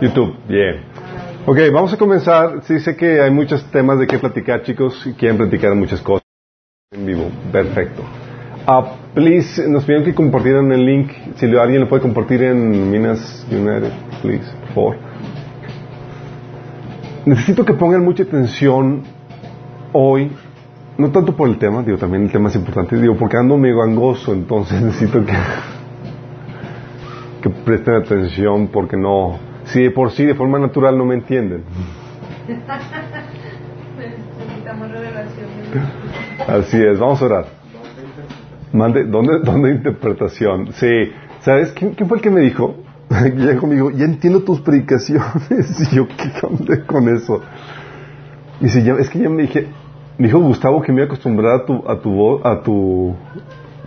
YouTube, 0.00 0.34
bien. 0.48 0.80
Ok, 1.46 1.58
vamos 1.72 1.92
a 1.92 1.96
comenzar. 1.96 2.62
Sí, 2.64 2.78
sé 2.80 2.96
que 2.96 3.20
hay 3.20 3.30
muchos 3.30 3.64
temas 3.70 3.98
de 3.98 4.06
qué 4.06 4.18
platicar, 4.18 4.62
chicos, 4.62 5.06
y 5.06 5.12
quieren 5.14 5.36
platicar 5.38 5.74
muchas 5.74 6.00
cosas 6.00 6.24
en 6.92 7.06
vivo. 7.06 7.30
Perfecto. 7.50 8.02
Ah, 8.66 8.96
please, 9.14 9.68
nos 9.68 9.84
pidieron 9.84 10.04
que 10.04 10.14
compartieran 10.14 10.70
el 10.72 10.84
link. 10.84 11.10
Si 11.36 11.46
alguien 11.46 11.80
lo 11.80 11.88
puede 11.88 12.02
compartir 12.02 12.42
en 12.42 12.90
Minas 12.90 13.46
United, 13.50 13.92
please, 14.22 14.44
por 14.60 14.74
favor. 14.74 14.96
Necesito 17.24 17.64
que 17.64 17.74
pongan 17.74 18.04
mucha 18.04 18.22
atención 18.24 19.02
hoy, 19.92 20.32
no 20.96 21.10
tanto 21.10 21.34
por 21.34 21.48
el 21.48 21.58
tema, 21.58 21.82
digo, 21.82 21.98
también 21.98 22.24
el 22.24 22.30
tema 22.30 22.48
es 22.48 22.56
importante, 22.56 22.96
digo, 22.96 23.16
porque 23.16 23.36
ando 23.36 23.56
medio 23.56 23.78
gangoso, 23.78 24.32
entonces 24.32 24.80
necesito 24.82 25.24
que, 25.24 25.32
que 27.42 27.50
presten 27.50 27.94
atención 27.94 28.68
porque 28.68 28.96
no, 28.96 29.38
si 29.64 29.82
de 29.82 29.90
por 29.90 30.10
sí 30.10 30.24
de 30.24 30.34
forma 30.34 30.58
natural 30.58 30.96
no 30.96 31.04
me 31.04 31.14
entienden. 31.14 31.64
Así 36.46 36.82
es, 36.82 36.98
vamos 36.98 37.20
a 37.22 37.24
orar. 37.24 37.46
Mande, 38.72 39.04
¿dónde, 39.04 39.40
¿Dónde 39.40 39.70
interpretación? 39.70 40.72
Sí, 40.72 41.12
¿sabes 41.40 41.72
quién, 41.72 41.94
quién 41.94 42.08
fue 42.08 42.18
el 42.18 42.22
que 42.22 42.30
me 42.30 42.40
dijo? 42.40 42.76
Llegó 43.36 43.60
conmigo, 43.60 43.90
ya 43.90 44.04
entiendo 44.04 44.40
tus 44.40 44.60
predicaciones. 44.60 45.90
Y 45.92 45.96
yo, 45.96 46.06
¿qué 46.08 46.46
onda 46.46 46.84
con 46.84 47.08
eso? 47.08 47.42
Y 48.60 48.64
dice, 48.64 48.82
ya, 48.82 48.94
es 48.94 49.08
que 49.08 49.20
ya 49.20 49.30
me 49.30 49.42
dije, 49.42 49.68
me 50.18 50.26
dijo 50.26 50.40
Gustavo 50.40 50.82
que 50.82 50.92
me 50.92 50.98
iba 50.98 51.04
a 51.04 51.06
acostumbrar 51.06 51.60
a 51.60 51.64
tu, 51.64 51.88
a 51.88 52.00
tu 52.00 52.10
voz, 52.10 52.44
a 52.44 52.62
tu 52.62 53.14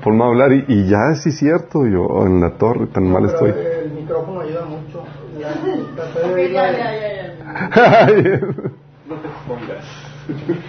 forma 0.02 0.26
de 0.26 0.32
hablar 0.32 0.52
y, 0.54 0.66
y 0.68 0.88
ya 0.90 1.14
sí 1.16 1.30
es 1.30 1.38
cierto, 1.40 1.86
yo 1.88 2.26
en 2.26 2.42
la 2.42 2.52
torre 2.58 2.88
tan 2.88 3.10
mal 3.12 3.24
Pero 3.24 3.34
estoy. 3.34 3.54
El 3.86 3.92
micrófono 3.92 4.42
ayuda 4.42 4.66
mucho. 4.66 5.04
No 9.08 9.16
te 9.18 9.28
expongas. 9.28 9.86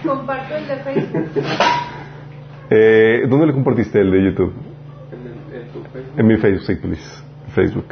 Comparto 0.05 0.55
el 0.55 0.67
de 0.67 0.75
Facebook. 0.77 1.27
eh, 2.69 3.21
¿Dónde 3.29 3.47
le 3.47 3.53
compartiste 3.53 3.99
el 4.01 4.11
de 4.11 4.23
YouTube? 4.25 4.53
En, 5.11 5.27
el- 5.27 5.61
en 5.61 5.67
tu 5.71 5.79
Facebook. 5.83 6.19
En 6.19 6.27
mi 6.27 6.37
Facebook, 6.37 6.63
sí, 6.65 6.75
please. 6.75 7.23
Facebook. 7.55 7.85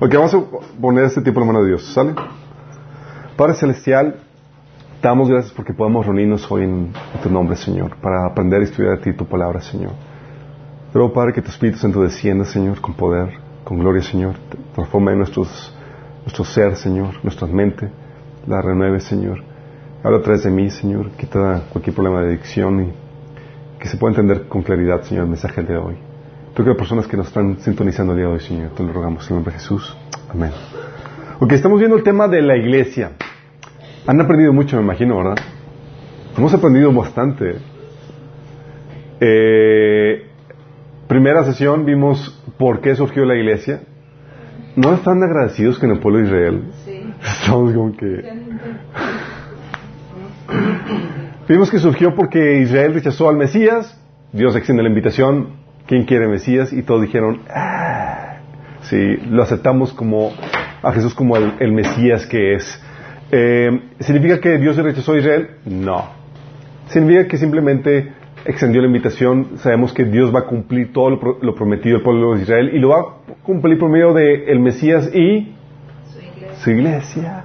Ok, 0.00 0.14
vamos 0.14 0.34
a 0.34 0.42
poner 0.80 1.04
este 1.04 1.22
tipo 1.22 1.40
en 1.40 1.46
la 1.46 1.52
mano 1.52 1.64
de 1.64 1.68
Dios, 1.70 1.84
¿sale? 1.94 2.14
Padre 3.36 3.54
Celestial, 3.54 4.16
te 5.00 5.08
damos 5.08 5.28
gracias 5.28 5.52
porque 5.52 5.72
podemos 5.72 6.04
reunirnos 6.04 6.50
hoy 6.50 6.64
en, 6.64 6.92
en 7.14 7.20
tu 7.22 7.30
nombre, 7.30 7.56
Señor, 7.56 7.96
para 7.96 8.26
aprender 8.26 8.62
y 8.62 8.64
estudiar 8.64 8.98
de 8.98 9.04
ti 9.04 9.12
tu 9.16 9.26
palabra, 9.26 9.60
Señor. 9.60 9.92
Pero, 10.96 11.12
Padre, 11.12 11.34
que 11.34 11.42
tu 11.42 11.50
Espíritu 11.50 11.76
Santo 11.76 12.00
descienda, 12.00 12.46
Señor, 12.46 12.80
con 12.80 12.94
poder, 12.94 13.28
con 13.64 13.78
gloria, 13.78 14.00
Señor. 14.00 14.36
Transforma 14.74 15.12
en 15.12 15.18
nuestros, 15.18 15.76
nuestro 16.22 16.42
ser, 16.42 16.74
Señor, 16.76 17.22
nuestra 17.22 17.46
mente, 17.46 17.90
la 18.46 18.62
renueve, 18.62 19.00
Señor. 19.00 19.42
Habla 20.02 20.20
a 20.20 20.22
través 20.22 20.44
de 20.44 20.50
mí, 20.50 20.70
Señor, 20.70 21.10
quita 21.10 21.64
cualquier 21.70 21.94
problema 21.94 22.22
de 22.22 22.28
adicción 22.28 22.82
y 22.82 22.92
que 23.78 23.88
se 23.88 23.98
pueda 23.98 24.12
entender 24.12 24.48
con 24.48 24.62
claridad, 24.62 25.02
Señor, 25.02 25.24
el 25.24 25.28
mensaje 25.28 25.62
de 25.64 25.76
hoy. 25.76 25.96
Tú 26.54 26.62
que 26.62 26.70
las 26.70 26.78
personas 26.78 27.06
que 27.06 27.18
nos 27.18 27.26
están 27.26 27.58
sintonizando 27.58 28.14
el 28.14 28.20
día 28.20 28.28
de 28.28 28.32
hoy, 28.32 28.40
Señor, 28.40 28.70
te 28.70 28.82
lo 28.82 28.90
rogamos 28.90 29.22
en 29.24 29.28
el 29.28 29.34
nombre 29.34 29.52
de 29.52 29.58
Jesús. 29.58 29.94
Amén. 30.30 30.52
Ok, 31.40 31.52
estamos 31.52 31.78
viendo 31.78 31.98
el 31.98 32.04
tema 32.04 32.26
de 32.26 32.40
la 32.40 32.56
iglesia. 32.56 33.12
Han 34.06 34.18
aprendido 34.18 34.50
mucho, 34.54 34.78
me 34.78 34.82
imagino, 34.82 35.18
¿verdad? 35.18 35.36
Hemos 36.38 36.54
aprendido 36.54 36.90
bastante. 36.90 37.56
Eh, 39.20 40.25
primera 41.08 41.44
sesión 41.44 41.84
vimos 41.84 42.42
por 42.58 42.80
qué 42.80 42.94
surgió 42.94 43.24
la 43.24 43.34
iglesia. 43.34 43.80
¿No 44.76 44.92
están 44.94 45.22
agradecidos 45.22 45.78
con 45.78 45.90
el 45.90 46.00
pueblo 46.00 46.20
de 46.20 46.26
Israel? 46.26 46.62
Sí. 46.84 47.14
Estamos 47.22 47.72
como 47.72 47.96
que... 47.96 48.22
Vimos 51.48 51.70
que 51.70 51.78
surgió 51.78 52.14
porque 52.14 52.58
Israel 52.60 52.94
rechazó 52.94 53.28
al 53.28 53.36
Mesías, 53.36 53.98
Dios 54.32 54.56
extiende 54.56 54.82
la 54.82 54.88
invitación, 54.88 55.50
¿quién 55.86 56.04
quiere 56.04 56.26
Mesías? 56.26 56.72
Y 56.72 56.82
todos 56.82 57.02
dijeron, 57.02 57.42
"Ah". 57.48 58.38
sí, 58.82 59.16
lo 59.30 59.42
aceptamos 59.42 59.92
como 59.92 60.32
a 60.82 60.92
Jesús 60.92 61.14
como 61.14 61.36
el, 61.36 61.54
el 61.60 61.72
Mesías 61.72 62.26
que 62.26 62.54
es. 62.54 62.82
Eh, 63.30 63.80
¿Significa 64.00 64.40
que 64.40 64.58
Dios 64.58 64.76
rechazó 64.76 65.12
a 65.12 65.18
Israel? 65.18 65.50
No. 65.64 66.10
Significa 66.88 67.26
que 67.28 67.36
simplemente 67.36 68.12
extendió 68.48 68.80
la 68.80 68.86
invitación, 68.86 69.58
sabemos 69.58 69.92
que 69.92 70.04
Dios 70.04 70.34
va 70.34 70.40
a 70.40 70.44
cumplir 70.46 70.92
todo 70.92 71.10
lo, 71.10 71.20
pro- 71.20 71.38
lo 71.42 71.54
prometido 71.54 71.96
al 71.98 72.02
pueblo 72.02 72.34
de 72.34 72.42
Israel 72.42 72.70
y 72.74 72.78
lo 72.78 72.88
va 72.90 73.00
a 73.00 73.04
cumplir 73.42 73.78
por 73.78 73.90
medio 73.90 74.12
del 74.14 74.48
el 74.48 74.60
Mesías 74.60 75.10
y 75.14 75.52
Su 76.12 76.20
iglesia. 76.20 76.54
su 76.56 76.70
iglesia. 76.70 77.44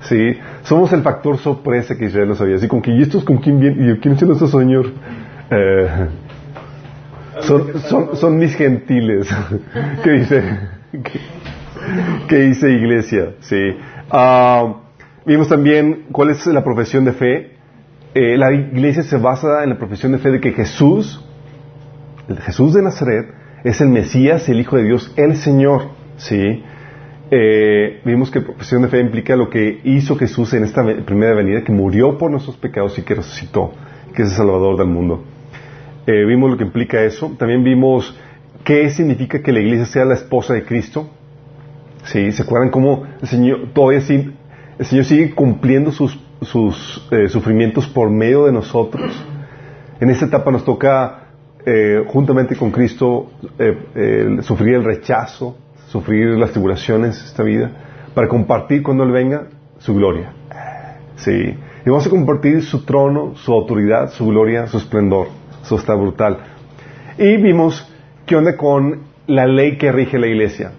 Sí, 0.00 0.38
somos 0.64 0.92
el 0.92 1.02
factor 1.02 1.38
sorpresa 1.38 1.96
que 1.96 2.04
Israel 2.06 2.28
no 2.28 2.34
sabía. 2.34 2.56
Así 2.56 2.68
como 2.68 2.82
que, 2.82 2.90
¿y 2.90 3.00
estos 3.02 3.24
con 3.24 3.38
quién 3.38 3.58
vienen? 3.58 3.84
¿Y 3.84 3.88
yo, 3.88 4.00
quién 4.00 4.18
son 4.18 4.32
estos 4.32 4.50
señor? 4.50 4.86
Eh, 5.50 5.86
son, 7.40 7.78
son, 7.80 8.16
son 8.16 8.36
mis 8.38 8.54
gentiles. 8.54 9.28
¿Qué 10.04 10.10
dice? 10.10 10.42
¿Qué, 10.92 11.20
qué 12.28 12.36
dice 12.36 12.70
iglesia? 12.70 13.30
Sí. 13.40 13.76
Ah, 14.10 14.74
vimos 15.24 15.48
también 15.48 16.04
cuál 16.12 16.30
es 16.30 16.46
la 16.46 16.62
profesión 16.62 17.04
de 17.06 17.12
fe. 17.12 17.53
Eh, 18.14 18.36
la 18.36 18.52
iglesia 18.52 19.02
se 19.02 19.16
basa 19.16 19.64
en 19.64 19.70
la 19.70 19.78
profesión 19.78 20.12
de 20.12 20.18
fe 20.18 20.30
de 20.30 20.40
que 20.40 20.52
Jesús, 20.52 21.20
el 22.28 22.38
Jesús 22.38 22.72
de 22.72 22.82
Nazaret, 22.82 23.26
es 23.64 23.80
el 23.80 23.88
Mesías, 23.88 24.48
el 24.48 24.60
Hijo 24.60 24.76
de 24.76 24.84
Dios, 24.84 25.12
el 25.16 25.36
Señor. 25.36 25.88
Sí. 26.16 26.62
Eh, 27.30 28.00
vimos 28.04 28.30
que 28.30 28.40
profesión 28.40 28.82
de 28.82 28.88
fe 28.88 29.00
implica 29.00 29.34
lo 29.34 29.50
que 29.50 29.80
hizo 29.82 30.16
Jesús 30.16 30.54
en 30.54 30.62
esta 30.62 30.84
primera 31.04 31.34
venida, 31.34 31.64
que 31.64 31.72
murió 31.72 32.16
por 32.16 32.30
nuestros 32.30 32.56
pecados 32.56 32.96
y 32.98 33.02
que 33.02 33.16
resucitó, 33.16 33.72
que 34.14 34.22
es 34.22 34.30
el 34.30 34.36
Salvador 34.36 34.76
del 34.76 34.86
mundo. 34.86 35.24
Eh, 36.06 36.24
vimos 36.24 36.52
lo 36.52 36.56
que 36.56 36.64
implica 36.64 37.02
eso. 37.02 37.34
También 37.36 37.64
vimos 37.64 38.16
qué 38.62 38.90
significa 38.90 39.42
que 39.42 39.50
la 39.50 39.58
iglesia 39.58 39.86
sea 39.86 40.04
la 40.04 40.14
esposa 40.14 40.54
de 40.54 40.62
Cristo. 40.62 41.10
Sí, 42.04 42.30
¿se 42.30 42.42
acuerdan 42.44 42.70
cómo 42.70 43.04
el 43.20 43.26
Señor 43.26 43.72
todavía 43.72 44.00
el 44.78 44.86
Señor 44.86 45.04
sigue 45.04 45.34
cumpliendo 45.34 45.90
sus, 45.90 46.16
sus 46.44 47.06
eh, 47.10 47.28
sufrimientos 47.28 47.86
por 47.86 48.10
medio 48.10 48.46
de 48.46 48.52
nosotros? 48.52 49.10
En 50.00 50.10
esta 50.10 50.26
etapa 50.26 50.50
nos 50.50 50.64
toca, 50.64 51.28
eh, 51.64 52.04
juntamente 52.06 52.56
con 52.56 52.70
Cristo, 52.70 53.30
eh, 53.58 54.38
sufrir 54.42 54.74
el 54.74 54.84
rechazo, 54.84 55.56
sufrir 55.88 56.36
las 56.38 56.50
tribulaciones 56.50 57.20
de 57.20 57.26
esta 57.26 57.42
vida, 57.42 57.70
para 58.14 58.28
compartir 58.28 58.82
cuando 58.82 59.04
Él 59.04 59.12
venga 59.12 59.48
su 59.78 59.94
gloria. 59.94 60.32
Sí. 61.16 61.56
Y 61.86 61.90
vamos 61.90 62.06
a 62.06 62.10
compartir 62.10 62.62
su 62.62 62.84
trono, 62.84 63.34
su 63.36 63.52
autoridad, 63.52 64.10
su 64.10 64.26
gloria, 64.26 64.66
su 64.66 64.78
esplendor. 64.78 65.28
Eso 65.62 65.76
está 65.76 65.94
brutal. 65.94 66.38
Y 67.18 67.36
vimos 67.36 67.90
qué 68.26 68.36
onda 68.36 68.56
con 68.56 69.00
la 69.26 69.46
ley 69.46 69.76
que 69.78 69.92
rige 69.92 70.18
la 70.18 70.26
iglesia. 70.26 70.72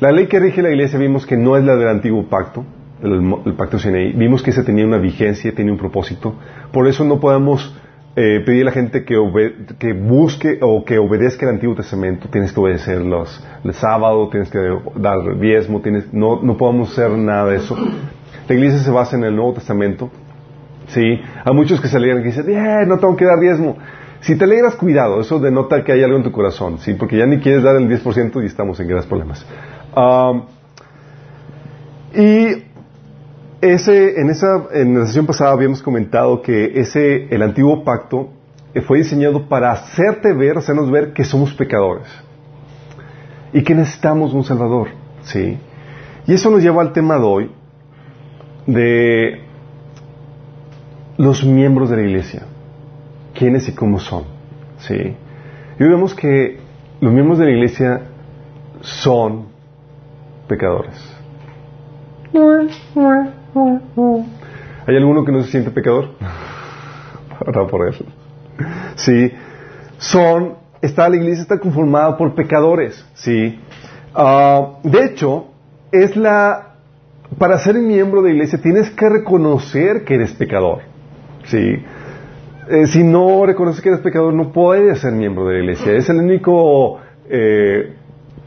La 0.00 0.12
ley 0.12 0.26
que 0.26 0.40
rige 0.40 0.62
la 0.62 0.70
iglesia 0.70 0.98
vimos 0.98 1.26
que 1.26 1.36
no 1.36 1.56
es 1.56 1.64
la 1.64 1.76
del 1.76 1.88
antiguo 1.88 2.24
pacto, 2.28 2.64
el, 3.02 3.54
pacto 3.54 3.78
Sinaí. 3.78 4.12
Vimos 4.12 4.42
que 4.42 4.50
ese 4.50 4.62
tenía 4.62 4.84
una 4.84 4.98
vigencia, 4.98 5.52
tenía 5.54 5.72
un 5.72 5.78
propósito. 5.78 6.34
Por 6.72 6.86
eso 6.88 7.04
no 7.04 7.20
podemos 7.20 7.74
eh, 8.16 8.42
pedir 8.44 8.62
a 8.62 8.66
la 8.66 8.72
gente 8.72 9.04
que, 9.04 9.16
que 9.78 9.92
busque 9.92 10.58
o 10.60 10.84
que 10.84 10.98
obedezca 10.98 11.46
el 11.46 11.54
Antiguo 11.54 11.74
Testamento. 11.74 12.28
Tienes 12.28 12.52
que 12.52 12.60
obedecer 12.60 13.00
los, 13.00 13.44
el 13.64 13.72
sábado, 13.74 14.28
tienes 14.30 14.50
que 14.50 14.58
dar 14.96 15.38
diezmo, 15.38 15.80
tienes, 15.80 16.12
no, 16.12 16.40
no 16.42 16.56
podemos 16.56 16.92
hacer 16.92 17.10
nada 17.16 17.50
de 17.50 17.56
eso. 17.56 17.76
La 18.48 18.54
iglesia 18.54 18.80
se 18.80 18.90
basa 18.90 19.16
en 19.16 19.24
el 19.24 19.36
Nuevo 19.36 19.54
Testamento. 19.54 20.10
Sí, 20.88 21.20
hay 21.44 21.54
muchos 21.54 21.80
que 21.80 21.86
se 21.86 21.96
alegran 21.96 22.20
y 22.22 22.24
dicen, 22.24 22.50
"Eh, 22.50 22.84
no 22.86 22.98
tengo 22.98 23.16
que 23.16 23.24
dar 23.24 23.38
diezmo. 23.38 23.76
Si 24.20 24.36
te 24.36 24.44
alegras, 24.44 24.74
cuidado, 24.74 25.20
eso 25.20 25.38
denota 25.38 25.82
que 25.82 25.92
hay 25.92 26.02
algo 26.02 26.16
en 26.16 26.22
tu 26.22 26.32
corazón, 26.32 26.78
¿sí? 26.78 26.94
Porque 26.94 27.16
ya 27.16 27.26
ni 27.26 27.38
quieres 27.38 27.62
dar 27.62 27.76
el 27.76 27.88
10% 27.88 28.42
y 28.42 28.46
estamos 28.46 28.78
en 28.80 28.88
graves 28.88 29.06
problemas. 29.06 29.46
Um, 29.96 30.42
y 32.14 32.69
ese, 33.60 34.20
en 34.20 34.30
esa, 34.30 34.66
en 34.72 34.98
la 34.98 35.06
sesión 35.06 35.26
pasada 35.26 35.52
habíamos 35.52 35.82
comentado 35.82 36.40
que 36.42 36.80
ese, 36.80 37.26
el 37.34 37.42
antiguo 37.42 37.84
pacto 37.84 38.30
eh, 38.74 38.80
fue 38.80 38.98
diseñado 38.98 39.48
para 39.48 39.72
hacerte 39.72 40.32
ver, 40.32 40.58
hacernos 40.58 40.90
ver 40.90 41.12
que 41.12 41.24
somos 41.24 41.52
pecadores 41.54 42.08
y 43.52 43.62
que 43.62 43.74
necesitamos 43.74 44.32
un 44.32 44.44
Salvador, 44.44 44.88
¿sí? 45.22 45.58
Y 46.26 46.34
eso 46.34 46.50
nos 46.50 46.62
lleva 46.62 46.82
al 46.82 46.92
tema 46.92 47.18
de 47.18 47.24
hoy 47.24 47.50
de 48.66 49.40
los 51.16 51.44
miembros 51.44 51.90
de 51.90 51.96
la 51.96 52.02
iglesia, 52.02 52.42
quiénes 53.34 53.68
y 53.68 53.74
cómo 53.74 53.98
son, 53.98 54.24
¿sí? 54.78 55.16
Y 55.78 55.84
vemos 55.84 56.14
que 56.14 56.60
los 57.00 57.12
miembros 57.12 57.38
de 57.38 57.44
la 57.46 57.50
iglesia 57.50 58.02
son 58.80 59.46
pecadores. 60.46 60.96
¿Hay 64.86 64.96
alguno 64.96 65.24
que 65.24 65.32
no 65.32 65.42
se 65.42 65.50
siente 65.50 65.70
pecador? 65.70 66.10
Para 67.44 67.66
por 67.66 67.88
eso. 67.88 68.04
Sí. 68.96 69.32
Son, 69.98 70.54
está 70.80 71.08
la 71.08 71.16
iglesia 71.16 71.42
está 71.42 71.58
conformada 71.58 72.16
por 72.16 72.34
pecadores, 72.34 73.04
sí. 73.14 73.58
Ah, 74.14 74.78
de 74.82 75.04
hecho, 75.04 75.46
es 75.92 76.16
la... 76.16 76.66
Para 77.38 77.58
ser 77.58 77.76
miembro 77.76 78.22
de 78.22 78.30
la 78.30 78.34
iglesia 78.34 78.60
tienes 78.60 78.90
que 78.90 79.08
reconocer 79.08 80.04
que 80.04 80.14
eres 80.14 80.32
pecador. 80.32 80.80
¿Sí? 81.44 81.76
Eh, 82.68 82.86
si 82.86 83.04
no 83.04 83.46
reconoces 83.46 83.80
que 83.80 83.88
eres 83.88 84.00
pecador, 84.00 84.34
no 84.34 84.52
puedes 84.52 85.00
ser 85.00 85.12
miembro 85.12 85.46
de 85.46 85.54
la 85.54 85.60
iglesia. 85.60 85.92
Es 85.92 86.08
el 86.08 86.16
único 86.16 86.98
eh, 87.28 87.94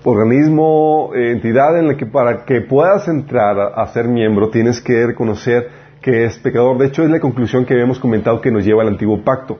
organismo, 0.04 1.12
eh, 1.16 1.32
entidad 1.32 1.78
en 1.78 1.88
la 1.88 1.98
que 1.98 2.06
para 2.06 2.46
que 2.46 2.62
puedas 2.62 3.08
entrar 3.08 3.58
a, 3.60 3.86
ser 3.88 4.08
miembro 4.08 4.50
tienes 4.50 4.82
que 4.82 5.06
reconocer 5.08 5.70
que 6.02 6.26
es 6.26 6.38
pecador. 6.40 6.78
De 6.78 6.88
hecho, 6.88 7.04
es 7.04 7.10
la 7.10 7.20
conclusión 7.20 7.66
que 7.66 7.74
habíamos 7.74 8.00
comentado 8.00 8.42
que 8.42 8.52
nos 8.52 8.66
lleva 8.66 8.82
al 8.82 8.90
antiguo 8.90 9.24
pacto. 9.24 9.58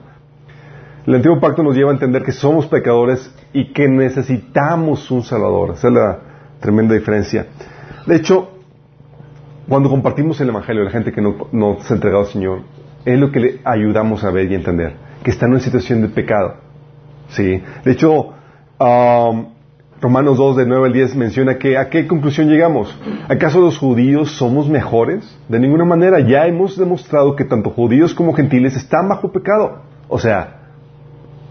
El 1.06 1.14
antiguo 1.14 1.40
pacto 1.40 1.62
nos 1.62 1.74
lleva 1.74 1.90
a 1.90 1.94
entender 1.94 2.22
que 2.22 2.32
somos 2.32 2.66
pecadores 2.66 3.34
y 3.52 3.72
que 3.72 3.88
necesitamos 3.88 5.10
un 5.10 5.22
Salvador. 5.22 5.72
Esa 5.74 5.88
es 5.88 5.94
la 5.94 6.18
tremenda 6.60 6.94
diferencia. 6.94 7.46
De 8.06 8.16
hecho, 8.16 8.50
cuando 9.68 9.88
compartimos 9.88 10.40
el 10.40 10.48
Evangelio 10.48 10.82
a 10.82 10.84
la 10.86 10.90
gente 10.90 11.12
que 11.12 11.20
no, 11.20 11.48
no 11.52 11.78
se 11.80 11.92
ha 11.92 11.96
entregado 11.96 12.24
al 12.24 12.28
Señor, 12.28 12.60
es 13.04 13.18
lo 13.18 13.30
que 13.30 13.40
le 13.40 13.60
ayudamos 13.64 14.24
a 14.24 14.30
ver 14.30 14.50
y 14.50 14.54
entender, 14.54 14.94
que 15.22 15.30
está 15.30 15.46
en 15.46 15.52
una 15.52 15.60
situación 15.60 16.02
de 16.02 16.08
pecado. 16.08 16.56
¿Sí? 17.28 17.62
De 17.84 17.92
hecho, 17.92 18.34
Romanos 20.04 20.36
2, 20.36 20.56
de 20.58 20.66
9 20.66 20.86
al 20.88 20.92
10 20.92 21.16
menciona 21.16 21.56
que 21.56 21.78
a 21.78 21.88
qué 21.88 22.06
conclusión 22.06 22.46
llegamos. 22.50 22.94
¿Acaso 23.26 23.62
los 23.62 23.78
judíos 23.78 24.32
somos 24.32 24.68
mejores? 24.68 25.24
De 25.48 25.58
ninguna 25.58 25.86
manera. 25.86 26.20
Ya 26.20 26.46
hemos 26.46 26.76
demostrado 26.76 27.34
que 27.34 27.46
tanto 27.46 27.70
judíos 27.70 28.12
como 28.12 28.34
gentiles 28.34 28.76
están 28.76 29.08
bajo 29.08 29.32
pecado. 29.32 29.80
O 30.08 30.18
sea, 30.18 30.68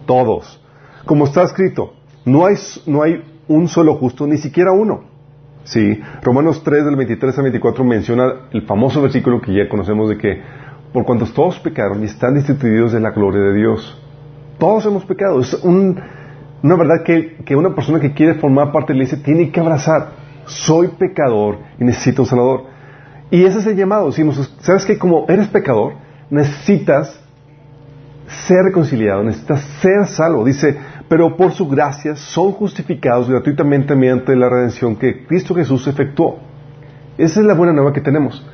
todos. 0.06 0.64
Como 1.06 1.26
está 1.26 1.42
escrito, 1.42 1.94
no 2.26 2.46
hay, 2.46 2.54
no 2.86 3.02
hay 3.02 3.24
un 3.48 3.68
solo 3.68 3.96
justo, 3.96 4.28
ni 4.28 4.38
siquiera 4.38 4.72
uno. 4.72 5.06
Sí, 5.64 6.00
Romanos 6.22 6.62
3 6.64 6.86
del 6.86 6.96
23 6.96 7.36
al 7.36 7.44
24 7.46 7.84
menciona 7.84 8.34
el 8.52 8.68
famoso 8.68 9.02
versículo 9.02 9.42
que 9.42 9.52
ya 9.52 9.68
conocemos 9.68 10.10
de 10.10 10.18
que 10.20 10.42
por 10.94 11.06
cuantos 11.06 11.34
todos 11.34 11.58
pecaron 11.58 12.04
y 12.04 12.06
están 12.06 12.36
destituidos 12.36 12.92
de 12.92 13.00
la 13.00 13.10
gloria 13.10 13.42
de 13.42 13.54
Dios. 13.56 14.00
Todos 14.60 14.86
hemos 14.86 15.06
pecado. 15.06 15.40
Es 15.40 15.56
un, 15.56 16.00
una 16.64 16.76
verdad 16.76 17.04
que, 17.04 17.36
que, 17.46 17.56
una 17.56 17.76
persona 17.76 18.00
que 18.00 18.14
quiere 18.14 18.36
formar 18.36 18.72
parte 18.72 18.94
de 18.94 19.00
la 19.00 19.04
iglesia 19.04 19.24
tiene 19.24 19.52
que 19.52 19.60
abrazar. 19.60 20.12
Soy 20.46 20.88
pecador 20.98 21.60
y 21.80 21.84
necesito 21.84 22.24
un 22.24 22.28
Salvador. 22.28 22.64
Y 23.30 23.44
ese 23.44 23.60
es 23.60 23.66
el 23.68 23.76
llamado. 23.76 24.12
Si 24.12 24.24
¿Sabes 24.60 24.86
que 24.86 24.98
Como 24.98 25.26
eres 25.28 25.50
pecador, 25.50 25.94
necesitas 26.30 27.20
ser 28.28 28.64
reconciliado, 28.64 29.24
necesitas 29.24 29.62
ser 29.82 30.06
salvo. 30.08 30.46
Dice, 30.46 30.78
pero 31.08 31.36
por 31.36 31.52
su 31.52 31.68
gracia 31.68 32.16
son 32.16 32.54
justificados 32.54 33.30
gratuitamente 33.30 33.96
mediante 33.96 34.36
la 34.36 34.50
redención 34.50 34.96
que 34.96 35.26
Cristo 35.26 35.54
Jesús 35.54 35.86
efectuó. 35.88 36.40
Esa 37.18 37.42
es 37.42 37.46
la 37.46 37.54
buena 37.54 37.74
nueva 37.74 37.94
que 37.94 38.02
tenemos. 38.02 38.46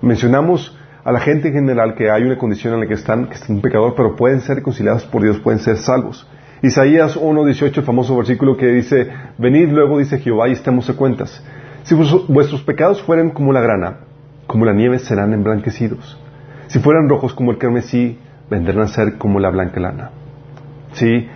Mencionamos 0.00 0.76
a 1.04 1.12
la 1.12 1.20
gente 1.20 1.48
en 1.48 1.54
general 1.54 1.94
que 1.94 2.10
hay 2.10 2.22
una 2.22 2.38
condición 2.38 2.74
en 2.74 2.80
la 2.80 2.86
que 2.86 2.94
están, 2.94 3.26
que 3.26 3.34
están 3.34 3.56
un 3.56 3.62
pecador, 3.62 3.94
pero 3.96 4.16
pueden 4.16 4.40
ser 4.40 4.56
reconciliados 4.56 5.04
por 5.04 5.22
Dios, 5.22 5.38
pueden 5.38 5.60
ser 5.60 5.76
salvos. 5.76 6.26
Isaías 6.62 7.18
1.18, 7.18 7.78
el 7.78 7.82
famoso 7.82 8.16
versículo 8.16 8.56
que 8.56 8.66
dice, 8.66 9.08
venid 9.36 9.68
luego, 9.70 9.98
dice 9.98 10.18
Jehová, 10.18 10.48
y 10.48 10.52
estemos 10.52 10.88
a 10.88 10.94
cuentas. 10.94 11.42
Si 11.82 11.94
vuestros 11.94 12.62
pecados 12.62 13.02
fueran 13.02 13.30
como 13.30 13.52
la 13.52 13.60
grana, 13.60 13.96
como 14.46 14.64
la 14.64 14.72
nieve 14.72 15.00
serán 15.00 15.32
emblanquecidos. 15.32 16.20
Si 16.68 16.78
fueran 16.78 17.08
rojos 17.08 17.34
como 17.34 17.50
el 17.50 17.58
carmesí, 17.58 18.16
vendrán 18.48 18.80
a 18.80 18.86
ser 18.86 19.18
como 19.18 19.40
la 19.40 19.50
blanca 19.50 19.80
lana. 19.80 20.10
¿Sí? 20.92 21.26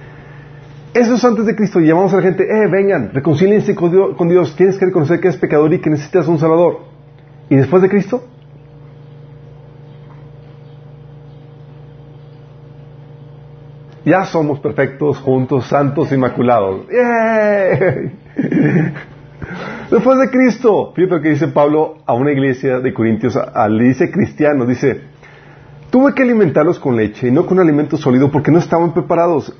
Eso 0.94 1.14
es 1.14 1.24
antes 1.24 1.44
de 1.44 1.56
Cristo. 1.56 1.80
Llamamos 1.80 2.12
a 2.14 2.18
la 2.18 2.22
gente, 2.22 2.44
eh, 2.44 2.68
vengan, 2.70 3.10
reconcíliense 3.12 3.74
con 3.74 4.28
Dios. 4.28 4.54
Tienes 4.54 4.78
que 4.78 4.86
reconocer 4.86 5.18
que 5.18 5.28
eres 5.28 5.40
pecador 5.40 5.74
y 5.74 5.80
que 5.80 5.90
necesitas 5.90 6.28
un 6.28 6.38
Salvador. 6.38 6.82
¿Y 7.50 7.56
después 7.56 7.82
de 7.82 7.88
Cristo? 7.88 8.22
Ya 14.06 14.24
somos 14.24 14.60
perfectos, 14.60 15.18
juntos, 15.18 15.66
santos, 15.66 16.12
inmaculados. 16.12 16.86
¡Yay! 16.88 18.12
Después 19.90 20.18
de 20.20 20.30
Cristo, 20.30 20.92
fíjate 20.94 21.16
lo 21.16 21.20
que 21.20 21.30
dice 21.30 21.48
Pablo 21.48 21.96
a 22.06 22.14
una 22.14 22.30
iglesia 22.30 22.78
de 22.78 22.94
Corintios, 22.94 23.36
al 23.36 23.76
dice 23.80 24.12
cristiano, 24.12 24.64
dice, 24.64 25.00
tuve 25.90 26.14
que 26.14 26.22
alimentarlos 26.22 26.78
con 26.78 26.94
leche 26.94 27.26
y 27.26 27.30
no 27.32 27.46
con 27.46 27.58
alimento 27.58 27.96
sólido 27.96 28.30
porque 28.30 28.52
no 28.52 28.60
estaban 28.60 28.94
preparados 28.94 29.52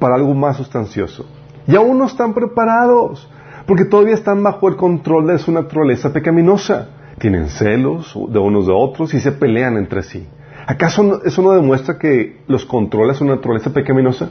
para 0.00 0.16
algo 0.16 0.34
más 0.34 0.56
sustancioso. 0.56 1.26
Y 1.68 1.76
aún 1.76 1.98
no 1.98 2.06
están 2.06 2.34
preparados 2.34 3.30
porque 3.64 3.84
todavía 3.84 4.14
están 4.14 4.42
bajo 4.42 4.68
el 4.68 4.74
control 4.74 5.28
de 5.28 5.38
su 5.38 5.52
naturaleza 5.52 6.12
pecaminosa. 6.12 6.88
Tienen 7.20 7.48
celos 7.48 8.12
de 8.28 8.38
unos 8.40 8.66
de 8.66 8.72
otros 8.74 9.14
y 9.14 9.20
se 9.20 9.30
pelean 9.30 9.76
entre 9.76 10.02
sí. 10.02 10.26
¿Acaso 10.68 11.24
eso 11.24 11.40
no 11.40 11.52
demuestra 11.52 11.98
que 11.98 12.42
los 12.46 12.66
controla 12.66 13.14
su 13.14 13.24
naturaleza 13.24 13.72
pecaminosa? 13.72 14.28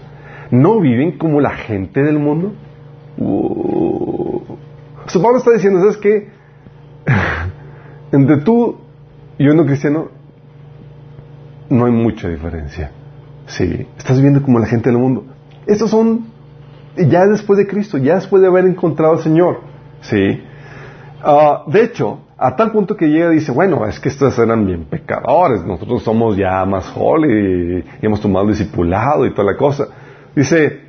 ¿No 0.51 0.79
viven 0.79 1.17
como 1.17 1.41
la 1.41 1.49
gente 1.49 2.03
del 2.03 2.19
mundo? 2.19 2.53
Uh. 3.17 4.43
O 5.15 5.21
Pablo 5.23 5.39
está 5.39 5.49
diciendo, 5.53 5.79
¿sabes 5.79 5.97
qué? 5.97 6.29
Entre 8.11 8.37
tú 8.41 8.77
y 9.39 9.47
uno 9.47 9.65
cristiano 9.65 10.09
no 11.71 11.85
hay 11.85 11.91
mucha 11.91 12.29
diferencia. 12.29 12.91
Sí, 13.47 13.87
estás 13.97 14.17
viviendo 14.17 14.43
como 14.43 14.59
la 14.59 14.67
gente 14.67 14.91
del 14.91 14.99
mundo. 14.99 15.25
Estos 15.65 15.89
son 15.89 16.27
ya 16.97 17.25
después 17.25 17.57
de 17.57 17.65
Cristo, 17.65 17.97
ya 17.97 18.13
después 18.13 18.43
de 18.43 18.47
haber 18.47 18.65
encontrado 18.65 19.13
al 19.13 19.23
Señor. 19.23 19.61
Sí. 20.01 20.39
Uh, 21.25 21.71
de 21.71 21.83
hecho, 21.83 22.19
a 22.37 22.55
tal 22.55 22.71
punto 22.71 22.95
que 22.95 23.07
llega 23.07 23.31
y 23.31 23.35
dice, 23.35 23.51
bueno, 23.51 23.85
es 23.87 23.99
que 23.99 24.09
estos 24.09 24.37
eran 24.37 24.65
bien 24.65 24.85
pecadores, 24.85 25.63
nosotros 25.65 26.03
somos 26.03 26.37
ya 26.37 26.63
más 26.65 26.91
holy 26.95 27.79
y, 28.01 28.05
hemos 28.05 28.21
tomado 28.21 28.47
discipulado 28.47 29.25
y 29.25 29.31
toda 29.31 29.51
la 29.51 29.57
cosa. 29.57 29.87
Dice 30.35 30.81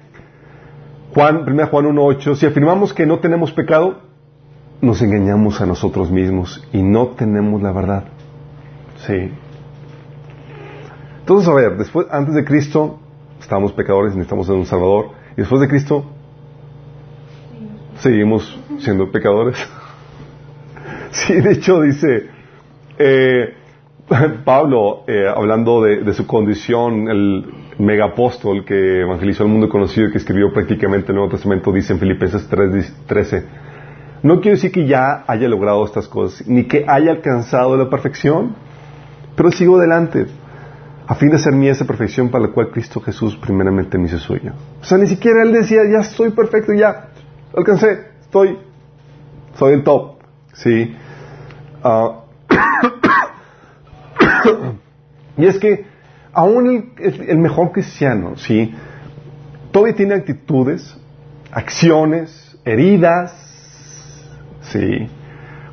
Juan, 1.15 1.45
1 1.47 1.67
Juan 1.69 1.87
1.8, 1.87 2.35
si 2.35 2.47
afirmamos 2.47 2.93
que 2.93 3.07
no 3.07 3.19
tenemos 3.19 3.53
pecado, 3.53 4.01
nos 4.83 5.01
engañamos 5.01 5.61
a 5.61 5.67
nosotros 5.67 6.11
mismos 6.11 6.63
y 6.73 6.83
no 6.83 7.09
tenemos 7.09 7.63
la 7.63 7.73
verdad. 7.73 8.05
Sí. 9.07 9.33
Entonces, 11.21 11.49
a 11.49 11.55
ver, 11.55 11.79
después, 11.79 12.07
antes 12.11 12.35
de 12.35 12.45
Cristo, 12.45 12.99
estábamos 13.41 13.73
pecadores 13.73 14.13
y 14.15 14.19
necesitamos 14.19 14.49
un 14.51 14.67
Salvador. 14.67 15.11
Y 15.33 15.41
después 15.41 15.61
de 15.61 15.69
Cristo, 15.69 16.05
seguimos 17.97 18.59
siendo 18.79 19.11
pecadores. 19.11 19.57
Sí, 21.13 21.41
de 21.41 21.53
hecho 21.53 21.81
dice 21.81 22.29
eh, 22.99 23.55
Pablo, 24.45 25.05
eh, 25.07 25.27
hablando 25.29 25.83
de, 25.83 26.13
su 26.15 26.27
condición, 26.27 27.09
el 27.09 27.45
megapóstol 27.79 28.65
que 28.65 29.03
evangelizó 29.03 29.45
al 29.45 29.51
mundo 29.51 29.69
conocido 29.69 30.09
y 30.09 30.13
que 30.13 30.19
escribió 30.19 30.53
prácticamente 30.53 31.13
el 31.13 31.17
Nuevo 31.17 31.31
Testamento, 31.31 31.73
dice 31.73 31.93
en 31.93 31.99
Filipenses 31.99 32.51
3.13, 32.51 33.45
no 34.23 34.41
quiero 34.41 34.57
decir 34.57 34.73
que 34.73 34.87
ya 34.87 35.25
haya 35.27 35.47
logrado 35.49 35.85
estas 35.85 36.09
cosas, 36.09 36.47
ni 36.49 36.65
que 36.65 36.85
haya 36.89 37.11
alcanzado 37.11 37.77
la 37.77 37.89
perfección, 37.89 38.55
pero 39.37 39.53
sigo 39.53 39.77
adelante, 39.77 40.27
a 41.07 41.15
fin 41.15 41.29
de 41.29 41.39
ser 41.39 41.53
mía 41.53 41.73
esa 41.73 41.87
perfección 41.87 42.31
para 42.31 42.47
la 42.47 42.53
cual 42.53 42.71
Cristo 42.71 43.01
Jesús 43.01 43.37
primeramente 43.37 43.97
me 43.99 44.07
hizo 44.07 44.19
suyo. 44.19 44.53
O 44.81 44.85
sea, 44.85 44.99
ni 44.99 45.07
siquiera 45.07 45.43
él 45.43 45.53
decía, 45.53 45.83
ya 45.91 46.01
estoy 46.01 46.31
perfecto, 46.31 46.73
ya, 46.73 47.11
alcancé, 47.57 48.09
estoy, 48.23 48.59
soy 49.55 49.75
el 49.75 49.85
top. 49.85 50.18
¿Sí? 50.55 50.97
Uh, 51.85 52.13
y 55.37 55.47
es 55.47 55.59
que 55.59 55.87
aún 56.33 56.93
el, 56.99 57.39
mejor 57.39 57.73
cristiano, 57.73 58.37
¿sí? 58.37 58.75
Todavía 59.71 59.97
tiene 59.97 60.15
actitudes, 60.15 60.97
acciones, 61.51 62.59
heridas, 62.65 63.33
¿sí? 64.63 65.09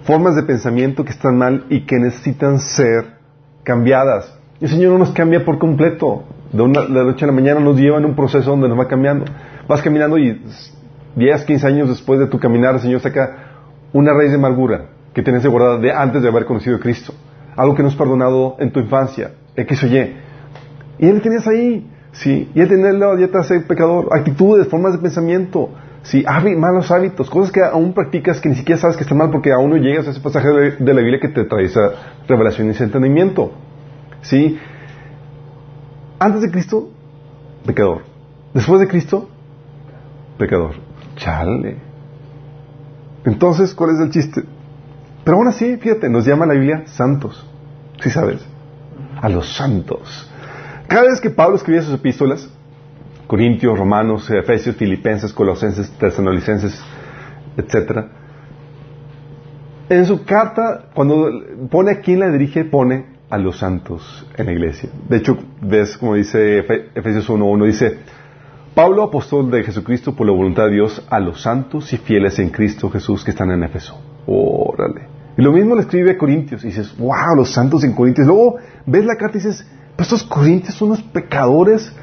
Formas 0.03 0.35
de 0.35 0.43
pensamiento 0.43 1.03
que 1.03 1.11
están 1.11 1.37
mal 1.37 1.65
y 1.69 1.85
que 1.85 1.97
necesitan 1.97 2.59
ser 2.59 3.15
cambiadas. 3.63 4.37
El 4.61 4.69
Señor 4.69 4.93
no 4.93 4.99
nos 4.99 5.11
cambia 5.11 5.43
por 5.43 5.59
completo. 5.59 6.23
De, 6.51 6.61
una, 6.61 6.81
de 6.81 6.89
la 6.89 7.03
noche 7.03 7.25
a 7.25 7.27
la 7.27 7.33
mañana 7.33 7.59
nos 7.59 7.77
lleva 7.77 7.97
en 7.97 8.05
un 8.05 8.15
proceso 8.15 8.51
donde 8.51 8.69
nos 8.69 8.79
va 8.79 8.87
cambiando. 8.87 9.25
Vas 9.67 9.81
caminando 9.81 10.17
y 10.17 10.41
10, 11.15 11.45
15 11.45 11.67
años 11.67 11.89
después 11.89 12.19
de 12.19 12.27
tu 12.27 12.39
caminar, 12.39 12.75
el 12.75 12.81
Señor 12.81 13.01
saca 13.01 13.44
una 13.95 14.13
raíz 14.13 14.31
de 14.31 14.35
amargura 14.35 14.87
que 15.13 15.23
tienes 15.23 15.47
guardada 15.47 15.77
de 15.77 15.89
antes 15.89 16.21
de 16.21 16.27
haber 16.27 16.43
conocido 16.43 16.75
a 16.75 16.79
Cristo. 16.81 17.13
Algo 17.55 17.75
que 17.75 17.81
no 17.81 17.87
has 17.87 17.95
perdonado 17.95 18.57
en 18.59 18.69
tu 18.69 18.81
infancia, 18.81 19.31
X 19.55 19.83
o 19.83 19.87
Y. 19.87 20.15
Y 20.99 21.07
Él 21.07 21.21
tenías 21.21 21.47
ahí, 21.47 21.89
¿sí? 22.11 22.51
Y 22.53 22.59
Él 22.59 22.99
la 22.99 23.15
dieta 23.15 23.37
de 23.37 23.43
ser 23.45 23.65
pecador, 23.65 24.09
actitudes, 24.11 24.67
formas 24.67 24.91
de 24.91 24.99
pensamiento, 24.99 25.69
¿sí? 26.03 26.25
malos 26.57 26.91
hábitos, 26.91 27.29
cosas 27.29 27.53
que 27.53 27.63
aún 27.63 27.93
practicas 27.93 28.41
que 28.41 28.49
ni 28.49 28.55
siquiera 28.55 28.81
sabes 28.81 28.97
que 28.97 29.03
están 29.03 29.17
mal 29.17 29.31
porque 29.31 29.53
aún 29.53 29.69
no 29.69 29.77
llegas 29.77 30.05
a 30.07 30.11
ese 30.11 30.19
pasaje 30.19 30.49
de, 30.49 30.71
de 30.71 30.93
la 30.93 30.99
Biblia 30.99 31.21
que 31.21 31.29
te 31.29 31.45
trae 31.45 31.63
esa 31.63 31.91
revelación 32.27 32.67
y 32.67 32.71
ese 32.71 32.83
entendimiento, 32.83 33.53
¿sí? 34.23 34.59
Antes 36.19 36.41
de 36.41 36.51
Cristo, 36.51 36.89
pecador. 37.65 38.01
Después 38.53 38.81
de 38.81 38.89
Cristo, 38.89 39.29
pecador. 40.37 40.71
Chale. 41.15 41.84
Entonces, 43.25 43.73
¿cuál 43.73 43.91
es 43.95 43.99
el 43.99 44.11
chiste? 44.11 44.43
Pero 45.23 45.37
aún 45.37 45.47
así, 45.47 45.77
fíjate, 45.77 46.09
nos 46.09 46.25
llama 46.25 46.45
la 46.45 46.53
Biblia 46.53 46.83
santos. 46.85 47.45
¿Sí 48.01 48.09
sabes? 48.09 48.45
A 49.21 49.29
los 49.29 49.55
santos. 49.55 50.29
Cada 50.87 51.09
vez 51.09 51.19
que 51.19 51.31
Pablo 51.31 51.55
escribía 51.55 51.81
sus 51.81 51.95
epístolas, 51.95 52.47
Corintios, 53.27 53.77
Romanos, 53.79 54.29
Efesios, 54.29 54.75
Filipenses, 54.75 55.33
Colosenses, 55.33 55.89
Tesalonicenses, 55.97 56.79
etcétera, 57.57 58.09
en 59.89 60.05
su 60.05 60.23
carta, 60.25 60.85
cuando 60.93 61.29
pone 61.69 61.91
a 61.91 62.01
quién 62.01 62.19
la 62.19 62.29
dirige, 62.31 62.65
pone 62.65 63.05
a 63.29 63.37
los 63.37 63.57
santos 63.59 64.25
en 64.37 64.45
la 64.47 64.51
iglesia. 64.51 64.89
De 65.09 65.17
hecho, 65.17 65.37
ves 65.61 65.97
como 65.97 66.15
dice 66.15 66.63
Efe- 66.63 66.89
Efesios 66.95 67.29
1.1, 67.29 67.65
dice, 67.65 67.97
Pablo, 68.75 69.03
apóstol 69.03 69.49
de 69.51 69.63
Jesucristo 69.63 70.13
por 70.15 70.27
la 70.27 70.33
voluntad 70.33 70.65
de 70.65 70.73
Dios, 70.73 71.01
a 71.09 71.19
los 71.19 71.41
santos 71.41 71.91
y 71.93 71.97
fieles 71.97 72.37
en 72.39 72.49
Cristo 72.49 72.89
Jesús 72.89 73.23
que 73.23 73.31
están 73.31 73.49
en 73.51 73.63
Éfeso. 73.63 73.97
Órale. 74.27 75.07
Y 75.37 75.41
lo 75.41 75.51
mismo 75.53 75.75
le 75.75 75.81
escribe 75.81 76.11
a 76.11 76.17
Corintios 76.17 76.63
y 76.63 76.67
dices, 76.67 76.93
wow, 76.97 77.35
los 77.37 77.51
santos 77.51 77.83
en 77.85 77.93
Corintios. 77.93 78.27
Luego 78.27 78.57
ves 78.85 79.05
la 79.05 79.15
carta 79.15 79.37
y 79.37 79.41
dices, 79.41 79.65
pues 79.95 80.11
estos 80.11 80.23
Corintios 80.23 80.75
son 80.75 80.89
unos 80.89 81.01
pecadores, 81.03 81.93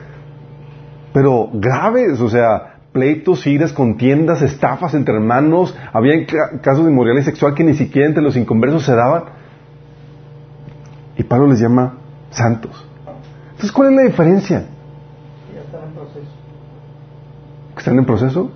pero 1.13 1.51
graves, 1.53 2.21
o 2.21 2.29
sea, 2.31 2.77
pleitos, 2.93 3.47
iras, 3.47 3.73
contiendas, 3.73 4.41
estafas 4.43 4.95
entre 4.95 5.15
hermanos, 5.15 5.75
había 5.93 6.25
ca- 6.27 6.59
casos 6.63 6.85
de 6.87 6.91
inmoralidad 6.91 7.25
sexual 7.25 7.55
que 7.55 7.65
ni 7.65 7.75
siquiera 7.75 8.09
entre 8.09 8.23
los 8.23 8.37
inconversos 8.37 8.85
se 8.85 8.95
daban. 8.95 9.25
Y 11.19 11.23
Pablo 11.25 11.49
les 11.49 11.61
llama 11.61 11.99
santos. 12.31 12.87
Entonces, 13.51 13.73
¿cuál 13.73 13.91
es 13.91 13.97
la 13.97 14.03
diferencia? 14.05 14.65
Ya 15.55 15.61
están 15.61 15.85
en 15.89 15.95
proceso. 15.95 16.27
¿Que 17.71 17.72
¿Están 17.83 17.99
en 17.99 18.05
proceso? 18.05 18.49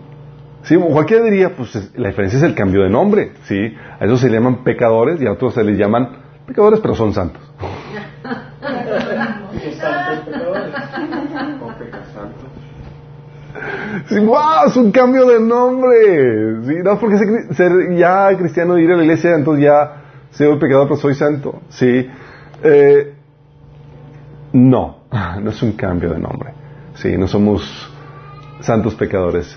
Sí, 0.63 0.77
cualquiera 0.77 1.25
diría, 1.25 1.57
pues 1.57 1.75
es- 1.75 1.99
la 1.99 2.11
diferencia 2.11 2.37
es 2.37 2.45
el 2.45 2.55
cambio 2.55 2.85
de 2.85 2.91
nombre, 2.91 3.33
¿sí? 3.43 3.75
A 3.99 4.05
esos 4.05 4.21
se 4.21 4.29
le 4.29 4.35
llaman 4.35 4.63
pecadores 4.63 5.21
y 5.21 5.27
a 5.27 5.33
otros 5.33 5.53
se 5.53 5.65
les 5.65 5.77
llaman 5.77 6.11
pecadores, 6.47 6.79
pero 6.79 6.95
son 6.95 7.13
santos. 7.13 7.43
Sí, 14.09 14.19
¡Wow! 14.21 14.67
Es 14.69 14.77
un 14.77 14.93
cambio 14.93 15.27
de 15.27 15.41
nombre. 15.41 16.63
Sí, 16.67 16.75
no 16.85 16.99
porque 17.01 17.19
ser, 17.19 17.55
ser 17.55 17.97
ya 17.97 18.29
cristiano 18.37 18.79
y 18.79 18.85
ir 18.85 18.93
a 18.93 18.97
la 18.97 19.03
iglesia, 19.03 19.35
entonces 19.35 19.65
ya 19.65 20.03
soy 20.31 20.57
pecador, 20.59 20.87
pero 20.89 21.01
soy 21.01 21.15
santo. 21.15 21.63
Sí. 21.71 22.07
Eh, 22.63 23.15
no, 24.53 24.99
no 25.43 25.51
es 25.51 25.63
un 25.63 25.73
cambio 25.73 26.11
de 26.11 26.19
nombre. 26.21 26.51
Sí, 26.95 27.17
no 27.17 27.27
somos 27.27 27.93
santos 28.61 28.95
pecadores. 28.95 29.57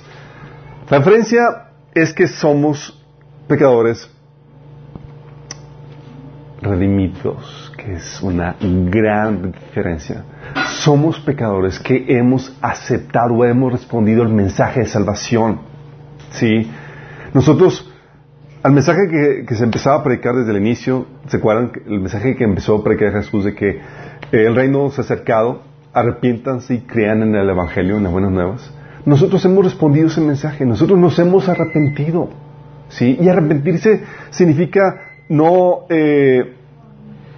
La 0.89 0.97
diferencia 0.99 1.69
es 1.93 2.13
que 2.13 2.27
somos 2.27 2.99
pecadores 3.47 4.09
redimidos, 6.61 7.71
que 7.77 7.93
es 7.93 8.21
una 8.21 8.55
gran 8.59 9.51
diferencia. 9.51 10.23
Somos 10.67 11.19
pecadores 11.19 11.79
que 11.79 12.05
hemos 12.17 12.55
aceptado 12.61 13.35
o 13.35 13.45
hemos 13.45 13.71
respondido 13.71 14.23
al 14.23 14.29
mensaje 14.29 14.81
de 14.81 14.85
salvación. 14.87 15.61
¿Sí? 16.31 16.69
Nosotros, 17.33 17.91
al 18.63 18.73
mensaje 18.73 19.45
que, 19.47 19.55
se 19.55 19.63
empezaba 19.63 19.97
a 19.97 20.03
predicar 20.03 20.35
desde 20.35 20.51
el 20.51 20.57
inicio, 20.57 21.05
¿se 21.27 21.37
acuerdan? 21.37 21.71
El 21.87 21.99
mensaje 21.99 22.35
que 22.35 22.43
empezó 22.43 22.77
a 22.77 22.83
predicar 22.83 23.13
Jesús 23.13 23.45
de 23.45 23.55
que 23.55 23.69
eh, 23.69 23.81
el 24.31 24.55
reino 24.55 24.89
se 24.91 25.01
ha 25.01 25.03
acercado, 25.03 25.61
arrepiéntanse 25.93 26.75
y 26.75 26.81
crean 26.81 27.21
en 27.21 27.35
el 27.35 27.49
Evangelio, 27.49 27.97
en 27.97 28.03
las 28.03 28.11
buenas 28.11 28.31
nuevas. 28.31 28.73
Nosotros 29.05 29.43
hemos 29.45 29.63
respondido 29.63 30.07
ese 30.07 30.21
mensaje, 30.21 30.65
nosotros 30.65 30.99
nos 30.99 31.17
hemos 31.19 31.47
arrepentido. 31.49 32.29
¿Sí? 32.89 33.17
Y 33.21 33.29
arrepentirse 33.29 34.03
significa 34.31 35.09
no, 35.29 35.81
eh, 35.89 36.55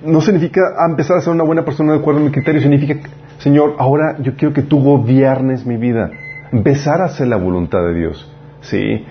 no 0.06 0.22
significa 0.22 0.62
empezar 0.88 1.18
a 1.18 1.22
ser 1.22 1.34
una 1.34 1.44
buena 1.44 1.64
persona 1.66 1.94
de 1.94 2.00
acuerdo 2.00 2.22
a 2.22 2.24
mi 2.24 2.32
criterio, 2.32 2.62
significa, 2.62 2.96
Señor, 3.38 3.76
ahora 3.78 4.18
yo 4.22 4.36
quiero 4.36 4.54
que 4.54 4.62
tú 4.62 4.82
gobiernes 4.82 5.66
mi 5.66 5.78
vida, 5.78 6.10
empezar 6.52 7.02
a 7.02 7.06
hacer 7.06 7.28
la 7.28 7.36
voluntad 7.36 7.80
de 7.84 7.94
Dios. 7.94 8.32
¿Sí? 8.62 9.06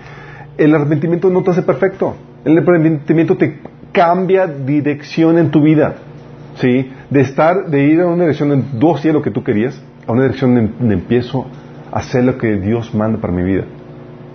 El 0.57 0.75
arrepentimiento 0.75 1.29
no 1.29 1.43
te 1.43 1.51
hace 1.51 1.61
perfecto, 1.61 2.15
el 2.43 2.57
arrepentimiento 2.57 3.37
te 3.37 3.59
cambia 3.91 4.47
dirección 4.47 5.37
en 5.37 5.51
tu 5.51 5.61
vida. 5.61 5.95
¿Sí? 6.55 6.91
De 7.09 7.21
estar, 7.21 7.67
de 7.67 7.83
ir 7.83 8.01
a 8.01 8.07
una 8.07 8.23
dirección 8.23 8.49
donde 8.49 8.67
tú 8.79 8.95
hacías 8.95 9.13
lo 9.13 9.21
que 9.21 9.31
tú 9.31 9.43
querías, 9.43 9.81
a 10.07 10.11
una 10.11 10.23
dirección 10.23 10.73
donde 10.77 10.93
empiezo 10.93 11.45
hacer 11.91 12.23
lo 12.23 12.37
que 12.37 12.57
Dios 12.57 12.93
manda 12.93 13.19
para 13.19 13.33
mi 13.33 13.43
vida. 13.43 13.65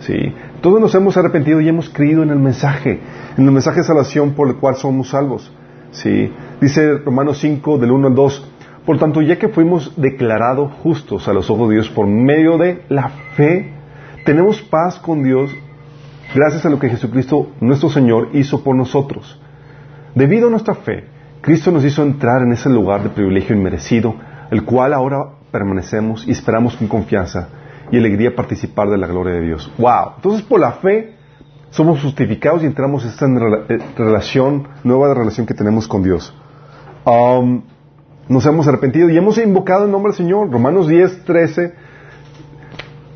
¿Sí? 0.00 0.34
Todos 0.60 0.80
nos 0.80 0.94
hemos 0.94 1.16
arrepentido 1.16 1.60
y 1.60 1.68
hemos 1.68 1.88
creído 1.88 2.22
en 2.22 2.30
el 2.30 2.38
mensaje, 2.38 3.00
en 3.36 3.44
el 3.44 3.50
mensaje 3.50 3.80
de 3.80 3.84
salvación 3.84 4.32
por 4.32 4.48
el 4.48 4.56
cual 4.56 4.76
somos 4.76 5.10
salvos. 5.10 5.50
¿Sí? 5.90 6.32
Dice 6.60 6.98
Romanos 6.98 7.38
5, 7.38 7.78
del 7.78 7.90
1 7.90 8.08
al 8.08 8.14
2. 8.14 8.52
Por 8.84 8.98
tanto, 8.98 9.22
ya 9.22 9.38
que 9.38 9.48
fuimos 9.48 9.94
declarados 9.96 10.72
justos 10.82 11.26
a 11.28 11.32
los 11.32 11.50
ojos 11.50 11.68
de 11.68 11.76
Dios 11.76 11.88
por 11.88 12.06
medio 12.06 12.58
de 12.58 12.84
la 12.88 13.08
fe, 13.34 13.72
tenemos 14.24 14.62
paz 14.62 14.98
con 14.98 15.22
Dios 15.22 15.50
gracias 16.34 16.66
a 16.66 16.70
lo 16.70 16.78
que 16.78 16.88
Jesucristo, 16.88 17.50
nuestro 17.60 17.88
Señor, 17.88 18.30
hizo 18.34 18.62
por 18.62 18.76
nosotros. 18.76 19.40
Debido 20.14 20.48
a 20.48 20.50
nuestra 20.50 20.74
fe, 20.74 21.04
Cristo 21.40 21.70
nos 21.70 21.84
hizo 21.84 22.02
entrar 22.02 22.42
en 22.42 22.52
ese 22.52 22.68
lugar 22.68 23.02
de 23.02 23.10
privilegio 23.10 23.56
inmerecido, 23.56 24.14
el 24.50 24.64
cual 24.64 24.94
ahora 24.94 25.35
permanecemos 25.56 26.28
y 26.28 26.32
esperamos 26.32 26.76
con 26.76 26.86
confianza 26.86 27.48
y 27.90 27.96
alegría 27.96 28.36
participar 28.36 28.90
de 28.90 28.98
la 28.98 29.06
gloria 29.06 29.32
de 29.32 29.40
Dios. 29.40 29.72
¡Wow! 29.78 30.16
Entonces, 30.16 30.42
por 30.42 30.60
la 30.60 30.72
fe, 30.72 31.14
somos 31.70 32.02
justificados 32.02 32.62
y 32.62 32.66
entramos 32.66 33.04
en 33.04 33.08
esta 33.08 33.26
eh, 33.26 33.78
relación, 33.96 34.68
nueva 34.84 35.14
relación 35.14 35.46
que 35.46 35.54
tenemos 35.54 35.88
con 35.88 36.02
Dios. 36.02 36.34
Um, 37.06 37.62
nos 38.28 38.44
hemos 38.44 38.68
arrepentido 38.68 39.08
y 39.08 39.16
hemos 39.16 39.38
invocado 39.38 39.86
el 39.86 39.90
nombre 39.90 40.10
del 40.10 40.18
Señor. 40.18 40.50
Romanos 40.50 40.88
10, 40.88 41.24
13 41.24 41.72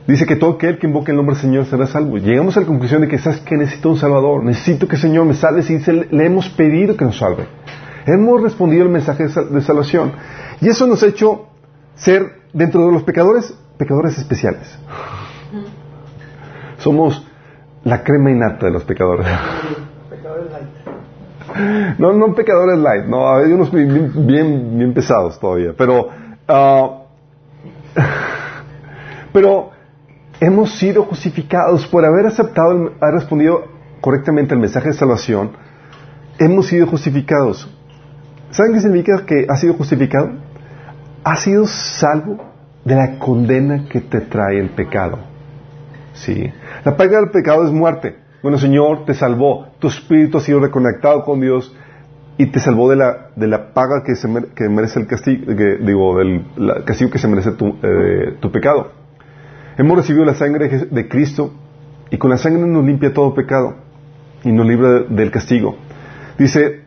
dice 0.07 0.25
que 0.25 0.37
todo 0.37 0.53
aquel 0.53 0.79
que 0.79 0.87
invoque 0.87 1.11
el 1.11 1.19
nombre 1.19 1.35
del 1.35 1.43
Señor 1.43 1.67
será 1.67 1.87
salvo. 1.87 2.17
Llegamos 2.17 2.57
a 2.57 2.61
la 2.61 2.67
conclusión 2.67 3.03
de 3.03 3.09
que, 3.09 3.19
¿sabes 3.19 3.41
que 3.41 3.59
Necesito 3.59 3.91
un 3.91 3.99
Salvador. 3.99 4.45
Necesito 4.45 4.89
que 4.89 4.97
el 4.97 5.03
Señor 5.03 5.27
me 5.27 5.35
salve. 5.35 5.61
Y 5.61 6.17
le 6.17 6.25
hemos 6.25 6.49
pedido 6.49 6.97
que 6.97 7.05
nos 7.05 7.19
salve. 7.19 7.45
Hemos 8.07 8.41
respondido 8.41 8.85
el 8.85 8.89
mensaje 8.89 9.25
de 9.29 9.61
salvación. 9.61 10.13
Y 10.63 10.69
eso 10.69 10.87
nos 10.87 11.03
ha 11.03 11.07
hecho 11.07 11.50
ser, 12.01 12.41
dentro 12.53 12.87
de 12.87 12.93
los 12.93 13.03
pecadores, 13.05 13.55
pecadores 13.79 14.19
especiales. 14.19 14.79
Somos 16.79 17.27
la 17.85 18.03
crema 18.03 18.31
innata 18.31 18.67
de 18.67 18.73
los 18.73 18.85
pecadores. 18.85 19.27
No, 21.99 22.13
no 22.13 22.35
pecadores 22.35 22.79
light, 22.79 23.05
no, 23.07 23.29
hay 23.35 23.53
unos 23.53 23.73
bien, 23.73 24.13
bien, 24.27 24.95
pesados 24.95 25.39
todavía, 25.41 25.73
pero, 25.77 26.09
ah, 26.47 27.03
pero 29.33 29.71
hemos 30.41 30.79
sido 30.79 31.05
justificados 31.05 31.87
por 31.89 32.05
haber 32.05 32.27
aceptado, 32.27 32.73
el- 32.73 32.93
haber 33.01 33.15
respondido 33.15 33.65
correctamente 34.01 34.55
al 34.55 34.61
mensaje 34.61 34.89
de 34.89 34.95
salvación, 34.95 35.51
hemos 36.39 36.67
sido 36.67 36.87
justificados. 36.87 37.69
¿Saben 38.53 38.73
qué 38.75 38.81
significa 38.81 39.27
que 39.27 39.47
ha 39.49 39.57
sido 39.57 39.75
justificado? 39.75 40.31
Ha 41.25 41.37
sido 41.37 41.67
salvo 41.67 42.39
de 42.85 42.95
la 42.95 43.19
condena 43.19 43.87
que 43.89 44.01
te 44.01 44.21
trae 44.21 44.59
el 44.59 44.71
pecado. 44.71 45.19
Sí. 46.15 46.51
La 46.85 46.97
paga 46.97 47.21
del 47.21 47.31
pecado 47.31 47.65
es 47.65 47.73
muerte. 47.73 48.17
Bueno, 48.43 48.59
Señor, 48.59 49.05
te 49.05 49.15
salvó. 49.15 49.67
Tu 49.79 49.89
espíritu 49.89 50.39
ha 50.39 50.41
sido 50.41 50.61
reconectado 50.61 51.25
con 51.25 51.41
Dios 51.41 51.75
y 52.39 52.47
te 52.47 52.59
salvó 52.59 52.89
de 52.89 52.97
la, 52.97 53.29
de 53.37 53.47
la 53.47 53.75
paga 53.75 54.03
que, 54.03 54.15
se 54.15 54.27
que 54.55 54.69
merece 54.71 54.99
el 55.01 55.07
castigo, 55.07 55.55
que- 55.55 55.77
digo, 55.85 56.17
del 56.19 56.47
castigo 56.87 57.11
que 57.11 57.19
se 57.19 57.29
merece 57.29 57.53
tu, 57.53 57.77
eh, 57.83 58.37
tu 58.41 58.51
pecado. 58.51 58.93
Hemos 59.77 59.99
recibido 59.99 60.25
la 60.25 60.35
sangre 60.35 60.69
de, 60.91 61.09
Cristo 61.09 61.53
y 62.11 62.17
con 62.17 62.31
la 62.31 62.39
sangre 62.39 62.67
nos 62.67 62.85
limpia 62.85 63.13
todo 63.13 63.35
pecado 63.35 63.75
y 64.43 64.53
nos 64.53 64.67
libra 64.67 64.91
de- 64.91 65.05
del 65.15 65.31
castigo. 65.31 65.77
Dice 66.39 66.81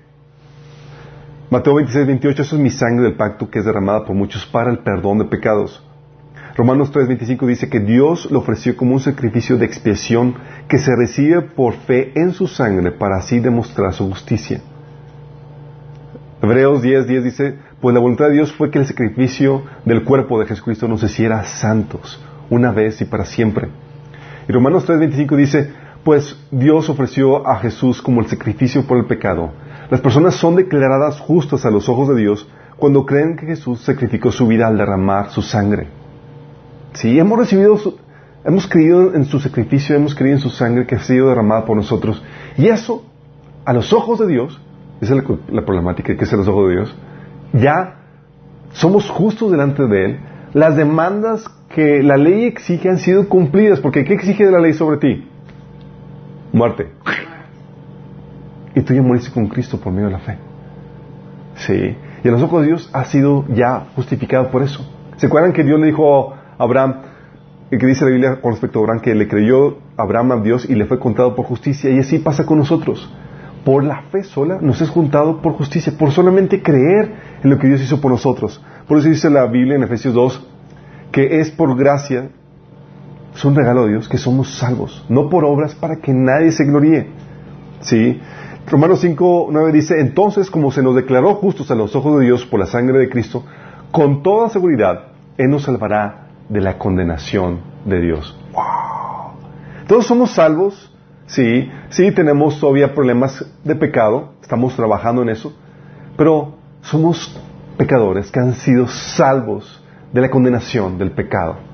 Mateo 1.53 1.75
26, 1.75 2.07
28, 2.07 2.41
eso 2.41 2.55
es 2.55 2.61
mi 2.63 2.71
sangre 2.71 3.03
del 3.03 3.13
pacto 3.13 3.47
que 3.47 3.59
es 3.59 3.65
derramada 3.65 4.05
por 4.05 4.15
muchos 4.15 4.43
para 4.43 4.71
el 4.71 4.79
perdón 4.79 5.19
de 5.19 5.25
pecados. 5.25 5.83
Romanos 6.55 6.91
3:25 6.91 7.45
dice 7.45 7.69
que 7.69 7.79
Dios 7.79 8.31
lo 8.31 8.39
ofreció 8.39 8.75
como 8.75 8.93
un 8.93 8.99
sacrificio 8.99 9.55
de 9.59 9.65
expiación 9.65 10.33
que 10.67 10.79
se 10.79 10.95
recibe 10.95 11.43
por 11.43 11.75
fe 11.75 12.11
en 12.15 12.33
su 12.33 12.47
sangre 12.47 12.89
para 12.89 13.17
así 13.17 13.39
demostrar 13.39 13.93
su 13.93 14.09
justicia. 14.09 14.61
Hebreos 16.41 16.81
10:10 16.81 17.21
dice, 17.21 17.59
pues 17.79 17.93
la 17.93 18.01
voluntad 18.01 18.29
de 18.29 18.33
Dios 18.33 18.51
fue 18.51 18.71
que 18.71 18.79
el 18.79 18.87
sacrificio 18.87 19.61
del 19.85 20.03
cuerpo 20.03 20.39
de 20.39 20.47
Jesucristo 20.47 20.87
nos 20.87 21.03
hiciera 21.03 21.43
santos 21.43 22.19
una 22.49 22.71
vez 22.71 22.99
y 22.99 23.05
para 23.05 23.25
siempre. 23.25 23.69
Y 24.49 24.51
Romanos 24.51 24.87
3:25 24.87 25.35
dice, 25.35 25.71
pues 26.03 26.35
Dios 26.49 26.89
ofreció 26.89 27.47
a 27.47 27.57
Jesús 27.57 28.01
como 28.01 28.21
el 28.21 28.27
sacrificio 28.27 28.87
por 28.87 28.97
el 28.97 29.05
pecado. 29.05 29.51
Las 29.93 30.01
personas 30.01 30.33
son 30.33 30.55
declaradas 30.55 31.19
justas 31.19 31.67
a 31.67 31.69
los 31.69 31.87
ojos 31.87 32.09
de 32.09 32.15
Dios 32.15 32.49
cuando 32.77 33.05
creen 33.05 33.35
que 33.35 33.45
Jesús 33.45 33.79
sacrificó 33.81 34.31
su 34.31 34.47
vida 34.47 34.65
al 34.65 34.75
derramar 34.75 35.29
su 35.29 35.43
sangre. 35.43 35.85
Sí, 36.93 37.19
hemos 37.19 37.37
recibido, 37.37 37.77
su- 37.77 37.95
hemos 38.43 38.65
creído 38.67 39.13
en 39.13 39.25
su 39.25 39.39
sacrificio, 39.39 39.95
hemos 39.95 40.15
creído 40.15 40.37
en 40.37 40.41
su 40.41 40.49
sangre 40.49 40.87
que 40.87 40.95
ha 40.95 40.99
sido 41.03 41.27
derramada 41.29 41.65
por 41.65 41.77
nosotros. 41.77 42.23
Y 42.57 42.69
eso 42.69 43.05
a 43.65 43.71
los 43.71 43.93
ojos 43.93 44.17
de 44.17 44.25
Dios, 44.25 44.59
esa 44.99 45.13
es 45.13 45.23
la, 45.51 45.63
problemática 45.63 46.17
que 46.17 46.23
es 46.23 46.33
a 46.33 46.37
los 46.37 46.47
ojos 46.47 46.69
de 46.69 46.75
Dios, 46.77 46.95
ya 47.53 47.99
somos 48.71 49.07
justos 49.11 49.51
delante 49.51 49.85
de 49.85 50.05
Él, 50.05 50.19
las 50.55 50.75
demandas 50.75 51.45
que 51.69 52.01
la 52.01 52.17
ley 52.17 52.45
exige 52.45 52.89
han 52.89 52.97
sido 52.97 53.29
cumplidas, 53.29 53.79
porque 53.79 54.03
¿qué 54.05 54.15
exige 54.15 54.43
de 54.43 54.53
la 54.53 54.59
ley 54.59 54.73
sobre 54.73 54.97
ti? 54.97 55.27
Muerte. 56.51 56.87
Y 58.75 58.81
tú 58.81 58.93
ya 58.93 59.01
moriste 59.01 59.31
con 59.31 59.47
Cristo 59.47 59.79
por 59.79 59.93
medio 59.93 60.07
de 60.07 60.13
la 60.13 60.19
fe. 60.19 60.37
Sí. 61.55 61.95
Y 62.23 62.27
a 62.27 62.31
los 62.31 62.41
ojos 62.41 62.61
de 62.61 62.67
Dios 62.67 62.89
ha 62.93 63.05
sido 63.05 63.45
ya 63.49 63.87
justificado 63.95 64.49
por 64.49 64.63
eso. 64.63 64.85
¿Se 65.17 65.27
acuerdan 65.27 65.53
que 65.53 65.63
Dios 65.63 65.79
le 65.79 65.87
dijo 65.87 66.33
a 66.33 66.63
Abraham, 66.63 66.95
que 67.69 67.85
dice 67.85 68.05
la 68.05 68.11
Biblia 68.11 68.41
con 68.41 68.51
respecto 68.51 68.79
a 68.79 68.81
Abraham, 68.83 69.01
que 69.01 69.13
le 69.13 69.27
creyó 69.27 69.77
Abraham 69.97 70.31
a 70.31 70.35
Dios 70.37 70.69
y 70.69 70.75
le 70.75 70.85
fue 70.85 70.99
contado 70.99 71.35
por 71.35 71.45
justicia? 71.45 71.89
Y 71.89 71.99
así 71.99 72.19
pasa 72.19 72.45
con 72.45 72.57
nosotros. 72.57 73.11
Por 73.63 73.83
la 73.83 74.03
fe 74.11 74.23
sola 74.23 74.57
nos 74.61 74.81
es 74.81 74.89
juntado 74.89 75.41
por 75.41 75.53
justicia, 75.53 75.93
por 75.97 76.11
solamente 76.11 76.61
creer 76.61 77.13
en 77.43 77.49
lo 77.49 77.57
que 77.57 77.67
Dios 77.67 77.81
hizo 77.81 78.01
por 78.01 78.11
nosotros. 78.11 78.61
Por 78.87 78.97
eso 78.97 79.07
dice 79.07 79.29
la 79.29 79.45
Biblia 79.45 79.75
en 79.75 79.83
Efesios 79.83 80.13
2, 80.13 80.47
que 81.11 81.39
es 81.39 81.51
por 81.51 81.77
gracia, 81.77 82.29
es 83.33 83.45
un 83.45 83.55
regalo 83.55 83.85
de 83.85 83.91
Dios, 83.91 84.09
que 84.09 84.17
somos 84.17 84.57
salvos, 84.57 85.05
no 85.07 85.29
por 85.29 85.45
obras 85.45 85.75
para 85.75 85.97
que 85.97 86.13
nadie 86.13 86.51
se 86.51 86.65
gloríe. 86.65 87.07
¿Sí? 87.81 88.19
Romanos 88.67 89.01
5, 89.01 89.49
9 89.51 89.71
dice, 89.71 89.99
entonces 89.99 90.49
como 90.49 90.71
se 90.71 90.81
nos 90.81 90.95
declaró 90.95 91.35
justos 91.35 91.69
a 91.69 91.75
los 91.75 91.95
ojos 91.95 92.19
de 92.19 92.25
Dios 92.25 92.45
por 92.45 92.59
la 92.59 92.65
sangre 92.65 92.97
de 92.97 93.09
Cristo, 93.09 93.43
con 93.91 94.23
toda 94.23 94.49
seguridad, 94.49 95.07
Él 95.37 95.49
nos 95.49 95.63
salvará 95.63 96.29
de 96.47 96.61
la 96.61 96.77
condenación 96.77 97.59
de 97.85 98.01
Dios. 98.01 98.37
¡Wow! 98.53 99.33
Todos 99.87 100.07
somos 100.07 100.31
salvos, 100.31 100.91
sí, 101.25 101.69
sí 101.89 102.11
tenemos 102.11 102.59
todavía 102.59 102.95
problemas 102.95 103.45
de 103.63 103.75
pecado, 103.75 104.33
estamos 104.41 104.75
trabajando 104.75 105.21
en 105.21 105.29
eso, 105.29 105.53
pero 106.15 106.55
somos 106.81 107.39
pecadores 107.77 108.31
que 108.31 108.39
han 108.39 108.53
sido 108.53 108.87
salvos 108.87 109.83
de 110.13 110.21
la 110.21 110.29
condenación 110.29 110.97
del 110.97 111.11
pecado. 111.11 111.72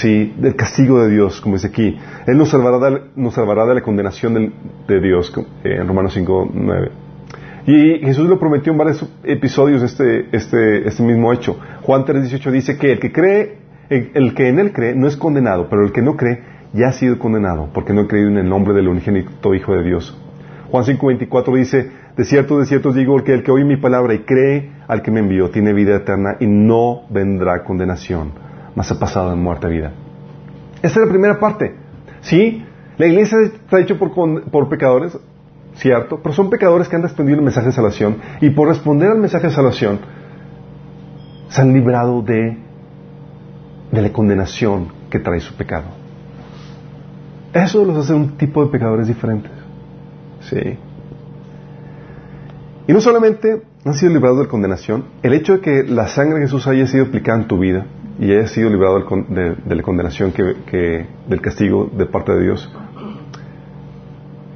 Sí, 0.00 0.32
del 0.36 0.54
castigo 0.54 1.02
de 1.02 1.10
Dios, 1.10 1.40
como 1.40 1.56
dice 1.56 1.66
aquí. 1.66 1.98
Él 2.24 2.38
nos 2.38 2.50
salvará 2.50 3.66
de, 3.66 3.74
la 3.74 3.80
condenación 3.82 4.52
de 4.86 5.00
Dios, 5.00 5.32
eh, 5.64 5.78
en 5.80 5.88
Romanos 5.88 6.14
5, 6.14 6.50
9. 6.54 6.90
Y 7.66 7.98
Jesús 7.98 8.28
lo 8.28 8.38
prometió 8.38 8.70
en 8.70 8.78
varios 8.78 9.04
episodios 9.24 9.82
este, 9.82 10.28
este, 10.30 10.86
este 10.86 11.02
mismo 11.02 11.32
hecho. 11.32 11.58
Juan 11.82 12.04
3, 12.04 12.22
18 12.22 12.52
dice 12.52 12.78
que 12.78 12.92
el 12.92 13.00
que 13.00 13.10
cree, 13.10 13.58
el, 13.90 14.34
que 14.34 14.48
en 14.48 14.60
él 14.60 14.72
cree 14.72 14.94
no 14.94 15.08
es 15.08 15.16
condenado, 15.16 15.66
pero 15.68 15.84
el 15.84 15.90
que 15.90 16.00
no 16.00 16.16
cree 16.16 16.44
ya 16.72 16.88
ha 16.88 16.92
sido 16.92 17.18
condenado, 17.18 17.68
porque 17.74 17.92
no 17.92 18.02
ha 18.02 18.06
creído 18.06 18.28
en 18.28 18.38
el 18.38 18.48
nombre 18.48 18.74
del 18.74 18.86
unigénito 18.86 19.52
Hijo 19.52 19.74
de 19.74 19.82
Dios. 19.82 20.16
Juan 20.70 20.84
5, 20.84 21.06
24 21.08 21.54
dice, 21.56 21.90
de 22.16 22.24
cierto, 22.24 22.60
de 22.60 22.66
cierto 22.66 22.92
digo 22.92 23.16
que 23.24 23.34
el 23.34 23.42
que 23.42 23.50
oye 23.50 23.64
mi 23.64 23.78
palabra 23.78 24.14
y 24.14 24.20
cree 24.20 24.70
al 24.86 25.02
que 25.02 25.10
me 25.10 25.18
envió 25.18 25.50
tiene 25.50 25.72
vida 25.72 25.96
eterna 25.96 26.36
y 26.38 26.46
no 26.46 27.02
vendrá 27.10 27.64
condenación, 27.64 28.30
mas 28.78 28.92
ha 28.92 28.98
pasado 29.00 29.30
de 29.30 29.34
muerte 29.36 29.66
a 29.66 29.70
vida. 29.70 29.92
Esa 30.82 31.00
es 31.00 31.06
la 31.06 31.10
primera 31.10 31.40
parte. 31.40 31.74
¿Sí? 32.20 32.64
La 32.96 33.08
iglesia 33.08 33.38
está 33.40 33.80
hecha 33.80 33.98
por, 33.98 34.12
por 34.52 34.68
pecadores, 34.68 35.18
cierto, 35.74 36.20
pero 36.22 36.32
son 36.32 36.48
pecadores 36.48 36.88
que 36.88 36.94
han 36.94 37.02
respondido 37.02 37.38
el 37.38 37.44
mensaje 37.44 37.66
de 37.66 37.72
salvación 37.72 38.18
y 38.40 38.50
por 38.50 38.68
responder 38.68 39.10
al 39.10 39.18
mensaje 39.18 39.48
de 39.48 39.52
salvación 39.52 39.98
se 41.48 41.60
han 41.60 41.72
librado 41.72 42.22
de, 42.22 42.56
de 43.90 44.00
la 44.00 44.12
condenación 44.12 44.92
que 45.10 45.18
trae 45.18 45.40
su 45.40 45.56
pecado. 45.56 45.86
Eso 47.52 47.84
los 47.84 47.96
hace 47.96 48.14
un 48.14 48.36
tipo 48.36 48.64
de 48.64 48.70
pecadores 48.70 49.08
diferentes. 49.08 49.50
Sí. 50.42 50.78
Y 52.86 52.92
no 52.92 53.00
solamente 53.00 53.60
han 53.84 53.94
sido 53.94 54.12
librados 54.12 54.38
de 54.38 54.44
la 54.44 54.50
condenación, 54.50 55.04
el 55.24 55.32
hecho 55.32 55.54
de 55.54 55.60
que 55.62 55.82
la 55.82 56.06
sangre 56.06 56.36
de 56.36 56.42
Jesús 56.42 56.68
haya 56.68 56.86
sido 56.86 57.06
aplicada 57.06 57.40
en 57.40 57.48
tu 57.48 57.58
vida 57.58 57.84
y 58.18 58.32
haya 58.32 58.46
sido 58.48 58.68
librado 58.70 58.98
de, 59.28 59.54
de 59.64 59.74
la 59.76 59.82
condenación, 59.82 60.32
que, 60.32 60.56
que- 60.66 61.06
del 61.28 61.40
castigo 61.40 61.88
de 61.92 62.06
parte 62.06 62.32
de 62.32 62.42
Dios, 62.42 62.70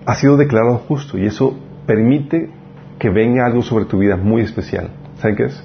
ha 0.04 0.14
sido 0.16 0.36
declarado 0.36 0.78
justo 0.78 1.16
y 1.18 1.26
eso 1.26 1.56
permite 1.86 2.50
que 2.98 3.10
venga 3.10 3.46
algo 3.46 3.62
sobre 3.62 3.84
tu 3.84 3.98
vida 3.98 4.16
muy 4.16 4.42
especial. 4.42 4.90
¿Saben 5.18 5.36
qué 5.36 5.44
es? 5.44 5.64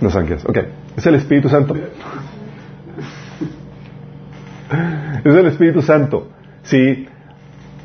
No 0.00 0.10
saben 0.10 0.28
qué 0.28 0.34
es. 0.34 0.44
Ok. 0.46 0.58
Es 0.96 1.06
el 1.06 1.14
Espíritu 1.16 1.48
Santo. 1.48 1.74
Es 5.24 5.34
el 5.34 5.46
Espíritu 5.46 5.82
Santo. 5.82 6.28
Sí. 6.62 7.06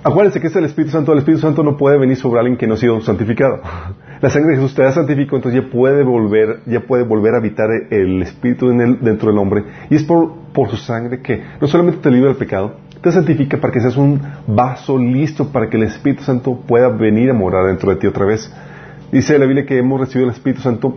Acuérdense 0.03 0.39
que 0.39 0.47
es 0.47 0.55
el 0.55 0.65
Espíritu 0.65 0.91
Santo. 0.91 1.11
El 1.13 1.19
Espíritu 1.19 1.41
Santo 1.41 1.63
no 1.63 1.75
puede 1.77 1.97
venir 1.97 2.17
sobre 2.17 2.39
alguien 2.39 2.57
que 2.57 2.67
no 2.67 2.75
ha 2.75 2.77
sido 2.77 3.01
santificado. 3.01 3.61
La 4.23 4.29
sangre 4.29 4.51
de 4.51 4.55
Jesús 4.55 4.73
te 4.73 4.85
ha 4.85 4.91
santificado, 4.93 5.35
entonces 5.35 5.61
ya 5.61 5.69
puede 5.69 6.01
volver, 6.01 6.61
ya 6.65 6.79
puede 6.79 7.03
volver 7.03 7.33
a 7.33 7.39
habitar 7.39 7.67
el 7.89 8.21
Espíritu 8.21 8.69
dentro 8.69 9.29
del 9.29 9.37
hombre. 9.37 9.65
Y 9.89 9.95
es 9.95 10.03
por, 10.03 10.31
por 10.53 10.69
su 10.69 10.77
sangre 10.77 11.21
que 11.21 11.43
no 11.59 11.67
solamente 11.67 11.99
te 11.99 12.09
libra 12.09 12.29
del 12.29 12.37
pecado, 12.37 12.77
te 13.01 13.11
santifica 13.11 13.57
para 13.57 13.73
que 13.73 13.81
seas 13.81 13.97
un 13.97 14.21
vaso 14.47 14.97
listo 14.97 15.51
para 15.51 15.69
que 15.69 15.75
el 15.75 15.83
Espíritu 15.83 16.23
Santo 16.23 16.57
pueda 16.65 16.87
venir 16.87 17.31
a 17.31 17.33
morar 17.33 17.65
dentro 17.65 17.89
de 17.89 17.97
ti 17.97 18.07
otra 18.07 18.25
vez. 18.25 18.49
Dice 19.11 19.37
la 19.37 19.45
Biblia 19.45 19.65
que 19.65 19.77
hemos 19.77 19.99
recibido 19.99 20.29
el 20.29 20.33
Espíritu 20.33 20.61
Santo 20.61 20.95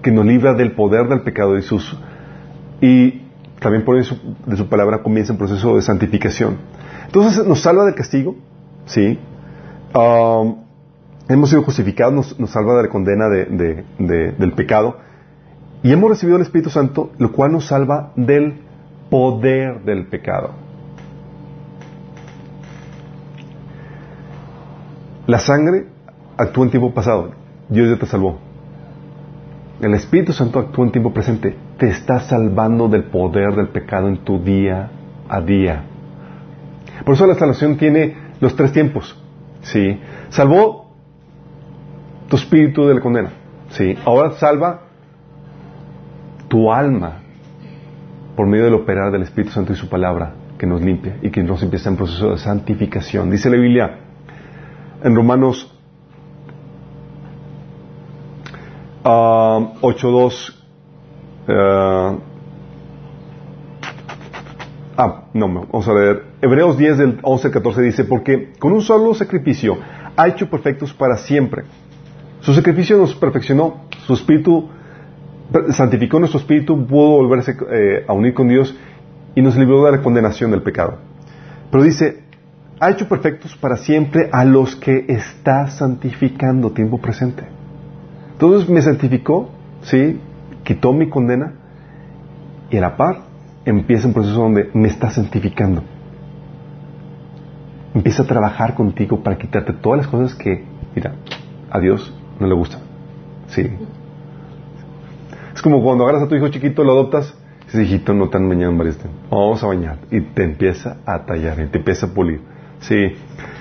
que 0.00 0.12
nos 0.12 0.24
libra 0.24 0.54
del 0.54 0.76
poder 0.76 1.08
del 1.08 1.22
pecado 1.22 1.58
y 1.58 1.62
sus 1.62 1.98
y 2.80 3.22
también 3.58 3.84
por 3.84 3.98
eso 3.98 4.16
de 4.46 4.56
su 4.56 4.68
palabra 4.68 5.02
comienza 5.02 5.32
el 5.32 5.38
proceso 5.40 5.74
de 5.74 5.82
santificación. 5.82 6.58
Entonces 7.04 7.44
nos 7.44 7.62
salva 7.62 7.84
del 7.84 7.96
castigo, 7.96 8.36
sí. 8.86 9.18
Um, 9.92 10.67
hemos 11.28 11.50
sido 11.50 11.62
justificados, 11.62 12.38
nos, 12.38 12.50
salva 12.50 12.76
de 12.76 12.82
la 12.84 12.88
condena 12.88 13.28
de- 13.28 13.44
de- 13.46 13.84
de- 13.98 14.32
del 14.32 14.52
pecado 14.52 14.98
y 15.82 15.92
hemos 15.92 16.10
recibido 16.10 16.36
el 16.36 16.42
Espíritu 16.42 16.70
Santo, 16.70 17.10
lo 17.18 17.32
cual 17.32 17.52
nos 17.52 17.66
salva 17.66 18.12
del 18.16 18.62
poder 19.10 19.82
del 19.84 20.06
pecado. 20.06 20.50
La 25.26 25.38
sangre 25.38 25.86
actúa 26.36 26.64
en 26.64 26.70
tiempo 26.70 26.92
pasado, 26.94 27.32
Dios 27.68 27.88
ya 27.90 27.98
te 27.98 28.06
salvó. 28.06 28.38
El 29.80 29.94
Espíritu 29.94 30.32
Santo 30.32 30.58
actúa 30.58 30.86
en 30.86 30.92
tiempo 30.92 31.12
presente. 31.12 31.54
Te 31.78 31.88
está 31.88 32.20
salvando 32.20 32.88
del 32.88 33.04
poder 33.04 33.54
del 33.54 33.68
pecado 33.68 34.08
en 34.08 34.24
tu 34.24 34.40
día 34.42 34.90
a 35.28 35.40
día. 35.40 35.84
Por 37.04 37.14
eso 37.14 37.26
la 37.26 37.34
salvación 37.34 37.76
tiene 37.76 38.16
los 38.40 38.56
tres 38.56 38.72
tiempos. 38.72 39.22
¿sí? 39.62 40.00
Salvó 40.30 40.87
tu 42.28 42.36
espíritu 42.36 42.86
de 42.86 42.94
la 42.94 43.00
condena. 43.00 43.30
¿sí? 43.70 43.96
Ahora 44.04 44.32
salva 44.32 44.82
tu 46.48 46.72
alma 46.72 47.20
por 48.36 48.46
medio 48.46 48.64
del 48.64 48.74
operar 48.74 49.10
del 49.10 49.22
Espíritu 49.22 49.52
Santo 49.52 49.72
y 49.72 49.76
su 49.76 49.88
palabra 49.88 50.34
que 50.58 50.66
nos 50.66 50.80
limpia 50.80 51.16
y 51.22 51.30
que 51.30 51.42
nos 51.42 51.62
empieza 51.62 51.88
en 51.90 51.96
proceso 51.96 52.30
de 52.30 52.38
santificación. 52.38 53.30
Dice 53.30 53.50
la 53.50 53.56
Biblia 53.56 53.98
en 55.02 55.14
Romanos 55.14 55.74
Ah, 59.10 59.58
8.2. 59.80 60.54
ah, 61.48 62.16
ah, 64.98 65.22
no, 65.32 65.48
no, 65.48 65.66
vamos 65.72 65.88
a 65.88 65.94
leer. 65.94 66.24
Hebreos 66.42 66.76
10 66.76 66.98
del 66.98 67.18
11 67.22 67.46
al 67.46 67.52
14 67.54 67.82
dice, 67.82 68.04
porque 68.04 68.52
con 68.58 68.72
un 68.72 68.82
solo 68.82 69.14
sacrificio 69.14 69.78
ha 70.14 70.28
hecho 70.28 70.50
perfectos 70.50 70.92
para 70.92 71.16
siempre. 71.16 71.64
Su 72.40 72.54
sacrificio 72.54 72.96
nos 72.96 73.14
perfeccionó, 73.14 73.84
su 74.06 74.14
espíritu 74.14 74.68
santificó 75.70 76.18
nuestro 76.18 76.40
espíritu, 76.40 76.86
pudo 76.86 77.10
volverse 77.10 77.56
eh, 77.70 78.04
a 78.06 78.12
unir 78.12 78.34
con 78.34 78.48
Dios 78.48 78.76
y 79.34 79.42
nos 79.42 79.56
libró 79.56 79.84
de 79.84 79.92
la 79.92 80.02
condenación 80.02 80.50
del 80.50 80.62
pecado. 80.62 80.98
Pero 81.70 81.82
dice, 81.82 82.22
ha 82.80 82.90
hecho 82.90 83.08
perfectos 83.08 83.56
para 83.56 83.76
siempre 83.76 84.28
a 84.32 84.44
los 84.44 84.76
que 84.76 85.06
está 85.08 85.68
santificando 85.68 86.70
tiempo 86.70 86.98
presente. 86.98 87.44
Entonces 88.32 88.68
me 88.68 88.82
santificó, 88.82 89.50
¿sí? 89.82 90.20
Quitó 90.64 90.92
mi 90.92 91.08
condena 91.08 91.54
y 92.70 92.76
a 92.76 92.80
la 92.80 92.96
par 92.96 93.22
empieza 93.64 94.06
un 94.06 94.14
proceso 94.14 94.40
donde 94.40 94.70
me 94.74 94.88
está 94.88 95.10
santificando. 95.10 95.82
Empieza 97.94 98.22
a 98.22 98.26
trabajar 98.26 98.74
contigo 98.74 99.22
para 99.22 99.38
quitarte 99.38 99.72
todas 99.72 99.98
las 99.98 100.06
cosas 100.06 100.34
que, 100.34 100.64
mira, 100.94 101.14
a 101.70 101.80
Dios 101.80 102.14
no 102.40 102.46
le 102.46 102.54
gustan. 102.54 102.80
Sí. 103.48 103.68
Es 105.54 105.62
como 105.62 105.82
cuando 105.82 106.04
agarras 106.04 106.22
a 106.24 106.28
tu 106.28 106.34
hijo 106.36 106.48
chiquito, 106.48 106.84
lo 106.84 106.92
adoptas, 106.92 107.34
y 107.62 107.64
dices, 107.66 107.80
hijito, 107.82 108.14
no 108.14 108.28
tan 108.28 108.46
mariste. 108.76 109.08
Vamos 109.30 109.62
a 109.62 109.66
bañar. 109.66 109.98
Y 110.10 110.20
te 110.20 110.44
empieza 110.44 110.98
a 111.04 111.24
tallar, 111.24 111.58
y 111.60 111.66
te 111.66 111.78
empieza 111.78 112.06
a 112.06 112.10
pulir. 112.10 112.40
Sí. 112.80 112.96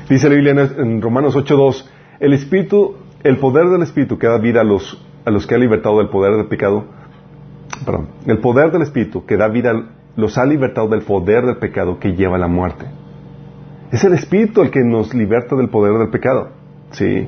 Dice 0.10 0.30
la 0.30 0.36
Biblia 0.36 0.70
en- 0.78 1.02
Romanos 1.02 1.36
8.2, 1.36 1.86
el 2.20 2.34
Espíritu, 2.34 2.96
el 3.24 3.38
poder 3.38 3.68
del 3.70 3.82
Espíritu 3.82 4.18
que 4.18 4.28
da 4.28 4.38
vida 4.38 4.62
a 4.62 4.63
los, 4.63 5.04
a 5.26 5.32
los 5.32 5.48
que 5.48 5.56
ha 5.56 5.58
libertado 5.58 5.98
del 5.98 6.10
poder 6.10 6.36
del 6.38 6.46
pecado, 6.48 6.86
perdón, 7.86 8.08
el 8.26 8.38
poder 8.40 8.72
del 8.72 8.84
Espíritu 8.84 9.26
que 9.26 9.38
da 9.38 9.48
vida 9.48 9.74
los 10.16 10.38
ha 10.38 10.46
libertado 10.46 10.88
del 10.88 11.02
poder 11.02 11.46
del 11.46 11.58
pecado 11.58 12.00
que 12.00 12.13
lleva 12.16 12.36
a 12.38 12.40
la 12.40 12.48
muerte. 12.48 12.86
Es 13.92 14.04
el 14.04 14.13
Espíritu 14.13 14.62
el 14.62 14.72
que 14.72 14.82
nos 14.84 15.13
liberta 15.13 15.56
del 15.56 15.70
poder 15.70 15.98
del 15.98 16.10
pecado. 16.10 16.50
¿sí? 16.92 17.28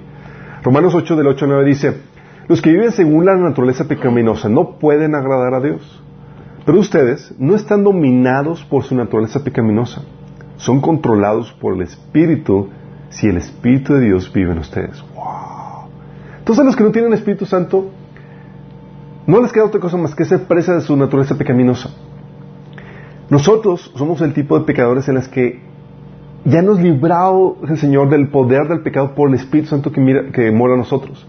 Romanos 0.63 0.93
8 0.93 1.15
del 1.15 1.27
8 1.27 1.45
al 1.45 1.51
9 1.51 1.65
dice, 1.65 2.01
los 2.47 2.61
que 2.61 2.71
viven 2.71 2.91
según 2.91 3.25
la 3.25 3.35
naturaleza 3.35 3.87
pecaminosa 3.87 4.49
no 4.49 4.79
pueden 4.79 5.15
agradar 5.15 5.53
a 5.53 5.61
Dios. 5.61 6.01
Pero 6.65 6.79
ustedes 6.79 7.33
no 7.39 7.55
están 7.55 7.83
dominados 7.83 8.63
por 8.63 8.83
su 8.83 8.95
naturaleza 8.95 9.43
pecaminosa. 9.43 10.01
Son 10.57 10.81
controlados 10.81 11.51
por 11.53 11.75
el 11.75 11.83
Espíritu 11.83 12.69
si 13.09 13.27
el 13.27 13.37
Espíritu 13.37 13.93
de 13.93 14.01
Dios 14.01 14.31
vive 14.33 14.51
en 14.51 14.59
ustedes. 14.59 15.01
¡Wow! 15.15 15.89
Entonces 16.39 16.65
los 16.65 16.75
que 16.75 16.83
no 16.83 16.91
tienen 16.91 17.13
Espíritu 17.13 17.45
Santo, 17.45 17.89
no 19.25 19.41
les 19.41 19.51
queda 19.51 19.65
otra 19.65 19.79
cosa 19.79 19.97
más 19.97 20.15
que 20.15 20.25
ser 20.25 20.45
presa 20.45 20.73
de 20.73 20.81
su 20.81 20.97
naturaleza 20.97 21.37
pecaminosa. 21.37 21.91
Nosotros 23.29 23.91
somos 23.95 24.21
el 24.21 24.33
tipo 24.33 24.57
de 24.57 24.65
pecadores 24.65 25.07
en 25.07 25.15
las 25.15 25.27
que 25.27 25.61
ya 26.45 26.61
nos 26.61 26.79
librado 26.79 27.57
el 27.67 27.77
Señor 27.77 28.09
del 28.09 28.29
poder 28.29 28.67
del 28.67 28.81
pecado 28.81 29.13
por 29.15 29.29
el 29.29 29.35
Espíritu 29.35 29.69
Santo 29.69 29.91
que, 29.91 30.01
mira, 30.01 30.31
que 30.31 30.51
mora 30.51 30.73
en 30.73 30.79
nosotros. 30.79 31.27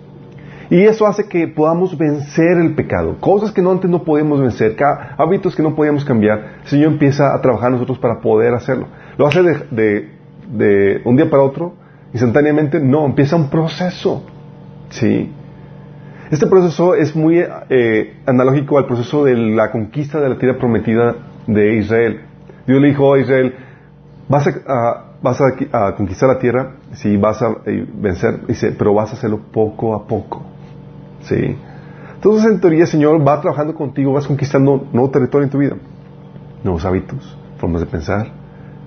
Y 0.70 0.82
eso 0.82 1.06
hace 1.06 1.28
que 1.28 1.48
podamos 1.48 1.98
vencer 1.98 2.58
el 2.58 2.76
pecado. 2.76 3.16
Cosas 3.18 3.50
que 3.50 3.60
no, 3.60 3.72
antes 3.72 3.90
no 3.90 4.04
podíamos 4.04 4.40
vencer, 4.40 4.76
hábitos 5.18 5.56
que 5.56 5.64
no 5.64 5.74
podíamos 5.74 6.04
cambiar. 6.04 6.58
El 6.62 6.68
Señor 6.68 6.92
empieza 6.92 7.34
a 7.34 7.40
trabajar 7.40 7.68
en 7.68 7.74
nosotros 7.74 7.98
para 7.98 8.20
poder 8.20 8.54
hacerlo. 8.54 8.86
¿Lo 9.18 9.26
hace 9.26 9.42
de, 9.42 9.54
de, 9.72 10.08
de 10.52 11.00
un 11.04 11.16
día 11.16 11.28
para 11.28 11.42
otro? 11.42 11.74
Instantáneamente, 12.12 12.78
no, 12.78 13.04
empieza 13.06 13.34
un 13.34 13.50
proceso. 13.50 14.24
¿Sí? 14.90 15.32
Este 16.30 16.46
proceso 16.46 16.94
es 16.94 17.16
muy 17.16 17.42
eh, 17.68 18.14
analógico 18.24 18.78
al 18.78 18.86
proceso 18.86 19.24
de 19.24 19.34
la 19.34 19.72
conquista 19.72 20.20
de 20.20 20.28
la 20.28 20.38
tierra 20.38 20.56
prometida 20.58 21.16
de 21.48 21.78
Israel. 21.78 22.20
Dios 22.68 22.80
le 22.80 22.88
dijo 22.88 23.12
a 23.12 23.18
Israel, 23.18 23.54
vas 24.30 24.46
a, 24.46 25.94
conquistar 25.96 26.28
la 26.28 26.38
tierra, 26.38 26.76
sí, 26.92 27.16
vas 27.16 27.42
a 27.42 27.56
eh, 27.66 27.86
vencer, 27.92 28.40
pero 28.78 28.94
vas 28.94 29.10
a 29.10 29.14
hacerlo 29.14 29.40
poco 29.52 29.94
a 29.94 30.06
poco. 30.06 30.42
¿Sí? 31.22 31.56
Entonces, 32.14 32.50
en 32.50 32.60
teoría, 32.60 32.82
el 32.82 32.86
Señor 32.86 33.26
va 33.26 33.40
trabajando 33.40 33.74
contigo, 33.74 34.12
vas 34.12 34.26
conquistando 34.26 34.86
nuevo 34.92 35.10
territorio 35.10 35.44
en 35.44 35.50
tu 35.50 35.58
vida, 35.58 35.76
nuevos 36.62 36.84
hábitos, 36.84 37.36
formas 37.58 37.80
de 37.80 37.86
pensar, 37.86 38.28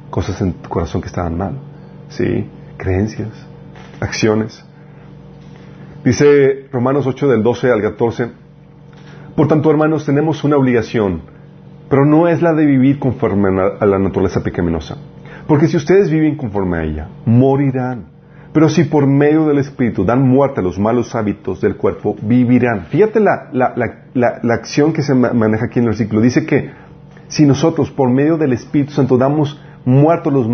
cosas 0.10 0.40
en 0.42 0.54
tu 0.54 0.70
corazón 0.70 1.02
que 1.02 1.08
estaban 1.08 1.38
mal, 1.38 1.60
¿sí? 2.10 2.50
Creencias, 2.78 3.32
acciones. 4.00 4.64
Dice 6.06 6.68
Romanos 6.72 7.06
8 7.06 7.28
del 7.28 7.44
12 7.44 7.72
al 7.72 7.82
14, 7.82 8.32
por 9.36 9.48
tanto, 9.48 9.72
hermanos, 9.72 10.06
tenemos 10.06 10.44
una 10.44 10.58
obligación, 10.58 11.22
pero 11.90 12.06
no 12.06 12.28
es 12.28 12.42
la 12.42 12.54
de 12.54 12.66
vivir 12.66 13.00
conforme 13.00 13.50
a 13.80 13.86
la 13.86 14.00
naturaleza 14.00 14.44
pecaminosa. 14.44 14.98
Porque 15.48 15.68
si 15.68 15.78
ustedes 15.78 16.10
viven 16.10 16.36
conforme 16.36 16.78
a 16.78 16.84
ella, 16.84 17.08
morirán. 17.26 18.06
Pero 18.54 18.70
si 18.70 18.84
por 18.84 19.08
medio 19.08 19.46
del 19.46 19.58
Espíritu 19.58 20.06
dan 20.06 20.22
muerte 20.22 20.60
a 20.60 20.64
los 20.64 20.78
malos 20.78 21.16
hábitos 21.16 21.60
del 21.60 21.76
cuerpo, 21.76 22.16
vivirán. 22.22 22.86
Fíjate 22.86 23.20
la, 23.20 23.50
la, 23.52 23.74
la, 23.76 24.40
la 24.42 24.54
acción 24.54 24.94
que 24.94 25.02
se 25.02 25.16
maneja 25.16 25.66
aquí 25.66 25.80
en 25.80 25.86
el 25.86 25.90
versículo. 25.90 26.22
Dice 26.22 26.46
que 26.46 26.70
si 27.28 27.46
nosotros 27.48 27.90
por 27.90 28.12
medio 28.12 28.38
del 28.38 28.54
Espíritu 28.54 28.92
Santo 28.92 29.18
damos 29.18 29.60
muerte 29.86 30.30
a 30.30 30.32
los, 30.32 30.48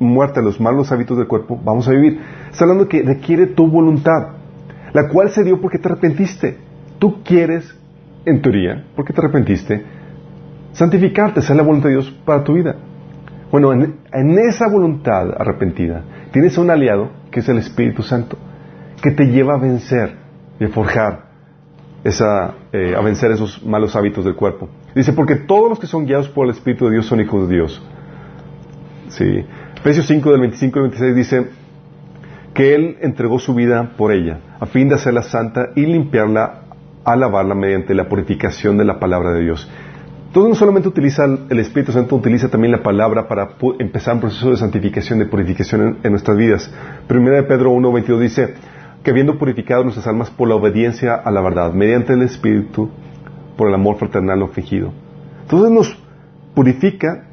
muerte 0.00 0.40
a 0.40 0.42
los 0.42 0.60
malos 0.60 0.90
hábitos 0.90 1.16
del 1.16 1.28
cuerpo, 1.28 1.58
vamos 1.64 1.86
a 1.86 1.92
vivir. 1.92 2.20
Está 2.50 2.64
hablando 2.64 2.88
que 2.88 3.02
requiere 3.02 3.46
tu 3.46 3.68
voluntad, 3.68 4.30
la 4.92 5.08
cual 5.08 5.30
se 5.30 5.44
dio 5.44 5.60
porque 5.60 5.78
te 5.78 5.88
arrepentiste. 5.88 6.58
Tú 6.98 7.22
quieres, 7.22 7.72
en 8.24 8.42
teoría, 8.42 8.84
porque 8.96 9.12
te 9.12 9.20
arrepentiste, 9.20 9.84
santificarte, 10.72 11.40
ser 11.40 11.56
la 11.56 11.62
voluntad 11.62 11.88
de 11.88 11.96
Dios 11.96 12.10
para 12.24 12.42
tu 12.42 12.54
vida. 12.54 12.76
Bueno, 13.50 13.72
en, 13.72 14.38
esa 14.38 14.68
voluntad 14.68 15.30
arrepentida 15.38 16.02
tienes 16.32 16.58
un 16.58 16.70
aliado 16.70 17.10
que 17.30 17.40
es 17.40 17.48
el 17.48 17.58
Espíritu 17.58 18.02
Santo, 18.02 18.36
que 19.02 19.10
te 19.10 19.26
lleva 19.26 19.54
a 19.54 19.58
vencer 19.58 20.16
y 20.58 20.64
a 20.64 20.68
forjar 20.68 21.24
esa, 22.02 22.54
eh, 22.72 22.94
a 22.96 23.00
vencer 23.00 23.30
esos 23.30 23.64
malos 23.64 23.94
hábitos 23.96 24.24
del 24.24 24.34
cuerpo. 24.34 24.68
Dice, 24.94 25.12
porque 25.12 25.36
todos 25.36 25.68
los 25.68 25.78
que 25.78 25.86
son 25.86 26.06
guiados 26.06 26.28
por 26.28 26.46
el 26.46 26.52
Espíritu 26.52 26.86
de 26.86 26.92
Dios 26.92 27.06
son 27.06 27.20
hijos 27.20 27.48
de 27.48 27.54
Dios. 27.54 27.82
Sí. 29.08 29.44
Efesios 29.76 30.06
5 30.06 30.30
del 30.30 30.40
25 30.40 30.78
al 30.78 30.82
26 30.84 31.14
dice 31.14 31.46
que 32.54 32.74
Él 32.74 32.98
entregó 33.00 33.38
su 33.38 33.54
vida 33.54 33.92
por 33.96 34.12
ella, 34.12 34.38
a 34.60 34.66
fin 34.66 34.88
de 34.88 34.94
hacerla 34.94 35.22
santa 35.22 35.70
y 35.74 35.86
limpiarla, 35.86 36.62
a 37.04 37.16
lavarla 37.16 37.54
mediante 37.54 37.94
la 37.94 38.08
purificación 38.08 38.78
de 38.78 38.84
la 38.84 38.98
palabra 38.98 39.32
de 39.32 39.42
Dios. 39.42 39.68
Entonces 40.34 40.48
no 40.48 40.56
solamente 40.56 40.88
utiliza 40.88 41.26
el 41.26 41.60
Espíritu 41.60 41.92
Santo, 41.92 42.16
utiliza 42.16 42.48
también 42.48 42.72
la 42.72 42.82
palabra 42.82 43.28
para 43.28 43.50
empezar 43.78 44.14
un 44.14 44.20
proceso 44.20 44.50
de 44.50 44.56
santificación, 44.56 45.20
de 45.20 45.26
purificación 45.26 45.98
en, 46.02 46.10
nuestras 46.10 46.36
vidas. 46.36 46.74
Primera 47.06 47.36
de 47.36 47.44
Pedro 47.44 47.72
1.22 47.72 48.18
dice 48.18 48.54
que 49.04 49.12
habiendo 49.12 49.38
purificado 49.38 49.84
nuestras 49.84 50.08
almas 50.08 50.30
por 50.30 50.48
la 50.48 50.56
obediencia 50.56 51.14
a 51.14 51.30
la 51.30 51.40
verdad, 51.40 51.72
mediante 51.72 52.14
el 52.14 52.22
Espíritu, 52.22 52.90
por 53.56 53.68
el 53.68 53.74
amor 53.74 53.96
fraternal 53.96 54.40
no 54.40 54.48
fingido. 54.48 54.92
Entonces 55.42 55.70
nos 55.70 56.02
purifica 56.52 57.28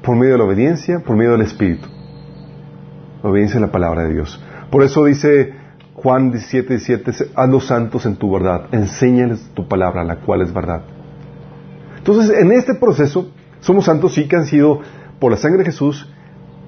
por 0.00 0.14
medio 0.14 0.34
de 0.34 0.38
la 0.38 0.44
obediencia, 0.44 1.00
por 1.00 1.16
medio 1.16 1.32
del 1.32 1.42
Espíritu. 1.42 1.88
Obediencia 3.24 3.58
a 3.58 3.62
la 3.62 3.72
palabra 3.72 4.04
de 4.04 4.14
Dios. 4.14 4.40
Por 4.70 4.84
eso 4.84 5.06
dice 5.06 5.54
Juan 5.92 6.30
17, 6.30 6.68
17, 6.68 7.32
haz 7.34 7.48
los 7.50 7.66
santos 7.66 8.06
en 8.06 8.14
tu 8.14 8.30
verdad, 8.30 8.66
enséñales 8.70 9.50
tu 9.54 9.66
palabra, 9.66 10.04
la 10.04 10.20
cual 10.20 10.42
es 10.42 10.54
verdad. 10.54 10.82
Entonces, 12.08 12.38
en 12.38 12.52
este 12.52 12.74
proceso, 12.74 13.30
somos 13.60 13.84
santos 13.84 14.14
sí 14.14 14.26
que 14.28 14.36
han 14.36 14.46
sido, 14.46 14.80
por 15.18 15.30
la 15.30 15.36
sangre 15.36 15.58
de 15.58 15.66
Jesús, 15.66 16.10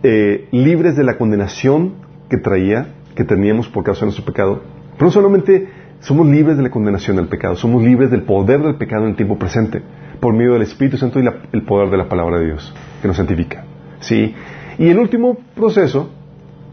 eh, 0.03 0.48
libres 0.53 0.96
de 0.96 1.03
la 1.03 1.16
condenación 1.16 1.94
que 2.29 2.37
traía, 2.37 2.88
que 3.14 3.24
teníamos 3.24 3.66
por 3.66 3.83
causa 3.83 4.00
de 4.00 4.09
nuestro 4.09 4.26
pecado. 4.26 4.61
Pero 4.92 5.07
no 5.07 5.11
solamente 5.11 5.66
somos 6.00 6.26
libres 6.26 6.59
de 6.59 6.62
la 6.62 6.70
condenación 6.70 7.16
del 7.16 7.29
pecado, 7.29 7.57
somos 7.57 7.83
libres 7.83 8.11
del 8.11 8.24
poder 8.24 8.61
del 8.61 8.74
pecado 8.74 9.05
en 9.05 9.12
el 9.12 9.16
tiempo 9.16 9.38
presente, 9.38 9.81
por 10.20 10.35
medio 10.35 10.53
del 10.53 10.62
Espíritu 10.62 10.98
Santo 10.98 11.18
y 11.20 11.26
el 11.53 11.62
poder 11.62 11.88
de 11.88 11.96
la 11.96 12.07
palabra 12.07 12.38
de 12.38 12.44
Dios, 12.44 12.74
que 13.00 13.09
nos 13.09 13.16
santifica. 13.16 13.64
¿Sí? 14.00 14.35
Y 14.79 14.88
el 14.90 14.98
último 14.98 15.38
proceso 15.55 16.11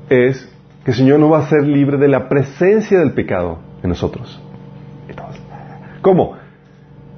es 0.09 0.45
que 0.83 0.91
el 0.91 0.97
Señor 0.97 1.19
nos 1.21 1.31
va 1.31 1.37
a 1.37 1.43
hacer 1.43 1.63
libre 1.63 1.97
de 1.97 2.09
la 2.09 2.27
presencia 2.27 2.99
del 2.99 3.13
pecado 3.13 3.59
en 3.81 3.87
nosotros. 3.87 4.41
¿Cómo? 6.01 6.35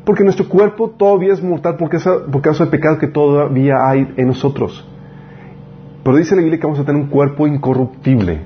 Porque 0.10 0.24
nuestro 0.24 0.50
cuerpo 0.50 0.90
todavía 0.90 1.34
es 1.34 1.44
mortal 1.44 1.78
por 1.78 1.88
causa, 1.88 2.26
por 2.32 2.42
causa 2.42 2.64
del 2.64 2.72
pecado 2.72 2.98
que 2.98 3.06
todavía 3.06 3.76
hay 3.88 4.12
en 4.18 4.26
nosotros. 4.26 4.84
Pero 6.04 6.18
dice 6.18 6.36
la 6.36 6.42
Biblia 6.42 6.60
que 6.60 6.66
vamos 6.66 6.80
a 6.80 6.84
tener 6.84 7.00
un 7.00 7.10
cuerpo 7.10 7.46
incorruptible. 7.46 8.42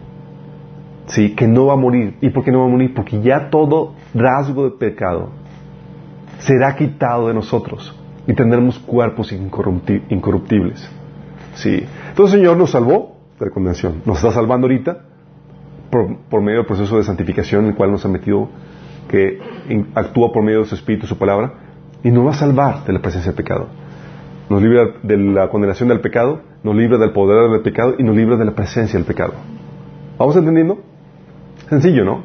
Sí, 1.06 1.34
que 1.34 1.47
no 1.47 1.67
va 1.67 1.76
a 1.76 1.78
morir. 1.78 2.17
¿Y 2.19 2.32
por 2.32 2.43
qué 2.43 2.52
no 2.52 2.60
va 2.60 2.65
a 2.65 2.67
morir? 2.67 2.93
Porque 2.93 3.21
ya 3.21 3.49
todo 3.49 3.93
rasgo 4.13 4.65
de 4.65 4.71
pecado 4.71 5.30
será 6.39 6.76
quitado 6.76 7.30
de 7.30 7.34
nosotros 7.34 7.97
y 8.28 8.34
tendremos 8.34 8.78
cuerpos 8.80 9.32
incorruptibles. 9.32 10.86
Sí. 11.54 11.86
Entonces 12.10 12.34
el 12.34 12.41
Señor 12.41 12.58
nos 12.58 12.71
salvó 12.71 13.15
de 13.39 13.45
la 13.45 13.52
condenación. 13.54 14.02
Nos 14.06 14.17
está 14.17 14.34
salvando 14.34 14.67
ahorita 14.67 14.97
por, 15.89 16.17
por 16.30 16.41
medio 16.41 16.58
del 16.58 16.67
proceso 16.67 16.97
de 16.97 17.04
santificación 17.04 17.63
en 17.63 17.69
el 17.69 17.76
cual 17.78 17.89
nos 17.89 18.04
ha 18.04 18.10
metido 18.10 18.49
que 19.08 19.39
actúa 19.96 20.32
por 20.32 20.44
medio 20.44 20.60
de 20.60 20.66
su 20.66 20.76
Espíritu, 20.76 21.08
su 21.08 21.18
palabra, 21.18 21.54
y 22.04 22.12
nos 22.12 22.26
va 22.26 22.32
a 22.32 22.36
salvar 22.36 22.86
de 22.86 22.94
la 22.94 23.00
presencia 23.00 23.32
del 23.32 23.38
pecado. 23.38 23.68
Nos 24.50 24.62
libra 24.62 24.88
de 25.02 25.18
la 25.18 25.50
condenación 25.50 25.89
del 25.89 26.02
pecado, 26.02 26.42
nos 26.63 26.76
libra 26.76 26.98
del 26.98 27.12
poder 27.12 27.50
del 27.50 27.62
pecado 27.62 27.96
y 27.98 28.04
nos 28.04 28.16
libra 28.16 28.38
de 28.38 28.46
la 28.46 28.52
presencia 28.52 29.00
del 29.00 29.06
pecado. 29.06 29.34
¿Vamos 30.18 30.36
entendiendo? 30.36 30.80
Sencillo, 31.70 32.04
¿no? 32.04 32.24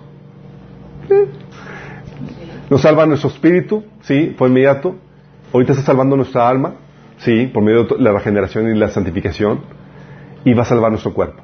Nos 2.71 2.83
salva 2.83 3.07
nuestro 3.07 3.31
espíritu, 3.31 3.85
sí, 4.03 4.35
fue 4.37 4.49
inmediato. 4.49 4.97
Ahorita 5.53 5.73
está 5.73 5.85
salvando 5.85 6.17
nuestra 6.17 6.49
alma, 6.49 6.75
sí, 7.19 7.47
por 7.47 7.63
medio 7.63 7.85
de 7.85 7.99
la 7.99 8.13
regeneración 8.13 8.69
y 8.69 8.79
la 8.79 8.89
santificación. 8.89 9.61
Y 10.45 10.55
va 10.55 10.63
a 10.63 10.67
salvar 10.67 10.91
nuestro 10.91 11.13
cuerpo, 11.15 11.43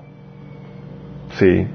sí, 1.39 1.67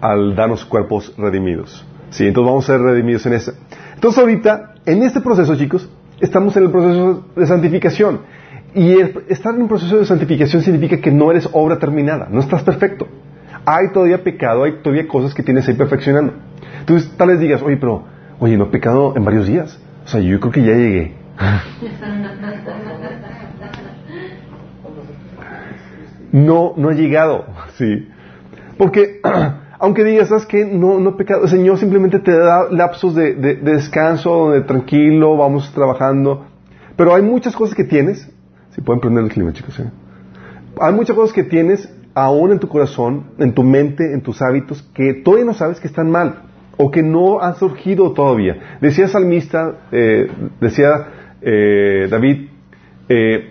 al 0.00 0.34
darnos 0.34 0.64
cuerpos 0.64 1.14
redimidos. 1.16 1.86
Sí, 2.10 2.26
entonces 2.26 2.48
vamos 2.48 2.68
a 2.68 2.72
ser 2.72 2.82
redimidos 2.82 3.24
en 3.26 3.34
ese. 3.34 3.52
Entonces 3.94 4.20
ahorita, 4.20 4.74
en 4.86 5.02
este 5.02 5.20
proceso, 5.20 5.56
chicos, 5.56 5.88
estamos 6.20 6.56
en 6.56 6.64
el 6.64 6.70
proceso 6.70 7.26
de 7.34 7.46
santificación. 7.46 8.20
Y 8.74 8.96
estar 9.28 9.54
en 9.54 9.62
un 9.62 9.68
proceso 9.68 9.98
de 9.98 10.04
santificación 10.04 10.62
significa 10.62 11.00
que 11.00 11.10
no 11.10 11.30
eres 11.30 11.48
obra 11.52 11.78
terminada, 11.78 12.28
no 12.30 12.40
estás 12.40 12.62
perfecto. 12.62 13.08
Hay 13.64 13.90
todavía 13.92 14.22
pecado, 14.22 14.64
hay 14.64 14.80
todavía 14.82 15.08
cosas 15.08 15.34
que 15.34 15.42
tienes 15.42 15.68
ahí 15.68 15.74
perfeccionando. 15.74 16.34
Entonces 16.78 17.10
tal 17.16 17.28
vez 17.28 17.40
digas, 17.40 17.62
oye, 17.62 17.76
pero, 17.76 18.04
oye, 18.38 18.56
no 18.56 18.64
he 18.64 18.68
pecado 18.68 19.14
en 19.16 19.24
varios 19.24 19.46
días. 19.46 19.78
O 20.04 20.08
sea, 20.08 20.20
yo 20.20 20.38
creo 20.40 20.52
que 20.52 20.62
ya 20.62 20.72
llegué. 20.72 21.14
No, 26.32 26.74
no 26.76 26.92
he 26.92 26.94
llegado, 26.94 27.44
sí. 27.74 28.08
Porque 28.78 29.20
aunque 29.80 30.04
digas, 30.04 30.28
¿sabes 30.28 30.44
qué? 30.44 30.66
No, 30.66 31.00
no 31.00 31.16
pecado. 31.16 31.44
El 31.44 31.48
Señor 31.48 31.78
simplemente 31.78 32.18
te 32.18 32.36
da 32.36 32.70
lapsos 32.70 33.14
de, 33.14 33.34
descanso, 33.34 34.50
de 34.50 34.60
tranquilo, 34.60 35.36
vamos 35.38 35.72
trabajando. 35.72 36.44
Pero 36.96 37.14
hay 37.14 37.22
muchas 37.22 37.56
cosas 37.56 37.74
que 37.74 37.84
tienes, 37.84 38.30
Si 38.70 38.82
pueden 38.82 39.00
prender 39.00 39.24
el 39.24 39.30
clima, 39.30 39.52
chicos. 39.52 39.80
¿eh? 39.80 39.90
Hay 40.80 40.92
muchas 40.92 41.16
cosas 41.16 41.32
que 41.32 41.44
tienes 41.44 41.92
aún 42.14 42.52
en 42.52 42.58
tu 42.58 42.68
corazón, 42.68 43.24
en 43.38 43.54
tu 43.54 43.62
mente, 43.62 44.12
en 44.12 44.20
tus 44.20 44.42
hábitos, 44.42 44.82
que 44.94 45.14
todavía 45.14 45.46
no 45.46 45.54
sabes 45.54 45.80
que 45.80 45.88
están 45.88 46.10
mal 46.10 46.42
o 46.76 46.90
que 46.90 47.02
no 47.02 47.40
han 47.40 47.56
surgido 47.56 48.12
todavía. 48.12 48.78
Decía 48.80 49.08
salmista, 49.08 49.80
eh, 49.92 50.30
decía 50.60 51.08
eh, 51.40 52.06
David, 52.10 52.48
eh, 53.08 53.48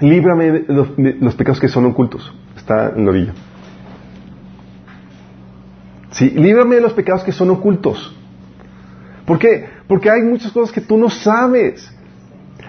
líbrame 0.00 0.50
de 0.50 0.64
los, 0.68 0.96
de 0.96 1.16
los 1.20 1.34
pecados 1.34 1.58
que 1.58 1.68
son 1.68 1.86
ocultos. 1.86 2.34
Está 2.56 2.92
en 2.94 3.04
la 3.04 3.10
orilla. 3.10 3.32
Sí, 6.14 6.30
líbrame 6.30 6.76
de 6.76 6.80
los 6.80 6.92
pecados 6.92 7.24
que 7.24 7.32
son 7.32 7.50
ocultos. 7.50 8.16
¿Por 9.26 9.38
qué? 9.38 9.66
Porque 9.88 10.10
hay 10.10 10.22
muchas 10.22 10.52
cosas 10.52 10.72
que 10.72 10.80
tú 10.80 10.96
no 10.96 11.10
sabes. 11.10 11.92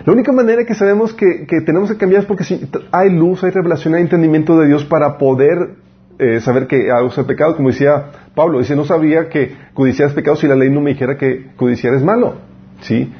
La 0.03 0.13
única 0.13 0.31
manera 0.31 0.65
que 0.65 0.73
sabemos 0.73 1.13
que, 1.13 1.45
que 1.45 1.61
tenemos 1.61 1.91
que 1.91 1.97
cambiar 1.97 2.21
es 2.21 2.27
porque 2.27 2.43
si 2.43 2.67
hay 2.91 3.11
luz, 3.11 3.43
hay 3.43 3.51
revelación, 3.51 3.93
hay 3.93 4.01
entendimiento 4.01 4.57
de 4.57 4.67
Dios 4.67 4.83
para 4.85 5.19
poder 5.19 5.75
eh, 6.17 6.39
saber 6.39 6.65
que 6.65 6.89
algo 6.91 7.09
es 7.09 7.17
el 7.19 7.25
pecado. 7.25 7.55
Como 7.55 7.69
decía 7.69 8.05
Pablo, 8.33 8.57
dice, 8.57 8.75
no 8.75 8.83
sabía 8.83 9.29
que 9.29 9.55
codiciar 9.75 10.09
es 10.09 10.15
pecado 10.15 10.35
si 10.37 10.47
la 10.47 10.55
ley 10.55 10.71
no 10.71 10.81
me 10.81 10.91
dijera 10.91 11.15
que 11.15 11.51
codiciar 11.55 11.93
es 11.93 12.03
malo. 12.03 12.37
¿Sí? 12.81 13.13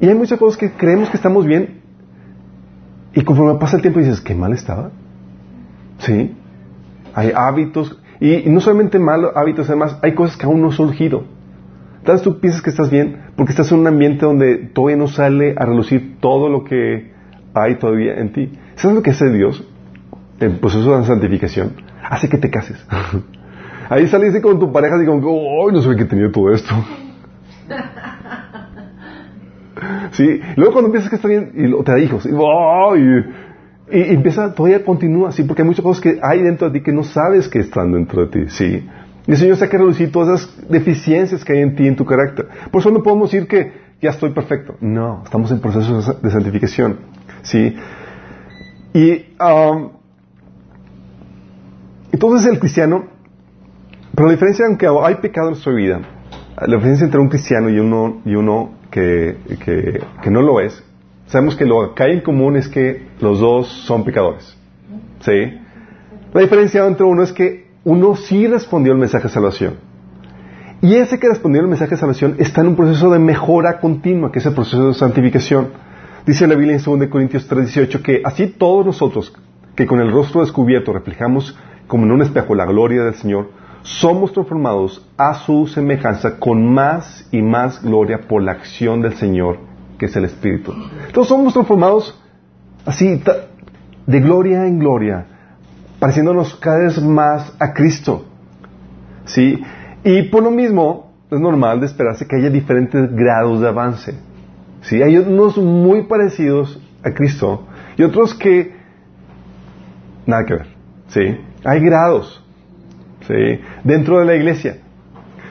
Y 0.00 0.06
hay 0.06 0.14
muchas 0.14 0.38
cosas 0.38 0.58
que 0.58 0.70
creemos 0.70 1.10
que 1.10 1.16
estamos 1.16 1.44
bien 1.44 1.80
y 3.14 3.22
conforme 3.22 3.58
pasa 3.58 3.76
el 3.76 3.82
tiempo 3.82 3.98
dices, 3.98 4.20
qué 4.20 4.36
mal 4.36 4.52
estaba. 4.52 4.90
¿Sí? 5.98 6.36
Hay 7.14 7.32
hábitos, 7.34 7.98
y, 8.20 8.48
no 8.48 8.60
solamente 8.60 8.98
malos 8.98 9.32
hábitos, 9.34 9.68
además 9.68 9.98
hay 10.02 10.14
cosas 10.14 10.36
que 10.36 10.46
aún 10.46 10.60
no 10.60 10.68
han 10.68 10.72
surgido. 10.72 11.24
Tal 12.04 12.16
vez 12.16 12.22
tú 12.22 12.38
piensas 12.38 12.62
que 12.62 12.70
estás 12.70 12.90
bien 12.90 13.16
porque 13.36 13.50
estás 13.50 13.70
en 13.72 13.80
un 13.80 13.86
ambiente 13.86 14.24
donde 14.24 14.56
todavía 14.56 14.96
no 14.96 15.08
sale 15.08 15.54
a 15.56 15.66
relucir 15.66 16.18
todo 16.20 16.48
lo 16.48 16.64
que 16.64 17.12
hay 17.52 17.76
todavía 17.76 18.18
en 18.18 18.32
ti. 18.32 18.52
¿Sabes 18.76 18.96
lo 18.96 19.02
que 19.02 19.10
hace 19.10 19.30
Dios? 19.30 19.66
El 20.38 20.52
proceso 20.52 20.96
de 20.98 21.04
santificación. 21.04 21.72
Hace 22.08 22.28
que 22.28 22.38
te 22.38 22.50
cases. 22.50 22.84
Ahí 23.88 24.06
saliste 24.08 24.40
con 24.40 24.58
tu 24.58 24.72
pareja 24.72 25.02
y 25.02 25.06
como, 25.06 25.66
¡ay, 25.66 25.74
no 25.74 25.82
sabía 25.82 25.98
que 25.98 26.04
tenía 26.04 26.30
todo 26.30 26.52
esto! 26.52 26.74
Sí, 30.12 30.40
luego 30.56 30.72
cuando 30.72 30.86
empiezas 30.86 31.10
que 31.10 31.16
está 31.16 31.28
bien, 31.28 31.52
y 31.54 31.84
te 31.84 31.92
da 31.92 31.98
hijos, 31.98 32.24
y, 32.24 32.30
¡ay! 32.30 33.02
y, 33.02 33.24
y 33.90 34.14
empieza, 34.14 34.52
todavía 34.52 34.84
continúa, 34.84 35.30
sí, 35.30 35.44
porque 35.44 35.62
hay 35.62 35.68
muchas 35.68 35.84
cosas 35.84 36.02
que 36.02 36.18
hay 36.20 36.42
dentro 36.42 36.68
de 36.68 36.78
ti 36.78 36.84
que 36.84 36.92
no 36.92 37.04
sabes 37.04 37.48
que 37.48 37.60
están 37.60 37.92
dentro 37.92 38.26
de 38.26 38.28
ti, 38.28 38.50
sí. 38.50 38.88
Y 39.26 39.30
el 39.30 39.36
Señor 39.36 39.56
saca 39.56 39.76
a 39.76 39.80
reducir 39.80 40.10
todas 40.10 40.40
esas 40.40 40.68
deficiencias 40.68 41.44
que 41.44 41.52
hay 41.52 41.60
en 41.60 41.76
ti, 41.76 41.86
en 41.86 41.96
tu 41.96 42.04
carácter. 42.04 42.48
Por 42.70 42.80
eso 42.80 42.90
no 42.90 43.02
podemos 43.02 43.30
decir 43.30 43.48
que 43.48 43.72
ya 44.00 44.10
estoy 44.10 44.30
perfecto. 44.30 44.76
No, 44.80 45.22
estamos 45.24 45.50
en 45.52 45.60
proceso 45.60 46.14
de 46.20 46.30
santificación, 46.30 46.98
sí. 47.42 47.76
Y 48.92 49.26
um, 49.40 49.90
entonces 52.12 52.50
el 52.50 52.58
cristiano, 52.58 53.04
pero 54.14 54.26
la 54.26 54.32
diferencia, 54.32 54.66
aunque 54.66 54.86
hay 54.86 55.16
pecado 55.16 55.48
en 55.48 55.52
nuestra 55.52 55.72
vida, 55.72 56.00
la 56.60 56.76
diferencia 56.76 57.04
entre 57.04 57.20
un 57.20 57.28
cristiano 57.28 57.68
y 57.68 57.78
uno, 57.78 58.22
y 58.24 58.34
uno 58.34 58.70
que, 58.90 59.36
que 60.22 60.30
no 60.30 60.40
lo 60.40 60.60
es, 60.60 60.85
sabemos 61.26 61.56
que 61.56 61.64
lo 61.64 61.94
que 61.94 62.02
hay 62.02 62.12
en 62.12 62.20
común 62.20 62.56
es 62.56 62.68
que 62.68 63.08
los 63.20 63.40
dos 63.40 63.68
son 63.68 64.04
pecadores. 64.04 64.56
¿Sí? 65.20 65.58
La 66.32 66.40
diferencia 66.40 66.86
entre 66.86 67.06
uno 67.06 67.22
es 67.22 67.32
que 67.32 67.66
uno 67.84 68.16
sí 68.16 68.46
respondió 68.46 68.92
al 68.92 68.98
mensaje 68.98 69.24
de 69.24 69.34
salvación. 69.34 69.74
Y 70.82 70.94
ese 70.96 71.18
que 71.18 71.28
respondió 71.28 71.62
al 71.62 71.68
mensaje 71.68 71.92
de 71.92 71.96
salvación 71.96 72.36
está 72.38 72.60
en 72.60 72.68
un 72.68 72.76
proceso 72.76 73.10
de 73.10 73.18
mejora 73.18 73.80
continua, 73.80 74.30
que 74.30 74.40
es 74.40 74.46
el 74.46 74.54
proceso 74.54 74.88
de 74.88 74.94
santificación. 74.94 75.68
Dice 76.26 76.46
la 76.46 76.54
Biblia 76.54 76.76
en 76.76 76.82
2 76.82 77.08
Corintios 77.08 77.48
3:18 77.48 78.02
que 78.02 78.20
así 78.24 78.48
todos 78.48 78.84
nosotros, 78.84 79.32
que 79.74 79.86
con 79.86 80.00
el 80.00 80.10
rostro 80.10 80.40
descubierto 80.40 80.92
reflejamos 80.92 81.56
como 81.86 82.04
en 82.04 82.12
un 82.12 82.22
espejo 82.22 82.54
la 82.54 82.66
gloria 82.66 83.04
del 83.04 83.14
Señor, 83.14 83.50
somos 83.82 84.32
transformados 84.32 85.08
a 85.16 85.34
su 85.34 85.68
semejanza 85.68 86.38
con 86.38 86.66
más 86.74 87.28
y 87.30 87.40
más 87.40 87.82
gloria 87.82 88.22
por 88.28 88.42
la 88.42 88.52
acción 88.52 89.00
del 89.00 89.14
Señor, 89.14 89.60
que 89.98 90.06
es 90.06 90.16
el 90.16 90.24
Espíritu. 90.24 90.72
Entonces 91.06 91.28
somos 91.28 91.52
transformados 91.52 92.20
así, 92.84 93.22
de 94.06 94.20
gloria 94.20 94.66
en 94.66 94.78
gloria, 94.78 95.26
pareciéndonos 95.98 96.54
cada 96.56 96.78
vez 96.78 97.02
más 97.02 97.54
a 97.58 97.72
Cristo. 97.72 98.24
¿Sí? 99.24 99.60
Y 100.04 100.22
por 100.24 100.42
lo 100.42 100.50
mismo, 100.50 101.12
es 101.30 101.40
normal 101.40 101.80
de 101.80 101.86
esperarse 101.86 102.26
que 102.26 102.36
haya 102.36 102.50
diferentes 102.50 103.12
grados 103.12 103.60
de 103.60 103.68
avance. 103.68 104.14
¿Sí? 104.82 105.02
Hay 105.02 105.16
unos 105.16 105.58
muy 105.58 106.02
parecidos 106.02 106.80
a 107.02 107.12
Cristo 107.12 107.66
y 107.96 108.02
otros 108.02 108.34
que 108.34 108.76
nada 110.26 110.44
que 110.44 110.54
ver. 110.54 110.66
¿Sí? 111.08 111.40
Hay 111.64 111.80
grados. 111.80 112.44
¿Sí? 113.26 113.60
Dentro 113.82 114.20
de 114.20 114.26
la 114.26 114.36
iglesia. 114.36 114.78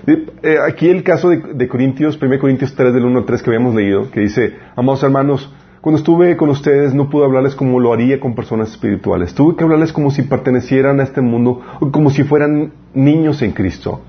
Eh, 0.08 0.58
aquí 0.68 0.90
el 0.90 1.04
caso 1.04 1.30
de, 1.30 1.38
de, 1.38 1.68
Corintios, 1.68 2.22
1 2.22 2.40
Corintios 2.40 2.76
3 2.76 2.94
del 2.94 3.06
1 3.06 3.20
al 3.20 3.26
3 3.26 3.42
que 3.42 3.50
habíamos 3.50 3.74
leído, 3.74 4.12
que 4.12 4.20
dice, 4.20 4.56
amados 4.76 5.04
hermanos, 5.04 5.52
cuando 5.82 6.00
estuve 6.00 6.36
con 6.36 6.50
ustedes 6.50 6.96
no 6.96 7.10
pude 7.10 7.26
hablarles 7.26 7.54
como 7.54 7.80
lo 7.80 7.94
haría 7.94 8.20
con 8.20 8.34
personas 8.34 8.72
espirituales. 8.72 9.36
Tuve 9.36 9.56
que 9.56 9.64
hablarles 9.64 9.94
como 9.94 10.10
si 10.10 10.24
pertenecieran 10.24 11.00
a 11.00 11.04
este 11.04 11.22
mundo, 11.22 11.62
como 11.92 12.10
si 12.10 12.24
fueran 12.24 12.72
niños 12.96 13.44
en 13.44 13.52
Cristo. 13.52 14.02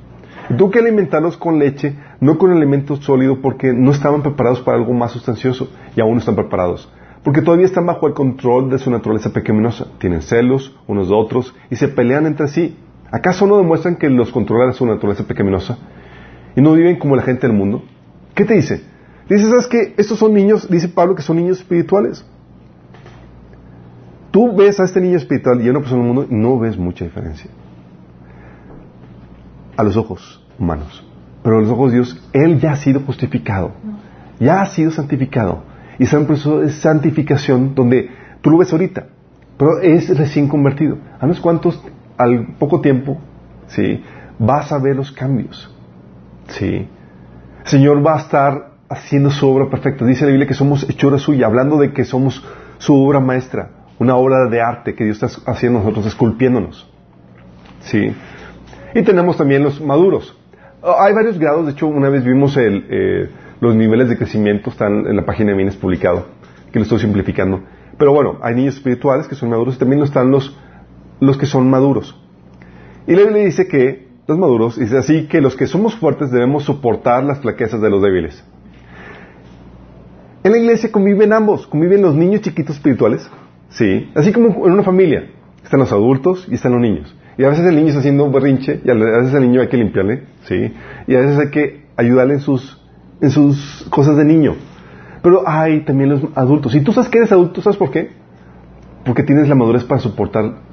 Tuve 0.57 0.71
que 0.71 0.79
alimentarlos 0.79 1.37
con 1.37 1.59
leche, 1.59 1.95
no 2.21 2.39
con 2.39 2.51
alimento 2.51 2.97
sólido, 2.97 3.43
porque 3.43 3.73
no 3.75 3.91
estaban 3.91 4.23
preparados 4.23 4.61
para 4.61 4.79
algo 4.79 4.95
más 4.95 5.13
sustancioso, 5.13 5.69
y 5.95 6.01
aún 6.01 6.15
no 6.15 6.21
están 6.21 6.35
preparados. 6.37 6.91
Porque 7.23 7.43
todavía 7.43 7.67
están 7.67 7.85
bajo 7.85 8.07
el 8.07 8.15
control 8.15 8.71
de 8.71 8.79
su 8.79 8.91
naturaleza 8.91 9.33
pecaminosa. 9.33 9.87
Tienen 9.99 10.23
celos 10.23 10.75
unos 10.87 11.09
de 11.09 11.15
otros 11.15 11.55
y 11.71 11.77
se 11.77 11.89
pelean 11.89 12.25
entre 12.25 12.49
sí. 12.49 12.77
¿Acaso 13.11 13.47
no 13.47 13.59
demuestran 13.59 13.97
que 13.97 14.11
los 14.11 14.33
controla 14.33 14.73
su 14.73 14.85
naturaleza 14.87 15.25
pecaminosa? 15.25 15.79
¿Y 16.57 16.61
no 16.61 16.73
viven 16.73 16.99
como 16.99 17.17
la 17.17 17.23
gente 17.23 17.47
del 17.47 17.57
mundo? 17.57 17.83
¿Qué 18.35 18.45
te 18.45 18.55
dice? 18.55 18.83
Dice, 19.29 19.49
¿sabes 19.49 19.67
qué? 19.67 19.95
Estos 19.97 20.19
son 20.19 20.35
niños, 20.35 20.69
dice 20.71 20.89
Pablo, 20.89 21.15
que 21.15 21.23
son 21.23 21.37
niños 21.37 21.59
espirituales. 21.59 22.25
Tú 24.31 24.55
ves 24.55 24.79
a 24.81 24.85
este 24.85 25.01
niño 25.01 25.17
espiritual 25.17 25.63
y 25.63 25.69
a 25.69 25.71
una 25.71 25.81
persona 25.81 26.03
del 26.03 26.13
mundo 26.13 26.27
y 26.31 26.35
no 26.35 26.59
ves 26.59 26.77
mucha 26.77 27.05
diferencia. 27.05 27.51
A 29.77 29.83
los 29.83 29.97
ojos 29.97 30.45
humanos. 30.59 31.05
Pero 31.43 31.59
a 31.59 31.61
los 31.61 31.71
ojos 31.71 31.91
de 31.91 31.99
Dios, 31.99 32.29
Él 32.33 32.61
ya 32.61 32.73
ha 32.73 32.77
sido 32.77 33.01
justificado. 33.01 33.73
Ya 34.39 34.61
ha 34.63 34.67
sido 34.67 34.91
santificado. 34.91 35.63
Y 35.99 36.05
está 36.05 36.19
en 36.19 36.27
proceso 36.27 36.61
de 36.61 36.71
santificación 36.71 37.75
donde 37.75 38.11
tú 38.43 38.51
lo 38.51 38.59
ves 38.59 38.73
ahorita. 38.73 39.07
Pero 39.57 39.81
es 39.81 40.17
recién 40.17 40.49
convertido. 40.49 40.99
A 41.19 41.25
unos 41.25 41.41
cuantos 41.41 41.83
al 42.19 42.55
poco 42.59 42.81
tiempo, 42.81 43.19
¿sí? 43.69 44.03
Vas 44.39 44.73
a 44.73 44.79
ver 44.79 44.97
los 44.97 45.13
cambios, 45.13 45.75
¿sí? 46.49 46.89
El 47.65 47.67
Señor 47.67 48.07
va 48.07 48.15
a 48.15 48.21
estar 48.21 48.71
haciendo 48.89 49.31
su 49.31 49.49
obra 49.49 49.69
perfecta. 49.69 50.05
Dice 50.05 50.25
la 50.25 50.31
Biblia 50.31 50.47
que 50.47 50.55
somos 50.55 50.89
hechura 50.89 51.19
suya, 51.19 51.47
hablando 51.47 51.79
de 51.79 51.93
que 51.93 52.05
somos 52.05 52.45
su 52.79 52.95
obra 52.95 53.21
maestra, 53.21 53.71
una 53.99 54.17
obra 54.17 54.49
de 54.49 54.61
arte 54.61 54.95
que 54.95 55.05
Dios 55.05 55.23
está 55.23 55.51
haciendo 55.51 55.81
nosotros, 55.81 56.07
esculpiéndonos, 56.07 56.89
¿sí? 57.81 58.15
Y 58.95 59.03
tenemos 59.03 59.37
también 59.37 59.63
los 59.63 59.81
maduros. 59.81 60.37
Hay 60.83 61.13
varios 61.13 61.39
grados, 61.39 61.67
de 61.67 61.73
hecho, 61.73 61.87
una 61.87 62.09
vez 62.09 62.25
vimos 62.25 62.57
el, 62.57 62.87
eh, 62.89 63.31
los 63.61 63.75
niveles 63.75 64.09
de 64.09 64.17
crecimiento, 64.17 64.71
están 64.71 65.07
en 65.07 65.17
la 65.17 65.25
página 65.25 65.51
de 65.51 65.57
Mines 65.57 65.77
publicado, 65.77 66.27
que 66.73 66.79
lo 66.79 66.85
estoy 66.85 67.01
simplificando. 67.01 67.63
Pero 67.99 68.13
bueno, 68.13 68.39
hay 68.43 68.55
niños 68.55 68.77
espirituales 68.77 69.27
que 69.27 69.35
son 69.35 69.51
maduros 69.51 69.77
y 69.77 69.79
también 69.79 70.03
están 70.03 70.31
los 70.31 70.57
los 71.21 71.39
que 71.39 71.47
son 71.47 71.71
maduros. 71.71 72.21
Y 73.07 73.15
la 73.15 73.23
Biblia 73.23 73.45
dice 73.45 73.69
que 73.69 74.07
los 74.27 74.39
maduros, 74.39 74.79
dice 74.79 74.99
así, 74.99 75.27
que 75.29 75.41
los 75.41 75.57
que 75.57 75.67
somos 75.67 75.95
fuertes 75.95 76.31
debemos 76.31 76.65
soportar 76.65 77.23
las 77.25 77.41
flaquezas 77.41 77.81
de 77.81 77.91
los 77.91 78.03
débiles. 78.03 78.43
En 80.43 80.53
la 80.53 80.59
iglesia 80.59 80.91
conviven 80.91 81.33
ambos, 81.33 81.67
conviven 81.67 82.03
los 82.03 82.15
niños 82.15 82.41
chiquitos 82.41 82.77
espirituales, 82.77 83.29
sí, 83.69 84.11
así 84.15 84.33
como 84.33 84.67
en 84.67 84.73
una 84.73 84.83
familia. 84.83 85.31
Están 85.63 85.81
los 85.81 85.93
adultos 85.93 86.47
y 86.49 86.55
están 86.55 86.73
los 86.73 86.81
niños. 86.81 87.15
Y 87.39 87.45
a 87.45 87.49
veces 87.49 87.67
el 87.67 87.75
niño 87.75 87.89
está 87.89 88.01
haciendo 88.01 88.25
un 88.25 88.33
berrinche 88.33 88.81
y 88.85 88.91
a 88.91 88.95
veces 88.95 89.35
el 89.35 89.43
niño 89.43 89.61
hay 89.61 89.69
que 89.69 89.77
limpiarle, 89.77 90.23
sí, 90.45 90.73
y 91.07 91.15
a 91.15 91.19
veces 91.19 91.39
hay 91.39 91.51
que 91.51 91.87
ayudarle 91.97 92.35
en 92.35 92.41
sus, 92.41 92.81
en 93.21 93.31
sus 93.31 93.87
cosas 93.91 94.17
de 94.17 94.25
niño. 94.25 94.55
Pero 95.23 95.43
hay 95.47 95.81
también 95.81 96.11
los 96.11 96.23
adultos. 96.35 96.75
Y 96.75 96.81
tú 96.81 96.93
sabes 96.93 97.11
que 97.11 97.19
eres 97.19 97.33
adulto, 97.33 97.61
¿sabes 97.61 97.77
por 97.77 97.91
qué? 97.91 98.11
Porque 99.05 99.23
tienes 99.23 99.49
la 99.49 99.55
madurez 99.55 99.85
para 99.85 100.01
soportar 100.01 100.66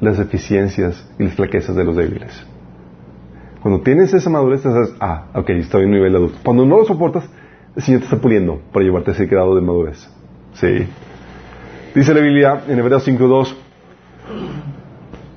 las 0.00 0.18
deficiencias 0.18 1.08
y 1.18 1.24
las 1.24 1.34
flaquezas 1.34 1.74
de 1.74 1.84
los 1.84 1.96
débiles. 1.96 2.46
Cuando 3.60 3.82
tienes 3.82 4.14
esa 4.14 4.30
madurez, 4.30 4.62
sabes, 4.62 4.94
ah, 5.00 5.26
ok, 5.34 5.50
estoy 5.50 5.82
en 5.82 5.88
un 5.88 5.94
nivel 5.94 6.14
adulto. 6.14 6.38
Cuando 6.44 6.64
no 6.64 6.78
lo 6.78 6.84
soportas, 6.84 7.28
el 7.74 7.82
Señor 7.82 8.00
te 8.00 8.04
está 8.04 8.18
puliendo 8.18 8.60
para 8.72 8.84
llevarte 8.84 9.10
a 9.10 9.14
ese 9.14 9.26
grado 9.26 9.54
de 9.54 9.60
madurez. 9.60 10.08
Sí. 10.54 10.86
Dice 11.94 12.14
la 12.14 12.20
Biblia 12.20 12.62
en 12.68 12.78
Hebreos 12.78 13.06
5.2, 13.08 13.54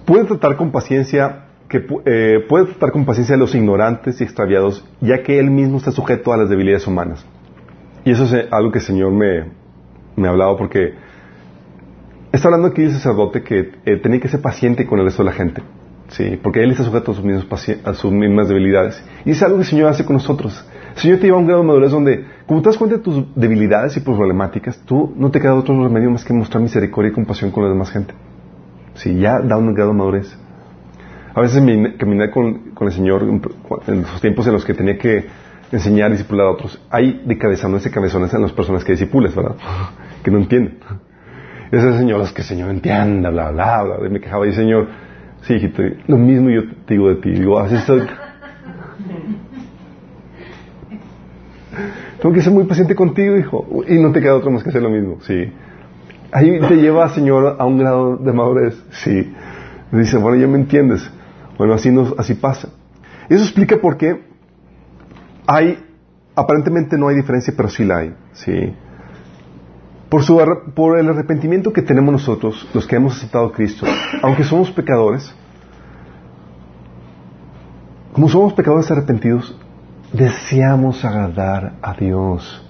puede 0.05 0.25
tratar 0.25 0.57
con 0.57 0.71
paciencia 0.71 1.45
que 1.67 1.85
eh, 2.05 2.45
puede 2.49 2.65
tratar 2.65 2.91
con 2.91 3.05
paciencia 3.05 3.35
a 3.35 3.37
los 3.37 3.53
ignorantes 3.55 4.19
y 4.19 4.23
extraviados, 4.23 4.85
ya 5.01 5.21
que 5.23 5.39
él 5.39 5.51
mismo 5.51 5.77
está 5.77 5.91
sujeto 5.91 6.33
a 6.33 6.37
las 6.37 6.49
debilidades 6.49 6.87
humanas. 6.87 7.25
Y 8.03 8.11
eso 8.11 8.25
es 8.25 8.51
algo 8.51 8.71
que 8.71 8.79
el 8.79 8.85
Señor 8.85 9.11
me, 9.11 9.51
me 10.15 10.27
ha 10.27 10.31
hablado 10.31 10.57
porque 10.57 10.93
está 12.31 12.47
hablando 12.47 12.67
aquí 12.69 12.83
el 12.83 12.91
sacerdote 12.91 13.41
que 13.43 13.71
eh, 13.85 13.97
tenía 13.97 14.19
que 14.19 14.27
ser 14.27 14.41
paciente 14.41 14.85
con 14.85 14.99
el 14.99 15.05
resto 15.05 15.23
de 15.23 15.29
la 15.29 15.35
gente. 15.35 15.61
Sí, 16.09 16.39
porque 16.41 16.63
él 16.63 16.71
está 16.71 16.83
sujeto 16.83 17.11
a 17.11 17.15
sus, 17.15 17.23
mismos 17.23 17.69
a 17.85 17.93
sus 17.93 18.11
mismas 18.11 18.47
debilidades. 18.49 19.03
Y 19.25 19.31
es 19.31 19.43
algo 19.43 19.57
que 19.57 19.61
el 19.61 19.67
Señor 19.67 19.89
hace 19.89 20.03
con 20.05 20.15
nosotros. 20.15 20.65
El 20.95 21.01
Señor 21.01 21.19
te 21.19 21.25
lleva 21.25 21.37
a 21.37 21.39
un 21.39 21.45
grado 21.45 21.61
de 21.61 21.67
madurez 21.67 21.91
donde, 21.91 22.25
como 22.47 22.61
te 22.63 22.69
das 22.69 22.77
cuenta 22.77 22.97
de 22.97 23.03
tus 23.03 23.23
debilidades 23.35 23.95
y 23.95 23.99
problemáticas, 23.99 24.79
tú 24.85 25.13
no 25.15 25.29
te 25.29 25.39
queda 25.39 25.53
otro 25.53 25.81
remedio 25.83 26.09
más 26.09 26.25
que 26.25 26.33
mostrar 26.33 26.63
misericordia 26.63 27.11
y 27.11 27.13
compasión 27.13 27.51
con 27.51 27.63
la 27.63 27.69
demás 27.69 27.91
gente. 27.91 28.15
Sí, 28.95 29.17
ya 29.19 29.39
da 29.39 29.55
un 29.57 29.71
grado 29.75 29.91
de 29.91 29.97
madurez. 29.97 30.35
A 31.35 31.41
veces 31.41 31.61
mi- 31.61 31.93
caminar 31.93 32.31
con, 32.31 32.71
con 32.73 32.87
el 32.87 32.93
Señor 32.93 33.21
en 33.23 34.01
los 34.01 34.19
tiempos 34.19 34.47
en 34.47 34.53
los 34.53 34.65
que 34.65 34.73
tenía 34.73 34.97
que 34.97 35.27
enseñar, 35.71 36.09
discipular 36.09 36.47
a 36.47 36.49
otros, 36.49 36.81
hay 36.89 37.21
de 37.23 37.37
cabezones 37.37 37.85
y 37.85 37.91
cabezones 37.91 38.33
en 38.33 38.41
las 38.41 38.51
personas 38.51 38.83
que 38.83 38.93
discipules, 38.93 39.35
¿verdad? 39.35 39.55
Que 40.23 40.31
no 40.31 40.39
entienden. 40.39 40.79
Ese 41.71 41.97
Señor, 41.97 42.21
es 42.21 42.31
que 42.31 42.43
Señor 42.43 42.71
entienda, 42.71 43.29
bla, 43.29 43.51
bla, 43.51 43.83
bla. 43.83 44.07
Y 44.07 44.09
me 44.09 44.19
quejaba 44.19 44.47
y 44.47 44.53
Señor, 44.53 44.87
sí, 45.41 45.53
hijito, 45.53 45.83
lo 46.07 46.17
mismo 46.17 46.49
yo 46.49 46.63
te 46.85 46.95
digo 46.95 47.09
de 47.09 47.15
ti. 47.15 47.31
Digo, 47.31 47.59
así 47.59 47.75
estoy. 47.75 48.07
Tengo 52.21 52.35
que 52.35 52.41
ser 52.41 52.51
muy 52.51 52.65
paciente 52.65 52.95
contigo, 52.95 53.37
hijo. 53.37 53.65
Y 53.87 53.99
no 53.99 54.11
te 54.11 54.19
queda 54.19 54.35
otro 54.35 54.51
más 54.51 54.63
que 54.63 54.69
hacer 54.69 54.81
lo 54.81 54.89
mismo, 54.89 55.19
sí. 55.21 55.51
Ahí 56.31 56.59
te 56.59 56.75
lleva, 56.75 57.09
Señor, 57.09 57.55
a 57.59 57.65
un 57.65 57.77
grado 57.77 58.17
de 58.17 58.33
madurez, 58.33 58.83
sí. 58.91 59.33
Dice, 59.91 60.17
bueno, 60.17 60.37
ya 60.37 60.47
me 60.47 60.57
entiendes. 60.57 61.09
Bueno, 61.57 61.73
así, 61.73 61.91
nos, 61.91 62.17
así 62.17 62.33
pasa. 62.33 62.69
Eso 63.29 63.43
explica 63.43 63.77
por 63.77 63.97
qué 63.97 64.21
hay, 65.45 65.83
aparentemente 66.35 66.97
no 66.97 67.07
hay 67.07 67.15
diferencia, 67.15 67.53
pero 67.55 67.69
sí 67.69 67.83
la 67.83 67.97
hay, 67.97 68.13
sí. 68.33 68.73
Por, 70.09 70.23
su, 70.23 70.41
por 70.75 70.97
el 70.97 71.07
arrepentimiento 71.07 71.71
que 71.71 71.83
tenemos 71.83 72.11
nosotros, 72.11 72.67
los 72.73 72.87
que 72.87 72.95
hemos 72.95 73.17
aceptado 73.17 73.45
a 73.45 73.51
Cristo, 73.51 73.85
aunque 74.23 74.43
somos 74.43 74.71
pecadores, 74.71 75.33
como 78.11 78.27
somos 78.27 78.53
pecadores 78.53 78.89
arrepentidos, 78.89 79.55
deseamos 80.11 81.05
agradar 81.05 81.73
a 81.81 81.93
Dios. 81.93 82.65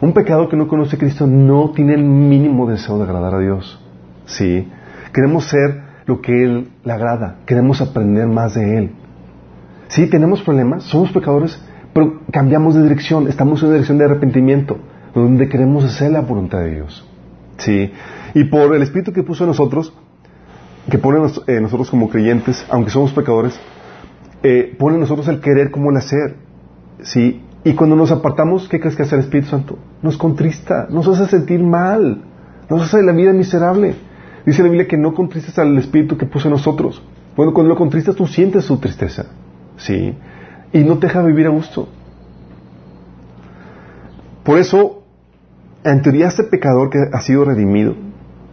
Un 0.00 0.12
pecador 0.12 0.48
que 0.48 0.56
no 0.56 0.68
conoce 0.68 0.96
a 0.96 0.98
Cristo 0.98 1.26
no 1.26 1.70
tiene 1.70 1.94
el 1.94 2.04
mínimo 2.04 2.68
deseo 2.68 2.98
de 2.98 3.04
agradar 3.04 3.34
a 3.34 3.38
Dios. 3.38 3.80
Sí. 4.26 4.68
Queremos 5.12 5.44
ser 5.44 5.82
lo 6.04 6.20
que 6.20 6.44
Él 6.44 6.68
le 6.84 6.92
agrada. 6.92 7.38
Queremos 7.46 7.80
aprender 7.80 8.26
más 8.26 8.54
de 8.54 8.78
Él. 8.78 8.94
Sí, 9.88 10.08
tenemos 10.08 10.42
problemas, 10.42 10.84
somos 10.84 11.10
pecadores, 11.12 11.60
pero 11.92 12.20
cambiamos 12.30 12.74
de 12.74 12.82
dirección. 12.82 13.28
Estamos 13.28 13.60
en 13.60 13.68
una 13.68 13.74
dirección 13.74 13.98
de 13.98 14.04
arrepentimiento, 14.04 14.78
donde 15.22 15.48
queremos 15.48 15.84
hacer 15.84 16.12
la 16.12 16.20
voluntad 16.20 16.60
de 16.60 16.74
Dios. 16.74 17.04
Sí. 17.58 17.90
Y 18.34 18.44
por 18.44 18.74
el 18.74 18.82
Espíritu 18.82 19.12
que 19.12 19.22
puso 19.22 19.44
en 19.44 19.48
nosotros, 19.48 19.92
que 20.90 20.98
pone 20.98 21.18
en 21.18 21.56
en 21.56 21.62
nosotros 21.62 21.90
como 21.90 22.08
creyentes, 22.08 22.64
aunque 22.70 22.90
somos 22.90 23.12
pecadores, 23.12 23.58
eh, 24.42 24.76
pone 24.78 24.96
en 24.96 25.00
nosotros 25.00 25.26
el 25.28 25.40
querer 25.40 25.70
como 25.70 25.90
el 25.90 25.96
hacer. 25.96 26.36
¿Sí? 27.02 27.42
Y 27.64 27.74
cuando 27.74 27.96
nos 27.96 28.12
apartamos, 28.12 28.68
¿qué 28.68 28.78
crees 28.78 28.94
que 28.94 29.02
hace 29.02 29.16
el 29.16 29.22
Espíritu 29.22 29.48
Santo? 29.48 29.78
Nos 30.02 30.16
contrista, 30.16 30.86
nos 30.90 31.08
hace 31.08 31.26
sentir 31.26 31.60
mal, 31.60 32.22
nos 32.70 32.82
hace 32.82 33.02
la 33.02 33.12
vida 33.12 33.32
miserable. 33.32 33.94
Dice 34.44 34.62
la 34.62 34.68
Biblia 34.68 34.86
que 34.86 34.96
no 34.96 35.14
contristes 35.14 35.58
al 35.58 35.76
Espíritu 35.76 36.16
que 36.16 36.26
puso 36.26 36.48
en 36.48 36.52
nosotros. 36.52 37.02
Bueno, 37.36 37.52
cuando 37.52 37.70
lo 37.70 37.76
contristas 37.76 38.14
tú 38.14 38.26
sientes 38.26 38.64
su 38.64 38.78
tristeza. 38.78 39.26
¿Sí? 39.78 40.14
Y 40.72 40.78
no 40.84 40.98
te 40.98 41.08
deja 41.08 41.22
vivir 41.22 41.46
a 41.46 41.50
gusto. 41.50 41.88
Por 44.44 44.58
eso, 44.58 45.05
en 45.92 46.02
teoría, 46.02 46.28
este 46.28 46.44
pecador 46.44 46.90
que 46.90 46.98
ha 47.12 47.20
sido 47.20 47.44
redimido 47.44 47.94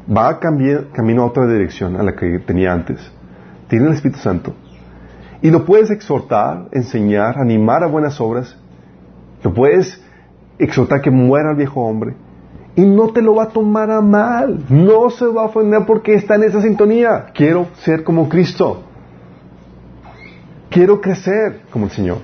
va 0.10 0.30
a 0.30 0.39
cambiar 0.39 0.89
camino 0.91 1.24
a 1.24 1.26
otra 1.28 1.48
dirección 1.48 1.96
a 1.96 2.04
la 2.04 2.15
que 2.15 2.39
tenía 2.39 2.74
antes. 2.74 3.00
Tiene 3.67 3.88
el 3.88 3.93
Espíritu 3.93 4.19
Santo. 4.19 4.54
Y 5.41 5.52
lo 5.52 5.65
puedes 5.65 5.91
exhortar, 5.91 6.67
enseñar, 6.72 7.38
animar 7.38 7.84
a 7.84 7.88
buenas 7.88 8.19
obras. 8.22 8.58
Lo 9.43 9.54
puedes 9.54 10.02
exhortar 10.58 11.02
que 11.02 11.12
muera 11.12 11.52
el 11.52 11.58
viejo 11.58 11.82
hombre. 11.82 12.15
Y 12.76 12.82
no 12.82 13.10
te 13.10 13.22
lo 13.22 13.36
va 13.36 13.43
a 13.43 13.50
tomar 13.50 13.91
a 13.91 14.02
mal. 14.02 14.63
No 14.69 15.10
se 15.10 15.26
va 15.26 15.43
a 15.43 15.46
ofender 15.46 15.86
porque 15.86 16.15
está 16.15 16.36
en 16.36 16.43
esa 16.43 16.62
sintonía. 16.62 17.26
Quiero 17.34 17.67
ser 17.84 18.04
como 18.04 18.30
Cristo. 18.30 18.84
Quiero 20.69 21.02
crecer 21.02 21.62
como 21.72 21.86
el 21.86 21.91
Señor. 21.91 22.17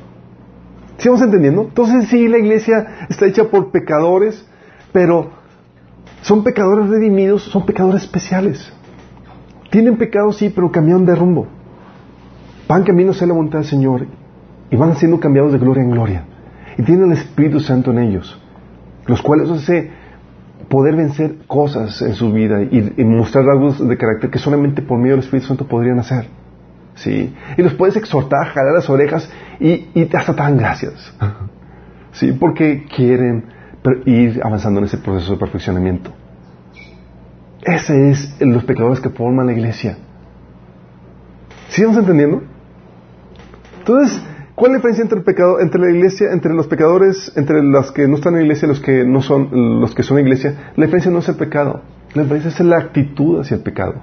¿Sí 0.98 1.08
vamos 1.08 1.22
entendiendo? 1.22 1.62
Entonces 1.64 2.10
sí, 2.10 2.28
la 2.28 2.38
iglesia 2.38 3.06
está 3.10 3.26
hecha 3.26 3.46
por 3.46 3.72
pecadores, 3.72 4.46
pero 4.92 5.32
son 6.22 6.44
pecadores 6.44 6.90
redimidos, 6.90 7.44
son 7.44 7.66
pecadores 7.66 8.04
especiales. 8.04 8.72
Tienen 9.70 9.98
pecado, 9.98 10.32
sí, 10.32 10.52
pero 10.54 10.72
cambian 10.72 11.06
de 11.06 11.16
rumbo. 11.16 11.48
Van 12.68 12.84
camino 12.84 13.12
hacia 13.12 13.28
la 13.28 13.34
voluntad 13.34 13.60
del 13.60 13.68
Señor 13.68 14.06
y 14.70 14.76
van 14.76 14.96
siendo 14.96 15.20
cambiados 15.20 15.52
de 15.52 15.60
gloria 15.60 15.84
en 15.84 15.92
gloria. 15.92 16.24
Y 16.78 16.84
tienen 16.84 17.12
el 17.12 17.18
Espíritu 17.18 17.60
Santo 17.60 17.92
en 17.92 18.00
ellos, 18.00 18.40
los 19.06 19.22
cuales 19.22 19.50
hace 19.50 19.92
poder 20.70 20.96
vencer 20.96 21.38
cosas 21.48 22.02
en 22.02 22.14
su 22.14 22.32
vida 22.32 22.62
y, 22.62 22.94
y 22.98 23.04
mostrar 23.04 23.46
rasgos 23.46 23.88
de 23.88 23.98
carácter 23.98 24.30
que 24.30 24.40
solamente 24.40 24.82
por 24.82 24.98
medio 24.98 25.14
del 25.14 25.24
Espíritu 25.24 25.48
Santo 25.48 25.68
podrían 25.68 26.00
hacer. 26.00 26.28
¿Sí? 26.96 27.34
Y 27.58 27.62
los 27.62 27.74
puedes 27.76 27.96
exhortar, 27.96 28.48
jalar 28.48 28.74
las 28.74 28.90
orejas 28.90 29.32
y, 29.60 29.88
y 29.94 30.10
hasta 30.14 30.36
te 30.36 30.42
dan 30.42 30.58
gracias. 30.58 31.14
¿Sí? 32.12 32.34
Porque 32.34 32.86
quieren 32.94 33.46
per- 33.84 34.02
ir 34.06 34.42
avanzando 34.44 34.80
en 34.80 34.86
ese 34.86 34.98
proceso 34.98 35.34
de 35.34 35.40
perfeccionamiento. 35.40 36.12
Ese 37.62 38.10
es 38.10 38.36
los 38.40 38.64
pecadores 38.64 39.00
que 39.00 39.10
forman 39.10 39.48
la 39.48 39.54
iglesia. 39.54 39.98
¿Sí 41.70 41.84
entendiendo? 41.84 42.42
Entonces, 43.80 44.22
¿cuál 44.56 44.72
es 44.72 44.74
la 44.74 44.78
diferencia 44.78 45.04
entre 45.04 45.20
el 45.20 45.24
pecado, 45.26 45.60
entre 45.60 45.82
la 45.82 45.92
iglesia, 45.92 46.32
entre 46.32 46.54
los 46.54 46.68
pecadores, 46.68 47.32
entre 47.36 47.62
los 47.64 47.92
que 47.92 48.08
no 48.08 48.16
están 48.16 48.34
en 48.34 48.40
la 48.40 48.46
iglesia 48.46 48.66
y 48.66 48.70
los 48.70 48.80
que 48.80 49.06
no 49.06 49.22
son, 49.22 49.82
los 49.82 49.94
que 49.94 50.04
son 50.04 50.20
iglesia? 50.20 50.72
La 50.76 50.86
diferencia 50.86 51.12
no 51.12 51.20
es 51.20 51.30
el 51.30 51.36
pecado, 51.36 51.82
la 52.14 52.24
diferencia 52.24 52.50
es 52.50 52.60
la 52.62 52.78
actitud 52.78 53.40
hacia 53.40 53.58
el 53.58 53.64
pecado. 53.64 53.96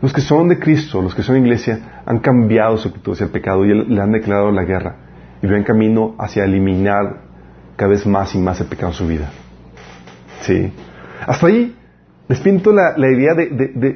Los 0.00 0.12
que 0.14 0.22
son 0.22 0.48
de 0.48 0.58
Cristo, 0.58 1.02
los 1.02 1.14
que 1.14 1.22
son 1.22 1.36
iglesia, 1.36 2.02
han 2.06 2.20
cambiado 2.20 2.78
su 2.78 2.88
actitud 2.88 3.12
hacia 3.12 3.26
el 3.26 3.32
pecado 3.32 3.66
y 3.66 3.74
le 3.74 4.00
han 4.00 4.12
declarado 4.12 4.50
la 4.50 4.64
guerra 4.64 4.96
y 5.42 5.46
ven 5.46 5.62
camino 5.62 6.14
hacia 6.18 6.44
eliminar 6.44 7.29
cada 7.80 7.92
vez 7.92 8.04
más 8.06 8.34
y 8.34 8.38
más 8.38 8.60
el 8.60 8.66
pecado 8.66 8.88
en 8.92 8.98
su 8.98 9.06
vida. 9.06 9.30
Sí. 10.42 10.70
Hasta 11.26 11.46
ahí 11.46 11.74
les 12.28 12.38
pinto 12.40 12.72
la, 12.72 12.92
la 12.98 13.08
idea 13.08 13.32
de, 13.32 13.46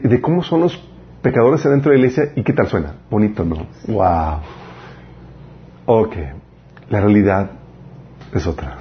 de- 0.02 0.20
cómo 0.22 0.42
son 0.42 0.62
los 0.62 0.82
pecadores 1.20 1.66
adentro 1.66 1.92
de 1.92 1.98
la 1.98 2.04
iglesia 2.06 2.32
y 2.34 2.42
qué 2.42 2.54
tal 2.54 2.66
suena. 2.68 2.94
Bonito, 3.10 3.44
¿no? 3.44 3.66
Wow. 3.86 4.40
Ok. 5.84 6.16
La 6.88 7.02
realidad 7.02 7.50
es 8.32 8.46
otra. 8.46 8.78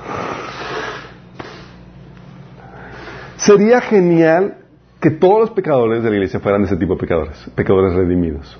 Sería 3.36 3.82
genial 3.82 4.56
que 5.02 5.12
todos 5.12 5.42
los 5.42 5.50
pecadores 5.50 6.02
de 6.02 6.12
la 6.12 6.16
iglesia 6.16 6.40
fueran 6.40 6.62
de 6.62 6.68
ese 6.68 6.78
tipo 6.78 6.94
de 6.94 7.00
pecadores, 7.02 7.52
pecadores 7.56 7.94
redimidos. 7.94 8.58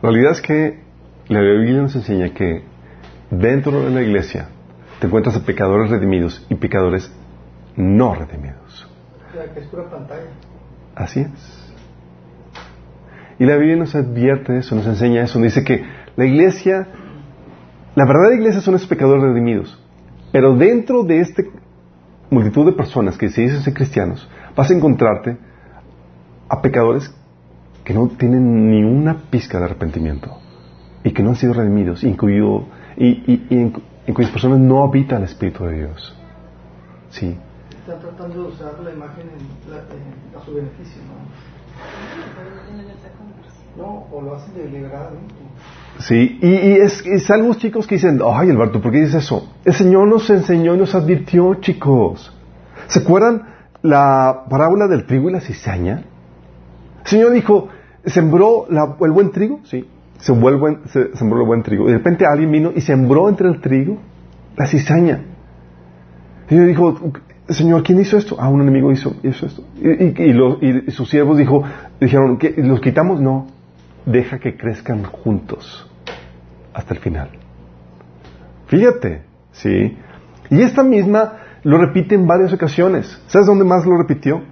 La 0.00 0.08
realidad 0.08 0.32
es 0.32 0.40
que 0.40 0.80
la 1.28 1.40
Biblia 1.42 1.82
nos 1.82 1.94
enseña 1.94 2.30
que 2.32 2.69
dentro 3.30 3.82
de 3.82 3.90
la 3.90 4.02
iglesia 4.02 4.48
te 4.98 5.06
encuentras 5.06 5.36
a 5.36 5.44
pecadores 5.44 5.90
redimidos 5.90 6.44
y 6.50 6.54
pecadores 6.56 7.10
no 7.76 8.14
redimidos. 8.14 8.88
Es 9.56 9.66
pura 9.68 9.88
pantalla. 9.88 10.28
Así 10.94 11.20
es. 11.20 11.70
Y 13.38 13.46
la 13.46 13.56
Biblia 13.56 13.76
nos 13.76 13.94
advierte 13.94 14.58
eso, 14.58 14.74
nos 14.74 14.86
enseña 14.86 15.22
eso, 15.22 15.38
nos 15.38 15.46
dice 15.54 15.64
que 15.64 15.82
la 16.16 16.26
iglesia, 16.26 16.86
la 17.94 18.04
verdadera 18.04 18.34
iglesia 18.34 18.60
son 18.60 18.74
esos 18.74 18.88
pecadores 18.88 19.22
redimidos, 19.22 19.82
pero 20.32 20.54
dentro 20.56 21.04
de 21.04 21.20
esta 21.20 21.42
multitud 22.28 22.66
de 22.66 22.72
personas 22.72 23.16
que 23.16 23.30
se 23.30 23.42
dicen 23.42 23.62
ser 23.62 23.72
cristianos, 23.72 24.28
vas 24.54 24.70
a 24.70 24.74
encontrarte 24.74 25.38
a 26.48 26.60
pecadores 26.60 27.14
que 27.84 27.94
no 27.94 28.08
tienen 28.08 28.70
ni 28.70 28.82
una 28.84 29.14
pizca 29.30 29.58
de 29.58 29.64
arrepentimiento 29.64 30.36
y 31.02 31.12
que 31.12 31.22
no 31.22 31.30
han 31.30 31.36
sido 31.36 31.54
redimidos, 31.54 32.04
cuyo- 32.18 32.66
y, 32.96 33.06
y- 33.08 33.46
y 33.50 33.54
en, 33.56 33.72
en 34.06 34.14
cuyas 34.14 34.30
personas 34.30 34.58
no 34.58 34.82
habita 34.82 35.16
el 35.16 35.24
Espíritu 35.24 35.64
de 35.64 35.78
Dios. 35.78 36.14
Sí. 37.10 37.36
Están 37.80 38.00
tratando 38.00 38.42
de 38.42 38.48
usar 38.48 38.78
la 38.84 38.90
imagen 38.92 39.26
en 39.28 39.70
la- 39.70 39.78
en- 39.78 40.40
a 40.40 40.44
su 40.44 40.54
beneficio, 40.54 41.02
¿no? 41.02 41.20
No, 43.76 44.06
o 44.12 44.20
lo 44.22 44.34
hacen 44.34 44.54
deliberadamente. 44.54 45.34
Sí, 46.00 46.38
y, 46.42 46.48
y 46.48 46.72
es, 46.76 47.04
es 47.06 47.30
algo 47.30 47.54
chicos 47.54 47.86
que 47.86 47.94
dicen, 47.96 48.20
ay 48.24 48.50
Alberto, 48.50 48.80
¿por 48.80 48.90
qué 48.92 48.98
dices 49.02 49.24
eso? 49.24 49.52
El 49.64 49.74
Señor 49.74 50.08
nos 50.08 50.28
enseñó 50.30 50.74
y 50.74 50.78
nos 50.78 50.94
advirtió, 50.94 51.54
chicos. 51.56 52.34
¿Se 52.88 53.00
acuerdan 53.00 53.48
la 53.82 54.44
parábola 54.50 54.86
del 54.88 55.06
trigo 55.06 55.30
y 55.30 55.32
la 55.32 55.40
cizaña? 55.40 56.02
El 57.04 57.06
Señor 57.06 57.30
dijo, 57.32 57.68
¿sembró 58.04 58.66
la- 58.68 58.96
el 59.00 59.10
buen 59.12 59.30
trigo? 59.30 59.60
Sí, 59.64 59.88
sembró 60.20 60.48
el 60.50 60.56
buen, 60.56 60.80
se- 60.86 61.14
sembró 61.16 61.40
el 61.40 61.46
buen 61.46 61.62
trigo. 61.62 61.84
Y 61.88 61.92
de 61.92 61.98
repente 61.98 62.24
alguien 62.26 62.50
vino 62.50 62.72
y 62.74 62.80
sembró 62.80 63.28
entre 63.28 63.48
el 63.48 63.60
trigo 63.60 63.98
la 64.56 64.66
cizaña. 64.66 65.20
Y 66.48 66.54
Dios 66.54 66.66
dijo, 66.66 67.12
Señor, 67.48 67.82
¿quién 67.82 68.00
hizo 68.00 68.16
esto? 68.16 68.36
Ah, 68.38 68.48
un 68.48 68.60
enemigo 68.60 68.92
hizo, 68.92 69.14
hizo 69.22 69.46
esto. 69.46 69.62
Y, 69.80 70.90
sus 70.90 71.08
siervos 71.10 71.38
dijo, 71.38 71.62
dijeron, 72.00 72.38
¿qué, 72.38 72.54
¿los 72.58 72.80
quitamos? 72.80 73.20
No, 73.20 73.46
deja 74.06 74.38
que 74.38 74.56
crezcan 74.56 75.02
juntos 75.04 75.88
hasta 76.74 76.94
el 76.94 77.00
final. 77.00 77.30
Fíjate, 78.66 79.22
¿sí? 79.52 79.96
Y 80.50 80.62
esta 80.62 80.82
misma 80.82 81.34
lo 81.64 81.78
repite 81.78 82.14
en 82.14 82.26
varias 82.26 82.52
ocasiones. 82.52 83.20
¿Sabes 83.26 83.46
dónde 83.46 83.64
más 83.64 83.84
lo 83.86 83.96
repitió? 83.96 84.42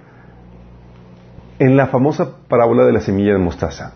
En 1.57 1.75
la 1.75 1.87
famosa 1.87 2.37
parábola 2.47 2.83
de 2.85 2.93
la 2.93 3.01
semilla 3.01 3.33
de 3.33 3.39
mostaza. 3.39 3.93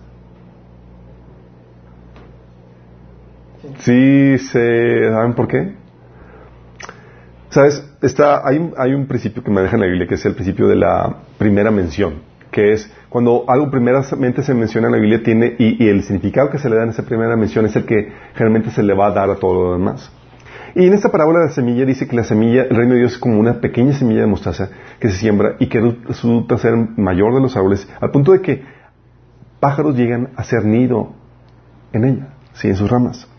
Sí, 3.80 4.38
se, 4.39 5.09
¿saben 5.09 5.34
por 5.34 5.47
qué? 5.47 5.74
¿Sabes? 7.49 7.88
Está, 8.01 8.45
hay, 8.47 8.72
hay 8.78 8.93
un 8.93 9.07
principio 9.07 9.43
que 9.43 9.51
me 9.51 9.61
deja 9.61 9.76
en 9.76 9.82
la 9.82 9.88
Biblia, 9.88 10.07
que 10.07 10.16
es 10.16 10.26
el 10.26 10.34
principio 10.34 10.68
de 10.68 10.76
la 10.76 11.18
primera 11.38 11.72
mención, 11.72 12.16
que 12.51 12.74
es 12.74 12.91
cuando 13.09 13.45
algo 13.47 13.70
primeramente 13.72 14.43
se 14.43 14.53
menciona 14.53 14.88
en 14.88 14.93
la 14.93 14.99
Biblia 14.99 15.24
tiene, 15.24 15.55
y, 15.57 15.84
y 15.84 15.88
el 15.88 16.03
significado 16.03 16.49
que 16.49 16.57
se 16.57 16.70
le 16.70 16.76
da 16.76 16.84
en 16.84 16.89
esa 16.89 17.03
primera 17.03 17.36
mención 17.38 17.66
es 17.66 17.76
el 17.76 17.86
que 17.86 18.11
generalmente 18.34 18.72
se 18.72 18.84
le 18.84 18.93
va 18.93 19.07
a 19.07 19.11
dar 19.11 19.30
a 19.30 19.36
todo 19.36 19.53
lo 19.53 19.74
demás. 19.74 20.11
Y 20.76 20.88
en 20.88 20.93
esta 20.93 21.09
parábola 21.09 21.39
de 21.39 21.45
la 21.45 21.51
semilla 21.51 21.86
dice 21.86 22.07
que 22.07 22.16
la 22.16 22.24
semilla, 22.24 22.64
el 22.64 22.76
reino 22.76 22.93
de 22.93 22.99
Dios 23.01 23.14
es 23.14 23.18
como 23.20 23.39
una 23.39 23.61
pequeña 23.61 23.93
semilla 23.93 24.22
de 24.22 24.28
mostaza 24.28 24.70
que 24.99 25.09
se 25.09 25.18
siembra 25.18 25.55
y 25.59 25.68
que 25.68 25.80
resulta 26.05 26.57
ser 26.57 26.76
mayor 26.97 27.36
de 27.36 27.41
los 27.41 27.55
árboles, 27.55 27.88
al 28.01 28.09
punto 28.09 28.32
de 28.32 28.41
que 28.41 28.64
pájaros 29.59 29.95
llegan 29.95 30.32
a 30.36 30.43
ser 30.43 30.66
nido 30.66 31.14
en 31.93 32.05
ella, 32.05 32.28
sí, 32.53 32.70
en 32.70 32.76
sus 32.76 32.89
ramas. 32.89 33.30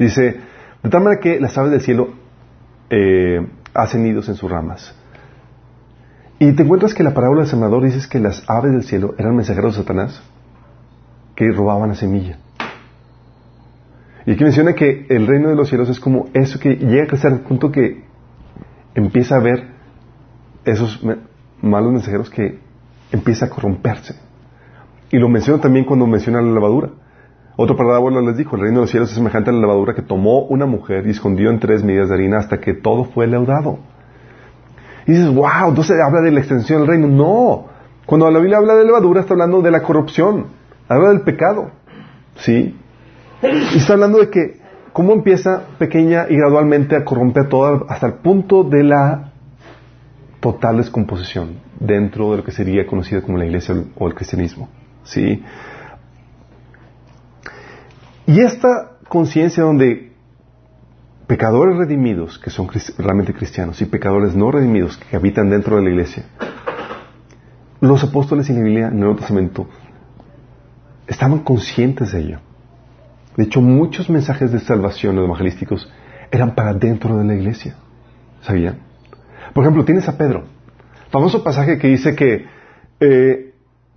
Dice, 0.00 0.40
de 0.82 0.88
tal 0.88 1.02
manera 1.02 1.20
que 1.20 1.38
las 1.38 1.58
aves 1.58 1.72
del 1.72 1.82
cielo 1.82 2.08
eh, 2.88 3.46
hacen 3.74 4.02
nidos 4.02 4.30
en 4.30 4.34
sus 4.34 4.50
ramas. 4.50 4.94
Y 6.38 6.52
te 6.52 6.62
encuentras 6.62 6.94
que 6.94 7.02
la 7.02 7.12
parábola 7.12 7.42
del 7.42 7.50
sembrador 7.50 7.84
dices 7.84 8.06
que 8.06 8.18
las 8.18 8.42
aves 8.48 8.72
del 8.72 8.84
cielo 8.84 9.14
eran 9.18 9.36
mensajeros 9.36 9.76
de 9.76 9.82
Satanás 9.82 10.22
que 11.36 11.52
robaban 11.52 11.90
la 11.90 11.96
semilla. 11.96 12.38
Y 14.24 14.32
aquí 14.32 14.42
menciona 14.42 14.72
que 14.72 15.04
el 15.10 15.26
reino 15.26 15.50
de 15.50 15.54
los 15.54 15.68
cielos 15.68 15.90
es 15.90 16.00
como 16.00 16.30
eso 16.32 16.58
que 16.58 16.76
llega 16.76 17.04
a 17.04 17.06
crecer 17.06 17.32
al 17.32 17.40
punto 17.40 17.70
que 17.70 18.02
empieza 18.94 19.36
a 19.36 19.40
ver 19.40 19.68
esos 20.64 20.98
malos 21.60 21.92
mensajeros 21.92 22.30
que 22.30 22.58
empieza 23.12 23.46
a 23.46 23.50
corromperse. 23.50 24.14
Y 25.10 25.18
lo 25.18 25.28
menciona 25.28 25.60
también 25.60 25.84
cuando 25.84 26.06
menciona 26.06 26.40
la 26.40 26.52
levadura. 26.52 26.88
Otra 27.62 27.76
parábola 27.76 28.22
les 28.22 28.38
dijo, 28.38 28.56
el 28.56 28.62
reino 28.62 28.78
de 28.78 28.84
los 28.84 28.90
cielos 28.90 29.10
es 29.10 29.16
semejante 29.16 29.50
a 29.50 29.52
la 29.52 29.60
levadura 29.60 29.92
que 29.92 30.00
tomó 30.00 30.44
una 30.44 30.64
mujer 30.64 31.06
y 31.06 31.10
escondió 31.10 31.50
en 31.50 31.60
tres 31.60 31.84
medidas 31.84 32.08
de 32.08 32.14
harina 32.14 32.38
hasta 32.38 32.58
que 32.58 32.72
todo 32.72 33.04
fue 33.04 33.26
leudado. 33.26 33.80
Y 35.06 35.12
dices, 35.12 35.34
wow, 35.34 35.68
entonces 35.68 35.98
habla 36.02 36.22
de 36.22 36.30
la 36.30 36.40
extensión 36.40 36.80
del 36.80 36.88
reino. 36.88 37.06
No, 37.06 37.66
cuando 38.06 38.30
la 38.30 38.38
Biblia 38.38 38.56
habla 38.56 38.76
de 38.76 38.86
levadura 38.86 39.20
está 39.20 39.34
hablando 39.34 39.60
de 39.60 39.70
la 39.70 39.82
corrupción, 39.82 40.46
habla 40.88 41.10
del 41.10 41.20
pecado. 41.20 41.70
¿Sí? 42.36 42.78
Y 43.42 43.76
está 43.76 43.92
hablando 43.92 44.20
de 44.20 44.30
que 44.30 44.58
cómo 44.94 45.12
empieza 45.12 45.64
pequeña 45.78 46.28
y 46.30 46.36
gradualmente 46.36 46.96
a 46.96 47.04
corromper 47.04 47.50
todo 47.50 47.84
hasta 47.90 48.06
el 48.06 48.14
punto 48.14 48.64
de 48.64 48.84
la 48.84 49.32
total 50.40 50.78
descomposición 50.78 51.56
dentro 51.78 52.30
de 52.30 52.38
lo 52.38 52.42
que 52.42 52.52
sería 52.52 52.86
conocido 52.86 53.20
como 53.20 53.36
la 53.36 53.44
iglesia 53.44 53.74
o 53.98 54.06
el 54.08 54.14
cristianismo. 54.14 54.70
¿Sí? 55.02 55.42
Y 58.26 58.40
esta 58.40 58.98
conciencia 59.08 59.62
donde 59.62 60.12
pecadores 61.26 61.76
redimidos, 61.76 62.38
que 62.38 62.50
son 62.50 62.68
realmente 62.98 63.32
cristianos, 63.32 63.80
y 63.80 63.86
pecadores 63.86 64.34
no 64.34 64.50
redimidos, 64.50 64.96
que 64.96 65.16
habitan 65.16 65.50
dentro 65.50 65.76
de 65.76 65.82
la 65.82 65.90
iglesia, 65.90 66.24
los 67.80 68.04
apóstoles 68.04 68.50
y 68.50 68.52
la 68.52 68.60
Biblia 68.60 68.86
en 68.88 68.94
el 68.94 69.00
Nuevo 69.00 69.16
Testamento 69.16 69.68
estaban 71.06 71.40
conscientes 71.40 72.12
de 72.12 72.20
ello. 72.20 72.40
De 73.36 73.44
hecho, 73.44 73.60
muchos 73.60 74.10
mensajes 74.10 74.52
de 74.52 74.60
salvación 74.60 75.16
los 75.16 75.24
evangelísticos 75.24 75.90
eran 76.30 76.54
para 76.54 76.74
dentro 76.74 77.16
de 77.16 77.24
la 77.24 77.34
iglesia. 77.34 77.74
¿Sabían? 78.42 78.78
Por 79.54 79.64
ejemplo, 79.64 79.84
tienes 79.84 80.08
a 80.08 80.16
Pedro. 80.16 80.44
Famoso 81.10 81.42
pasaje 81.42 81.78
que 81.78 81.88
dice 81.88 82.14
que 82.14 82.46
eh, 83.00 83.54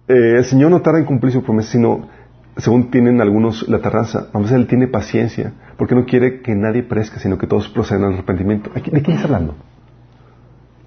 eh, 0.07 0.33
el 0.37 0.45
Señor 0.45 0.71
no 0.71 0.81
tarda 0.81 0.99
en 0.99 1.05
cumplir 1.05 1.33
su 1.33 1.43
promesa, 1.43 1.71
sino, 1.71 2.09
según 2.57 2.91
tienen 2.91 3.19
algunos 3.21 3.67
la 3.67 3.79
tardanza, 3.79 4.27
vamos 4.31 4.51
a 4.51 4.55
Él 4.55 4.67
tiene 4.67 4.87
paciencia, 4.87 5.53
porque 5.77 5.95
no 5.95 6.05
quiere 6.05 6.41
que 6.41 6.53
nadie 6.55 6.83
perezca, 6.83 7.19
sino 7.19 7.37
que 7.37 7.47
todos 7.47 7.67
procedan 7.69 8.03
al 8.03 8.13
arrepentimiento. 8.13 8.69
¿De 8.69 8.81
quién 8.81 9.15
está 9.15 9.23
hablando? 9.25 9.55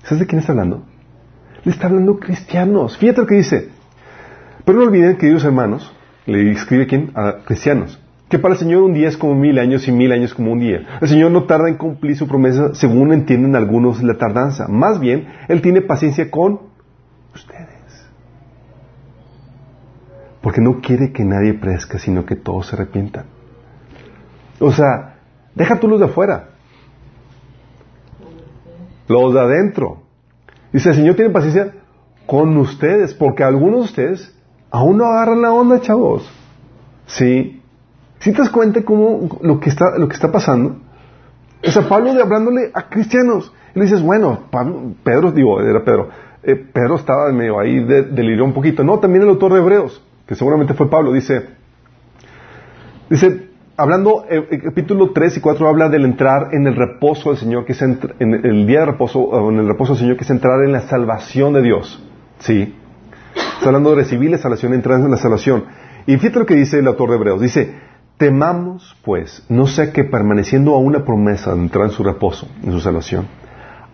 ¿Sabes 0.05 0.21
de 0.21 0.27
quién 0.27 0.39
está 0.39 0.53
hablando? 0.53 0.85
Le 1.65 1.73
está 1.73 1.89
hablando 1.89 2.21
cristianos. 2.21 2.97
Fíjate 2.97 3.23
lo 3.23 3.27
que 3.27 3.35
dice. 3.35 3.71
Pero 4.65 4.79
no 4.79 4.85
olviden, 4.85 5.17
queridos 5.17 5.45
hermanos, 5.45 5.93
le 6.27 6.53
escribe 6.53 6.87
quién? 6.87 7.11
A 7.15 7.39
cristianos. 7.45 8.01
Que 8.29 8.39
para 8.39 8.55
el 8.55 8.61
Señor 8.61 8.83
un 8.83 8.95
día 8.95 9.09
es 9.09 9.17
como 9.17 9.35
mil 9.35 9.59
años 9.59 9.87
y 9.87 9.93
mil 9.93 10.11
años 10.13 10.35
como 10.35 10.53
un 10.53 10.61
día. 10.61 10.99
El 11.01 11.09
Señor 11.09 11.31
no 11.31 11.45
tarda 11.45 11.69
en 11.69 11.77
cumplir 11.77 12.17
su 12.17 12.27
promesa 12.27 12.75
según 12.75 13.13
entienden 13.13 13.57
algunos 13.57 14.03
la 14.03 14.15
tardanza. 14.15 14.67
Más 14.69 15.01
bien, 15.01 15.29
Él 15.49 15.63
tiene 15.63 15.83
paciencia 15.83 16.31
con 16.31 16.61
ustedes. 17.35 17.76
Porque 20.47 20.61
no 20.61 20.81
quiere 20.81 21.11
que 21.11 21.25
nadie 21.25 21.55
perezca, 21.55 21.99
sino 21.99 22.25
que 22.25 22.37
todos 22.37 22.69
se 22.69 22.77
arrepientan. 22.77 23.25
O 24.61 24.71
sea, 24.71 25.17
deja 25.57 25.81
tú 25.81 25.89
los 25.89 25.99
de 25.99 26.07
afuera. 26.07 26.51
Los 29.09 29.35
de 29.35 29.41
adentro. 29.41 30.03
Dice, 30.73 30.91
el 30.91 30.95
Señor 30.95 31.17
tiene 31.17 31.33
paciencia 31.33 31.73
con 32.27 32.57
ustedes, 32.59 33.13
porque 33.13 33.43
algunos 33.43 33.81
de 33.81 33.85
ustedes 33.87 34.39
aún 34.71 34.99
no 34.99 35.07
agarran 35.07 35.43
la 35.43 35.53
onda, 35.53 35.81
chavos. 35.81 36.31
¿Sí? 37.07 37.61
¿Sí 38.21 38.31
te 38.31 38.39
das 38.39 38.51
cuenta 38.51 38.85
cómo 38.85 39.41
lo 39.43 39.59
que 39.59 39.69
está, 39.69 39.99
lo 39.99 40.07
que 40.07 40.15
está 40.15 40.31
pasando? 40.31 40.77
O 41.77 41.89
Pablo 41.89 42.15
de 42.15 42.23
hablándole 42.23 42.71
a 42.73 42.89
cristianos. 42.89 43.53
Y 43.75 43.81
le 43.81 43.87
dices, 43.87 44.01
bueno, 44.01 44.45
Pedro, 45.03 45.33
digo, 45.33 45.61
era 45.61 45.83
Pedro. 45.83 46.09
eh, 46.45 46.55
Pedro 46.55 46.95
estaba 46.95 47.33
medio 47.33 47.59
ahí, 47.59 47.85
de, 47.85 48.03
deliró 48.03 48.45
un 48.45 48.53
poquito. 48.53 48.85
No, 48.85 49.01
también 49.01 49.25
el 49.25 49.31
autor 49.31 49.53
de 49.53 49.59
Hebreos, 49.59 50.05
que 50.27 50.35
seguramente 50.35 50.75
fue 50.75 50.91
Pablo, 50.91 51.13
dice, 51.13 51.47
dice, 53.09 53.51
hablando, 53.77 54.25
eh, 54.29 54.47
el 54.51 54.63
capítulo 54.63 55.13
3 55.13 55.37
y 55.37 55.41
4 55.41 55.69
habla 55.69 55.89
del 55.89 56.05
entrar 56.05 56.49
en 56.53 56.67
el 56.67 56.75
reposo 56.75 57.31
del 57.31 57.39
Señor, 57.39 57.65
que 57.65 57.73
es 57.73 57.83
en 57.83 57.99
el 58.21 58.67
día 58.67 58.81
de 58.81 58.87
reposo, 58.87 59.21
o 59.21 59.51
en 59.51 59.59
el 59.59 59.69
reposo 59.69 59.93
del 59.93 60.01
Señor, 60.01 60.17
que 60.17 60.25
es 60.25 60.31
entrar 60.31 60.63
en 60.65 60.73
la 60.73 60.83
salvación 60.83 61.53
de 61.53 61.63
Dios. 61.63 62.03
¿Sí? 62.41 62.75
Está 63.35 63.67
hablando 63.67 63.91
de 63.91 63.97
recibir 63.97 64.31
la 64.31 64.39
salvación, 64.39 64.75
entrar 64.75 65.01
en 65.01 65.11
la 65.11 65.17
salvación. 65.17 65.65
Y 66.07 66.17
fíjate 66.17 66.39
lo 66.39 66.47
que 66.47 66.55
dice 66.55 66.79
el 66.79 66.87
autor 66.87 67.11
de 67.11 67.17
Hebreos. 67.17 67.41
Dice, 67.41 67.75
temamos 68.17 68.97
pues, 69.05 69.45
no 69.49 69.67
sea 69.67 69.93
que 69.93 70.05
permaneciendo 70.05 70.75
a 70.75 70.79
una 70.79 71.05
promesa 71.05 71.55
de 71.55 71.61
entrar 71.61 71.87
en 71.87 71.91
su 71.91 72.03
reposo, 72.03 72.49
en 72.63 72.73
su 72.73 72.81
salvación, 72.81 73.27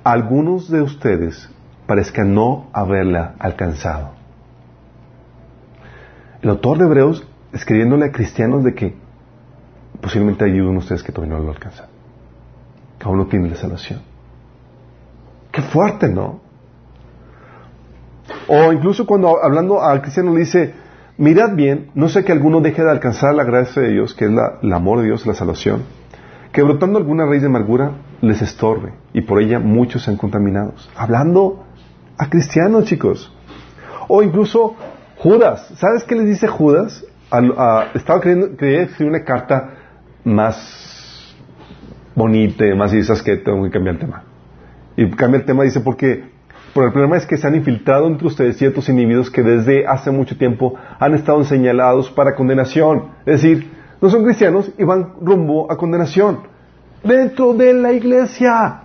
algunos 0.04 0.70
de 0.70 0.82
ustedes 0.82 1.50
parezcan 1.86 2.34
no 2.34 2.68
haberla 2.72 3.34
alcanzado. 3.38 4.21
El 6.42 6.50
autor 6.50 6.78
de 6.78 6.84
Hebreos 6.86 7.24
escribiéndole 7.52 8.06
a 8.06 8.12
cristianos 8.12 8.64
de 8.64 8.74
que 8.74 8.94
posiblemente 10.00 10.44
hay 10.44 10.60
uno 10.60 10.72
de 10.72 10.78
ustedes 10.78 11.02
que 11.02 11.12
todavía 11.12 11.38
no 11.38 11.44
lo 11.44 11.50
alcanza. 11.52 11.88
Que 12.98 13.06
aún 13.06 13.18
no 13.18 13.26
tiene 13.26 13.48
la 13.48 13.56
salvación. 13.56 14.00
Qué 15.52 15.62
fuerte, 15.62 16.08
¿no? 16.08 16.40
O 18.48 18.72
incluso 18.72 19.06
cuando 19.06 19.42
hablando 19.42 19.82
al 19.82 20.02
cristiano 20.02 20.32
le 20.32 20.40
dice, 20.40 20.74
mirad 21.16 21.54
bien, 21.54 21.90
no 21.94 22.08
sé 22.08 22.24
que 22.24 22.32
alguno 22.32 22.60
deje 22.60 22.82
de 22.82 22.90
alcanzar 22.90 23.34
la 23.34 23.44
gracia 23.44 23.82
de 23.82 23.90
Dios, 23.90 24.14
que 24.14 24.24
es 24.24 24.30
la, 24.32 24.58
el 24.62 24.72
amor 24.72 24.98
de 24.98 25.06
Dios, 25.06 25.26
la 25.26 25.34
salvación, 25.34 25.82
que 26.52 26.62
brotando 26.62 26.98
alguna 26.98 27.24
raíz 27.24 27.42
de 27.42 27.48
amargura 27.48 27.92
les 28.20 28.42
estorbe 28.42 28.94
y 29.12 29.20
por 29.22 29.40
ella 29.40 29.58
muchos 29.58 30.02
sean 30.02 30.16
contaminados. 30.16 30.90
Hablando 30.96 31.64
a 32.18 32.28
cristianos, 32.28 32.84
chicos. 32.86 33.32
O 34.08 34.22
incluso 34.22 34.74
Judas. 35.22 35.72
¿Sabes 35.76 36.02
qué 36.04 36.16
les 36.16 36.26
dice 36.26 36.48
Judas? 36.48 37.04
A- 37.30 37.86
estaba 37.94 38.20
queriendo, 38.20 38.56
quería 38.56 38.82
escribir 38.82 39.10
una 39.14 39.24
carta 39.24 39.70
más 40.24 41.34
bonita, 42.16 42.64
más 42.76 42.92
y 42.92 42.98
esas 42.98 43.22
que 43.22 43.36
tengo 43.36 43.62
que 43.64 43.70
cambiar 43.70 43.94
el 43.94 44.00
tema. 44.00 44.24
Y 44.96 45.08
cambia 45.12 45.38
el 45.40 45.46
tema, 45.46 45.62
dice, 45.62 45.80
porque 45.80 46.24
por 46.74 46.84
el 46.84 46.92
problema 46.92 47.16
es 47.16 47.24
que 47.26 47.36
se 47.36 47.46
han 47.46 47.54
infiltrado 47.54 48.06
entre 48.08 48.26
ustedes 48.26 48.56
ciertos 48.58 48.88
individuos 48.88 49.30
que 49.30 49.42
desde 49.42 49.86
hace 49.86 50.10
mucho 50.10 50.36
tiempo 50.36 50.74
han 50.98 51.14
estado 51.14 51.44
señalados 51.44 52.10
para 52.10 52.34
condenación. 52.34 53.04
Es 53.24 53.40
decir, 53.42 53.70
no 54.00 54.10
son 54.10 54.24
cristianos 54.24 54.72
y 54.76 54.82
van 54.84 55.14
rumbo 55.20 55.70
a 55.70 55.76
condenación. 55.76 56.40
Dentro 57.04 57.54
de 57.54 57.74
la 57.74 57.92
iglesia. 57.92 58.80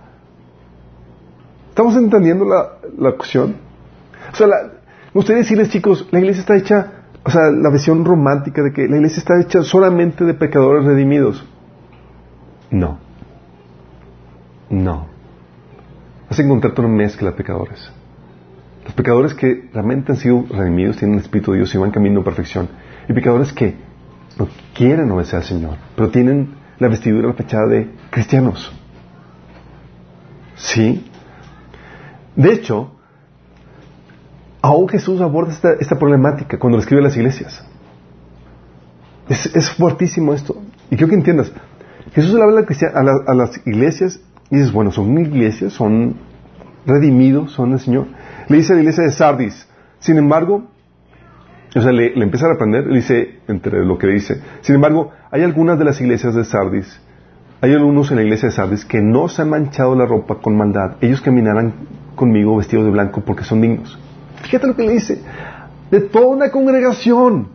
¿Estamos 1.70 1.96
entendiendo 1.96 2.44
la, 2.44 2.78
la? 2.96 3.10
O 3.10 3.24
sea, 4.36 4.46
la- 4.46 4.77
me 5.08 5.20
gustaría 5.20 5.42
decirles, 5.42 5.70
chicos, 5.70 6.06
la 6.10 6.18
iglesia 6.18 6.40
está 6.40 6.56
hecha, 6.56 6.92
o 7.24 7.30
sea, 7.30 7.50
la 7.50 7.70
visión 7.70 8.04
romántica 8.04 8.62
de 8.62 8.72
que 8.72 8.86
la 8.86 8.96
iglesia 8.96 9.18
está 9.18 9.40
hecha 9.40 9.62
solamente 9.62 10.24
de 10.24 10.34
pecadores 10.34 10.84
redimidos. 10.84 11.46
No. 12.70 12.98
No. 14.68 15.06
vas 16.28 16.38
a 16.38 16.42
encontrarte 16.42 16.82
una 16.82 16.90
mezcla 16.90 17.30
de 17.30 17.36
pecadores. 17.36 17.90
Los 18.84 18.92
pecadores 18.92 19.32
que 19.32 19.68
realmente 19.72 20.12
han 20.12 20.18
sido 20.18 20.44
redimidos, 20.50 20.98
tienen 20.98 21.18
el 21.18 21.24
Espíritu 21.24 21.52
de 21.52 21.58
Dios 21.58 21.74
y 21.74 21.78
van 21.78 21.90
camino 21.90 22.20
a 22.20 22.24
perfección. 22.24 22.68
Y 23.08 23.14
pecadores 23.14 23.52
que 23.54 23.76
no 24.38 24.46
quieren 24.74 25.10
obedecer 25.10 25.36
al 25.36 25.44
Señor, 25.44 25.76
pero 25.96 26.10
tienen 26.10 26.54
la 26.78 26.88
vestidura, 26.88 27.28
la 27.28 27.34
fachada 27.34 27.66
de 27.66 27.90
cristianos. 28.10 28.72
¿Sí? 30.54 31.04
De 32.36 32.52
hecho, 32.52 32.97
aún 34.62 34.88
Jesús 34.88 35.20
aborda 35.20 35.52
esta, 35.52 35.72
esta 35.80 35.98
problemática 35.98 36.58
cuando 36.58 36.78
le 36.78 36.82
escribe 36.82 37.00
a 37.02 37.04
las 37.04 37.16
iglesias. 37.16 37.64
Es, 39.28 39.46
es 39.54 39.70
fuertísimo 39.70 40.32
esto. 40.32 40.56
Y 40.90 40.96
quiero 40.96 41.08
que 41.10 41.14
entiendas. 41.16 41.52
Jesús 42.12 42.32
le 42.34 42.42
habla 42.42 42.64
a, 42.94 43.02
la- 43.02 43.34
las 43.34 43.60
iglesias 43.66 44.20
y 44.50 44.56
dices, 44.56 44.72
bueno, 44.72 44.90
son 44.90 45.18
iglesias, 45.18 45.72
son 45.74 46.16
redimidos, 46.86 47.52
son 47.52 47.72
el 47.72 47.80
Señor. 47.80 48.06
Le 48.48 48.56
dice 48.56 48.72
a 48.72 48.76
la 48.76 48.82
iglesia 48.82 49.04
de 49.04 49.10
Sardis, 49.10 49.68
sin 49.98 50.16
embargo, 50.16 50.64
o 51.76 51.80
sea, 51.82 51.92
le, 51.92 52.14
le 52.16 52.24
empieza 52.24 52.46
a 52.46 52.50
reprender, 52.50 52.86
le 52.86 52.96
dice, 52.96 53.40
entre 53.46 53.84
lo 53.84 53.98
que 53.98 54.06
dice, 54.06 54.40
sin 54.62 54.76
embargo, 54.76 55.12
hay 55.30 55.42
algunas 55.42 55.78
de 55.78 55.84
las 55.84 56.00
iglesias 56.00 56.34
de 56.34 56.44
Sardis, 56.44 56.98
hay 57.60 57.74
algunos 57.74 58.10
en 58.10 58.16
la 58.16 58.22
iglesia 58.22 58.48
de 58.48 58.54
Sardis 58.54 58.86
que 58.86 59.02
no 59.02 59.28
se 59.28 59.42
han 59.42 59.50
manchado 59.50 59.94
la 59.94 60.06
ropa 60.06 60.36
con 60.36 60.56
maldad. 60.56 60.96
Ellos 61.02 61.20
caminarán 61.20 61.74
conmigo 62.14 62.56
vestidos 62.56 62.86
de 62.86 62.90
blanco 62.92 63.20
porque 63.20 63.44
son 63.44 63.60
dignos. 63.60 63.98
Fíjate 64.42 64.66
lo 64.66 64.76
que 64.76 64.82
le 64.82 64.92
dice. 64.92 65.20
De 65.90 66.00
toda 66.00 66.26
una 66.26 66.50
congregación. 66.50 67.48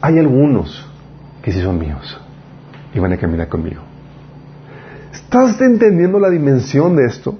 Hay 0.00 0.18
algunos 0.18 0.86
que 1.42 1.52
sí 1.52 1.60
son 1.60 1.78
míos 1.78 2.20
y 2.94 2.98
van 2.98 3.12
a 3.12 3.16
caminar 3.16 3.48
conmigo. 3.48 3.82
¿Estás 5.12 5.60
entendiendo 5.60 6.18
la 6.18 6.30
dimensión 6.30 6.96
de 6.96 7.06
esto? 7.06 7.38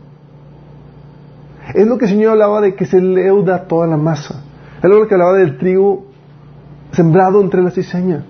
Es 1.75 1.87
lo 1.87 1.99
que 1.99 2.07
el 2.07 2.11
Señor 2.11 2.33
hablaba 2.33 2.61
de 2.61 2.75
que 2.75 2.87
se 2.87 3.01
leuda 3.01 3.65
toda 3.65 3.87
la 3.87 3.97
masa. 3.97 4.43
Es 4.83 4.89
lo 4.89 5.07
que 5.07 5.15
hablaba 5.15 5.35
del 5.35 5.59
trigo 5.59 6.07
sembrado 6.93 7.41
entre 7.41 7.63
la 7.63 7.71
cizaña. 7.71 8.25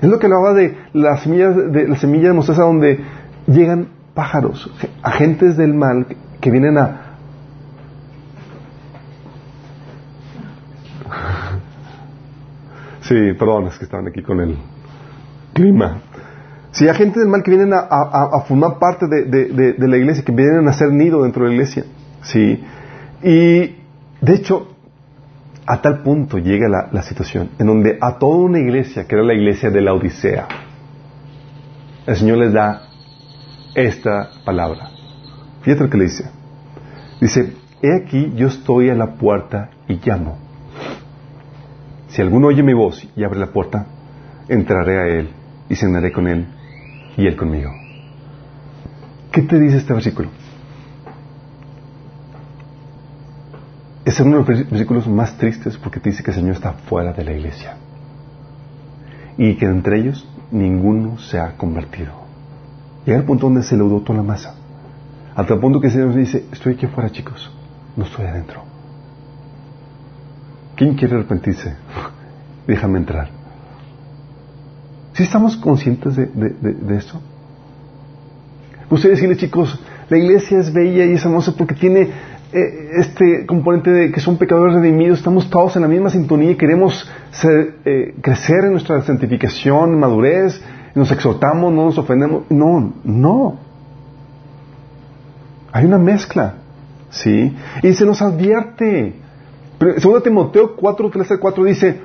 Es 0.00 0.08
lo 0.08 0.18
que 0.18 0.26
hablaba 0.26 0.54
de 0.54 0.76
las 0.92 1.22
semillas 1.22 1.56
de 1.56 1.88
la 1.88 1.96
de 1.96 2.32
mostaza 2.32 2.62
donde 2.62 3.00
llegan 3.46 3.88
pájaros, 4.14 4.70
agentes 5.02 5.56
del 5.56 5.74
mal 5.74 6.06
que 6.40 6.50
vienen 6.50 6.78
a 6.78 7.03
Sí, 13.04 13.14
perdón, 13.38 13.68
es 13.68 13.78
que 13.78 13.84
estaban 13.84 14.08
aquí 14.08 14.22
con 14.22 14.40
el 14.40 14.56
clima. 15.52 16.00
Sí, 16.72 16.88
agentes 16.88 17.22
del 17.22 17.28
mal 17.28 17.42
que 17.42 17.50
vienen 17.50 17.72
a, 17.72 18.40
formar 18.48 18.78
parte 18.78 19.06
de 19.06 19.88
la 19.88 19.96
iglesia, 19.96 20.24
que 20.24 20.32
vienen 20.32 20.66
a 20.66 20.70
hacer 20.70 20.90
nido 20.90 21.22
dentro 21.22 21.44
de 21.44 21.50
la 21.50 21.54
iglesia. 21.54 21.84
Sí. 22.22 22.64
Y, 23.22 23.76
de 24.20 24.34
hecho, 24.34 24.74
a 25.66 25.80
tal 25.80 26.02
punto 26.02 26.38
llega 26.38 26.68
la, 26.68 26.88
la 26.92 27.02
situación 27.02 27.50
en 27.58 27.66
donde 27.66 27.98
a 28.00 28.18
toda 28.18 28.36
una 28.36 28.58
iglesia, 28.58 29.06
que 29.06 29.14
era 29.14 29.24
la 29.24 29.34
iglesia 29.34 29.70
de 29.70 29.80
la 29.80 29.94
Odisea, 29.94 30.48
el 32.06 32.16
Señor 32.16 32.38
les 32.38 32.52
da 32.52 32.82
esta 33.74 34.30
palabra. 34.44 34.90
Fíjate 35.62 35.84
lo 35.84 35.90
que 35.90 35.98
le 35.98 36.04
dice. 36.04 36.30
Dice, 37.20 37.54
he 37.82 38.02
aquí 38.02 38.32
yo 38.34 38.48
estoy 38.48 38.90
a 38.90 38.94
la 38.94 39.14
puerta 39.14 39.70
y 39.88 40.00
llamo. 40.04 40.43
Si 42.14 42.22
alguno 42.22 42.46
oye 42.46 42.62
mi 42.62 42.74
voz 42.74 43.04
y 43.16 43.24
abre 43.24 43.40
la 43.40 43.48
puerta, 43.48 43.86
entraré 44.48 44.98
a 45.00 45.06
él 45.18 45.30
y 45.68 45.74
cenaré 45.74 46.12
con 46.12 46.28
él 46.28 46.46
y 47.16 47.26
él 47.26 47.34
conmigo. 47.34 47.72
¿Qué 49.32 49.42
te 49.42 49.58
dice 49.58 49.78
este 49.78 49.92
versículo? 49.92 50.28
Es 54.04 54.20
uno 54.20 54.30
de 54.30 54.36
los 54.38 54.46
vers- 54.48 54.70
versículos 54.70 55.08
más 55.08 55.36
tristes 55.38 55.76
porque 55.76 55.98
te 55.98 56.10
dice 56.10 56.22
que 56.22 56.30
el 56.30 56.36
Señor 56.36 56.52
está 56.54 56.74
fuera 56.74 57.12
de 57.12 57.24
la 57.24 57.32
iglesia 57.32 57.78
y 59.36 59.56
que 59.56 59.64
entre 59.66 59.98
ellos 59.98 60.28
ninguno 60.52 61.18
se 61.18 61.40
ha 61.40 61.56
convertido. 61.56 62.12
Llega 63.06 63.18
el 63.18 63.24
punto 63.24 63.46
donde 63.46 63.64
se 63.64 63.76
leudó 63.76 64.02
toda 64.02 64.18
la 64.18 64.22
masa. 64.24 64.54
Hasta 65.34 65.54
el 65.54 65.58
punto 65.58 65.80
que 65.80 65.88
el 65.88 65.92
Señor 65.92 66.14
dice, 66.14 66.44
estoy 66.52 66.74
aquí 66.74 66.86
afuera 66.86 67.10
chicos, 67.10 67.50
no 67.96 68.04
estoy 68.04 68.26
adentro. 68.26 68.62
¿Quién 70.76 70.94
quiere 70.94 71.16
arrepentirse? 71.16 71.74
Déjame 72.66 72.98
entrar. 72.98 73.28
¿Sí 75.14 75.22
estamos 75.22 75.56
conscientes 75.56 76.16
de, 76.16 76.26
de, 76.26 76.96
esto? 76.96 77.20
Ustedes 78.90 79.16
decirle, 79.16 79.36
chicos, 79.36 79.80
la 80.08 80.18
iglesia 80.18 80.58
es 80.58 80.72
bella 80.72 81.04
y 81.04 81.12
es 81.12 81.24
hermosa 81.24 81.52
porque 81.56 81.74
tiene 81.74 82.10
eh, 82.52 82.90
este 82.94 83.46
componente 83.46 83.90
de 83.90 84.10
que 84.10 84.20
son 84.20 84.38
pecadores 84.38 84.74
redimidos, 84.74 85.18
estamos 85.18 85.48
todos 85.48 85.76
en 85.76 85.82
la 85.82 85.88
misma 85.88 86.10
sintonía 86.10 86.50
y 86.50 86.56
queremos 86.56 87.08
eh, 87.44 88.14
crecer 88.20 88.64
en 88.64 88.72
nuestra 88.72 89.02
santificación, 89.02 89.98
madurez, 89.98 90.60
nos 90.94 91.10
exhortamos, 91.10 91.72
no 91.72 91.86
nos 91.86 91.98
ofendemos. 91.98 92.44
No, 92.50 92.92
no. 93.04 93.56
Hay 95.72 95.84
una 95.84 95.98
mezcla, 95.98 96.54
¿sí? 97.10 97.56
Y 97.82 97.92
se 97.94 98.06
nos 98.06 98.22
advierte. 98.22 99.23
Pero, 99.84 100.00
segundo 100.00 100.22
Timoteo 100.22 100.76
4, 100.76 101.10
3 101.10 101.30
al 101.32 101.38
4 101.38 101.64
dice, 101.64 102.00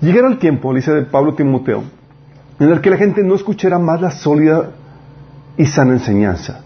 llegará 0.00 0.26
el 0.26 0.38
tiempo, 0.38 0.74
dice 0.74 0.92
de 0.92 1.02
Pablo 1.02 1.34
Timoteo, 1.34 1.84
en 2.58 2.68
el 2.70 2.80
que 2.80 2.90
la 2.90 2.96
gente 2.96 3.22
no 3.22 3.36
escuchará 3.36 3.78
más 3.78 4.00
la 4.00 4.10
sólida 4.10 4.70
y 5.56 5.64
sana 5.66 5.92
enseñanza. 5.92 6.62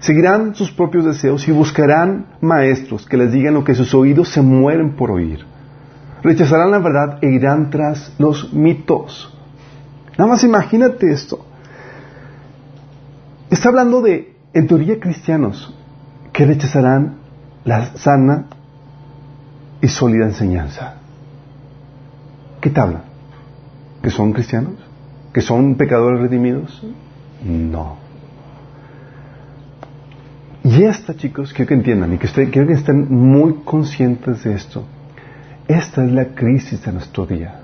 Seguirán 0.00 0.54
sus 0.54 0.70
propios 0.70 1.04
deseos 1.04 1.46
y 1.46 1.52
buscarán 1.52 2.24
maestros 2.40 3.04
que 3.04 3.18
les 3.18 3.32
digan 3.32 3.52
lo 3.52 3.64
que 3.64 3.74
sus 3.74 3.92
oídos 3.92 4.30
se 4.30 4.40
mueren 4.40 4.96
por 4.96 5.10
oír. 5.10 5.44
Rechazarán 6.22 6.70
la 6.70 6.78
verdad 6.78 7.18
e 7.20 7.28
irán 7.28 7.68
tras 7.68 8.14
los 8.18 8.54
mitos. 8.54 9.30
Nada 10.16 10.30
más 10.30 10.42
imagínate 10.42 11.12
esto. 11.12 11.44
Está 13.50 13.68
hablando 13.68 14.00
de, 14.00 14.36
en 14.54 14.66
teoría, 14.68 14.98
cristianos 14.98 15.74
que 16.32 16.46
rechazarán 16.46 17.16
la 17.66 17.94
sana 17.96 18.46
y 19.80 19.88
sólida 19.88 20.24
enseñanza. 20.24 20.94
¿Qué 22.60 22.70
te 22.70 22.80
habla? 22.80 23.02
¿Que 24.02 24.10
son 24.10 24.32
cristianos? 24.32 24.74
¿Que 25.32 25.40
son 25.40 25.74
pecadores 25.76 26.20
redimidos? 26.20 26.82
No. 27.44 27.96
Y 30.64 30.82
esta, 30.82 31.14
chicos, 31.14 31.52
quiero 31.52 31.68
que 31.68 31.74
entiendan 31.74 32.12
y 32.12 32.18
que 32.18 32.26
ustedes, 32.26 32.50
quiero 32.50 32.66
que 32.66 32.74
estén 32.74 33.08
muy 33.08 33.60
conscientes 33.64 34.42
de 34.42 34.54
esto. 34.54 34.84
Esta 35.68 36.04
es 36.04 36.10
la 36.10 36.26
crisis 36.34 36.84
de 36.84 36.92
nuestro 36.92 37.26
día. 37.26 37.60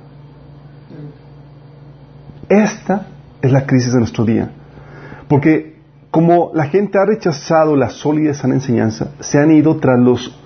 Esta 2.49 3.07
es 3.41 3.51
la 3.51 3.67
crisis 3.67 3.93
de 3.93 3.99
nuestro 3.99 4.25
día. 4.25 4.51
Porque 5.29 5.73
como 6.11 6.53
la 6.55 6.67
gente 6.67 6.99
ha 6.99 7.07
rechazado 7.07 7.75
la 7.75 7.89
sólida 7.89 8.35
sana 8.35 8.55
enseñanza, 8.55 9.13
se 9.21 9.39
han 9.39 9.51
ido 9.51 9.79
tras 9.79 9.99
los 9.99 10.39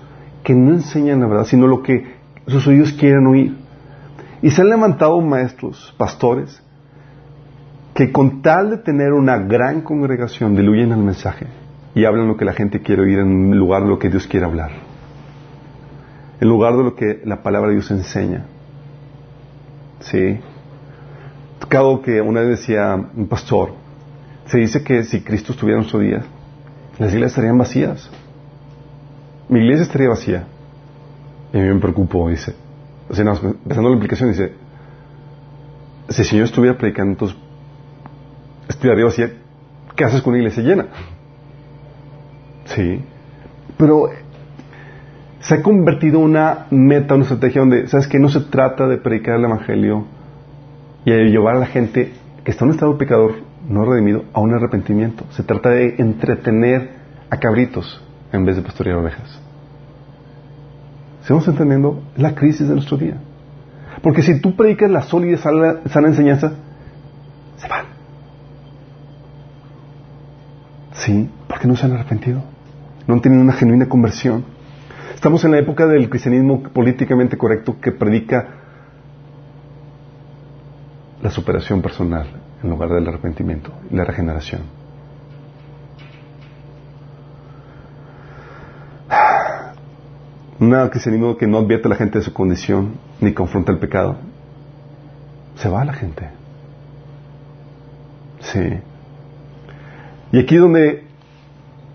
que 0.47 0.55
no 0.55 0.71
enseñan 0.71 1.19
la 1.19 1.27
verdad, 1.27 1.43
sino 1.43 1.67
lo 1.67 1.83
que 1.83 2.05
sus 2.47 2.65
oídos 2.67 2.93
quieren 2.93 3.27
oír. 3.27 3.57
Y 4.41 4.49
se 4.49 4.61
han 4.61 4.69
levantado 4.69 5.19
maestros, 5.19 5.93
pastores, 5.97 6.63
que 7.93 8.13
con 8.13 8.41
tal 8.41 8.69
de 8.69 8.77
tener 8.77 9.11
una 9.11 9.39
gran 9.39 9.81
congregación 9.81 10.55
diluyen 10.55 10.93
el 10.93 10.99
mensaje 10.99 11.47
y 11.93 12.05
hablan 12.05 12.29
lo 12.29 12.37
que 12.37 12.45
la 12.45 12.53
gente 12.53 12.81
quiere 12.81 13.01
oír 13.01 13.19
en 13.19 13.57
lugar 13.57 13.83
de 13.83 13.89
lo 13.89 13.99
que 13.99 14.09
Dios 14.09 14.25
quiere 14.25 14.45
hablar. 14.45 14.71
En 16.39 16.47
lugar 16.47 16.77
de 16.77 16.83
lo 16.83 16.95
que 16.95 17.19
la 17.25 17.43
palabra 17.43 17.67
de 17.67 17.73
Dios 17.73 17.91
enseña. 17.91 18.45
Sí. 19.99 20.39
Tocado 21.59 22.01
que 22.01 22.21
una 22.21 22.39
vez 22.39 22.51
decía 22.51 22.95
un 22.95 23.27
pastor, 23.27 23.73
se 24.45 24.59
dice 24.59 24.81
que 24.81 25.03
si 25.03 25.19
Cristo 25.19 25.51
estuviera 25.51 25.77
en 25.77 25.81
nuestro 25.81 25.99
día, 25.99 26.23
las 26.99 27.09
iglesias 27.09 27.31
estarían 27.31 27.57
vacías. 27.57 28.09
Mi 29.49 29.59
iglesia 29.59 29.83
estaría 29.83 30.09
vacía. 30.09 30.47
Y 31.53 31.57
a 31.57 31.61
mí 31.61 31.73
me 31.73 31.79
preocupo, 31.79 32.29
dice. 32.29 32.53
O 33.09 33.15
sea, 33.15 33.23
no, 33.23 33.33
pensando 33.33 33.81
en 33.81 33.91
la 33.91 33.93
implicación, 33.93 34.29
dice, 34.29 34.53
si 36.09 36.21
el 36.21 36.27
Señor 36.27 36.45
estuviera 36.45 36.77
predicando, 36.77 37.13
entonces 37.13 37.37
estaría 38.67 39.05
vacía, 39.05 39.31
¿qué 39.95 40.03
haces 40.03 40.21
con 40.21 40.33
una 40.33 40.39
iglesia 40.39 40.63
llena? 40.63 40.87
Sí. 42.65 43.01
Pero 43.77 44.09
se 45.39 45.55
ha 45.55 45.61
convertido 45.61 46.19
una 46.19 46.67
meta, 46.69 47.15
una 47.15 47.23
estrategia 47.23 47.61
donde, 47.61 47.87
¿sabes 47.87 48.07
que 48.07 48.19
No 48.19 48.29
se 48.29 48.41
trata 48.41 48.87
de 48.87 48.97
predicar 48.97 49.35
el 49.35 49.45
Evangelio 49.45 50.05
y 51.05 51.11
de 51.11 51.25
llevar 51.29 51.55
a 51.55 51.59
la 51.59 51.67
gente 51.67 52.11
que 52.43 52.51
está 52.51 52.65
en 52.65 52.69
un 52.69 52.75
estado 52.75 52.97
pecador 52.97 53.35
no 53.69 53.85
redimido 53.85 54.25
a 54.33 54.41
un 54.41 54.53
arrepentimiento. 54.53 55.25
Se 55.31 55.43
trata 55.43 55.69
de 55.69 55.95
entretener 55.97 56.89
a 57.29 57.37
cabritos 57.37 58.03
en 58.31 58.45
vez 58.45 58.55
de 58.55 58.61
pastorear 58.61 58.97
ovejas. 58.97 59.39
¿Estamos 61.21 61.47
entendiendo 61.47 62.01
la 62.15 62.35
crisis 62.35 62.67
de 62.67 62.73
nuestro 62.73 62.97
día? 62.97 63.17
Porque 64.01 64.21
si 64.21 64.39
tú 64.39 64.55
predicas 64.55 64.89
la 64.89 65.01
sólida 65.01 65.33
y 65.33 65.37
sana, 65.37 66.07
enseñanza, 66.07 66.53
se 67.57 67.67
van. 67.67 67.85
Sí, 70.93 71.29
porque 71.47 71.67
no 71.67 71.75
se 71.75 71.85
han 71.85 71.93
arrepentido. 71.93 72.41
No 73.07 73.15
han 73.15 73.21
tenido 73.21 73.41
una 73.41 73.53
genuina 73.53 73.89
conversión. 73.89 74.45
Estamos 75.15 75.43
en 75.43 75.51
la 75.51 75.59
época 75.59 75.87
del 75.87 76.09
cristianismo 76.09 76.63
políticamente 76.63 77.37
correcto 77.37 77.77
que 77.81 77.91
predica 77.91 78.47
la 81.21 81.31
superación 81.31 81.81
personal 81.81 82.27
en 82.63 82.69
lugar 82.69 82.89
del 82.89 83.07
arrepentimiento 83.07 83.71
y 83.89 83.95
la 83.95 84.05
regeneración. 84.05 84.61
Un 90.59 90.89
cristianismo 90.89 91.37
que 91.37 91.47
no 91.47 91.59
advierte 91.59 91.87
a 91.87 91.89
la 91.89 91.95
gente 91.95 92.19
de 92.19 92.23
su 92.23 92.33
condición 92.33 92.93
ni 93.21 93.33
confronta 93.33 93.71
el 93.71 93.77
pecado. 93.77 94.17
Se 95.55 95.69
va 95.69 95.85
la 95.85 95.93
gente. 95.93 96.29
Sí. 98.39 98.79
Y 100.31 100.39
aquí 100.39 100.55
es 100.55 100.61
donde 100.61 101.03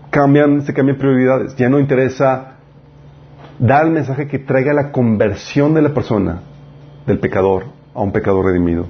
cambian, 0.09 0.61
se 0.61 0.73
cambian 0.73 0.97
prioridades. 0.97 1.55
Ya 1.55 1.69
no 1.69 1.79
interesa 1.79 2.53
dar 3.59 3.85
el 3.85 3.91
mensaje 3.91 4.27
que 4.27 4.39
traiga 4.39 4.73
la 4.73 4.91
conversión 4.91 5.73
de 5.73 5.81
la 5.81 5.93
persona, 5.93 6.41
del 7.05 7.19
pecador, 7.19 7.65
a 7.93 8.01
un 8.01 8.11
pecador 8.11 8.45
redimido, 8.45 8.87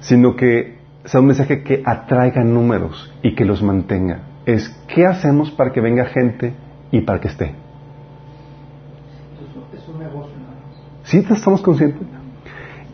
sino 0.00 0.36
que 0.36 0.78
sea 1.04 1.20
un 1.20 1.26
mensaje 1.26 1.62
que 1.62 1.82
atraiga 1.84 2.44
números 2.44 3.12
y 3.22 3.34
que 3.34 3.44
los 3.44 3.62
mantenga. 3.62 4.20
Es 4.46 4.68
qué 4.88 5.06
hacemos 5.06 5.50
para 5.50 5.72
que 5.72 5.80
venga 5.80 6.06
gente 6.06 6.52
y 6.90 7.00
para 7.02 7.20
que 7.20 7.28
esté. 7.28 7.54
Es 9.72 9.88
un 9.88 9.98
negocio 9.98 10.36
nada 10.38 10.54
más. 10.54 10.99
¿Sí 11.10 11.26
estamos 11.28 11.60
conscientes? 11.60 12.06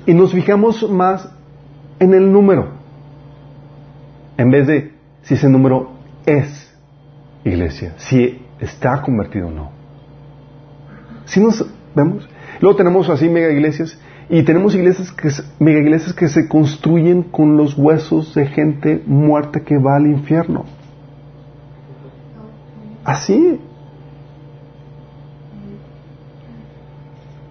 Y 0.07 0.15
nos 0.15 0.33
fijamos 0.33 0.89
más 0.91 1.29
en 1.99 2.15
el 2.15 2.33
número, 2.33 2.69
en 4.39 4.51
vez 4.51 4.67
de 4.67 4.95
si 5.21 5.35
ese 5.35 5.51
número 5.51 5.91
es 6.25 6.75
iglesia, 7.45 7.93
si 7.99 8.41
está 8.59 9.03
convertido 9.03 9.49
o 9.49 9.51
no. 9.51 9.71
Si 11.27 11.41
nos 11.41 11.67
vemos, 11.95 12.27
luego 12.61 12.75
tenemos 12.79 13.11
así 13.11 13.29
mega 13.29 13.51
iglesias 13.51 14.01
y 14.31 14.43
tenemos 14.45 14.75
iglesias 14.75 15.13
que 15.13 15.29
mega 15.59 15.81
iglesias 15.81 16.15
que 16.15 16.29
se 16.29 16.49
construyen 16.49 17.23
con 17.23 17.59
los 17.59 17.77
huesos 17.77 18.35
de 18.35 18.47
gente 18.47 19.03
muerta 19.07 19.61
que 19.61 19.77
va 19.77 19.97
al 19.97 20.07
infierno. 20.07 20.65
Así. 23.05 23.61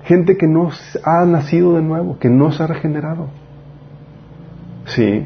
Gente 0.06 0.38
que 0.38 0.47
no 0.47 0.70
ha 1.03 1.26
nacido 1.26 1.74
de 1.76 1.82
nuevo, 1.82 2.20
que 2.20 2.30
no 2.30 2.51
se 2.51 2.62
ha 2.62 2.68
regenerado. 2.68 3.28
Sí. 4.86 5.26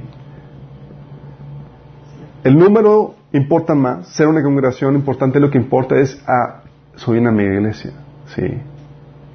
El 2.46 2.58
número 2.58 3.16
importa 3.34 3.76
más, 3.76 4.08
ser 4.08 4.28
una 4.28 4.42
congregación 4.42 4.96
importante, 4.96 5.40
lo 5.40 5.52
que 5.52 5.58
importa 5.58 5.98
es, 6.00 6.22
ah, 6.26 6.62
soy 6.96 7.18
una 7.18 7.32
mega 7.32 7.54
iglesia, 7.54 7.92
sí. 8.36 8.44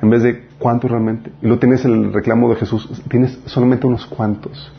En 0.00 0.10
vez 0.10 0.22
de 0.22 0.48
cuántos 0.58 0.90
realmente. 0.90 1.30
Y 1.42 1.46
luego 1.46 1.60
tienes 1.60 1.84
el 1.84 2.12
reclamo 2.12 2.48
de 2.48 2.56
Jesús, 2.56 3.02
tienes 3.10 3.38
solamente 3.44 3.86
unos 3.86 4.06
cuantos 4.06 4.72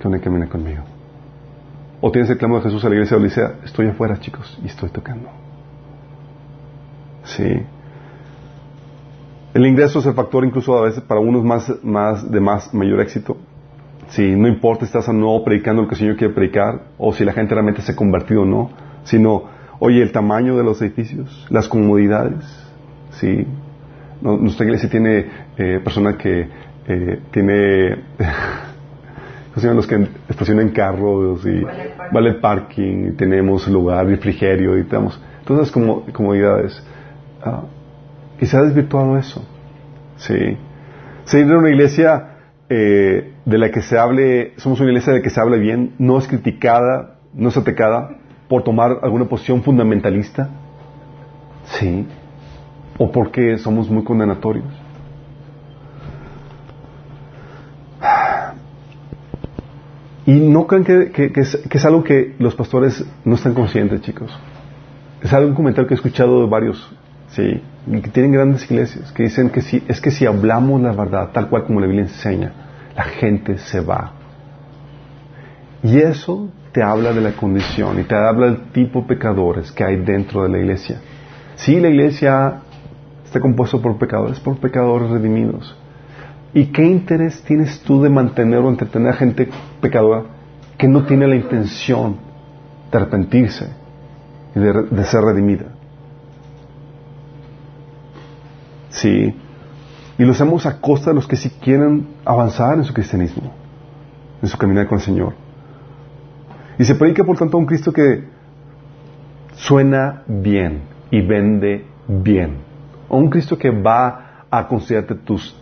que 0.00 0.08
van 0.08 0.18
a 0.18 0.22
caminar 0.22 0.48
conmigo. 0.48 0.82
O 2.00 2.10
tienes 2.10 2.28
el 2.30 2.34
reclamo 2.34 2.56
de 2.56 2.62
Jesús 2.62 2.84
a 2.84 2.88
la 2.88 2.96
iglesia 2.96 3.16
de 3.16 3.22
Odisea, 3.22 3.54
estoy 3.64 3.86
afuera 3.86 4.18
chicos 4.18 4.58
y 4.62 4.66
estoy 4.66 4.90
tocando. 4.90 5.28
Sí. 7.24 7.62
El 9.54 9.66
ingreso 9.66 9.98
es 10.00 10.06
el 10.06 10.14
factor 10.14 10.44
incluso 10.44 10.76
a 10.78 10.82
veces 10.82 11.02
para 11.02 11.20
unos 11.20 11.42
más, 11.44 11.72
más 11.82 12.30
de 12.30 12.40
más 12.40 12.72
mayor 12.74 13.00
éxito. 13.00 13.36
Si 14.10 14.22
no 14.36 14.48
importa 14.48 14.80
si 14.80 14.86
estás 14.86 15.08
o 15.08 15.12
no 15.12 15.42
predicando 15.44 15.82
lo 15.82 15.88
que 15.88 15.94
el 15.94 15.98
Señor 16.00 16.16
quiere 16.16 16.32
predicar, 16.34 16.82
o 16.98 17.12
si 17.12 17.24
la 17.24 17.32
gente 17.32 17.54
realmente 17.54 17.82
se 17.82 17.92
ha 17.92 17.96
convertido 17.96 18.42
o 18.42 18.46
no, 18.46 18.70
sino, 19.04 19.44
oye, 19.80 20.02
el 20.02 20.12
tamaño 20.12 20.56
de 20.56 20.64
los 20.64 20.80
edificios, 20.82 21.46
las 21.50 21.68
comodidades, 21.68 22.44
¿sí? 23.12 23.46
No- 24.20 24.36
Nuestra 24.36 24.64
iglesia 24.66 24.88
tiene 24.88 25.26
eh, 25.56 25.80
personas 25.82 26.16
que 26.16 26.48
eh, 26.86 27.20
tiene, 27.30 27.96
¿cómo 28.18 29.56
se 29.56 29.60
llaman 29.62 29.76
los 29.76 29.86
que 29.86 30.08
estacionan 30.28 30.70
carros 30.70 31.44
y 31.46 31.60
Valet 31.60 31.96
parking. 31.96 32.12
vale 32.12 32.32
parking, 32.34 33.08
y 33.08 33.12
tenemos 33.12 33.68
lugar, 33.68 34.06
refrigerio 34.06 34.78
y 34.78 34.84
tenemos 34.84 35.20
todas 35.44 35.70
como, 35.70 36.04
comodidades. 36.12 36.82
Ah, 37.42 37.62
y 38.40 38.46
se 38.46 38.56
ha 38.56 38.62
desvirtuado 38.62 39.18
eso. 39.18 39.44
Sí. 40.16 40.56
Seguir 41.24 41.46
en 41.46 41.56
una 41.56 41.70
iglesia 41.70 42.38
eh, 42.68 43.32
de 43.44 43.58
la 43.58 43.70
que 43.70 43.82
se 43.82 43.98
hable, 43.98 44.52
somos 44.56 44.80
una 44.80 44.90
iglesia 44.90 45.12
de 45.12 45.18
la 45.20 45.22
que 45.22 45.30
se 45.30 45.40
hable 45.40 45.58
bien, 45.58 45.94
no 45.98 46.18
es 46.18 46.26
criticada, 46.26 47.18
no 47.34 47.48
es 47.48 47.56
atacada 47.56 48.16
por 48.48 48.62
tomar 48.62 48.98
alguna 49.02 49.26
posición 49.26 49.62
fundamentalista. 49.62 50.48
Sí. 51.64 52.06
O 52.98 53.12
porque 53.12 53.58
somos 53.58 53.90
muy 53.90 54.04
condenatorios. 54.04 54.66
Y 60.26 60.32
no 60.40 60.66
crean 60.66 60.84
que, 60.84 61.32
es, 61.36 61.84
algo 61.86 62.04
que 62.04 62.34
los 62.38 62.54
pastores 62.54 63.02
no 63.24 63.36
están 63.36 63.54
conscientes, 63.54 64.02
chicos. 64.02 64.30
Es 65.22 65.32
algo 65.32 65.48
un 65.48 65.54
comentario 65.54 65.88
que 65.88 65.94
he 65.94 65.96
escuchado 65.96 66.42
de 66.42 66.50
varios, 66.50 66.94
sí, 67.28 67.62
que 67.90 68.10
tienen 68.10 68.32
grandes 68.32 68.70
iglesias, 68.70 69.12
que 69.12 69.24
dicen 69.24 69.50
que 69.50 69.62
si, 69.62 69.82
es 69.88 70.00
que 70.00 70.10
si 70.10 70.26
hablamos 70.26 70.80
la 70.82 70.92
verdad, 70.92 71.30
tal 71.32 71.48
cual 71.48 71.64
como 71.64 71.80
la 71.80 71.86
Biblia 71.86 72.04
enseña, 72.04 72.52
la 72.94 73.04
gente 73.04 73.58
se 73.58 73.80
va. 73.80 74.12
Y 75.82 75.98
eso 75.98 76.48
te 76.72 76.82
habla 76.82 77.12
de 77.12 77.20
la 77.20 77.32
condición 77.32 77.98
y 78.00 78.04
te 78.04 78.14
habla 78.14 78.46
del 78.46 78.72
tipo 78.72 79.00
de 79.00 79.06
pecadores 79.06 79.72
que 79.72 79.84
hay 79.84 79.96
dentro 79.96 80.42
de 80.42 80.48
la 80.50 80.58
iglesia. 80.58 81.00
Sí, 81.54 81.80
la 81.80 81.88
iglesia 81.88 82.60
está 83.24 83.40
compuesta 83.40 83.78
por 83.78 83.96
pecadores, 83.98 84.38
por 84.40 84.58
pecadores 84.58 85.10
redimidos. 85.10 85.76
¿Y 86.52 86.66
qué 86.66 86.84
interés 86.84 87.42
tienes 87.42 87.80
tú 87.80 88.02
de 88.02 88.10
mantener 88.10 88.58
o 88.58 88.68
entretener 88.68 89.10
a 89.12 89.16
gente 89.16 89.48
pecadora 89.80 90.24
que 90.76 90.88
no 90.88 91.04
tiene 91.04 91.26
la 91.26 91.36
intención 91.36 92.16
de 92.90 92.98
arrepentirse 92.98 93.66
y 94.54 94.60
de, 94.60 94.72
de 94.90 95.04
ser 95.04 95.22
redimida? 95.22 95.77
Sí. 98.90 99.34
Y 100.18 100.24
lo 100.24 100.32
hacemos 100.32 100.66
a 100.66 100.80
costa 100.80 101.10
de 101.10 101.14
los 101.14 101.26
que 101.26 101.36
sí 101.36 101.50
quieren 101.50 102.08
avanzar 102.24 102.76
en 102.76 102.84
su 102.84 102.92
cristianismo, 102.92 103.52
en 104.42 104.48
su 104.48 104.58
caminar 104.58 104.88
con 104.88 104.98
el 104.98 105.04
Señor. 105.04 105.34
Y 106.78 106.84
se 106.84 106.94
predica, 106.94 107.24
por 107.24 107.36
tanto, 107.36 107.56
a 107.56 107.60
un 107.60 107.66
Cristo 107.66 107.92
que 107.92 108.24
suena 109.54 110.22
bien 110.26 110.82
y 111.10 111.20
vende 111.20 111.84
bien. 112.06 112.58
A 113.08 113.16
un 113.16 113.30
Cristo 113.30 113.58
que 113.58 113.70
va 113.70 114.44
a 114.50 114.66
concederte 114.66 115.14
tus 115.14 115.56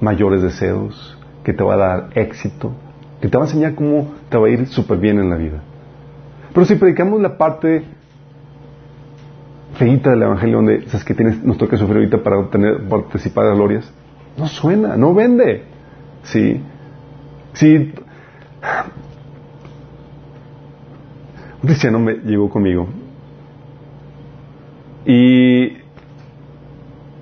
mayores 0.00 0.42
deseos, 0.42 1.16
que 1.44 1.52
te 1.52 1.62
va 1.62 1.74
a 1.74 1.76
dar 1.76 2.10
éxito, 2.14 2.72
que 3.20 3.28
te 3.28 3.36
va 3.36 3.44
a 3.44 3.46
enseñar 3.46 3.74
cómo 3.74 4.14
te 4.28 4.38
va 4.38 4.46
a 4.46 4.50
ir 4.50 4.66
súper 4.66 4.98
bien 4.98 5.18
en 5.18 5.30
la 5.30 5.36
vida. 5.36 5.60
Pero 6.52 6.66
si 6.66 6.74
predicamos 6.74 7.20
la 7.20 7.36
parte 7.36 7.84
feita 9.74 10.10
del 10.10 10.22
Evangelio 10.22 10.56
donde 10.56 10.86
sabes 10.88 11.04
que 11.04 11.14
tienes, 11.14 11.42
nos 11.42 11.58
toca 11.58 11.76
sufrir 11.76 11.98
ahorita 11.98 12.22
para 12.22 12.38
obtener, 12.38 12.88
participar 12.88 13.44
de 13.44 13.50
las 13.50 13.58
glorias, 13.58 13.92
no 14.36 14.46
suena, 14.46 14.96
no 14.96 15.14
vende. 15.14 15.64
Sí. 16.22 16.60
Sí. 17.52 17.92
Un 21.62 21.66
cristiano 21.66 21.98
me 21.98 22.14
llegó 22.14 22.48
conmigo 22.48 22.88
y 25.04 25.78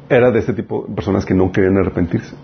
era 0.09 0.31
de 0.31 0.39
este 0.39 0.53
tipo 0.53 0.85
de 0.89 0.95
personas 0.95 1.25
que 1.25 1.35
no 1.35 1.51
querían 1.53 1.77
arrepentirse. 1.79 2.35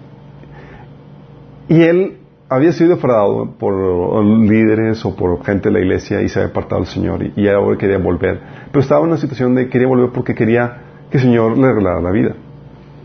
Y 1.69 1.83
él 1.83 2.19
había 2.49 2.73
sido 2.73 2.91
defraudado 2.91 3.53
por 3.59 4.25
líderes 4.25 5.05
o 5.05 5.17
por 5.17 5.45
gente 5.45 5.69
de 5.69 5.73
la 5.73 5.81
iglesia 5.81 6.23
y 6.23 6.29
se 6.29 6.41
había 6.41 6.51
apartado 6.51 6.83
del 6.83 6.91
Señor 6.91 7.21
y, 7.37 7.49
ahora 7.49 7.79
quería 7.79 7.99
volver. 7.99 8.41
Pero 8.71 8.81
estaba 8.81 9.01
en 9.01 9.09
una 9.09 9.17
situación 9.17 9.55
de 9.55 9.69
quería 9.69 9.89
volver 9.89 10.11
porque 10.11 10.35
quería 10.35 10.83
que 11.11 11.19
el 11.19 11.23
Señor 11.23 11.57
le 11.57 11.67
arreglara 11.67 12.01
la 12.01 12.11
vida. 12.11 12.35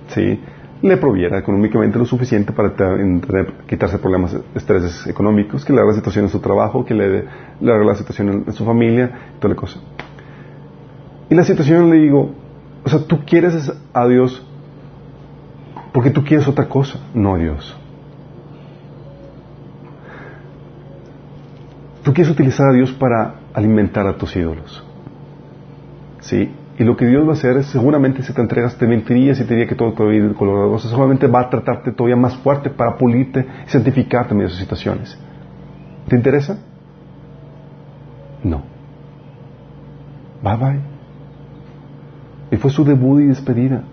¿Sí? 0.09 0.39
Le 0.81 0.97
proviera 0.97 1.37
económicamente 1.37 1.99
lo 1.99 2.05
suficiente 2.05 2.53
para 2.53 2.73
quitarse 3.67 3.99
problemas, 3.99 4.35
estreses 4.55 5.07
económicos, 5.07 5.65
que 5.65 5.73
le 5.73 5.79
arregle 5.79 5.93
la 5.93 5.99
situación 5.99 6.25
en 6.25 6.31
su 6.31 6.39
trabajo, 6.39 6.85
que 6.85 6.93
le, 6.93 7.25
le 7.59 7.85
la 7.85 7.95
situación 7.95 8.29
en, 8.29 8.43
en 8.47 8.53
su 8.53 8.63
familia, 8.63 9.33
toda 9.39 9.53
la 9.53 9.59
cosa. 9.59 9.79
Y 11.29 11.35
la 11.35 11.43
situación 11.43 11.89
le 11.89 11.97
digo, 11.97 12.33
o 12.85 12.89
sea, 12.89 12.99
tú 13.05 13.19
quieres 13.25 13.71
a 13.93 14.07
Dios 14.07 14.45
porque 15.91 16.11
tú 16.11 16.23
quieres 16.23 16.47
otra 16.47 16.69
cosa, 16.69 16.99
no 17.13 17.35
a 17.35 17.37
Dios. 17.37 17.77
Tú 22.03 22.13
quieres 22.13 22.31
utilizar 22.31 22.69
a 22.69 22.73
Dios 22.73 22.91
para 22.93 23.35
alimentar 23.53 24.07
a 24.07 24.17
tus 24.17 24.35
ídolos. 24.35 24.83
¿Sí? 26.21 26.51
Y 26.77 26.83
lo 26.85 26.95
que 26.95 27.05
Dios 27.05 27.25
va 27.25 27.31
a 27.31 27.33
hacer 27.33 27.57
es, 27.57 27.65
seguramente 27.67 28.23
si 28.23 28.31
te 28.31 28.41
entregas, 28.41 28.77
te 28.77 28.87
mentirías 28.87 29.37
y 29.39 29.43
te 29.43 29.53
diría 29.53 29.67
que 29.67 29.75
todo 29.75 29.91
te 29.93 30.03
va 30.03 30.11
a 30.11 30.13
ir 30.13 30.33
color 30.33 30.65
de 30.65 30.71
rosa. 30.71 30.87
Seguramente 30.87 31.27
va 31.27 31.41
a 31.41 31.49
tratarte 31.49 31.91
todavía 31.91 32.15
más 32.15 32.37
fuerte 32.37 32.69
para 32.69 32.95
pulirte 32.95 33.45
y 33.67 33.69
santificarte 33.69 34.31
en 34.31 34.37
medio 34.37 34.47
de 34.47 34.53
esas 34.53 34.61
situaciones. 34.61 35.17
¿Te 36.07 36.15
interesa? 36.15 36.57
No. 38.43 38.63
Bye 40.41 40.55
bye. 40.55 40.79
Y 42.51 42.55
fue 42.55 42.71
su 42.71 42.85
debut 42.85 43.21
y 43.21 43.25
despedida. 43.25 43.83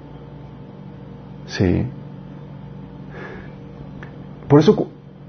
Sí. 1.46 1.86
Por 4.48 4.60
eso 4.60 4.88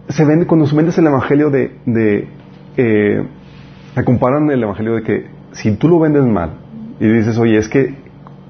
se 0.09 0.25
vende, 0.25 0.45
cuando 0.45 0.67
se 0.67 0.75
vendes 0.75 0.97
el 0.99 1.07
evangelio 1.07 1.49
de, 1.49 1.80
de 1.86 2.28
eh, 2.78 3.23
comparan 4.05 4.49
el 4.51 4.61
evangelio 4.61 4.95
de 4.95 5.03
que 5.03 5.25
si 5.51 5.75
tú 5.75 5.88
lo 5.88 5.99
vendes 5.99 6.23
mal 6.23 6.51
y 6.99 7.07
dices, 7.07 7.38
oye, 7.38 7.57
es 7.57 7.67
que 7.67 7.95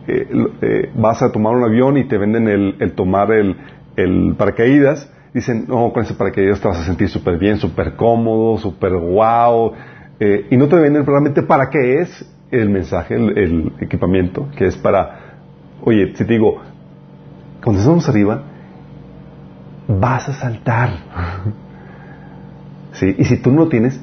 eh, 0.08 0.28
eh, 0.62 0.92
vas 0.96 1.22
a 1.22 1.32
tomar 1.32 1.56
un 1.56 1.64
avión 1.64 1.98
y 1.98 2.06
te 2.06 2.18
venden 2.18 2.48
el, 2.48 2.92
tomar 2.94 3.32
el, 3.32 3.56
paracaídas, 4.38 5.12
dicen, 5.34 5.66
no, 5.68 5.92
con 5.92 6.04
ese 6.04 6.14
paracaídas 6.14 6.62
te 6.62 6.68
vas 6.68 6.80
a 6.80 6.84
sentir 6.84 7.10
súper 7.10 7.38
bien, 7.38 7.58
súper 7.58 7.96
cómodo, 7.96 8.58
súper 8.58 8.96
guau, 8.96 9.74
eh, 10.20 10.48
y 10.50 10.58
no 10.58 10.68
te 10.68 10.76
venden 10.76 11.06
realmente 11.06 11.44
para 11.44 11.70
qué 11.70 12.02
es 12.02 12.34
el 12.52 12.70
mensaje, 12.70 13.16
el, 13.16 13.38
el 13.38 13.74
equipamiento, 13.82 14.48
que 14.56 14.66
es 14.66 14.78
para, 14.78 15.38
oye, 15.84 16.14
si 16.16 16.26
te 16.26 16.34
digo, 16.34 16.62
cuando 17.62 17.82
estamos 17.82 18.08
arriba, 18.08 18.44
vas 19.88 20.30
a 20.30 20.34
saltar. 20.34 20.90
¿Sí? 22.94 23.16
Y 23.18 23.26
si 23.26 23.38
tú 23.38 23.52
no 23.52 23.64
lo 23.64 23.70
tienes, 23.70 24.00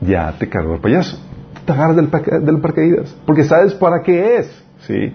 ya 0.00 0.34
te 0.38 0.48
cargó 0.48 0.74
el 0.74 0.80
payaso. 0.80 1.18
Te 1.64 1.72
agarras 1.72 1.96
del, 1.96 2.10
del 2.44 2.60
paracaídas, 2.60 3.14
porque 3.26 3.44
sabes 3.44 3.74
para 3.74 4.02
qué 4.02 4.38
es. 4.38 4.64
¿Sí? 4.86 5.12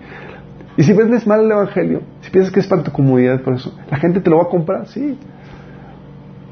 Y 0.75 0.83
si 0.83 0.93
vendes 0.93 1.25
mal 1.27 1.41
el 1.41 1.51
evangelio, 1.51 2.01
si 2.21 2.31
piensas 2.31 2.51
que 2.51 2.59
es 2.59 2.67
para 2.67 2.83
tu 2.83 2.91
comodidad, 2.91 3.41
por 3.41 3.53
eso, 3.53 3.73
la 3.89 3.97
gente 3.97 4.19
te 4.19 4.29
lo 4.29 4.37
va 4.37 4.43
a 4.43 4.49
comprar, 4.49 4.87
sí. 4.87 5.17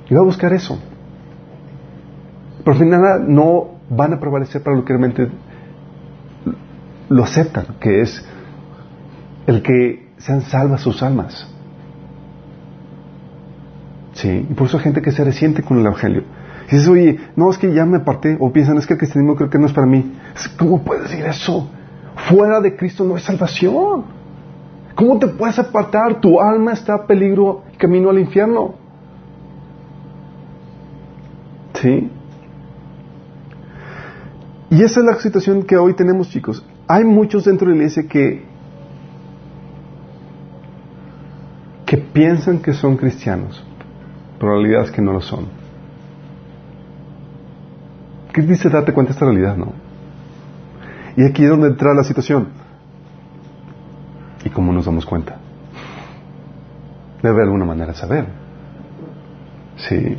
Y 0.10 0.14
va 0.14 0.22
a 0.22 0.24
buscar 0.24 0.54
eso. 0.54 0.80
Pero 2.60 2.74
al 2.74 2.78
final 2.78 3.26
no 3.28 3.80
van 3.90 4.14
a 4.14 4.20
prevalecer 4.20 4.62
para 4.62 4.78
lo 4.78 4.86
que 4.86 4.94
realmente 4.94 5.28
lo 7.10 7.24
aceptan, 7.24 7.66
que 7.80 8.02
es 8.02 8.26
el 9.48 9.62
que 9.64 10.12
sean 10.18 10.42
salvas 10.42 10.82
sus 10.82 11.02
almas. 11.02 11.48
Sí, 14.14 14.46
y 14.50 14.54
por 14.54 14.68
eso 14.68 14.78
hay 14.78 14.84
gente 14.84 15.02
que 15.02 15.12
se 15.12 15.24
resiente 15.24 15.64
con 15.64 15.80
el 15.80 15.86
Evangelio. 15.86 16.24
Y 16.72 16.76
dices, 16.76 16.90
oye, 16.90 17.20
no, 17.36 17.52
es 17.52 17.58
que 17.58 17.74
ya 17.74 17.86
me 17.86 17.98
aparté, 17.98 18.38
o 18.40 18.52
piensan, 18.52 18.78
es 18.78 18.88
que 18.88 18.94
el 18.94 19.00
cristianismo 19.00 19.36
creo 19.36 19.50
que 19.50 19.60
no 19.60 19.66
es 19.68 19.74
para 19.74 19.86
mí. 19.86 20.14
¿Cómo 20.58 20.82
puedes 20.82 21.04
decir 21.04 21.26
eso? 21.26 21.70
Fuera 22.30 22.62
de 22.62 22.78
Cristo 22.78 23.04
no 23.04 23.16
hay 23.16 23.22
salvación. 23.22 24.06
¿Cómo 24.96 25.20
te 25.20 25.28
puedes 25.28 25.60
apartar? 25.60 26.22
Tu 26.22 26.40
alma 26.40 26.72
está 26.72 26.96
a 26.96 27.06
peligro 27.06 27.64
y 27.74 27.78
camino 27.78 28.10
al 28.10 28.20
infierno. 28.20 28.76
¿Sí? 31.74 32.10
Y 34.70 34.82
esa 34.82 35.02
es 35.02 35.06
la 35.06 35.16
situación 35.16 35.64
que 35.64 35.76
hoy 35.76 35.94
tenemos, 35.94 36.30
chicos. 36.30 36.66
Hay 36.88 37.04
muchos 37.04 37.44
dentro 37.44 37.68
de 37.68 37.76
la 37.76 37.78
iglesia 37.82 38.08
que 38.08 38.50
que 41.86 41.98
piensan 41.98 42.60
que 42.60 42.72
son 42.72 42.96
cristianos, 42.96 43.62
pero 44.40 44.54
la 44.54 44.62
realidad 44.62 44.84
es 44.86 44.92
que 44.92 45.02
no 45.02 45.12
lo 45.12 45.20
son. 45.20 45.61
¿Qué 48.34 48.42
dice 48.42 48.70
darte 48.70 48.94
cuenta 48.94 49.10
de 49.10 49.14
esta 49.14 49.26
realidad, 49.26 49.58
no? 49.58 49.74
Y 51.18 51.26
aquí 51.26 51.44
es 51.44 51.50
donde 51.50 51.68
entra 51.68 51.94
la 51.94 52.04
situación. 52.04 52.48
¿Y 54.46 54.50
cómo 54.50 54.72
nos 54.72 54.86
damos 54.86 55.06
cuenta? 55.06 55.38
Debe 57.22 57.36
haber 57.36 57.44
alguna 57.46 57.66
manera 57.66 57.92
de 57.92 57.98
saber. 57.98 58.26
Sí. 59.76 60.18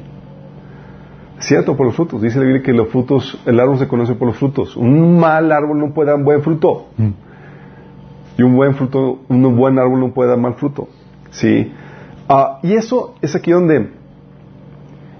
Cierto, 1.38 1.76
por 1.76 1.86
los 1.86 1.96
frutos. 1.96 2.22
Dice 2.22 2.38
la 2.38 2.44
Biblia 2.44 2.62
que 2.62 2.72
los 2.72 2.88
frutos, 2.88 3.40
el 3.46 3.58
árbol 3.58 3.78
se 3.78 3.88
conoce 3.88 4.14
por 4.14 4.28
los 4.28 4.36
frutos. 4.36 4.76
Un 4.76 5.18
mal 5.18 5.50
árbol 5.50 5.78
no 5.78 5.92
puede 5.92 6.10
dar 6.10 6.18
un 6.18 6.24
buen 6.24 6.42
fruto. 6.42 6.88
Y 8.38 8.42
un 8.42 8.54
buen 8.54 8.74
fruto, 8.74 9.20
un 9.28 9.56
buen 9.56 9.78
árbol 9.78 10.00
no 10.00 10.12
puede 10.12 10.30
dar 10.30 10.38
mal 10.38 10.54
fruto. 10.54 10.88
Sí. 11.30 11.72
Ah, 12.28 12.60
y 12.62 12.74
eso 12.74 13.14
es 13.20 13.34
aquí 13.34 13.50
donde 13.50 13.90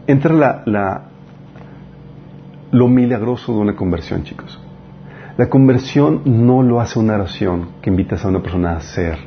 entra 0.07 0.33
la, 0.33 0.63
la, 0.67 1.03
lo 2.73 2.89
milagroso 2.89 3.53
de 3.53 3.61
una 3.61 3.77
conversión, 3.77 4.25
chicos. 4.25 4.59
La 5.37 5.49
conversión 5.49 6.23
no 6.25 6.63
lo 6.63 6.81
hace 6.81 6.99
una 6.99 7.15
oración 7.15 7.69
que 7.81 7.91
invitas 7.91 8.25
a 8.25 8.29
una 8.29 8.43
persona 8.43 8.73
a 8.73 8.77
hacer 8.79 9.19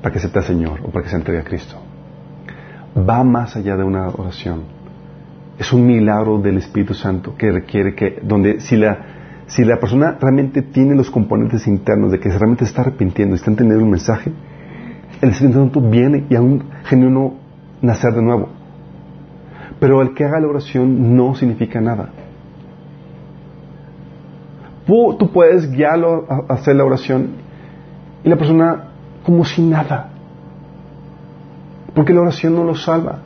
para 0.00 0.12
que 0.12 0.18
acepte 0.18 0.38
al 0.38 0.44
Señor 0.44 0.80
o 0.84 0.90
para 0.90 1.02
que 1.04 1.10
se 1.10 1.16
entregue 1.16 1.40
a 1.40 1.44
Cristo. 1.44 1.76
Va 2.96 3.22
más 3.24 3.56
allá 3.56 3.76
de 3.76 3.84
una 3.84 4.08
oración. 4.08 4.62
Es 5.58 5.72
un 5.72 5.86
milagro 5.86 6.38
del 6.38 6.58
Espíritu 6.58 6.94
Santo 6.94 7.34
que 7.36 7.50
requiere 7.50 7.94
que, 7.94 8.20
donde 8.22 8.60
si 8.60 8.76
la, 8.76 9.44
si 9.48 9.64
la 9.64 9.78
persona 9.80 10.16
realmente 10.20 10.62
tiene 10.62 10.94
los 10.94 11.10
componentes 11.10 11.66
internos 11.66 12.12
de 12.12 12.20
que 12.20 12.28
realmente 12.28 12.64
está 12.64 12.82
arrepintiendo 12.82 13.34
y 13.34 13.38
está 13.38 13.50
entendiendo 13.50 13.84
el 13.84 13.90
mensaje, 13.90 14.32
el 15.20 15.30
Espíritu 15.30 15.58
Santo 15.58 15.80
viene 15.80 16.26
y 16.30 16.36
a 16.36 16.40
un 16.40 16.62
genuino 16.84 17.34
nacer 17.82 18.12
de 18.12 18.22
nuevo. 18.22 18.57
Pero 19.80 20.02
el 20.02 20.14
que 20.14 20.24
haga 20.24 20.40
la 20.40 20.48
oración 20.48 21.16
no 21.16 21.34
significa 21.34 21.80
nada. 21.80 22.10
Tú, 24.86 25.30
puedes 25.32 25.70
guiarlo 25.70 26.24
a, 26.28 26.54
hacer 26.54 26.76
la 26.76 26.84
oración 26.84 27.28
y 28.24 28.28
la 28.28 28.36
persona 28.36 28.84
como 29.22 29.44
si 29.44 29.62
nada. 29.62 30.08
Porque 31.94 32.14
la 32.14 32.22
oración 32.22 32.54
no 32.54 32.64
lo 32.64 32.74
salva. 32.74 33.18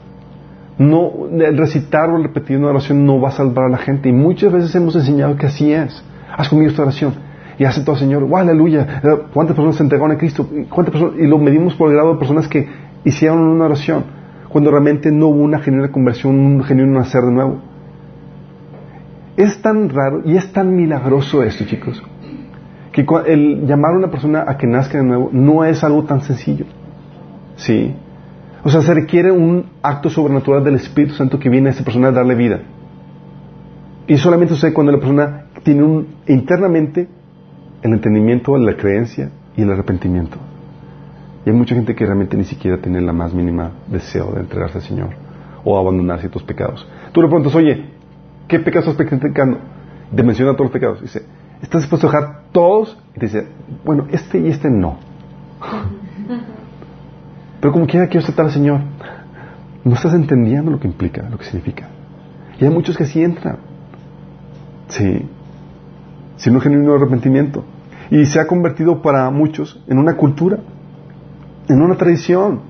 No, 0.78 1.12
el 1.30 1.56
recitar 1.56 2.10
o 2.10 2.16
repetir 2.16 2.58
una 2.58 2.70
oración 2.70 3.06
no 3.06 3.20
va 3.20 3.28
a 3.28 3.32
salvar 3.32 3.66
a 3.66 3.68
la 3.68 3.78
gente. 3.78 4.08
Y 4.08 4.12
muchas 4.12 4.52
veces 4.52 4.74
hemos 4.74 4.96
enseñado 4.96 5.36
que 5.36 5.46
así 5.46 5.72
es. 5.72 6.02
Haz 6.36 6.48
conmigo 6.48 6.70
esta 6.70 6.82
oración. 6.82 7.14
Y 7.58 7.64
hace 7.64 7.82
todo, 7.82 7.94
Señor. 7.96 8.24
¡Wow, 8.24 8.38
aleluya! 8.38 9.00
¿Cuántas 9.32 9.54
personas 9.54 9.76
se 9.76 9.84
entregaron 9.84 10.10
a 10.10 10.18
Cristo? 10.18 10.48
¿Cuántas 10.68 10.92
personas? 10.92 11.20
Y 11.20 11.26
lo 11.28 11.38
medimos 11.38 11.74
por 11.74 11.90
el 11.90 11.94
grado 11.94 12.14
de 12.14 12.18
personas 12.18 12.48
que 12.48 12.66
hicieron 13.04 13.38
una 13.38 13.66
oración. 13.66 14.04
Cuando 14.52 14.70
realmente 14.70 15.10
no 15.10 15.28
hubo 15.28 15.42
una 15.42 15.60
genuina 15.60 15.90
conversión, 15.90 16.38
un 16.38 16.62
genuino 16.62 16.98
nacer 16.98 17.22
de 17.22 17.32
nuevo. 17.32 17.62
Es 19.36 19.62
tan 19.62 19.88
raro 19.88 20.20
y 20.26 20.36
es 20.36 20.52
tan 20.52 20.76
milagroso 20.76 21.42
esto, 21.42 21.64
chicos, 21.64 22.02
que 22.92 23.06
el 23.26 23.66
llamar 23.66 23.94
a 23.94 23.96
una 23.96 24.10
persona 24.10 24.44
a 24.46 24.58
que 24.58 24.66
nazca 24.66 24.98
de 24.98 25.04
nuevo 25.04 25.30
no 25.32 25.64
es 25.64 25.82
algo 25.82 26.04
tan 26.04 26.20
sencillo. 26.20 26.66
¿Sí? 27.56 27.94
O 28.62 28.68
sea, 28.68 28.82
se 28.82 28.92
requiere 28.92 29.32
un 29.32 29.64
acto 29.82 30.10
sobrenatural 30.10 30.62
del 30.62 30.74
Espíritu 30.74 31.14
Santo 31.14 31.38
que 31.38 31.48
viene 31.48 31.70
a 31.70 31.72
esa 31.72 31.82
persona 31.82 32.08
a 32.08 32.12
darle 32.12 32.34
vida. 32.34 32.60
Y 34.06 34.18
solamente 34.18 34.54
sucede 34.54 34.74
cuando 34.74 34.92
la 34.92 34.98
persona 34.98 35.46
tiene 35.62 35.82
un, 35.82 36.06
internamente 36.28 37.08
el 37.82 37.92
entendimiento, 37.92 38.56
la 38.58 38.76
creencia 38.76 39.30
y 39.56 39.62
el 39.62 39.72
arrepentimiento. 39.72 40.36
Y 41.44 41.50
hay 41.50 41.56
mucha 41.56 41.74
gente 41.74 41.94
que 41.94 42.04
realmente 42.04 42.36
ni 42.36 42.44
siquiera 42.44 42.78
tiene 42.78 43.00
la 43.00 43.12
más 43.12 43.34
mínima 43.34 43.72
deseo 43.88 44.32
de 44.32 44.40
entregarse 44.40 44.78
al 44.78 44.84
Señor 44.84 45.10
o 45.64 45.78
abandonar 45.78 46.20
ciertos 46.20 46.42
pecados. 46.42 46.86
Tú 47.12 47.20
le 47.20 47.28
preguntas, 47.28 47.54
oye, 47.54 47.90
¿qué 48.48 48.58
pecados 48.60 48.88
estás 48.88 49.06
practicando? 49.06 49.58
Te 50.14 50.22
menciona 50.22 50.52
todos 50.52 50.66
los 50.66 50.72
pecados. 50.72 51.00
Dice, 51.00 51.22
¿estás 51.62 51.82
dispuesto 51.82 52.08
a 52.08 52.10
dejar 52.10 52.42
todos? 52.52 52.98
Y 53.16 53.20
te 53.20 53.26
dice, 53.26 53.46
bueno, 53.84 54.06
este 54.10 54.38
y 54.38 54.48
este 54.48 54.70
no. 54.70 54.98
Pero 57.60 57.72
como 57.72 57.86
quiera 57.86 58.08
quiero 58.08 58.24
aceptar 58.24 58.46
al 58.46 58.52
Señor. 58.52 58.80
No 59.84 59.94
estás 59.94 60.14
entendiendo 60.14 60.70
lo 60.70 60.78
que 60.78 60.86
implica, 60.86 61.28
lo 61.28 61.38
que 61.38 61.44
significa. 61.44 61.88
Y 62.60 62.64
hay 62.64 62.70
muchos 62.70 62.96
que 62.96 63.06
sí 63.06 63.22
entran. 63.22 63.58
Sí. 64.88 65.28
Sin 66.36 66.54
un 66.54 66.60
genuino 66.60 66.94
arrepentimiento. 66.94 67.64
Y 68.10 68.26
se 68.26 68.40
ha 68.40 68.46
convertido 68.46 69.00
para 69.00 69.30
muchos 69.30 69.82
en 69.88 69.98
una 69.98 70.16
cultura, 70.16 70.58
en 71.72 71.82
una 71.82 71.96
tradición. 71.96 72.60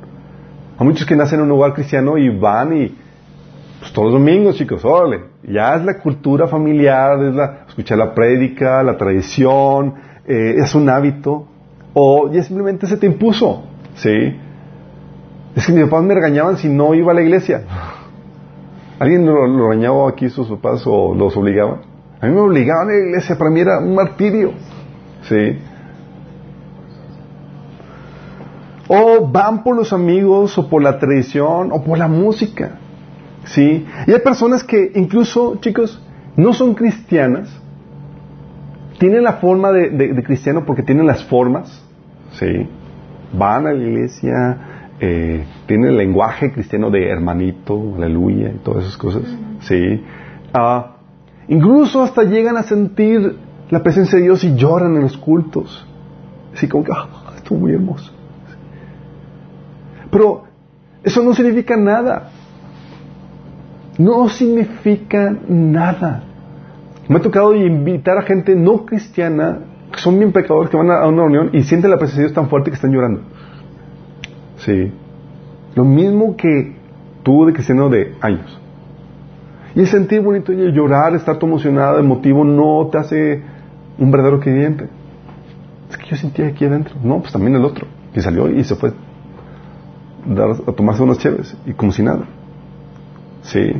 Hay 0.78 0.86
muchos 0.86 1.06
que 1.06 1.16
nacen 1.16 1.40
en 1.40 1.46
un 1.46 1.52
hogar 1.52 1.74
cristiano 1.74 2.16
y 2.16 2.28
van 2.28 2.76
y 2.76 2.94
pues 3.80 3.92
todos 3.92 4.12
los 4.12 4.20
domingos, 4.20 4.56
chicos, 4.56 4.84
órale. 4.84 5.24
Ya 5.42 5.74
es 5.74 5.84
la 5.84 5.98
cultura 5.98 6.46
familiar, 6.46 7.22
es 7.24 7.34
la, 7.34 7.64
escuchar 7.68 7.98
la 7.98 8.14
prédica, 8.14 8.82
la 8.82 8.96
tradición, 8.96 9.94
eh, 10.26 10.54
es 10.58 10.74
un 10.74 10.88
hábito. 10.88 11.46
O 11.94 12.30
ya 12.30 12.42
simplemente 12.42 12.86
se 12.86 12.96
te 12.96 13.06
impuso. 13.06 13.64
¿Sí? 13.96 14.38
Es 15.54 15.66
que 15.66 15.72
mis 15.72 15.84
papás 15.84 16.04
me 16.04 16.14
regañaban 16.14 16.56
si 16.56 16.68
no 16.68 16.94
iba 16.94 17.12
a 17.12 17.14
la 17.14 17.22
iglesia. 17.22 17.62
¿Alguien 18.98 19.26
lo, 19.26 19.46
lo 19.46 19.68
regañaba 19.68 20.08
aquí 20.08 20.28
sus 20.28 20.48
papás 20.48 20.84
o 20.86 21.14
los 21.14 21.36
obligaban? 21.36 21.80
A 22.20 22.26
mí 22.26 22.32
me 22.32 22.40
obligaban 22.40 22.88
a 22.88 22.92
la 22.92 22.98
iglesia, 22.98 23.36
para 23.36 23.50
mí 23.50 23.60
era 23.60 23.80
un 23.80 23.94
martirio. 23.96 24.52
¿Sí? 25.22 25.58
O 29.00 29.26
van 29.26 29.62
por 29.64 29.74
los 29.76 29.92
amigos, 29.92 30.58
o 30.58 30.68
por 30.68 30.82
la 30.82 30.98
tradición, 30.98 31.70
o 31.72 31.82
por 31.82 31.96
la 31.98 32.08
música. 32.08 32.78
¿Sí? 33.44 33.86
Y 34.06 34.12
hay 34.12 34.20
personas 34.20 34.62
que 34.64 34.92
incluso, 34.94 35.56
chicos, 35.60 36.00
no 36.36 36.52
son 36.52 36.74
cristianas, 36.74 37.48
tienen 38.98 39.24
la 39.24 39.34
forma 39.34 39.72
de, 39.72 39.90
de- 39.90 40.12
de 40.12 40.22
cristiano 40.22 40.64
porque 40.64 40.82
tienen 40.82 41.06
las 41.06 41.24
formas, 41.24 41.84
¿sí? 42.32 42.68
Van 43.32 43.66
a 43.66 43.72
la 43.72 43.82
iglesia, 43.82 44.58
eh, 45.00 45.44
tienen 45.66 45.90
el 45.90 45.96
lenguaje 45.96 46.52
cristiano 46.52 46.90
de 46.90 47.08
hermanito, 47.08 47.94
aleluya, 47.96 48.50
y 48.54 48.58
todas 48.62 48.84
esas 48.84 48.96
cosas, 48.96 49.22
¿sí? 49.60 50.02
Ah, 50.54 50.88
Incluso 51.48 52.02
hasta 52.02 52.22
llegan 52.22 52.56
a 52.56 52.62
sentir 52.62 53.36
la 53.68 53.82
presencia 53.82 54.16
de 54.16 54.24
Dios 54.24 54.44
y 54.44 54.54
lloran 54.54 54.94
en 54.94 55.02
los 55.02 55.16
cultos. 55.18 55.84
Así 56.54 56.68
como 56.68 56.84
que, 56.84 56.92
ah, 56.94 57.08
esto 57.36 57.54
es 57.56 57.60
muy 57.60 57.72
hermoso. 57.72 58.12
Pero 60.12 60.44
eso 61.02 61.22
no 61.22 61.34
significa 61.34 61.74
nada. 61.74 62.28
No 63.98 64.28
significa 64.28 65.34
nada. 65.48 66.22
Me 67.08 67.16
ha 67.16 67.22
tocado 67.22 67.54
invitar 67.56 68.18
a 68.18 68.22
gente 68.22 68.54
no 68.54 68.84
cristiana, 68.84 69.60
que 69.90 69.98
son 69.98 70.18
bien 70.18 70.30
pecadores, 70.30 70.70
que 70.70 70.76
van 70.76 70.90
a 70.90 71.06
una 71.08 71.22
reunión 71.22 71.50
y 71.54 71.62
sienten 71.62 71.90
la 71.90 71.96
presencia 71.96 72.22
de 72.22 72.28
Dios 72.28 72.34
tan 72.34 72.50
fuerte 72.50 72.70
que 72.70 72.74
están 72.74 72.92
llorando. 72.92 73.22
Sí. 74.58 74.92
Lo 75.74 75.84
mismo 75.84 76.36
que 76.36 76.76
tú 77.22 77.46
de 77.46 77.54
cristiano 77.54 77.88
de 77.88 78.14
años. 78.20 78.60
Y 79.74 79.80
el 79.80 79.86
sentir 79.86 80.20
bonito 80.20 80.52
y 80.52 80.72
llorar, 80.72 81.14
estar 81.14 81.38
todo 81.38 81.48
emocionado, 81.48 81.98
emotivo, 81.98 82.44
no 82.44 82.86
te 82.92 82.98
hace 82.98 83.42
un 83.98 84.10
verdadero 84.10 84.40
creyente. 84.40 84.88
Es 85.88 85.96
que 85.96 86.10
yo 86.10 86.16
sentía 86.16 86.48
aquí 86.48 86.66
adentro. 86.66 86.96
No, 87.02 87.20
pues 87.20 87.32
también 87.32 87.56
el 87.56 87.64
otro, 87.64 87.86
que 88.12 88.20
salió 88.20 88.50
y 88.50 88.62
se 88.64 88.76
fue 88.76 88.92
dar- 90.26 90.56
a 90.66 90.72
tomarse 90.72 91.02
unas 91.02 91.18
chéves 91.18 91.56
y 91.66 91.72
como 91.72 91.92
si 91.92 92.02
nada. 92.02 92.24
Sí. 93.42 93.72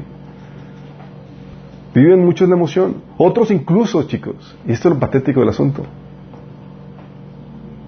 Viven 1.95 2.25
mucho 2.25 2.45
en 2.45 2.51
la 2.51 2.57
emoción. 2.57 2.97
Otros 3.19 3.51
incluso, 3.51 4.03
chicos, 4.05 4.57
y 4.67 4.73
esto 4.73 4.89
es 4.89 4.95
lo 4.95 5.01
patético 5.01 5.41
del 5.41 5.51
asunto, 5.51 5.83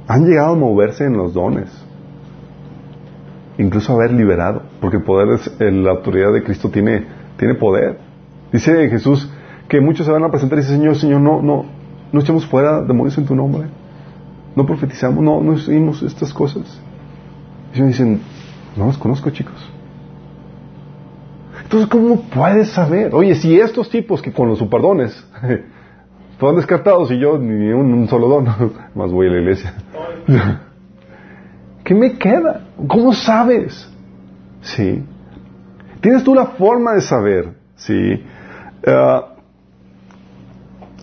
han 0.07 0.27
llegado 0.27 0.53
a 0.53 0.57
moverse 0.57 1.05
en 1.05 1.17
los 1.17 1.33
dones. 1.33 1.71
Incluso 3.57 3.93
a 3.93 3.97
haber 3.97 4.13
liberado, 4.13 4.63
porque 4.81 4.97
el 4.99 5.05
poder 5.05 5.29
es, 5.39 5.51
la 5.61 5.93
autoridad 5.93 6.33
de 6.33 6.43
Cristo 6.43 6.71
tiene, 6.71 7.07
tiene 7.39 7.55
poder. 7.55 7.99
Dice 8.53 8.89
Jesús 8.89 9.31
que 9.69 9.81
muchos 9.81 10.05
se 10.07 10.13
van 10.13 10.25
a 10.25 10.29
presentar 10.31 10.59
y 10.59 10.63
dicen, 10.63 10.79
Señor, 10.79 10.97
Señor, 10.97 11.21
no, 11.21 11.41
no, 11.41 11.65
no 12.13 12.21
echamos 12.21 12.47
fuera 12.47 12.83
demonios 12.83 13.17
en 13.17 13.25
tu 13.27 13.35
nombre. 13.35 13.69
No 14.57 14.67
profetizamos, 14.67 15.23
no, 15.25 15.41
no 15.41 15.55
hicimos 15.55 16.03
estas 16.03 16.35
cosas. 16.35 16.81
Y 17.73 17.77
ellos 17.79 17.89
dicen, 17.89 18.21
no 18.77 18.87
los 18.87 18.99
conozco, 18.99 19.31
chicos. 19.31 19.55
Entonces, 21.63 21.89
¿cómo 21.89 22.23
puedes 22.23 22.71
saber? 22.71 23.15
Oye, 23.15 23.35
si 23.35 23.59
estos 23.59 23.89
tipos 23.89 24.21
que 24.21 24.33
con 24.33 24.49
los 24.49 24.59
superdones 24.59 25.27
fueron 26.39 26.57
descartados 26.57 27.11
y 27.11 27.19
yo 27.19 27.39
ni 27.39 27.73
un, 27.73 28.09
solo 28.09 28.29
don, 28.29 28.47
más 28.95 29.11
voy 29.11 29.29
a 29.29 29.31
la 29.31 29.39
iglesia. 29.39 29.75
¿Qué 31.85 31.95
me 31.95 32.15
queda? 32.15 32.69
¿Cómo 32.89 33.13
sabes? 33.13 33.89
Sí. 34.63 35.05
Tienes 36.01 36.25
tú 36.25 36.35
la 36.35 36.47
forma 36.47 36.95
de 36.95 37.01
saber, 37.01 37.55
sí. 37.77 38.23
Ah, 38.87 39.35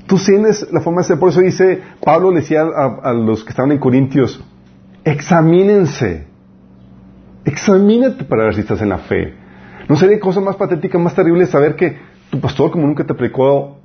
tú 0.07 0.17
tienes 0.17 0.71
la 0.71 0.81
forma 0.81 1.01
de 1.01 1.07
saber, 1.07 1.19
por 1.19 1.29
eso 1.29 1.41
dice, 1.41 1.81
Pablo 2.03 2.31
le 2.31 2.41
decía 2.41 2.61
a 2.61 3.13
los 3.13 3.43
que 3.43 3.51
estaban 3.51 3.71
en 3.71 3.79
Corintios, 3.79 4.43
examínense, 5.03 6.30
examínate 7.45 8.23
para 8.23 8.45
ver 8.45 8.55
si 8.55 8.61
estás 8.61 8.81
en 8.81 8.89
la 8.89 8.99
fe. 8.99 9.33
¿No 9.87 9.95
sería 9.95 10.19
cosa 10.19 10.39
más 10.41 10.55
patética, 10.55 10.97
más 10.97 11.15
terrible 11.15 11.45
saber 11.45 11.75
que 11.75 11.97
tu 12.29 12.39
pastor, 12.39 12.71
como 12.71 12.87
nunca 12.87 13.03
te 13.03 13.13
predicó 13.13 13.77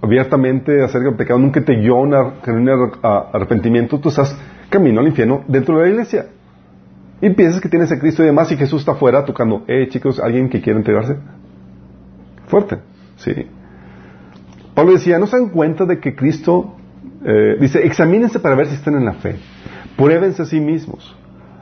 abiertamente 0.00 0.82
acerca 0.82 1.08
del 1.08 1.16
pecado, 1.16 1.38
nunca 1.40 1.60
te 1.60 1.74
guió 1.74 1.96
genuino 2.44 2.92
arrepentimiento, 3.02 3.98
tú 3.98 4.10
estás 4.10 4.38
camino 4.70 5.00
al 5.00 5.08
infierno 5.08 5.42
dentro 5.48 5.78
de 5.78 5.84
la 5.84 5.90
iglesia? 5.90 6.26
Y 7.20 7.30
piensas 7.30 7.60
que 7.60 7.68
tienes 7.68 7.90
a 7.90 7.98
Cristo 7.98 8.22
y 8.22 8.26
demás 8.26 8.52
y 8.52 8.56
Jesús 8.56 8.82
está 8.82 8.92
afuera 8.92 9.24
tocando, 9.24 9.64
eh 9.66 9.88
chicos, 9.88 10.20
¿alguien 10.20 10.48
que 10.48 10.60
quiera 10.60 10.78
entregarse? 10.78 11.16
Fuerte, 12.46 12.78
sí. 13.16 13.32
Pablo 14.74 14.92
decía, 14.92 15.18
¿no 15.18 15.26
se 15.26 15.36
dan 15.36 15.48
cuenta 15.48 15.84
de 15.84 15.98
que 15.98 16.14
Cristo, 16.14 16.76
eh, 17.24 17.56
dice, 17.60 17.84
examínense 17.84 18.38
para 18.38 18.54
ver 18.54 18.68
si 18.68 18.76
están 18.76 18.94
en 18.94 19.04
la 19.04 19.14
fe, 19.14 19.34
pruébense 19.96 20.42
a 20.42 20.44
sí 20.44 20.60
mismos. 20.60 21.16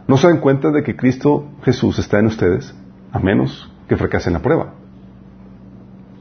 ¿No 0.08 0.16
se 0.16 0.28
dan 0.28 0.38
cuenta 0.38 0.70
de 0.70 0.82
que 0.82 0.96
Cristo 0.96 1.46
Jesús 1.64 1.98
está 1.98 2.18
en 2.18 2.26
ustedes? 2.26 2.74
A 3.12 3.18
menos 3.18 3.70
que 3.88 3.96
fracasen 3.96 4.32
la 4.32 4.40
prueba. 4.40 4.74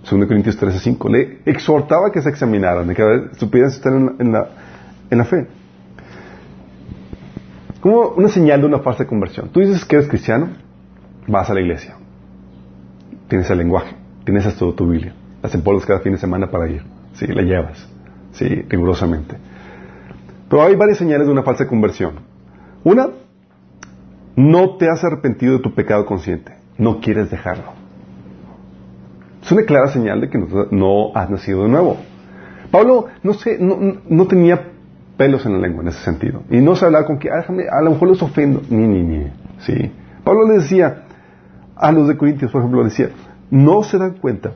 2 0.10 0.26
Corintios 0.28 0.58
13, 0.58 0.80
5. 0.80 1.10
Le 1.10 1.40
exhortaba 1.46 2.12
que 2.12 2.22
se 2.22 2.30
examinaran, 2.30 2.88
de 2.88 2.96
que 2.96 3.30
supieran 3.38 3.72
si 3.72 3.78
están 3.78 3.94
en 3.96 4.06
la, 4.06 4.14
en 4.20 4.32
la, 4.32 4.48
en 5.10 5.18
la 5.18 5.26
fe. 5.26 5.48
Como 7.82 8.10
una 8.10 8.30
señal 8.30 8.62
de 8.62 8.68
una 8.68 8.80
falsa 8.80 9.06
conversión. 9.06 9.50
Tú 9.50 9.60
dices 9.60 9.86
que 9.86 9.96
eres 9.96 10.08
cristiano, 10.08 10.50
vas 11.28 11.50
a 11.50 11.54
la 11.54 11.62
iglesia, 11.62 11.96
tienes 13.28 13.50
el 13.50 13.58
lenguaje, 13.58 13.96
tienes 14.24 14.46
hasta 14.46 14.72
tu 14.72 14.88
Biblia, 14.88 15.14
las 15.42 15.54
empolvas 15.54 15.86
cada 15.86 16.00
fin 16.00 16.14
de 16.14 16.18
semana 16.18 16.50
para 16.50 16.68
ir, 16.68 16.84
sí, 17.14 17.28
la 17.28 17.42
llevas, 17.42 17.88
sí, 18.32 18.48
rigurosamente. 18.70 19.38
Pero 20.50 20.64
hay 20.64 20.76
varias 20.76 20.98
señales 20.98 21.28
de 21.28 21.34
una 21.34 21.44
falsa 21.44 21.68
conversión. 21.68 22.14
Una, 22.84 23.10
no 24.36 24.78
te 24.78 24.90
has 24.90 25.04
arrepentido 25.04 25.54
de 25.54 25.60
tu 25.60 25.74
pecado 25.74 26.06
consciente, 26.06 26.54
no 26.78 27.00
quieres 27.00 27.32
dejarlo. 27.32 27.86
Es 29.42 29.52
una 29.52 29.64
clara 29.64 29.88
señal 29.88 30.22
de 30.22 30.30
que 30.30 30.40
no, 30.72 31.12
has 31.14 31.30
nacido 31.30 31.64
de 31.64 31.70
nuevo. 31.70 31.98
Pablo 32.72 33.06
no, 33.22 34.28
tenía 34.28 34.72
pelos 35.18 35.46
en 35.46 35.54
la 35.54 35.60
lengua 35.60 35.84
en 35.84 35.90
ese 35.90 36.00
sentido. 36.00 36.42
Y 36.50 36.58
no 36.58 36.76
se 36.76 36.86
hablaba 36.86 37.06
con 37.06 37.20
que, 37.20 37.30
ah, 37.30 37.38
déjame, 37.38 37.66
a 37.70 37.80
lo 37.82 37.92
mejor 37.92 38.08
los 38.08 38.24
ofendo. 38.24 38.62
Ni, 38.70 38.88
ni, 38.88 39.04
ni. 39.04 39.28
Sí. 39.60 39.92
Pablo 40.24 40.48
le 40.48 40.56
decía 40.56 41.04
a 41.76 41.92
los 41.92 42.08
de 42.08 42.18
Corintios, 42.18 42.52
por 42.52 42.62
ejemplo, 42.62 42.84
decía, 42.84 43.10
no 43.52 43.84
se 43.84 44.00
dan 44.00 44.14
cuenta 44.14 44.54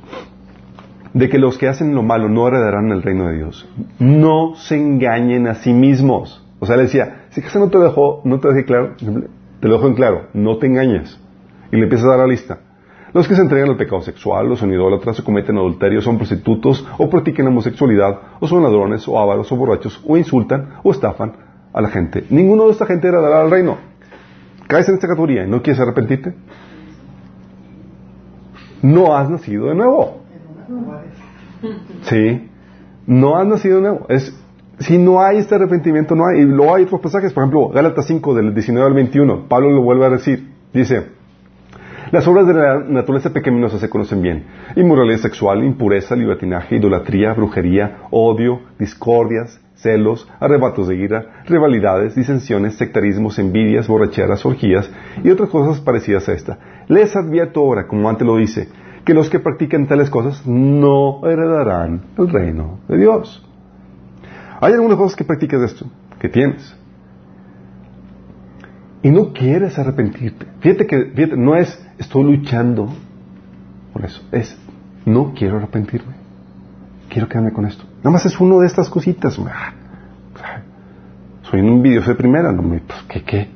de 1.13 1.30
que 1.30 1.38
los 1.38 1.57
que 1.57 1.67
hacen 1.67 1.93
lo 1.93 2.01
malo 2.01 2.27
no 2.27 2.47
heredarán 2.47 2.91
el 2.91 3.03
reino 3.03 3.27
de 3.27 3.38
Dios. 3.38 3.69
No 3.99 4.55
se 4.55 4.75
engañen 4.75 5.47
a 5.47 5.55
sí 5.55 5.71
mismos. 5.71 6.43
O 6.59 6.65
sea, 6.65 6.77
le 6.77 6.84
decía, 6.84 7.25
si 7.30 7.41
eso 7.41 7.59
no 7.59 7.69
te 7.69 7.77
dejó, 7.77 8.21
no 8.25 8.39
te 8.39 8.47
dejé 8.49 8.65
claro, 8.65 8.95
te 9.60 9.68
lo 9.68 9.76
dejo 9.76 9.88
en 9.88 9.93
claro, 9.93 10.28
no 10.34 10.57
te 10.57 10.68
engañes. 10.68 11.20
Y 11.72 11.78
le 11.78 11.84
empiezas 11.84 12.07
a 12.07 12.12
dar 12.12 12.20
la 12.20 12.28
lista. 12.28 12.60
Los 13.14 13.28
que 13.28 13.36
se 13.36 13.41
entregan 13.41 13.70
al 13.70 13.78
pecado 13.78 14.01
sexual, 14.01 14.51
o 14.51 14.55
son 14.55 14.72
idólatras, 14.72 15.20
o 15.20 15.24
cometen 15.24 15.57
adulterio, 15.57 16.01
son 16.01 16.18
prostitutos, 16.18 16.88
o 16.97 17.10
practican 17.10 17.47
homosexualidad, 17.47 18.20
o 18.39 18.47
son 18.47 18.62
ladrones, 18.62 19.07
o 19.07 19.20
ávaros, 19.20 19.51
o 19.51 19.55
borrachos, 19.55 20.03
o 20.07 20.16
insultan, 20.18 20.76
o 20.84 20.91
estafan 20.91 21.34
a 21.74 21.82
la 21.82 21.89
gente. 21.89 22.26
Ninguno 22.30 22.66
de 22.66 22.72
esta 22.72 22.86
gente 22.86 23.07
heredará 23.07 23.41
al 23.41 23.49
reino. 23.49 23.78
¿Caes 24.68 24.88
en 24.88 24.95
esta 24.95 25.07
categoría 25.07 25.45
y 25.45 25.49
no 25.49 25.64
quieres 25.64 25.82
arrepentirte? 25.82 26.36
No 28.84 29.16
has 29.16 29.30
nacido 29.30 29.66
de 29.68 29.76
nuevo. 29.76 30.22
Sí. 32.03 32.49
No 33.07 33.38
has 33.38 33.47
nacido 33.47 33.78
de 33.78 33.82
nuevo. 33.82 34.05
Es, 34.10 34.39
si 34.80 34.97
no 34.97 35.21
hay 35.21 35.38
este 35.38 35.55
arrepentimiento, 35.55 36.15
no 36.15 36.27
hay. 36.27 36.39
Y 36.39 36.45
luego 36.45 36.75
hay 36.75 36.84
otros 36.84 37.01
pasajes, 37.01 37.34
por 37.34 37.43
ejemplo, 37.43 37.69
Gálatas 37.69 38.05
5, 38.07 38.34
del 38.34 38.53
19 38.53 38.88
al 38.88 38.93
21. 38.93 39.47
Pablo 39.47 39.71
lo 39.71 39.82
vuelve 39.82 40.05
a 40.05 40.09
decir. 40.09 40.49
Dice, 40.73 41.07
las 42.11 42.27
obras 42.27 42.47
de 42.47 42.53
la 42.53 42.80
naturaleza 42.80 43.32
pecaminosa 43.32 43.77
se 43.77 43.89
conocen 43.89 44.21
bien. 44.21 44.45
Inmoralidad 44.75 45.19
sexual, 45.19 45.63
impureza, 45.63 46.15
libertinaje, 46.15 46.77
idolatría, 46.77 47.34
brujería, 47.34 47.99
odio, 48.09 48.61
discordias, 48.80 49.59
celos, 49.75 50.27
arrebatos 50.39 50.88
de 50.88 50.95
ira, 50.95 51.43
rivalidades, 51.45 52.15
disensiones, 52.15 52.75
sectarismos, 52.75 53.38
envidias, 53.39 53.88
borracheras, 53.88 54.45
orgías 54.45 54.89
y 55.23 55.30
otras 55.30 55.49
cosas 55.49 55.82
parecidas 55.82 56.27
a 56.30 56.34
esta. 56.34 56.57
Les 56.88 57.15
advierto 57.15 57.59
ahora, 57.59 57.88
como 57.88 58.09
antes 58.09 58.25
lo 58.25 58.38
dice, 58.38 58.69
que 59.05 59.13
los 59.13 59.30
que 59.30 59.39
practican 59.39 59.88
tales 59.88 60.09
cosas 60.09 60.45
no 60.47 61.21
heredarán 61.25 62.01
el 62.17 62.30
reino 62.30 62.80
de 62.88 62.97
Dios. 62.97 63.48
Hay 64.62 64.74
algunas 64.74 64.97
cosas 64.97 65.16
que 65.16 65.24
practicas 65.24 65.62
de 65.62 65.66
esto, 65.68 65.86
que 66.20 66.30
tienes. 66.30 66.76
Y 69.01 69.12
no 69.12 69.32
quieres 69.32 69.80
arrepentirte. 69.80 70.45
Fíjate 70.60 70.86
que 70.86 71.05
fíjate, 71.05 71.38
no 71.38 71.55
es 71.55 71.82
estoy 71.97 72.24
luchando 72.24 72.89
por 73.93 74.03
eso, 74.03 74.22
es 74.32 74.57
no 75.05 75.34
quiero 75.34 75.57
arrepentirme. 75.57 76.14
Quiero 77.10 77.28
quedarme 77.28 77.53
con 77.53 77.66
esto. 77.66 77.86
Nada 77.99 78.12
más 78.12 78.26
es 78.26 78.39
uno 78.39 78.60
de 78.60 78.68
estas 78.68 78.89
cositas. 78.89 79.39
Soy 81.43 81.62
un 81.62 81.82
video 81.82 82.03
de 82.03 82.16
primera, 82.16 82.51
no 82.51 82.62
me, 82.62 82.80
pues, 82.80 83.01
¿qué 83.07 83.24
qué? 83.24 83.49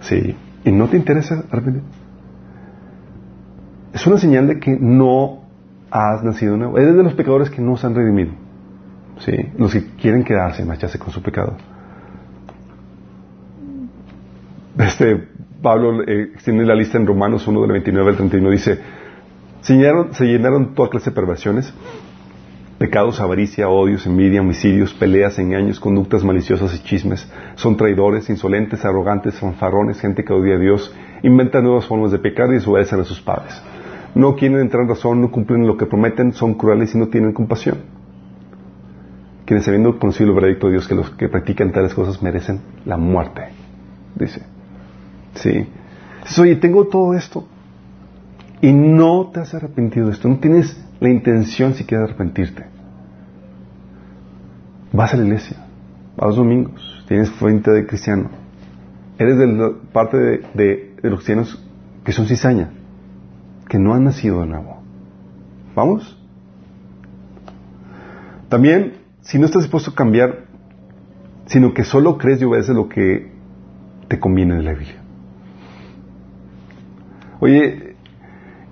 Sí, 0.00 0.36
y 0.64 0.70
no 0.70 0.88
te 0.88 0.96
interesa 0.96 1.44
arrepentir. 1.50 1.82
Es 3.92 4.06
una 4.06 4.18
señal 4.18 4.46
de 4.46 4.60
que 4.60 4.76
no 4.78 5.42
has 5.90 6.22
nacido 6.22 6.56
nuevo. 6.56 6.78
Eres 6.78 6.96
de 6.96 7.02
los 7.02 7.14
pecadores 7.14 7.50
que 7.50 7.60
no 7.60 7.76
se 7.76 7.86
han 7.86 7.94
redimido. 7.94 8.45
Sí, 9.18 9.32
los 9.56 9.72
que 9.72 9.86
quieren 10.00 10.24
quedarse, 10.24 10.64
marcharse 10.64 10.98
con 10.98 11.10
su 11.10 11.22
pecado. 11.22 11.56
Este, 14.78 15.16
Pablo 15.62 16.02
eh, 16.02 16.30
extiende 16.34 16.66
la 16.66 16.74
lista 16.74 16.98
en 16.98 17.06
Romanos 17.06 17.46
1 17.46 17.62
del 17.62 17.72
29 17.72 18.10
al 18.10 18.16
31. 18.16 18.50
Dice, 18.50 18.78
se 19.62 19.74
llenaron, 19.74 20.12
se 20.14 20.26
llenaron 20.26 20.74
toda 20.74 20.90
clase 20.90 21.10
de 21.10 21.16
perversiones, 21.16 21.72
pecados, 22.78 23.20
avaricia, 23.20 23.68
odios, 23.68 24.06
envidia, 24.06 24.42
homicidios, 24.42 24.92
peleas, 24.92 25.38
engaños, 25.38 25.80
conductas 25.80 26.22
maliciosas 26.22 26.74
y 26.74 26.82
chismes. 26.84 27.26
Son 27.54 27.76
traidores, 27.76 28.28
insolentes, 28.28 28.84
arrogantes, 28.84 29.38
fanfarrones, 29.40 29.98
gente 29.98 30.24
que 30.24 30.34
odia 30.34 30.56
a 30.56 30.58
Dios, 30.58 30.94
inventan 31.22 31.64
nuevas 31.64 31.86
formas 31.86 32.12
de 32.12 32.18
pecar 32.18 32.50
y 32.50 32.54
desobedecen 32.54 33.00
a 33.00 33.04
sus 33.04 33.20
padres. 33.20 33.60
no 34.14 34.34
quieren 34.34 34.60
entrar 34.60 34.82
en 34.82 34.88
razón, 34.88 35.20
no 35.20 35.30
cumplen 35.30 35.66
lo 35.66 35.76
que 35.76 35.84
prometen, 35.86 36.32
son 36.32 36.54
crueles 36.54 36.94
y 36.94 36.98
no 36.98 37.08
tienen 37.08 37.32
compasión. 37.32 37.78
Quienes 39.46 39.66
habiendo 39.68 39.98
conocido 39.98 40.30
el 40.30 40.34
veredicto 40.34 40.66
de 40.66 40.72
Dios 40.74 40.88
que 40.88 40.94
los 40.94 41.10
que 41.10 41.28
practican 41.28 41.72
tales 41.72 41.94
cosas 41.94 42.20
merecen 42.22 42.60
la 42.84 42.96
muerte, 42.96 43.42
dice. 44.16 44.42
Sí. 45.34 45.66
Dices, 46.22 46.38
oye, 46.38 46.56
tengo 46.56 46.88
todo 46.88 47.14
esto 47.14 47.46
y 48.60 48.72
no 48.72 49.30
te 49.32 49.40
has 49.40 49.54
arrepentido 49.54 50.06
de 50.06 50.12
esto, 50.14 50.28
no 50.28 50.38
tienes 50.38 50.76
la 50.98 51.08
intención 51.10 51.74
siquiera 51.74 52.02
de 52.04 52.08
arrepentirte. 52.10 52.66
Vas 54.92 55.14
a 55.14 55.16
la 55.16 55.24
iglesia, 55.24 55.58
vas 56.16 56.28
los 56.28 56.36
domingos, 56.36 57.04
tienes 57.06 57.30
frente 57.30 57.70
de 57.70 57.86
cristiano, 57.86 58.30
eres 59.18 59.38
de 59.38 59.46
la 59.46 59.70
parte 59.92 60.16
de, 60.16 60.38
de- 60.54 60.96
de 61.02 61.10
los 61.10 61.20
cristianos 61.20 61.62
que 62.02 62.12
son 62.12 62.26
cizaña, 62.26 62.70
que 63.68 63.78
no 63.78 63.94
han 63.94 64.04
nacido 64.04 64.40
de 64.40 64.46
nuevo. 64.46 64.78
¿Vamos? 65.74 66.18
También, 68.48 68.94
si 69.26 69.38
no 69.38 69.46
estás 69.46 69.62
dispuesto 69.62 69.90
a 69.90 69.94
cambiar, 69.94 70.44
sino 71.46 71.74
que 71.74 71.84
solo 71.84 72.16
crees 72.16 72.40
y 72.40 72.44
obedeces 72.44 72.74
lo 72.74 72.88
que 72.88 73.30
te 74.08 74.20
conviene 74.20 74.54
de 74.54 74.62
la 74.62 74.72
Biblia. 74.72 75.02
Oye, 77.40 77.96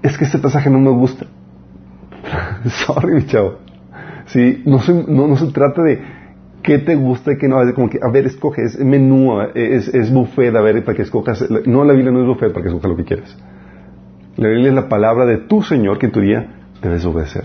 es 0.03 0.17
que 0.17 0.25
este 0.25 0.39
pasaje 0.39 0.71
no 0.71 0.79
me 0.79 0.91
gusta. 0.91 1.27
Sorry, 2.87 3.15
mi. 3.15 3.27
Sí, 4.27 4.63
no 4.65 4.79
se, 4.79 4.95
no 4.95 5.37
se 5.37 5.53
trata 5.53 5.83
de 5.83 6.01
qué 6.63 6.79
te 6.79 6.95
gusta 6.95 7.33
y 7.33 7.37
qué 7.37 7.49
no. 7.49 7.61
Es 7.61 7.73
como 7.75 7.91
que, 7.91 7.99
a 8.01 8.11
ver, 8.11 8.27
escoge, 8.27 8.63
es 8.63 8.79
menú, 8.79 9.41
es, 9.55 9.89
es 9.89 10.13
buffet, 10.13 10.55
a 10.55 10.63
ver, 10.63 10.85
para 10.85 10.97
que 10.97 11.03
escojas. 11.03 11.45
No, 11.67 11.85
la 11.85 11.93
Biblia 11.93 12.13
no 12.13 12.21
es 12.21 12.27
buffet 12.27 12.53
para 12.53 12.63
que 12.63 12.69
escojas 12.69 12.91
lo 12.91 12.97
que 12.97 13.05
quieras. 13.05 13.37
La 14.37 14.49
Biblia 14.49 14.69
es 14.69 14.75
la 14.75 14.89
palabra 14.89 15.27
de 15.27 15.39
tu 15.39 15.63
Señor 15.63 15.99
que 15.99 16.07
en 16.07 16.13
tu 16.13 16.21
día 16.21 16.47
debes 16.81 17.05
obedecer. 17.05 17.45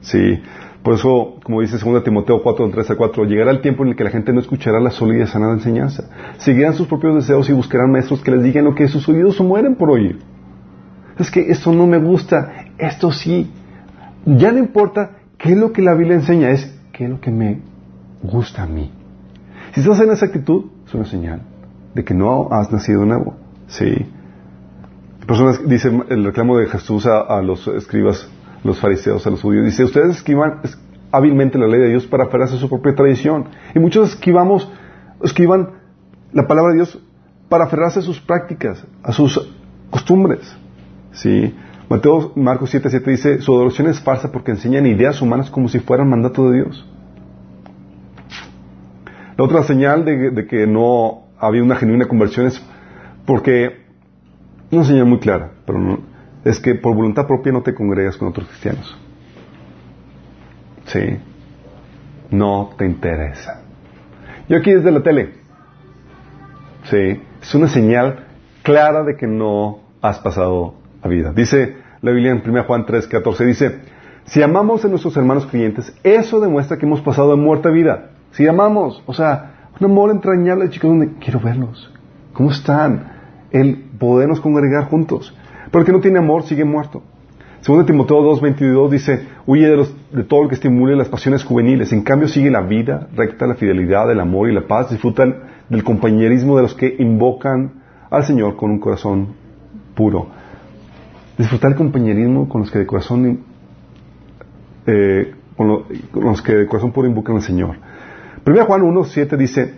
Sí. 0.00 0.40
Por 0.82 0.94
eso, 0.94 1.36
como 1.42 1.60
dice 1.60 1.76
2 1.78 2.02
Timoteo 2.02 2.42
4, 2.42 2.70
3 2.70 2.90
a 2.90 2.96
4, 2.96 3.24
llegará 3.24 3.50
el 3.50 3.60
tiempo 3.60 3.82
en 3.82 3.90
el 3.90 3.96
que 3.96 4.04
la 4.04 4.10
gente 4.10 4.32
no 4.32 4.40
escuchará 4.40 4.80
la 4.80 4.90
sólida 4.90 5.24
y 5.24 5.26
sanada 5.26 5.52
enseñanza. 5.52 6.04
Seguirán 6.38 6.74
sus 6.74 6.86
propios 6.86 7.16
deseos 7.16 7.50
y 7.50 7.52
buscarán 7.52 7.90
maestros 7.90 8.22
que 8.22 8.30
les 8.30 8.42
digan 8.42 8.64
lo 8.64 8.74
que 8.74 8.88
sus 8.88 9.06
oídos 9.08 9.38
mueren 9.40 9.74
por 9.74 9.90
oír. 9.90 10.20
Es 11.18 11.30
que 11.30 11.50
esto 11.50 11.70
no 11.72 11.86
me 11.86 11.98
gusta, 11.98 12.64
esto 12.78 13.12
sí. 13.12 13.50
Ya 14.24 14.52
no 14.52 14.58
importa 14.58 15.18
qué 15.36 15.52
es 15.52 15.58
lo 15.58 15.70
que 15.70 15.82
la 15.82 15.94
Biblia 15.94 16.16
enseña, 16.16 16.50
es 16.50 16.74
qué 16.92 17.04
es 17.04 17.10
lo 17.10 17.20
que 17.20 17.30
me 17.30 17.60
gusta 18.22 18.62
a 18.62 18.66
mí. 18.66 18.90
Si 19.74 19.80
estás 19.80 20.00
en 20.00 20.10
esa 20.10 20.26
actitud, 20.26 20.64
es 20.86 20.94
una 20.94 21.04
señal 21.04 21.42
de 21.94 22.04
que 22.04 22.14
no 22.14 22.48
has 22.50 22.72
nacido 22.72 23.04
nuevo. 23.04 23.34
Sí. 23.66 24.06
Personas, 25.26 25.60
dice 25.68 25.90
el 26.08 26.24
reclamo 26.24 26.56
de 26.56 26.66
Jesús 26.66 27.06
a 27.06 27.40
los 27.42 27.68
escribas, 27.68 28.28
los 28.64 28.78
fariseos, 28.80 29.26
a 29.26 29.30
los 29.30 29.40
judíos, 29.42 29.64
dice, 29.64 29.84
ustedes 29.84 30.16
esquivan 30.16 30.60
es- 30.62 30.78
hábilmente 31.12 31.58
la 31.58 31.66
ley 31.66 31.80
de 31.80 31.88
Dios 31.88 32.06
para 32.06 32.24
aferrarse 32.24 32.54
a 32.56 32.58
su 32.58 32.68
propia 32.68 32.94
tradición. 32.94 33.46
Y 33.74 33.78
muchos 33.78 34.10
esquivamos, 34.10 34.70
esquivan 35.22 35.70
la 36.32 36.46
palabra 36.46 36.70
de 36.72 36.76
Dios 36.76 36.98
para 37.48 37.64
aferrarse 37.64 37.98
a 37.98 38.02
sus 38.02 38.20
prácticas, 38.20 38.84
a 39.02 39.12
sus 39.12 39.50
costumbres. 39.90 40.56
Sí. 41.12 41.52
Mateo, 41.88 42.32
Marcos 42.36 42.70
7, 42.70 42.88
7 42.88 43.10
dice, 43.10 43.40
su 43.40 43.52
adoración 43.52 43.88
es 43.88 44.00
falsa 44.00 44.30
porque 44.30 44.52
enseñan 44.52 44.86
ideas 44.86 45.20
humanas 45.20 45.50
como 45.50 45.68
si 45.68 45.80
fueran 45.80 46.08
mandato 46.08 46.48
de 46.50 46.58
Dios. 46.62 46.86
La 49.36 49.44
otra 49.44 49.62
señal 49.64 50.04
de, 50.04 50.30
de 50.30 50.46
que 50.46 50.66
no 50.66 51.22
había 51.38 51.62
una 51.64 51.74
genuina 51.76 52.06
conversión 52.06 52.46
es 52.46 52.62
porque, 53.26 53.84
una 54.70 54.84
señal 54.84 55.06
muy 55.06 55.18
clara, 55.18 55.52
pero 55.66 55.78
no, 55.80 55.98
es 56.44 56.60
que 56.60 56.74
por 56.74 56.94
voluntad 56.94 57.26
propia 57.26 57.52
no 57.52 57.62
te 57.62 57.74
congregas 57.74 58.16
con 58.16 58.28
otros 58.28 58.48
cristianos. 58.48 58.96
Sí. 60.86 61.18
No 62.30 62.70
te 62.76 62.86
interesa. 62.86 63.62
Yo 64.48 64.56
aquí 64.56 64.72
desde 64.72 64.90
la 64.90 65.02
tele. 65.02 65.34
Sí. 66.84 67.20
Es 67.42 67.54
una 67.54 67.68
señal 67.68 68.26
clara 68.62 69.02
de 69.02 69.16
que 69.16 69.26
no 69.26 69.80
has 70.00 70.18
pasado 70.20 70.74
a 71.02 71.08
vida. 71.08 71.32
Dice 71.32 71.76
la 72.02 72.10
Biblia 72.12 72.32
en 72.32 72.42
1 72.44 72.64
Juan 72.64 72.86
3, 72.86 73.06
14, 73.06 73.44
dice, 73.44 73.80
si 74.24 74.42
amamos 74.42 74.84
a 74.84 74.88
nuestros 74.88 75.16
hermanos 75.16 75.46
creyentes, 75.46 75.94
eso 76.02 76.40
demuestra 76.40 76.78
que 76.78 76.86
hemos 76.86 77.00
pasado 77.00 77.30
de 77.30 77.36
muerte 77.36 77.68
a 77.68 77.72
vida. 77.72 78.10
Si 78.32 78.46
amamos, 78.46 79.02
o 79.06 79.12
sea, 79.12 79.68
un 79.78 79.90
amor 79.90 80.10
entrañable, 80.10 80.70
chicos, 80.70 80.90
donde 80.90 81.12
quiero 81.18 81.40
verlos. 81.40 81.92
¿Cómo 82.32 82.50
están? 82.50 83.12
El 83.50 83.90
podernos 83.98 84.40
congregar 84.40 84.84
juntos. 84.84 85.34
Pero 85.70 85.80
el 85.80 85.86
que 85.86 85.92
no 85.92 86.00
tiene 86.00 86.18
amor 86.18 86.42
sigue 86.44 86.64
muerto. 86.64 87.02
Segundo 87.60 87.84
Timoteo 87.84 88.22
2, 88.22 88.40
22 88.40 88.90
dice, 88.90 89.26
huye 89.46 89.68
de, 89.68 89.76
los- 89.76 89.94
de 90.12 90.24
todo 90.24 90.42
lo 90.44 90.48
que 90.48 90.54
estimule 90.54 90.96
las 90.96 91.08
pasiones 91.08 91.44
juveniles. 91.44 91.92
En 91.92 92.02
cambio 92.02 92.26
sigue 92.26 92.50
la 92.50 92.62
vida 92.62 93.08
recta, 93.14 93.46
la 93.46 93.54
fidelidad, 93.54 94.10
el 94.10 94.18
amor 94.20 94.48
y 94.48 94.54
la 94.54 94.62
paz. 94.66 94.90
Disfrutan 94.90 95.36
del 95.68 95.84
compañerismo 95.84 96.56
de 96.56 96.62
los 96.62 96.74
que 96.74 96.96
invocan 96.98 97.82
al 98.10 98.24
Señor 98.24 98.56
con 98.56 98.70
un 98.70 98.78
corazón 98.80 99.28
puro. 99.94 100.28
Disfrutar 101.36 101.72
el 101.72 101.76
compañerismo 101.76 102.48
con 102.48 102.62
los 102.62 102.70
que 102.70 102.78
de 102.80 102.86
corazón, 102.86 103.40
eh, 104.86 105.34
con, 105.56 105.68
lo- 105.68 105.84
con 106.10 106.24
los 106.24 106.42
que 106.42 106.54
de 106.54 106.66
corazón 106.66 106.92
puro 106.92 107.06
invocan 107.08 107.36
al 107.36 107.42
Señor. 107.42 107.76
1 108.46 108.64
Juan 108.64 108.82
1, 108.82 109.04
7 109.04 109.36
dice, 109.36 109.74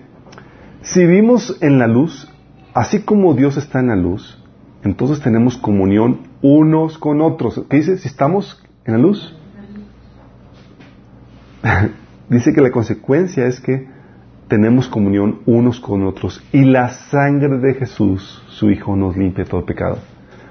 si 0.82 1.00
vivimos 1.04 1.58
en 1.60 1.78
la 1.78 1.86
luz, 1.88 2.30
así 2.74 3.00
como 3.02 3.34
Dios 3.34 3.56
está 3.56 3.80
en 3.80 3.88
la 3.88 3.96
luz, 3.96 4.41
entonces 4.84 5.20
tenemos 5.20 5.56
comunión 5.56 6.20
unos 6.40 6.98
con 6.98 7.20
otros. 7.20 7.64
¿Qué 7.68 7.76
dice? 7.78 7.98
Si 7.98 8.08
estamos 8.08 8.62
en 8.84 8.94
la 8.94 8.98
luz. 8.98 9.36
dice 12.28 12.52
que 12.52 12.60
la 12.60 12.70
consecuencia 12.70 13.46
es 13.46 13.60
que 13.60 13.88
tenemos 14.48 14.88
comunión 14.88 15.40
unos 15.46 15.80
con 15.80 16.02
otros 16.02 16.42
y 16.52 16.64
la 16.64 16.90
sangre 16.90 17.58
de 17.58 17.74
Jesús, 17.74 18.42
su 18.48 18.70
Hijo, 18.70 18.96
nos 18.96 19.16
limpia 19.16 19.44
todo 19.44 19.64
pecado. 19.64 19.98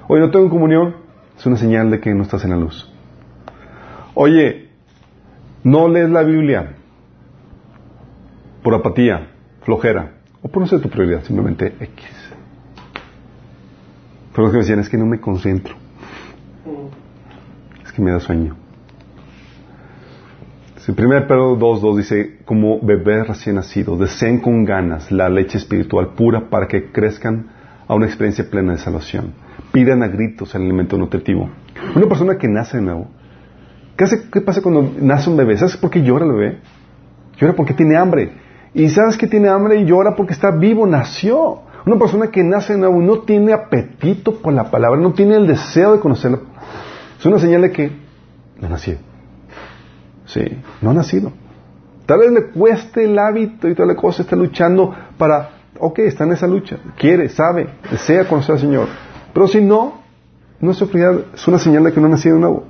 Oye, 0.08 0.20
no 0.20 0.30
tengo 0.30 0.48
comunión, 0.50 0.96
es 1.38 1.46
una 1.46 1.56
señal 1.56 1.90
de 1.90 2.00
que 2.00 2.14
no 2.14 2.22
estás 2.22 2.44
en 2.44 2.50
la 2.50 2.56
luz. 2.56 2.90
Oye, 4.14 4.70
no 5.62 5.88
lees 5.88 6.10
la 6.10 6.22
Biblia 6.22 6.74
por 8.62 8.74
apatía, 8.74 9.28
flojera, 9.62 10.14
o 10.42 10.48
por 10.48 10.62
no 10.62 10.66
ser 10.66 10.80
tu 10.80 10.88
prioridad, 10.88 11.22
simplemente 11.22 11.74
X. 11.78 12.21
Pero 14.32 14.44
los 14.44 14.50
que 14.52 14.56
me 14.58 14.62
decían, 14.62 14.78
es 14.80 14.88
que 14.88 14.96
no 14.98 15.06
me 15.06 15.20
concentro, 15.20 15.74
es 17.84 17.92
que 17.92 18.02
me 18.02 18.10
da 18.10 18.20
sueño. 18.20 18.56
En 20.88 20.94
1 21.06 21.26
Pedro 21.28 21.56
2.2 21.58 21.96
dice, 21.96 22.38
como 22.44 22.80
bebés 22.80 23.28
recién 23.28 23.56
nacidos, 23.56 24.00
deseen 24.00 24.40
con 24.40 24.64
ganas 24.64 25.12
la 25.12 25.28
leche 25.28 25.58
espiritual 25.58 26.14
pura 26.14 26.48
para 26.50 26.66
que 26.66 26.90
crezcan 26.90 27.46
a 27.86 27.94
una 27.94 28.06
experiencia 28.06 28.48
plena 28.50 28.72
de 28.72 28.78
salvación. 28.78 29.32
Pidan 29.70 30.02
a 30.02 30.08
gritos 30.08 30.54
el 30.54 30.62
alimento 30.62 30.96
nutritivo. 30.98 31.48
Una 31.94 32.06
persona 32.06 32.36
que 32.36 32.48
nace 32.48 32.78
de 32.78 32.82
nuevo, 32.82 33.06
¿qué, 33.96 34.04
hace- 34.04 34.28
qué 34.30 34.40
pasa 34.40 34.60
cuando 34.60 34.92
nace 35.00 35.30
un 35.30 35.36
bebé? 35.36 35.56
¿Sabes 35.56 35.76
por 35.76 35.90
qué 35.90 36.02
llora 36.02 36.24
el 36.24 36.32
bebé? 36.32 36.58
Llora 37.38 37.54
porque 37.54 37.74
tiene 37.74 37.96
hambre. 37.96 38.32
Y 38.74 38.88
sabes 38.88 39.16
que 39.16 39.26
tiene 39.28 39.48
hambre 39.48 39.76
y 39.76 39.84
llora 39.84 40.16
porque 40.16 40.32
está 40.32 40.50
vivo, 40.50 40.86
nació. 40.86 41.60
Una 41.84 41.98
persona 41.98 42.30
que 42.30 42.44
nace 42.44 42.74
de 42.74 42.78
nuevo 42.78 43.00
no 43.00 43.20
tiene 43.20 43.52
apetito 43.52 44.40
por 44.40 44.52
la 44.52 44.70
palabra, 44.70 45.00
no 45.00 45.12
tiene 45.12 45.36
el 45.36 45.46
deseo 45.46 45.92
de 45.92 46.00
conocerla, 46.00 46.38
es 47.18 47.26
una 47.26 47.38
señal 47.38 47.62
de 47.62 47.72
que 47.72 47.92
no 48.60 48.68
nació. 48.68 48.98
Sí, 50.26 50.42
no 50.80 50.90
ha 50.90 50.94
nacido. 50.94 51.32
Tal 52.06 52.20
vez 52.20 52.32
le 52.32 52.46
cueste 52.50 53.04
el 53.04 53.18
hábito 53.18 53.68
y 53.68 53.74
toda 53.74 53.86
la 53.88 53.96
cosa, 53.96 54.22
está 54.22 54.36
luchando 54.36 54.94
para, 55.18 55.50
ok, 55.78 56.00
está 56.00 56.24
en 56.24 56.32
esa 56.32 56.46
lucha, 56.46 56.78
quiere, 56.96 57.28
sabe, 57.28 57.68
desea 57.90 58.28
conocer 58.28 58.54
al 58.54 58.60
Señor. 58.60 58.88
Pero 59.32 59.48
si 59.48 59.60
no, 59.60 60.02
no 60.60 60.70
es 60.70 60.80
es 60.80 61.48
una 61.48 61.58
señal 61.58 61.84
de 61.84 61.92
que 61.92 62.00
no 62.00 62.06
ha 62.06 62.10
nacido 62.10 62.36
de 62.36 62.40
nuevo. 62.40 62.64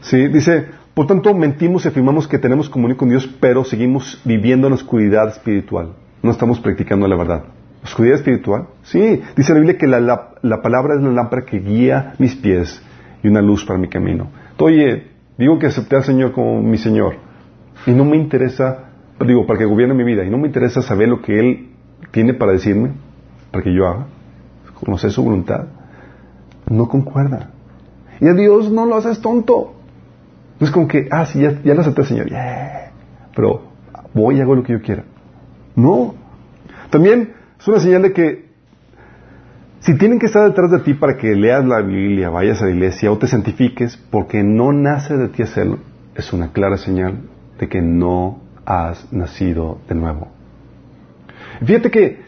Sí, 0.00 0.28
dice, 0.28 0.66
por 0.94 1.06
tanto 1.06 1.34
mentimos 1.34 1.84
y 1.84 1.88
afirmamos 1.88 2.26
que 2.26 2.38
tenemos 2.38 2.68
comunión 2.68 2.98
con 2.98 3.08
Dios, 3.08 3.28
pero 3.40 3.64
seguimos 3.64 4.20
viviendo 4.24 4.66
en 4.66 4.72
oscuridad 4.72 5.28
espiritual. 5.28 5.94
No 6.22 6.30
estamos 6.30 6.60
practicando 6.60 7.06
la 7.06 7.16
verdad. 7.16 7.44
¿Oscuridad 7.84 8.16
espiritual? 8.16 8.66
Sí, 8.82 9.22
dice 9.36 9.52
la 9.52 9.60
Biblia 9.60 9.78
que 9.78 9.86
la, 9.86 10.00
la- 10.00 10.30
la 10.42 10.60
palabra 10.62 10.94
es 10.96 11.02
la 11.02 11.10
lámpara 11.12 11.44
que 11.44 11.58
guía 11.60 12.14
mis 12.18 12.34
pies 12.34 12.82
y 13.22 13.28
una 13.28 13.40
luz 13.42 13.64
para 13.64 13.78
mi 13.78 13.88
camino. 13.88 14.28
Oye, 14.58 15.08
digo 15.38 15.58
que 15.58 15.66
acepté 15.66 15.96
al 15.96 16.04
Señor 16.04 16.32
como 16.32 16.60
mi 16.62 16.78
Señor 16.78 17.16
y 17.86 17.92
no 17.92 18.04
me 18.04 18.16
interesa, 18.16 18.86
digo, 19.24 19.46
para 19.46 19.58
que 19.58 19.64
gobierne 19.66 19.94
mi 19.94 20.02
vida 20.04 20.24
y 20.24 20.30
no 20.30 20.38
me 20.38 20.48
interesa 20.48 20.82
saber 20.82 21.08
lo 21.08 21.22
que 21.22 21.38
Él 21.38 21.68
tiene 22.10 22.34
para 22.34 22.52
decirme, 22.52 22.92
para 23.52 23.62
que 23.62 23.72
yo 23.74 23.86
haga, 23.86 24.06
conocer 24.80 25.10
su 25.12 25.22
voluntad. 25.22 25.66
No 26.68 26.88
concuerda. 26.88 27.50
Y 28.20 28.26
a 28.28 28.32
Dios 28.32 28.70
no 28.72 28.86
lo 28.86 28.96
haces 28.96 29.20
tonto. 29.20 29.74
No 30.58 30.66
es 30.66 30.72
como 30.72 30.88
que, 30.88 31.06
ah, 31.10 31.26
sí, 31.26 31.40
ya, 31.40 31.60
ya 31.62 31.74
lo 31.74 31.82
acepté, 31.82 32.02
Señor. 32.04 32.28
yeah. 32.28 32.90
Pero 33.34 33.62
voy 34.14 34.38
y 34.38 34.40
hago 34.40 34.54
lo 34.56 34.62
que 34.64 34.72
yo 34.72 34.80
quiera. 34.80 35.04
No. 35.76 36.14
También 36.90 37.34
es 37.60 37.68
una 37.68 37.78
señal 37.78 38.02
de 38.02 38.12
que 38.12 38.46
Si 39.86 39.96
tienen 39.96 40.18
que 40.18 40.26
estar 40.26 40.48
detrás 40.48 40.72
de 40.72 40.80
ti 40.80 40.94
para 40.94 41.16
que 41.16 41.36
leas 41.36 41.64
la 41.64 41.80
Biblia, 41.80 42.28
vayas 42.28 42.60
a 42.60 42.64
la 42.64 42.72
iglesia 42.72 43.12
o 43.12 43.18
te 43.18 43.28
santifiques, 43.28 43.96
porque 44.10 44.42
no 44.42 44.72
nace 44.72 45.16
de 45.16 45.28
ti 45.28 45.44
hacerlo, 45.44 45.78
es 46.16 46.32
una 46.32 46.50
clara 46.50 46.76
señal 46.76 47.20
de 47.56 47.68
que 47.68 47.80
no 47.80 48.40
has 48.64 49.12
nacido 49.12 49.78
de 49.88 49.94
nuevo. 49.94 50.26
Fíjate 51.64 51.88
que 51.92 52.20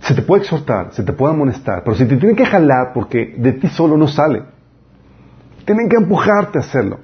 se 0.00 0.14
te 0.14 0.22
puede 0.22 0.42
exhortar, 0.42 0.94
se 0.94 1.02
te 1.02 1.12
puede 1.12 1.34
amonestar, 1.34 1.82
pero 1.84 1.94
si 1.94 2.06
te 2.06 2.16
tienen 2.16 2.36
que 2.36 2.46
jalar 2.46 2.92
porque 2.94 3.34
de 3.36 3.52
ti 3.52 3.68
solo 3.68 3.98
no 3.98 4.08
sale, 4.08 4.44
tienen 5.66 5.90
que 5.90 5.96
empujarte 5.96 6.56
a 6.56 6.62
hacerlo. 6.62 7.00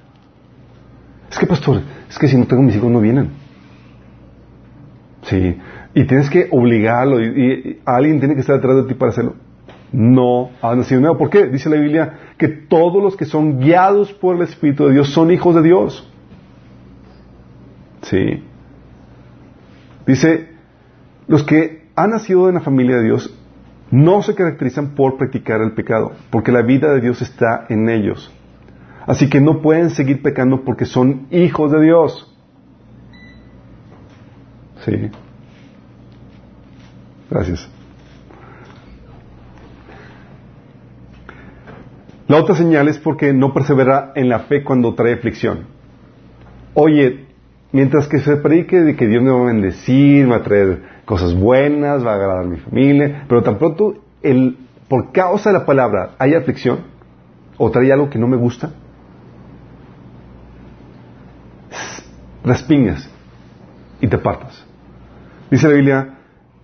Es 1.30 1.38
que, 1.38 1.46
pastor, 1.46 1.82
es 2.08 2.18
que 2.18 2.26
si 2.26 2.38
no 2.38 2.46
tengo 2.46 2.62
mis 2.62 2.76
hijos 2.76 2.90
no 2.90 3.00
vienen. 3.00 3.45
Sí. 5.26 5.58
Y 5.94 6.04
tienes 6.04 6.30
que 6.30 6.48
obligarlo 6.50 7.20
y, 7.20 7.80
alguien 7.84 8.18
tiene 8.18 8.34
que 8.34 8.40
estar 8.40 8.56
detrás 8.56 8.76
de 8.76 8.82
ti 8.84 8.94
para 8.94 9.10
hacerlo. 9.10 9.34
No 9.92 10.50
has 10.60 10.76
nacido 10.76 11.00
nuevo. 11.00 11.18
¿Por 11.18 11.30
qué? 11.30 11.46
Dice 11.46 11.70
la 11.70 11.76
Biblia 11.76 12.18
que 12.36 12.48
todos 12.48 13.02
los 13.02 13.16
que 13.16 13.24
son 13.24 13.60
guiados 13.60 14.12
por 14.12 14.36
el 14.36 14.42
Espíritu 14.42 14.86
de 14.86 14.94
Dios 14.94 15.10
son 15.10 15.30
hijos 15.30 15.54
de 15.54 15.62
Dios. 15.62 16.12
Sí. 18.02 18.42
Dice, 20.06 20.48
los 21.26 21.42
que 21.42 21.86
han 21.96 22.10
nacido 22.10 22.48
en 22.48 22.56
la 22.56 22.60
familia 22.60 22.96
de 22.96 23.04
Dios 23.04 23.36
no 23.90 24.22
se 24.22 24.34
caracterizan 24.34 24.94
por 24.94 25.16
practicar 25.16 25.60
el 25.60 25.72
pecado, 25.72 26.12
porque 26.30 26.52
la 26.52 26.62
vida 26.62 26.92
de 26.92 27.00
Dios 27.00 27.22
está 27.22 27.66
en 27.68 27.88
ellos. 27.88 28.32
Así 29.06 29.28
que 29.30 29.40
no 29.40 29.62
pueden 29.62 29.90
seguir 29.90 30.22
pecando 30.22 30.64
porque 30.64 30.84
son 30.84 31.26
hijos 31.30 31.70
de 31.72 31.80
Dios. 31.80 32.35
Sí. 34.86 35.10
Gracias. 37.28 37.68
La 42.28 42.38
otra 42.38 42.54
señal 42.54 42.88
es 42.88 42.98
porque 42.98 43.32
no 43.32 43.52
persevera 43.52 44.12
en 44.14 44.28
la 44.28 44.40
fe 44.40 44.62
cuando 44.62 44.94
trae 44.94 45.14
aflicción. 45.14 45.66
Oye, 46.74 47.26
mientras 47.72 48.06
que 48.06 48.20
se 48.20 48.36
predique 48.36 48.80
de 48.80 48.94
que 48.96 49.06
Dios 49.06 49.22
me 49.22 49.30
va 49.30 49.42
a 49.42 49.46
bendecir, 49.46 50.30
va 50.30 50.36
a 50.36 50.42
traer 50.42 50.82
cosas 51.04 51.34
buenas, 51.34 52.04
va 52.04 52.12
a 52.12 52.14
agradar 52.14 52.44
a 52.44 52.48
mi 52.48 52.58
familia, 52.58 53.24
pero 53.28 53.42
tan 53.42 53.58
pronto 53.58 53.94
el, 54.22 54.56
por 54.88 55.10
causa 55.12 55.50
de 55.50 55.58
la 55.58 55.66
palabra 55.66 56.12
hay 56.18 56.34
aflicción 56.34 56.80
o 57.56 57.70
trae 57.70 57.92
algo 57.92 58.10
que 58.10 58.18
no 58.18 58.28
me 58.28 58.36
gusta, 58.36 58.70
respingas 62.44 63.08
y 64.00 64.06
te 64.06 64.18
partas. 64.18 64.64
Dice 65.50 65.68
la 65.68 65.74
Biblia 65.74 66.14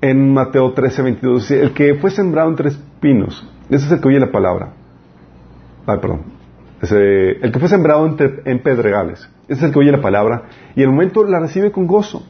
en 0.00 0.32
Mateo 0.32 0.72
13, 0.72 1.02
22, 1.02 1.42
dice, 1.42 1.62
el 1.62 1.72
que 1.72 1.94
fue 1.94 2.10
sembrado 2.10 2.50
entre 2.50 2.70
espinos, 2.70 3.48
ese 3.70 3.86
es 3.86 3.92
el 3.92 4.00
que 4.00 4.08
oye 4.08 4.18
la 4.18 4.32
palabra. 4.32 4.72
Ay, 5.86 5.98
perdón. 6.00 6.22
El 6.80 7.52
que 7.52 7.60
fue 7.60 7.68
sembrado 7.68 8.04
entre, 8.06 8.42
en 8.44 8.60
pedregales, 8.60 9.30
ese 9.46 9.60
es 9.60 9.62
el 9.62 9.72
que 9.72 9.78
oye 9.78 9.92
la 9.92 10.00
palabra 10.00 10.42
y 10.74 10.82
el 10.82 10.88
momento 10.88 11.22
la 11.22 11.38
recibe 11.38 11.70
con 11.70 11.86
gozo. 11.86 12.26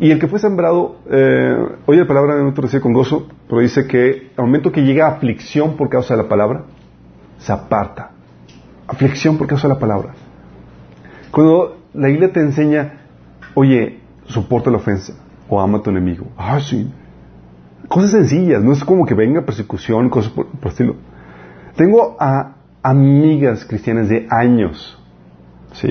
Y 0.00 0.10
el 0.10 0.18
que 0.18 0.26
fue 0.26 0.40
sembrado, 0.40 0.96
eh, 1.08 1.56
oye 1.86 2.00
la 2.00 2.08
palabra, 2.08 2.32
en 2.32 2.38
el 2.38 2.42
momento 2.42 2.62
recibe 2.62 2.82
con 2.82 2.92
gozo, 2.92 3.28
pero 3.48 3.60
dice 3.60 3.86
que 3.86 4.32
al 4.36 4.46
momento 4.46 4.72
que 4.72 4.82
llega 4.82 5.06
aflicción 5.06 5.76
por 5.76 5.88
causa 5.88 6.16
de 6.16 6.24
la 6.24 6.28
palabra, 6.28 6.64
se 7.38 7.52
aparta. 7.52 8.10
Aflicción 8.88 9.38
por 9.38 9.46
causa 9.46 9.68
de 9.68 9.74
la 9.74 9.80
palabra. 9.80 10.12
Cuando 11.30 11.76
la 11.94 12.08
Biblia 12.08 12.32
te 12.32 12.40
enseña, 12.40 12.94
oye, 13.54 14.00
soporta 14.26 14.70
la 14.70 14.78
ofensa 14.78 15.25
o 15.48 15.60
ama 15.60 15.78
a 15.78 15.82
tu 15.82 15.90
enemigo. 15.90 16.26
Ah, 16.36 16.60
sí. 16.60 16.90
Cosas 17.88 18.10
sencillas, 18.10 18.62
no 18.62 18.72
es 18.72 18.84
como 18.84 19.06
que 19.06 19.14
venga 19.14 19.42
persecución, 19.42 20.10
cosas 20.10 20.32
por, 20.32 20.46
por 20.46 20.72
estilo. 20.72 20.96
Tengo 21.76 22.16
a 22.18 22.56
amigas 22.82 23.64
cristianas 23.64 24.08
de 24.08 24.26
años, 24.30 24.98
¿sí? 25.72 25.88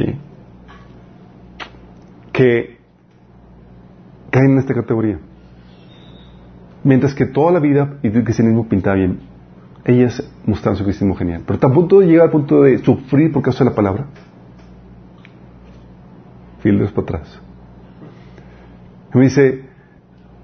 Que 2.33 2.77
caen 4.29 4.51
en 4.51 4.57
esta 4.57 4.73
categoría. 4.73 5.19
Mientras 6.83 7.13
que 7.13 7.25
toda 7.25 7.51
la 7.51 7.59
vida 7.59 7.97
y 8.03 8.07
el 8.07 8.23
cristianismo 8.23 8.67
pintaba 8.67 8.95
bien, 8.95 9.19
ellas 9.85 10.21
mostraron 10.45 10.77
su 10.77 10.83
cristianismo 10.83 11.17
genial. 11.17 11.43
Pero 11.45 11.59
tampoco 11.59 12.01
llega 12.01 12.23
al 12.23 12.31
punto 12.31 12.63
de 12.63 12.79
sufrir 12.79 13.31
por 13.31 13.43
causa 13.43 13.63
de 13.63 13.69
la 13.69 13.75
palabra. 13.75 14.05
Filtros 16.61 16.91
para 16.91 17.03
atrás. 17.03 17.44
Me 19.15 19.23
dice, 19.23 19.63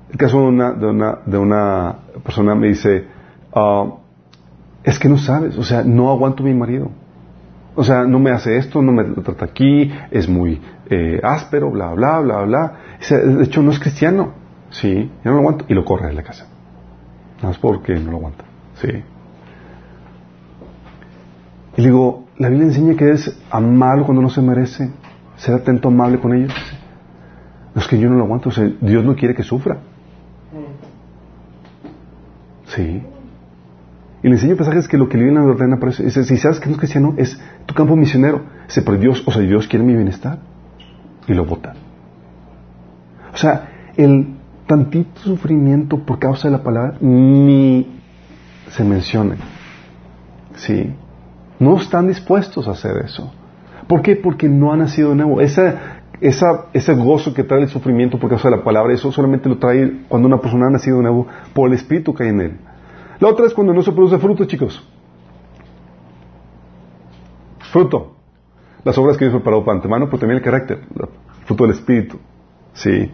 el 0.09 0.17
caso 0.17 0.39
de 0.39 0.47
una, 0.47 0.71
de 0.71 0.87
una, 0.87 1.19
de 1.25 1.37
una 1.37 1.95
persona 2.23 2.55
me 2.55 2.69
dice, 2.69 3.05
ah, 3.53 3.97
es 4.83 4.97
que 4.97 5.09
no 5.09 5.17
sabes, 5.17 5.57
o 5.57 5.63
sea, 5.63 5.83
no 5.83 6.09
aguanto 6.09 6.41
a 6.41 6.45
mi 6.45 6.53
marido. 6.53 6.89
O 7.75 7.83
sea, 7.83 8.03
no 8.03 8.19
me 8.19 8.31
hace 8.31 8.57
esto, 8.57 8.81
no 8.81 8.93
me 8.93 9.03
trata 9.03 9.45
aquí, 9.45 9.91
es 10.09 10.27
muy 10.27 10.61
eh, 10.89 11.19
áspero, 11.21 11.69
bla, 11.69 11.93
bla, 11.93 12.19
bla, 12.19 12.41
bla. 12.43 12.73
de 13.09 13.43
hecho, 13.43 13.61
no 13.61 13.71
es 13.71 13.79
cristiano. 13.79 14.33
Sí, 14.69 15.11
ya 15.23 15.31
no 15.31 15.33
lo 15.33 15.39
aguanto. 15.39 15.65
Y 15.67 15.73
lo 15.73 15.83
corre 15.83 16.07
de 16.07 16.13
la 16.13 16.23
casa. 16.23 16.47
No 17.41 17.51
es 17.51 17.57
porque 17.57 17.93
no 17.95 18.11
lo 18.11 18.17
aguanta. 18.17 18.45
Sí. 18.75 19.03
Y 21.77 21.81
digo, 21.81 22.25
la 22.37 22.49
Biblia 22.49 22.67
enseña 22.67 22.95
que 22.95 23.11
es 23.11 23.37
amarlo 23.49 24.05
cuando 24.05 24.21
no 24.21 24.29
se 24.29 24.41
merece, 24.41 24.89
ser 25.35 25.55
atento, 25.55 25.89
amable 25.89 26.19
con 26.19 26.33
ellos. 26.33 26.53
No 27.73 27.81
es 27.81 27.87
que 27.87 27.97
yo 27.97 28.09
no 28.09 28.17
lo 28.17 28.23
aguanto, 28.23 28.49
o 28.49 28.51
sea, 28.51 28.69
Dios 28.81 29.03
no 29.05 29.15
quiere 29.15 29.33
que 29.33 29.43
sufra. 29.43 29.79
Sí. 32.65 33.01
Y 34.23 34.27
le 34.27 34.35
enseño 34.35 34.55
pasajes 34.55 34.87
que 34.87 34.97
lo 34.97 35.09
que 35.09 35.17
le 35.17 35.37
ordena 35.39 35.77
por 35.77 35.89
eso. 35.89 36.03
Dice, 36.03 36.23
si 36.23 36.37
sabes 36.37 36.59
que 36.59 36.67
no 36.67 36.73
es 36.73 36.79
cristiano, 36.79 37.13
es 37.17 37.39
tu 37.65 37.73
campo 37.73 37.95
misionero. 37.95 38.41
Dice, 38.67 38.81
pero 38.81 38.97
Dios, 38.97 39.23
o 39.25 39.31
sea, 39.31 39.41
Dios 39.41 39.67
quiere 39.67 39.83
mi 39.83 39.95
bienestar. 39.95 40.39
Y 41.27 41.33
lo 41.33 41.45
vota. 41.45 41.73
O 43.33 43.37
sea, 43.37 43.69
el 43.95 44.35
tantito 44.67 45.21
sufrimiento 45.21 45.99
por 45.99 46.19
causa 46.19 46.47
de 46.47 46.51
la 46.57 46.63
palabra 46.63 46.97
ni 47.01 47.87
se 48.69 48.83
menciona. 48.83 49.35
Sí. 50.55 50.93
No 51.59 51.77
están 51.77 52.07
dispuestos 52.07 52.67
a 52.67 52.71
hacer 52.71 52.97
eso. 53.03 53.31
¿Por 53.87 54.01
qué? 54.01 54.15
Porque 54.15 54.47
no 54.47 54.71
ha 54.71 54.77
nacido 54.77 55.09
de 55.09 55.15
nuevo. 55.15 55.41
Esa, 55.41 56.00
esa, 56.21 56.67
ese 56.71 56.93
gozo 56.93 57.33
que 57.33 57.43
trae 57.43 57.61
el 57.61 57.67
sufrimiento 57.67 58.19
por 58.19 58.29
causa 58.29 58.49
de 58.49 58.57
la 58.57 58.63
palabra, 58.63 58.93
eso 58.93 59.11
solamente 59.11 59.49
lo 59.49 59.57
trae 59.57 60.03
cuando 60.07 60.27
una 60.27 60.39
persona 60.39 60.67
ha 60.67 60.69
nacido 60.69 60.97
de 60.97 61.03
nuevo 61.03 61.27
por 61.53 61.67
el 61.67 61.73
Espíritu 61.73 62.13
que 62.13 62.23
hay 62.23 62.29
en 62.29 62.41
él. 62.41 62.57
La 63.19 63.27
otra 63.27 63.47
es 63.47 63.53
cuando 63.53 63.73
no 63.73 63.81
se 63.81 63.91
produce 63.91 64.19
fruto, 64.19 64.45
chicos. 64.45 64.87
Fruto. 67.71 68.15
Las 68.83 68.97
obras 68.97 69.17
que 69.17 69.25
Dios 69.25 69.35
preparó 69.35 69.63
para 69.65 69.77
antemano, 69.77 70.05
pero 70.05 70.19
también 70.19 70.37
el 70.37 70.43
carácter, 70.43 70.81
fruto 71.45 71.63
del 71.63 71.73
Espíritu. 71.73 72.19
Sí. 72.73 73.11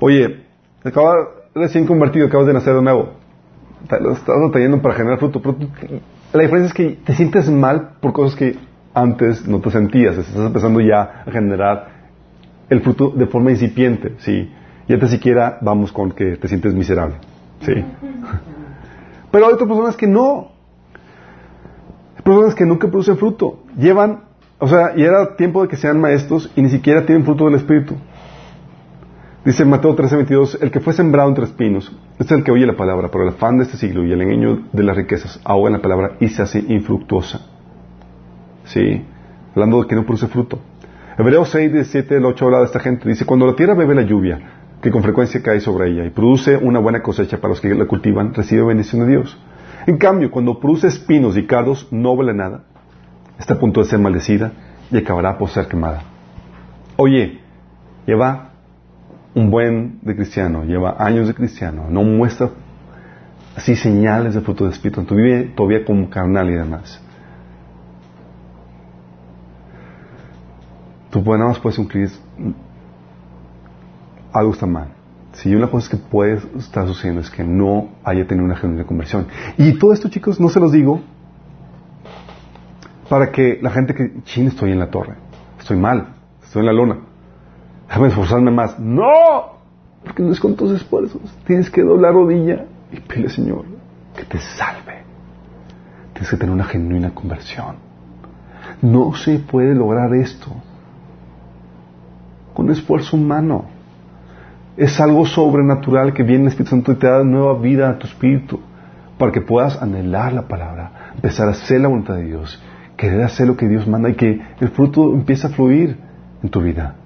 Oye, 0.00 0.44
acabas 0.84 1.28
recién 1.54 1.86
convertido, 1.86 2.26
acabas 2.26 2.46
de 2.46 2.52
nacer 2.52 2.74
de 2.74 2.82
nuevo. 2.82 3.10
Lo 4.00 4.12
estás 4.12 4.36
batallando 4.40 4.82
para 4.82 4.94
generar 4.94 5.18
fruto. 5.18 5.40
Pero 5.40 5.56
la 6.32 6.42
diferencia 6.42 6.66
es 6.66 6.74
que 6.74 6.98
te 7.04 7.14
sientes 7.14 7.50
mal 7.50 7.96
por 8.00 8.12
cosas 8.12 8.36
que 8.36 8.56
antes 8.92 9.46
no 9.46 9.60
te 9.60 9.70
sentías. 9.70 10.16
Estás 10.16 10.36
empezando 10.36 10.80
ya 10.80 11.22
a 11.26 11.30
generar 11.30 11.97
el 12.68 12.80
fruto 12.80 13.10
de 13.10 13.26
forma 13.26 13.50
incipiente. 13.50 14.14
Sí. 14.18 14.50
Y 14.86 14.92
antes 14.92 15.10
siquiera 15.10 15.58
vamos 15.60 15.92
con 15.92 16.12
que 16.12 16.36
te 16.36 16.48
sientes 16.48 16.74
miserable. 16.74 17.16
Sí. 17.60 17.72
Pero 19.30 19.46
hay 19.46 19.52
otras 19.52 19.68
personas 19.68 19.96
que 19.96 20.06
no. 20.06 20.52
Hay 22.16 22.22
personas 22.22 22.54
que 22.54 22.64
nunca 22.64 22.88
producen 22.88 23.16
fruto. 23.18 23.60
Llevan, 23.76 24.20
o 24.58 24.68
sea, 24.68 24.92
y 24.96 25.02
era 25.02 25.36
tiempo 25.36 25.62
de 25.62 25.68
que 25.68 25.76
sean 25.76 26.00
maestros 26.00 26.50
y 26.56 26.62
ni 26.62 26.70
siquiera 26.70 27.04
tienen 27.04 27.24
fruto 27.24 27.44
del 27.44 27.54
Espíritu. 27.54 27.94
Dice 29.44 29.64
Mateo 29.64 29.94
13:22, 29.96 30.58
el 30.60 30.70
que 30.70 30.80
fue 30.80 30.92
sembrado 30.92 31.28
entre 31.28 31.44
espinos, 31.44 31.90
es 32.18 32.30
el 32.30 32.42
que 32.44 32.50
oye 32.50 32.66
la 32.66 32.76
palabra, 32.76 33.08
pero 33.10 33.24
el 33.24 33.30
afán 33.30 33.56
de 33.56 33.64
este 33.64 33.76
siglo 33.76 34.04
y 34.04 34.12
el 34.12 34.20
engaño 34.20 34.64
de 34.72 34.82
las 34.82 34.96
riquezas 34.96 35.40
ahogan 35.44 35.72
la 35.72 35.80
palabra 35.80 36.16
y 36.20 36.28
se 36.28 36.42
hace 36.42 36.58
infructuosa. 36.58 37.40
Sí, 38.64 39.04
hablando 39.54 39.80
de 39.80 39.88
que 39.88 39.94
no 39.94 40.04
produce 40.04 40.26
fruto. 40.26 40.58
Hebreos 41.18 41.50
6, 41.50 41.72
17, 41.72 42.16
el 42.16 42.24
8 42.26 42.44
habla 42.44 42.58
de 42.60 42.66
esta 42.66 42.78
gente. 42.78 43.08
Dice, 43.08 43.26
cuando 43.26 43.44
la 43.44 43.56
tierra 43.56 43.74
bebe 43.74 43.92
la 43.92 44.02
lluvia, 44.02 44.38
que 44.80 44.92
con 44.92 45.02
frecuencia 45.02 45.42
cae 45.42 45.58
sobre 45.58 45.90
ella 45.90 46.04
y 46.04 46.10
produce 46.10 46.56
una 46.56 46.78
buena 46.78 47.02
cosecha 47.02 47.38
para 47.38 47.48
los 47.48 47.60
que 47.60 47.74
la 47.74 47.86
cultivan, 47.86 48.32
recibe 48.32 48.62
bendición 48.62 49.02
de 49.02 49.08
Dios. 49.08 49.36
En 49.88 49.98
cambio, 49.98 50.30
cuando 50.30 50.60
produce 50.60 50.86
espinos 50.86 51.36
y 51.36 51.44
cardos, 51.44 51.88
no 51.90 52.14
vale 52.14 52.34
nada. 52.34 52.62
Está 53.36 53.54
a 53.54 53.58
punto 53.58 53.80
de 53.82 53.88
ser 53.88 53.98
maldecida 53.98 54.52
y 54.92 54.98
acabará 54.98 55.36
por 55.36 55.48
ser 55.48 55.66
quemada. 55.66 56.04
Oye, 56.96 57.40
lleva 58.06 58.52
un 59.34 59.50
buen 59.50 59.98
de 60.02 60.14
cristiano, 60.14 60.62
lleva 60.62 61.04
años 61.04 61.26
de 61.26 61.34
cristiano, 61.34 61.86
no 61.90 62.04
muestra 62.04 62.50
así 63.56 63.74
señales 63.74 64.34
de 64.34 64.40
fruto 64.40 64.66
de 64.66 64.70
espíritu, 64.70 65.02
tu 65.02 65.16
vive 65.16 65.52
todavía 65.56 65.84
como 65.84 66.08
carnal 66.08 66.48
y 66.48 66.54
demás. 66.54 67.02
Tú 71.10 71.22
nada 71.22 71.48
más 71.48 71.58
puedes 71.58 71.78
Cristo 71.88 72.20
algo 74.32 74.52
está 74.52 74.66
mal. 74.66 74.88
Si 75.32 75.54
una 75.54 75.70
cosa 75.70 75.90
que 75.90 75.96
puede 75.96 76.40
estar 76.56 76.86
sucediendo 76.86 77.20
es 77.20 77.30
que 77.30 77.44
no 77.44 77.90
haya 78.04 78.26
tenido 78.26 78.44
una 78.44 78.56
genuina 78.56 78.84
conversión. 78.84 79.26
Y 79.56 79.78
todo 79.78 79.92
esto, 79.92 80.08
chicos, 80.08 80.40
no 80.40 80.48
se 80.48 80.60
los 80.60 80.72
digo 80.72 81.00
para 83.08 83.30
que 83.30 83.58
la 83.62 83.70
gente 83.70 83.94
que, 83.94 84.22
chin, 84.24 84.48
estoy 84.48 84.72
en 84.72 84.78
la 84.78 84.90
torre, 84.90 85.14
estoy 85.58 85.78
mal, 85.78 86.14
estoy 86.42 86.60
en 86.60 86.66
la 86.66 86.72
lona, 86.72 86.98
déjame 87.88 88.08
esforzarme 88.08 88.50
más. 88.50 88.78
¡No! 88.78 89.58
Porque 90.04 90.22
no 90.22 90.32
es 90.32 90.40
con 90.40 90.54
tus 90.56 90.72
esfuerzos. 90.72 91.22
Tienes 91.46 91.70
que 91.70 91.82
doblar 91.82 92.12
rodilla 92.12 92.66
y 92.92 93.00
pide, 93.00 93.28
Señor, 93.28 93.64
que 94.16 94.24
te 94.24 94.38
salve. 94.38 95.02
Tienes 96.12 96.30
que 96.30 96.36
tener 96.36 96.54
una 96.54 96.64
genuina 96.64 97.14
conversión. 97.14 97.76
No 98.82 99.14
se 99.14 99.38
puede 99.38 99.74
lograr 99.74 100.14
esto 100.14 100.50
con 102.58 102.68
esfuerzo 102.70 103.16
humano. 103.16 103.66
Es 104.76 104.98
algo 104.98 105.24
sobrenatural 105.24 106.12
que 106.12 106.24
viene 106.24 106.42
el 106.42 106.48
Espíritu 106.48 106.70
Santo 106.70 106.90
y 106.90 106.96
te 106.96 107.06
da 107.06 107.22
nueva 107.22 107.56
vida 107.56 107.88
a 107.88 107.96
tu 108.00 108.08
espíritu 108.08 108.58
para 109.16 109.30
que 109.30 109.40
puedas 109.40 109.80
anhelar 109.80 110.32
la 110.32 110.48
palabra, 110.48 111.12
empezar 111.14 111.46
a 111.46 111.52
hacer 111.52 111.80
la 111.80 111.86
voluntad 111.86 112.14
de 112.14 112.24
Dios, 112.24 112.60
querer 112.96 113.22
hacer 113.22 113.46
lo 113.46 113.56
que 113.56 113.68
Dios 113.68 113.86
manda 113.86 114.10
y 114.10 114.14
que 114.14 114.42
el 114.58 114.70
fruto 114.70 115.14
empiece 115.14 115.46
a 115.46 115.50
fluir 115.50 115.98
en 116.42 116.48
tu 116.48 116.60
vida. 116.60 116.96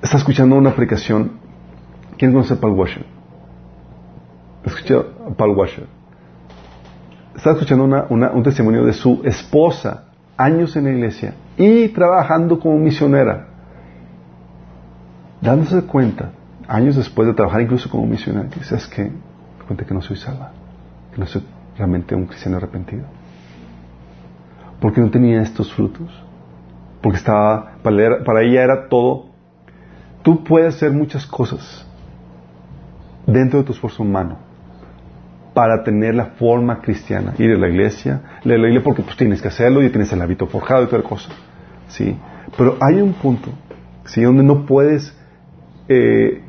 Está 0.00 0.16
escuchando 0.16 0.56
una 0.56 0.70
aplicación. 0.70 1.32
¿Quién 2.16 2.32
conoce 2.32 2.54
a 2.54 2.56
Paul 2.56 2.72
Washer? 2.72 3.04
Escucha 4.64 5.00
a 5.30 5.34
Paul 5.34 5.50
Washer. 5.50 5.86
Está 7.36 7.50
escuchando 7.50 7.84
un 8.08 8.42
testimonio 8.42 8.86
de 8.86 8.94
su 8.94 9.20
esposa, 9.22 10.04
años 10.38 10.74
en 10.76 10.84
la 10.84 10.90
iglesia 10.92 11.34
y 11.56 11.88
trabajando 11.88 12.58
como 12.58 12.78
misionera. 12.78 13.46
Dándose 15.40 15.82
cuenta, 15.82 16.30
años 16.68 16.96
después 16.96 17.28
de 17.28 17.34
trabajar 17.34 17.60
incluso 17.62 17.88
como 17.90 18.06
misionera, 18.06 18.48
que 18.48 18.60
es 18.60 18.86
que 18.88 19.12
cuenta 19.66 19.84
que 19.84 19.94
no 19.94 20.02
soy 20.02 20.16
salva, 20.16 20.52
que 21.12 21.18
no 21.20 21.26
soy 21.26 21.42
realmente 21.76 22.14
un 22.14 22.26
cristiano 22.26 22.56
arrepentido. 22.56 23.04
Porque 24.80 25.00
no 25.00 25.10
tenía 25.10 25.42
estos 25.42 25.72
frutos. 25.72 26.10
Porque 27.00 27.18
estaba, 27.18 27.72
para 27.82 28.42
ella- 28.42 28.62
era 28.62 28.88
todo 28.88 29.26
Tú 30.26 30.42
puedes 30.42 30.74
hacer 30.74 30.90
muchas 30.90 31.24
cosas 31.24 31.86
dentro 33.28 33.60
de 33.60 33.64
tu 33.64 33.72
esfuerzo 33.72 34.02
humano 34.02 34.38
para 35.54 35.84
tener 35.84 36.16
la 36.16 36.24
forma 36.36 36.80
cristiana. 36.80 37.32
Ir 37.38 37.52
a 37.52 37.58
la 37.58 37.68
iglesia, 37.68 38.22
leer 38.42 38.58
la 38.58 38.66
iglesia 38.66 38.82
porque 38.84 39.02
pues 39.02 39.16
tienes 39.16 39.40
que 39.40 39.46
hacerlo 39.46 39.84
y 39.84 39.88
tienes 39.88 40.12
el 40.12 40.20
hábito 40.20 40.48
forjado 40.48 40.82
y 40.82 40.86
toda 40.88 41.02
cosa. 41.04 41.28
¿Sí? 41.88 42.16
Pero 42.56 42.76
hay 42.80 43.00
un 43.00 43.12
punto 43.14 43.50
¿sí? 44.04 44.22
donde 44.22 44.42
no 44.42 44.66
puedes, 44.66 45.16
eh, 45.88 46.42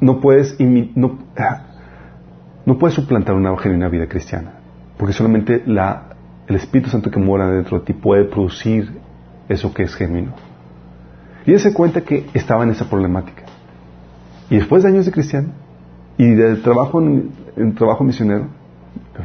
no 0.00 0.20
puedes, 0.20 0.56
no, 0.60 1.18
no 2.66 2.78
puedes 2.78 2.94
suplantar 2.94 3.34
una 3.34 3.56
genuina 3.58 3.88
vida 3.88 4.06
cristiana. 4.06 4.52
Porque 4.96 5.12
solamente 5.12 5.62
la, 5.66 6.10
el 6.46 6.56
Espíritu 6.56 6.90
Santo 6.90 7.10
que 7.10 7.18
mora 7.18 7.50
dentro 7.50 7.78
de 7.80 7.84
ti 7.86 7.92
puede 7.92 8.24
producir 8.24 8.98
eso 9.48 9.72
que 9.74 9.82
es 9.84 9.94
genuino. 9.94 10.32
Y 11.46 11.50
ella 11.50 11.58
se 11.60 11.74
cuenta 11.74 12.00
que 12.02 12.26
estaba 12.32 12.62
en 12.64 12.70
esa 12.70 12.88
problemática. 12.88 13.42
Y 14.50 14.56
después 14.56 14.82
de 14.82 14.90
años 14.90 15.04
de 15.06 15.12
cristiano 15.12 15.48
y 16.16 16.32
del 16.34 16.62
trabajo 16.62 17.02
en, 17.02 17.74
trabajo 17.74 18.04
misionero, 18.04 18.46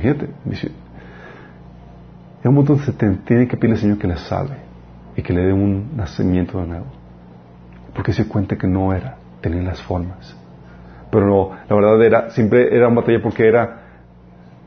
fíjate, 0.01 0.29
misi- 0.45 0.71
llega 2.37 2.49
un 2.49 2.55
punto 2.55 2.73
donde 2.75 2.85
se 2.85 2.93
tiene 3.25 3.47
que 3.47 3.55
pedirle 3.57 3.75
al 3.75 3.81
Señor 3.81 3.97
que 3.99 4.07
la 4.07 4.17
salve 4.17 4.55
y 5.19 5.21
que 5.21 5.33
le 5.33 5.45
dé 5.45 5.53
un 5.53 5.97
nacimiento 5.97 6.59
de 6.59 6.67
nuevo. 6.67 6.85
Porque 7.93 8.13
se 8.13 8.27
cuenta 8.27 8.57
que 8.57 8.67
no 8.67 8.93
era, 8.93 9.17
tenía 9.41 9.61
las 9.61 9.81
formas. 9.81 10.35
Pero 11.11 11.25
no, 11.25 11.51
la 11.67 11.75
verdad 11.75 12.03
era, 12.03 12.29
siempre 12.29 12.75
era 12.75 12.87
una 12.87 13.01
batalla 13.01 13.21
porque 13.21 13.47
era, 13.47 13.81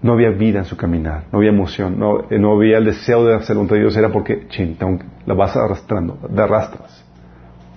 no 0.03 0.13
había 0.13 0.31
vida 0.31 0.59
en 0.59 0.65
su 0.65 0.77
caminar, 0.77 1.25
no 1.33 1.39
había 1.39 1.51
emoción, 1.51 1.99
no, 1.99 2.21
eh, 2.29 2.39
no 2.39 2.53
había 2.53 2.79
el 2.79 2.85
deseo 2.85 3.25
de 3.25 3.35
hacer 3.35 3.51
la 3.51 3.61
voluntad 3.61 3.77
de 3.77 3.83
Dios, 3.83 3.97
era 3.97 4.11
porque, 4.11 4.49
chin, 4.49 4.77
la 5.25 5.35
vas 5.35 5.57
arrastrando, 5.57 6.19
de 6.29 6.43
arrastras 6.43 7.05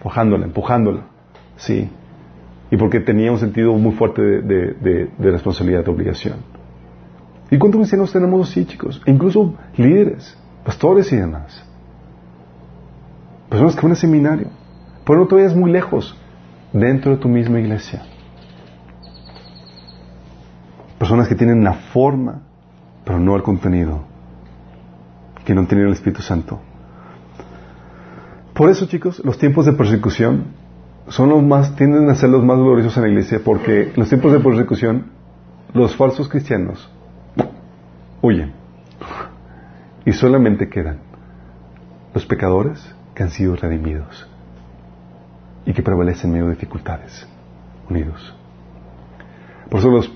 forjándola, 0.06 0.46
empujándola, 0.46 1.02
sí, 1.56 1.90
y 2.70 2.78
porque 2.78 3.00
tenía 3.00 3.32
un 3.32 3.40
sentido 3.40 3.74
muy 3.74 3.94
fuerte 3.94 4.22
de, 4.22 5.10
responsabilidad, 5.18 5.84
de 5.84 5.90
obligación. 5.90 6.36
¿Y 7.50 7.58
cuántos 7.58 7.80
cristianos 7.80 8.12
tenemos 8.12 8.48
así, 8.48 8.66
chicos? 8.66 9.02
Incluso 9.08 9.56
líderes, 9.78 10.38
pastores 10.64 11.12
y 11.12 11.16
demás. 11.16 11.66
Personas 13.56 13.76
que 13.78 13.84
van 13.84 13.94
a 13.94 13.96
seminario, 13.96 14.48
pero 15.06 15.20
no 15.20 15.28
te 15.28 15.36
vayas 15.36 15.56
muy 15.56 15.72
lejos, 15.72 16.14
dentro 16.74 17.12
de 17.12 17.18
tu 17.22 17.30
misma 17.30 17.58
iglesia. 17.58 18.02
Personas 21.00 21.30
que 21.30 21.36
tienen 21.36 21.64
la 21.64 21.72
forma, 21.72 22.42
pero 23.06 23.18
no 23.18 23.34
el 23.34 23.44
contenido, 23.44 24.02
que 25.46 25.56
no 25.56 25.66
tienen 25.68 25.88
el 25.88 25.94
Espíritu 25.94 26.22
Santo. 26.22 26.60
Por 28.54 28.70
eso, 28.70 28.88
chicos, 28.88 29.22
los 29.24 29.38
tiempos 29.38 29.66
de 29.66 29.72
persecución 29.72 30.48
son 31.08 31.30
los 31.30 31.42
más, 31.42 31.78
tienden 31.78 32.10
a 32.10 32.16
ser 32.16 32.32
los 32.32 32.44
más 32.44 32.58
gloriosos 32.58 32.98
en 32.98 33.04
la 33.04 33.10
iglesia, 33.10 33.40
porque 33.42 33.94
los 33.96 34.10
tiempos 34.10 34.34
de 34.34 34.42
persecución, 34.42 35.06
los 35.74 35.96
falsos 35.96 36.28
cristianos 36.28 36.92
huyen. 38.22 38.52
Y 40.06 40.12
solamente 40.12 40.68
quedan 40.68 40.98
los 42.14 42.26
pecadores 42.26 42.95
que 43.16 43.24
han 43.24 43.30
sido 43.32 43.56
redimidos 43.56 44.28
y 45.66 45.74
que 45.74 45.82
prevalecen 45.82 46.28
en 46.30 46.34
medio 46.34 46.46
de 46.48 46.52
dificultades, 46.56 47.28
unidos. 47.90 48.36
Por 49.70 49.80
eso 49.80 49.90
los- 49.90 50.12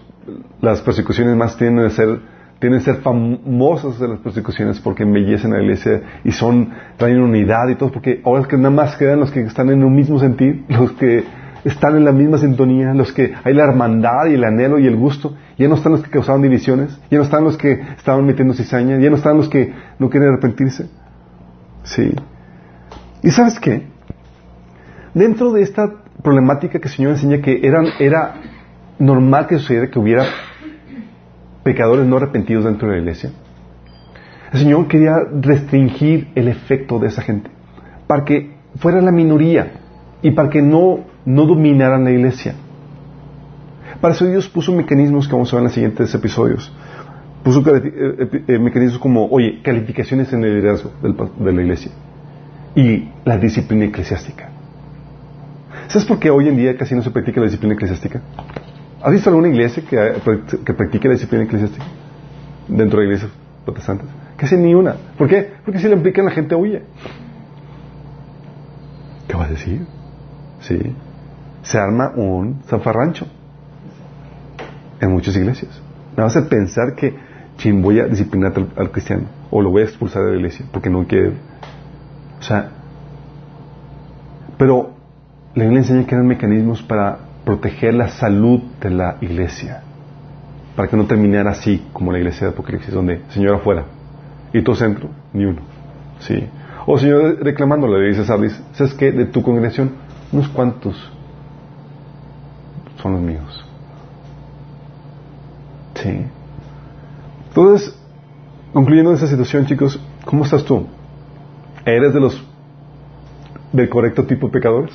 las 0.61 0.81
persecuciones 0.81 1.35
más 1.35 1.57
tienden 1.57 1.85
a 1.85 1.89
ser 1.89 2.19
tienden 2.59 2.81
a 2.81 2.83
ser 2.83 2.95
famosas 2.97 3.97
de 3.99 4.07
las 4.09 4.19
persecuciones 4.19 4.81
porque 4.81 5.03
embellecen 5.03 5.51
la 5.51 5.61
iglesia 5.61 6.01
y 6.25 6.31
son 6.33 6.71
traen 6.97 7.21
unidad 7.21 7.69
y 7.69 7.75
todo 7.75 7.89
porque 7.89 8.21
ahora 8.25 8.41
es 8.41 8.47
que 8.47 8.57
nada 8.57 8.69
más 8.69 8.97
quedan 8.97 9.21
los 9.21 9.31
que 9.31 9.39
están 9.39 9.69
en 9.69 9.81
un 9.81 9.95
mismo 9.95 10.19
sentir 10.19 10.65
los 10.69 10.91
que 10.91 11.23
están 11.63 11.95
en 11.95 12.03
la 12.03 12.11
misma 12.11 12.37
sintonía 12.37 12.93
los 12.93 13.13
que 13.13 13.33
hay 13.45 13.53
la 13.53 13.63
hermandad 13.63 14.25
y 14.29 14.33
el 14.33 14.43
anhelo 14.43 14.77
y 14.77 14.87
el 14.87 14.97
gusto. 14.97 15.35
Ya 15.57 15.67
no 15.69 15.75
están 15.75 15.93
los 15.93 16.01
que 16.03 16.09
causaban 16.09 16.41
divisiones 16.41 16.99
ya 17.09 17.17
no 17.19 17.23
están 17.23 17.45
los 17.45 17.55
que 17.55 17.79
estaban 17.97 18.25
metiendo 18.25 18.53
cizaña 18.53 18.97
ya 18.99 19.09
no 19.09 19.15
están 19.15 19.37
los 19.37 19.47
que 19.47 19.73
no 19.97 20.09
quieren 20.09 20.27
arrepentirse. 20.29 20.89
Sí 21.83 22.13
y 23.21 23.31
sabes 23.31 23.59
qué 23.59 23.83
dentro 25.13 25.51
de 25.51 25.61
esta 25.61 25.91
problemática 26.23 26.79
que 26.79 26.87
el 26.87 26.93
Señor 26.93 27.11
enseña 27.13 27.41
que 27.41 27.59
eran, 27.63 27.87
era 27.99 28.35
normal 28.99 29.47
que 29.47 29.57
sucediera 29.57 29.89
que 29.89 29.99
hubiera 29.99 30.25
pecadores 31.63 32.05
no 32.05 32.17
arrepentidos 32.17 32.65
dentro 32.65 32.87
de 32.87 32.95
la 32.95 33.01
iglesia, 33.01 33.31
el 34.51 34.59
Señor 34.59 34.87
quería 34.87 35.17
restringir 35.41 36.29
el 36.35 36.47
efecto 36.47 36.99
de 36.99 37.07
esa 37.07 37.21
gente 37.21 37.49
para 38.07 38.25
que 38.25 38.55
fuera 38.77 39.01
la 39.01 39.11
minoría 39.11 39.73
y 40.21 40.31
para 40.31 40.49
que 40.49 40.61
no, 40.61 41.01
no 41.25 41.45
dominaran 41.45 42.03
la 42.03 42.11
iglesia. 42.11 42.55
Para 44.01 44.13
eso 44.13 44.25
Dios 44.25 44.47
puso 44.49 44.73
mecanismos 44.73 45.27
que 45.27 45.33
vamos 45.33 45.51
a 45.53 45.57
ver 45.57 45.61
en 45.61 45.65
los 45.65 45.73
siguientes 45.73 46.13
episodios. 46.13 46.71
Puso 47.43 47.63
eh, 47.75 48.43
eh, 48.47 48.59
mecanismos 48.59 48.99
como, 48.99 49.27
oye, 49.27 49.61
calificaciones 49.61 50.31
en 50.33 50.43
el 50.43 50.55
liderazgo 50.55 50.91
de 51.01 51.53
la 51.53 51.61
iglesia 51.61 51.91
y 52.75 53.09
la 53.25 53.37
disciplina 53.37 53.85
eclesiástica. 53.85 54.49
¿Sabes 55.87 56.07
por 56.07 56.19
qué 56.19 56.29
hoy 56.29 56.47
en 56.47 56.57
día 56.57 56.77
casi 56.77 56.95
no 56.95 57.01
se 57.01 57.09
practica 57.09 57.39
la 57.39 57.47
disciplina 57.47 57.73
eclesiástica? 57.73 58.21
¿Has 59.01 59.11
visto 59.11 59.29
alguna 59.29 59.47
iglesia 59.47 59.83
que, 59.89 60.13
que 60.65 60.73
practique 60.73 61.07
la 61.07 61.13
disciplina 61.13 61.45
eclesiástica? 61.45 61.85
Dentro 62.67 62.99
de 62.99 63.05
iglesias 63.05 63.31
protestantes. 63.65 64.07
Casi 64.37 64.55
ni 64.55 64.73
una. 64.75 64.95
¿Por 65.17 65.27
qué? 65.27 65.51
Porque 65.65 65.79
si 65.79 65.87
la 65.87 65.95
implican 65.95 66.25
la 66.25 66.31
gente 66.31 66.55
huye. 66.55 66.83
¿Qué 69.27 69.35
vas 69.35 69.47
a 69.47 69.51
decir? 69.51 69.85
Sí. 70.61 70.79
Se 71.63 71.77
arma 71.77 72.11
un 72.15 72.61
zafarrancho 72.67 73.27
en 75.01 75.11
muchas 75.11 75.35
iglesias. 75.35 75.81
Me 76.15 76.23
vas 76.23 76.35
a 76.37 76.47
pensar 76.47 76.95
que 76.95 77.15
chin, 77.57 77.81
voy 77.81 77.99
a 77.99 78.05
disciplinar 78.05 78.53
al, 78.55 78.69
al 78.75 78.91
cristiano 78.91 79.25
o 79.51 79.61
lo 79.61 79.71
voy 79.71 79.81
a 79.81 79.85
expulsar 79.85 80.23
de 80.23 80.31
la 80.31 80.37
iglesia 80.37 80.65
porque 80.71 80.89
no 80.89 81.05
quiere. 81.05 81.33
O 82.39 82.43
sea, 82.43 82.69
pero 84.57 84.91
la 85.55 85.63
Biblia 85.63 85.79
enseña 85.79 86.05
que 86.05 86.15
eran 86.15 86.27
mecanismos 86.27 86.81
para 86.81 87.17
proteger 87.45 87.93
la 87.93 88.09
salud 88.09 88.61
de 88.81 88.89
la 88.89 89.17
iglesia. 89.21 89.81
Para 90.75 90.87
que 90.87 90.97
no 90.97 91.05
terminara 91.05 91.51
así 91.51 91.85
como 91.93 92.11
la 92.11 92.19
iglesia 92.19 92.47
de 92.47 92.53
Apocalipsis, 92.53 92.93
donde 92.93 93.21
Señor 93.29 93.55
afuera 93.55 93.85
y 94.53 94.61
todo 94.61 94.75
centro, 94.75 95.09
ni 95.33 95.45
uno. 95.45 95.61
Sí. 96.19 96.47
O 96.85 96.97
Señor 96.97 97.37
reclamándole, 97.41 97.99
le 97.99 98.07
dice 98.09 98.21
a 98.21 98.25
¿sabes 98.73 98.93
qué? 98.93 99.11
De 99.11 99.25
tu 99.25 99.41
congregación, 99.41 99.91
unos 100.31 100.47
cuantos 100.49 101.11
son 103.01 103.13
los 103.13 103.21
míos. 103.21 103.65
Sí. 105.95 106.25
Entonces, 107.49 107.95
concluyendo 108.73 109.13
esta 109.13 109.27
situación, 109.27 109.65
chicos, 109.65 109.99
¿cómo 110.25 110.45
estás 110.45 110.63
tú? 110.63 110.87
¿Eres 111.95 112.13
de 112.13 112.19
los 112.19 112.43
del 113.73 113.89
correcto 113.89 114.25
tipo 114.25 114.47
de 114.47 114.53
pecadores? 114.53 114.91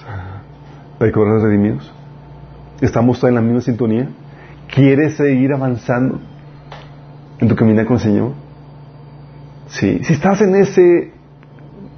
¿Recuerdas 1.00 1.42
redimidos? 1.42 1.92
¿Estamos 2.80 3.22
en 3.24 3.34
la 3.34 3.40
misma 3.40 3.60
sintonía? 3.60 4.08
¿Quieres 4.72 5.16
seguir 5.16 5.52
avanzando 5.52 6.20
en 7.40 7.48
tu 7.48 7.56
caminar 7.56 7.86
con 7.86 7.96
el 7.96 8.02
Señor? 8.02 8.32
Sí. 9.68 10.00
Si 10.04 10.12
estás 10.12 10.40
en 10.42 10.54
ese 10.56 11.12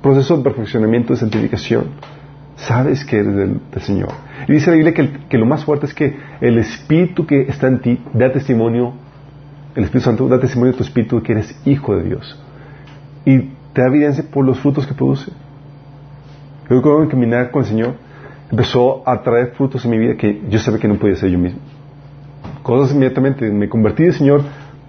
proceso 0.02 0.36
de 0.38 0.42
perfeccionamiento, 0.44 1.12
de 1.12 1.18
santificación, 1.20 1.84
sabes 2.56 3.04
que 3.04 3.18
eres 3.18 3.34
del, 3.36 3.60
del 3.70 3.82
Señor. 3.82 4.10
Y 4.48 4.52
dice 4.52 4.70
la 4.70 4.76
Biblia 4.76 4.94
que, 4.94 5.02
el- 5.02 5.18
que 5.28 5.38
lo 5.38 5.46
más 5.46 5.64
fuerte 5.64 5.86
es 5.86 5.94
que 5.94 6.16
el 6.40 6.58
Espíritu 6.58 7.26
que 7.26 7.42
está 7.42 7.66
en 7.68 7.80
ti 7.80 8.00
da 8.14 8.32
testimonio, 8.32 8.94
el 9.74 9.84
Espíritu 9.84 10.04
Santo 10.10 10.28
da 10.28 10.38
testimonio 10.40 10.72
de 10.72 10.78
tu 10.78 10.84
Espíritu 10.84 11.22
que 11.22 11.32
eres 11.32 11.60
hijo 11.66 11.96
de 11.96 12.04
Dios. 12.04 12.42
Y 13.26 13.50
te 13.76 13.82
da 13.82 13.88
evidencia 13.88 14.24
por 14.32 14.42
los 14.42 14.58
frutos 14.58 14.86
que 14.86 14.94
produce. 14.94 15.30
Yo 16.70 16.76
recuerdo 16.76 17.02
que 17.02 17.08
caminar 17.08 17.50
con 17.50 17.60
el 17.60 17.68
Señor 17.68 17.94
empezó 18.50 19.06
a 19.06 19.20
traer 19.22 19.48
frutos 19.48 19.84
en 19.84 19.90
mi 19.90 19.98
vida 19.98 20.16
que 20.16 20.40
yo 20.48 20.58
sabía 20.58 20.80
que 20.80 20.88
no 20.88 20.94
podía 20.94 21.14
ser 21.16 21.28
yo 21.28 21.38
mismo. 21.38 21.60
Cosas 22.62 22.94
inmediatamente, 22.94 23.50
me 23.50 23.68
convertí 23.68 24.04
de 24.04 24.12
Señor, 24.12 24.40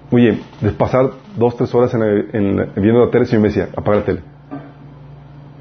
oye, 0.09 0.39
de 0.61 0.71
pasar 0.71 1.09
dos, 1.35 1.57
tres 1.57 1.75
horas 1.75 1.93
en 1.95 1.99
la- 1.99 2.23
en 2.31 2.55
la- 2.55 2.65
viendo 2.77 3.03
la 3.03 3.11
tele, 3.11 3.23
el 3.23 3.27
Señor 3.27 3.41
me 3.41 3.49
decía, 3.49 3.67
apaga 3.75 3.97
la 3.97 4.05
tele. 4.05 4.21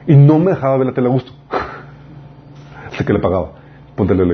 Y 0.07 0.15
no 0.15 0.39
me 0.39 0.53
dejaba 0.53 0.77
ver 0.77 0.86
la 0.86 0.94
tele 0.94 1.09
a 1.09 1.11
gusto. 1.11 1.32
Hasta 2.93 3.05
que 3.05 3.12
le 3.12 3.19
pagaba. 3.19 3.55
Ponte 3.97 4.12
a 4.12 4.16
la 4.16 4.24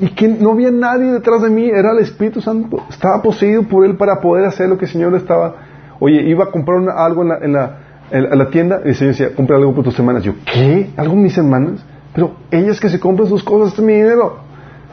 y 0.00 0.08
que 0.14 0.28
no 0.28 0.52
había 0.52 0.70
nadie 0.70 1.12
detrás 1.12 1.42
de 1.42 1.50
mí, 1.50 1.68
era 1.68 1.90
el 1.92 1.98
Espíritu 1.98 2.40
Santo. 2.40 2.84
Estaba 2.88 3.20
poseído 3.20 3.64
por 3.64 3.84
Él 3.84 3.96
para 3.96 4.18
poder 4.20 4.46
hacer 4.46 4.66
lo 4.68 4.78
que 4.78 4.86
el 4.86 4.90
Señor 4.90 5.14
estaba. 5.14 5.56
Oye, 6.00 6.22
iba 6.28 6.44
a 6.44 6.50
comprar 6.50 6.78
algo 6.96 7.22
en 7.22 7.52
la, 7.52 7.78
en, 8.10 8.26
en 8.32 8.50
tienda 8.50 8.80
y 8.84 8.88
el 8.88 8.94
Señor 8.94 9.14
decía, 9.14 9.34
compra 9.34 9.56
algo 9.56 9.74
por 9.74 9.84
tus 9.84 9.98
hermanas. 9.98 10.22
Yo, 10.22 10.34
¿qué? 10.44 10.90
¿Algo 10.96 11.14
con 11.14 11.22
mis 11.22 11.36
hermanas? 11.36 11.84
Pero 12.14 12.32
ellas 12.50 12.80
que 12.80 12.88
se 12.88 12.98
compran 13.00 13.28
sus 13.28 13.42
cosas, 13.42 13.74
es 13.78 13.84
mi 13.84 13.94
dinero. 13.94 14.38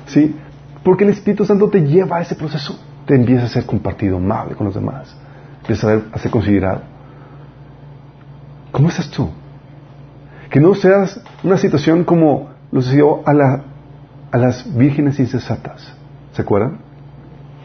¿Sí? 0.07 0.35
Porque 0.83 1.03
el 1.05 1.11
Espíritu 1.11 1.45
Santo 1.45 1.69
te 1.69 1.81
lleva 1.81 2.17
a 2.17 2.21
ese 2.21 2.35
proceso. 2.35 2.77
Te 3.05 3.15
empieza 3.15 3.45
a 3.45 3.47
ser 3.47 3.65
compartido, 3.65 4.17
amable 4.17 4.55
con 4.55 4.65
los 4.65 4.75
demás. 4.75 5.15
A, 5.83 5.87
ver- 5.87 6.03
a 6.11 6.17
ser 6.19 6.31
considerado. 6.31 6.81
¿Cómo 8.71 8.89
estás 8.89 9.09
tú? 9.09 9.29
Que 10.49 10.59
no 10.59 10.73
seas 10.73 11.21
una 11.43 11.57
situación 11.57 12.03
como 12.03 12.49
lo 12.71 12.81
sucedió 12.81 13.21
a, 13.27 13.61
a 14.31 14.37
las 14.37 14.75
vírgenes 14.77 15.19
insensatas. 15.19 15.93
¿Se 16.33 16.41
acuerdan? 16.41 16.79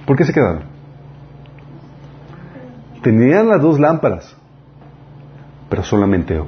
¿Por 0.07 0.17
qué 0.17 0.25
se 0.25 0.33
quedaron? 0.33 0.63
Tenían 3.09 3.49
las 3.49 3.63
dos 3.63 3.81
lámparas, 3.81 4.37
pero 5.71 5.83
solamente 5.83 6.39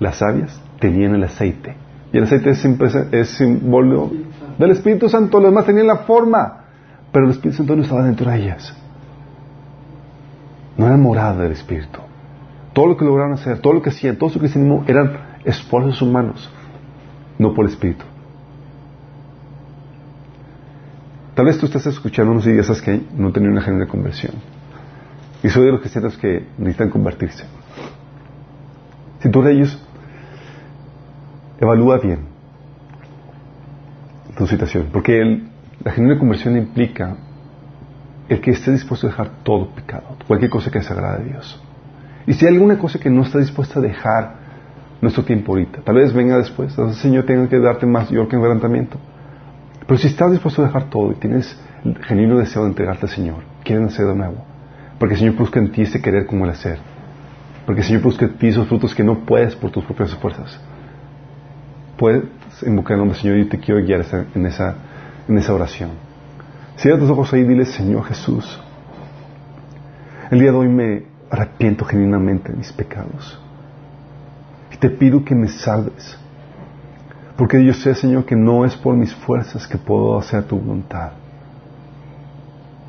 las 0.00 0.16
sabias 0.16 0.60
tenían 0.80 1.14
el 1.14 1.22
aceite. 1.22 1.76
Y 2.12 2.18
el 2.18 2.24
aceite 2.24 2.50
es, 2.50 2.64
es 3.12 3.28
símbolo 3.28 4.10
del 4.58 4.72
Espíritu 4.72 5.08
Santo. 5.08 5.38
Los 5.38 5.52
demás 5.52 5.64
tenían 5.64 5.86
la 5.86 5.98
forma, 5.98 6.64
pero 7.12 7.26
el 7.26 7.30
Espíritu 7.30 7.58
Santo 7.58 7.76
no 7.76 7.82
estaba 7.82 8.02
dentro 8.02 8.28
de 8.28 8.36
ellas. 8.36 8.76
No 10.76 10.88
era 10.88 10.96
morada 10.96 11.44
del 11.44 11.52
Espíritu. 11.52 12.00
Todo 12.72 12.88
lo 12.88 12.96
que 12.96 13.04
lograron 13.04 13.34
hacer, 13.34 13.60
todo 13.60 13.74
lo 13.74 13.80
que 13.80 13.90
hacían, 13.90 14.16
todo 14.16 14.28
su 14.28 14.40
cristianismo 14.40 14.82
eran 14.88 15.38
esfuerzos 15.44 16.02
humanos, 16.02 16.50
no 17.38 17.54
por 17.54 17.64
el 17.64 17.70
Espíritu. 17.70 18.04
Tal 21.36 21.46
vez 21.46 21.58
tú 21.58 21.66
estás 21.66 21.86
escuchando 21.86 22.32
unos 22.32 22.44
días 22.44 22.82
que 22.82 23.02
no 23.16 23.30
tenido 23.30 23.52
una 23.52 23.62
genuina 23.62 23.86
conversión. 23.86 24.61
Y 25.42 25.48
soy 25.48 25.66
de 25.66 25.72
los 25.72 25.80
cristianos 25.80 26.16
que 26.18 26.46
necesitan 26.58 26.90
convertirse. 26.90 27.44
Si 29.20 29.30
tú 29.30 29.42
eres 29.42 29.56
ellos, 29.56 29.86
evalúa 31.60 31.98
bien 31.98 32.32
tu 34.36 34.46
situación. 34.46 34.88
Porque 34.92 35.42
la 35.84 35.92
genuina 35.92 36.18
conversión 36.18 36.56
implica 36.56 37.16
el 38.28 38.40
que 38.40 38.52
estés 38.52 38.74
dispuesto 38.74 39.06
a 39.06 39.10
dejar 39.10 39.30
todo 39.42 39.68
pecado, 39.68 40.16
cualquier 40.26 40.50
cosa 40.50 40.70
que 40.70 40.78
desagrade 40.78 41.22
a 41.22 41.24
Dios. 41.24 41.60
Y 42.26 42.34
si 42.34 42.46
hay 42.46 42.54
alguna 42.54 42.78
cosa 42.78 42.98
que 42.98 43.10
no 43.10 43.22
está 43.22 43.38
dispuesta 43.38 43.78
a 43.78 43.82
dejar 43.82 44.34
nuestro 45.00 45.24
tiempo 45.24 45.52
ahorita, 45.52 45.82
tal 45.82 45.96
vez 45.96 46.12
venga 46.12 46.38
después, 46.38 46.70
entonces 46.70 46.98
Señor 46.98 47.26
tenga 47.26 47.48
que 47.48 47.58
darte 47.58 47.84
más 47.84 48.08
yo 48.10 48.28
que 48.28 48.36
quebrantamiento. 48.36 48.98
Pero 49.86 49.98
si 49.98 50.06
estás 50.06 50.30
dispuesto 50.30 50.62
a 50.62 50.66
dejar 50.66 50.88
todo 50.88 51.10
y 51.10 51.16
tienes 51.16 51.60
el 51.84 51.98
genuino 52.04 52.38
deseo 52.38 52.62
de 52.62 52.68
entregarte 52.68 53.06
al 53.06 53.12
Señor, 53.12 53.38
quieres 53.64 53.84
nacer 53.84 54.06
de 54.06 54.14
nuevo, 54.14 54.44
porque 55.02 55.14
el 55.14 55.18
Señor 55.18 55.34
busca 55.34 55.58
en 55.58 55.72
ti 55.72 55.82
ese 55.82 56.00
querer 56.00 56.26
como 56.26 56.44
el 56.44 56.52
hacer, 56.52 56.78
porque 57.66 57.80
el 57.80 57.86
Señor 57.88 58.02
busca 58.02 58.24
en 58.24 58.38
ti 58.38 58.46
esos 58.46 58.68
frutos 58.68 58.94
que 58.94 59.02
no 59.02 59.26
puedes 59.26 59.56
por 59.56 59.72
tus 59.72 59.82
propias 59.82 60.14
fuerzas, 60.14 60.60
puedes 61.96 62.22
invocar 62.64 62.92
el 62.92 62.98
nombre 62.98 63.18
Señor 63.18 63.38
y 63.38 63.46
te 63.46 63.58
quiero 63.58 63.84
guiar 63.84 64.06
en 64.32 64.46
esa, 64.46 64.76
en 65.26 65.38
esa 65.38 65.54
oración. 65.54 65.90
Cierra 66.76 67.00
tus 67.00 67.10
ojos 67.10 67.32
ahí 67.32 67.40
y 67.40 67.44
dile, 67.48 67.64
Señor 67.64 68.04
Jesús, 68.04 68.60
el 70.30 70.38
día 70.38 70.52
de 70.52 70.56
hoy 70.56 70.68
me 70.68 71.02
arrepiento 71.30 71.84
genuinamente 71.84 72.52
de 72.52 72.58
mis 72.58 72.72
pecados. 72.72 73.40
Y 74.72 74.76
te 74.76 74.88
pido 74.88 75.24
que 75.24 75.34
me 75.34 75.48
salves. 75.48 76.16
Porque 77.36 77.64
yo 77.64 77.74
sé, 77.74 77.96
Señor, 77.96 78.24
que 78.24 78.36
no 78.36 78.64
es 78.64 78.76
por 78.76 78.94
mis 78.94 79.12
fuerzas 79.12 79.66
que 79.66 79.78
puedo 79.78 80.16
hacer 80.16 80.44
tu 80.44 80.60
voluntad. 80.60 81.10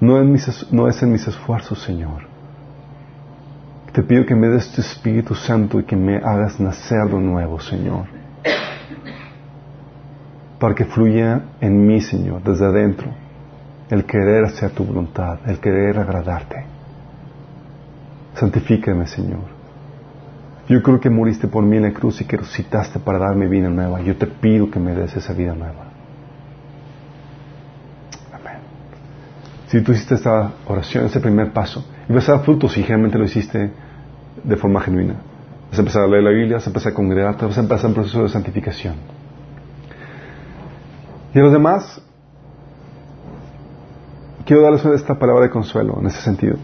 No 0.03 0.19
es, 0.89 1.01
en 1.01 1.11
mis 1.13 1.27
esfuerzos, 1.29 1.81
Señor. 1.81 2.23
Te 3.93 4.03
pido 4.03 4.25
que 4.25 4.35
me 4.35 4.49
des 4.49 4.69
tu 4.73 4.81
Espíritu 4.81 5.33
Santo 5.33 5.79
y 5.79 5.85
que 5.85 5.95
me 5.95 6.17
hagas 6.17 6.59
nacer 6.59 7.05
de 7.05 7.19
nuevo, 7.19 7.61
Señor. 7.61 8.07
Para 10.59 10.75
que 10.75 10.83
fluya 10.83 11.43
en 11.61 11.87
mí, 11.87 12.01
Señor, 12.01 12.43
desde 12.43 12.65
adentro, 12.65 13.11
el 13.89 14.03
querer 14.03 14.43
hacer 14.43 14.71
tu 14.71 14.83
voluntad, 14.83 15.39
el 15.45 15.59
querer 15.59 15.97
agradarte. 15.97 16.65
Santifícame, 18.33 19.07
Señor. 19.07 19.53
Yo 20.67 20.83
creo 20.83 20.99
que 20.99 21.09
moriste 21.09 21.47
por 21.47 21.63
mí 21.63 21.77
en 21.77 21.83
la 21.83 21.93
cruz 21.93 22.19
y 22.19 22.25
que 22.25 22.35
resucitaste 22.35 22.99
para 22.99 23.19
darme 23.19 23.47
vida 23.47 23.69
nueva. 23.69 24.01
Yo 24.01 24.17
te 24.17 24.27
pido 24.27 24.69
que 24.69 24.79
me 24.79 24.93
des 24.95 25.15
esa 25.15 25.31
vida 25.31 25.55
nueva. 25.55 25.85
Amén. 28.33 28.57
Si 29.73 29.81
tú 29.81 29.91
hiciste 29.91 30.13
esta 30.13 30.51
oración, 30.67 31.05
ese 31.05 31.19
primer 31.19 31.51
paso, 31.51 31.83
y 32.07 32.13
vas 32.13 32.29
a 32.29 32.33
dar 32.33 32.45
frutos 32.45 32.77
y 32.77 32.83
generalmente 32.83 33.17
lo 33.17 33.23
hiciste 33.23 33.71
de 34.43 34.55
forma 34.55 34.79
genuina. 34.81 35.15
Vas 35.71 35.79
a 35.79 35.81
empezar 35.81 36.03
a 36.03 36.07
leer 36.07 36.21
la 36.21 36.29
Biblia, 36.29 36.57
vas 36.57 36.67
a 36.67 36.69
empezar 36.69 36.91
a 36.91 36.95
congregarte, 36.95 37.43
vas 37.43 37.57
a 37.57 37.61
empezar 37.61 37.87
un 37.87 37.95
proceso 37.95 38.21
de 38.21 38.29
santificación. 38.29 38.93
Y 41.33 41.39
a 41.39 41.41
los 41.41 41.51
demás, 41.51 41.99
quiero 44.45 44.61
darles 44.61 44.85
esta 44.85 45.17
palabra 45.17 45.45
de 45.45 45.49
consuelo 45.49 45.97
en 45.99 46.05
ese 46.05 46.21
sentido. 46.21 46.57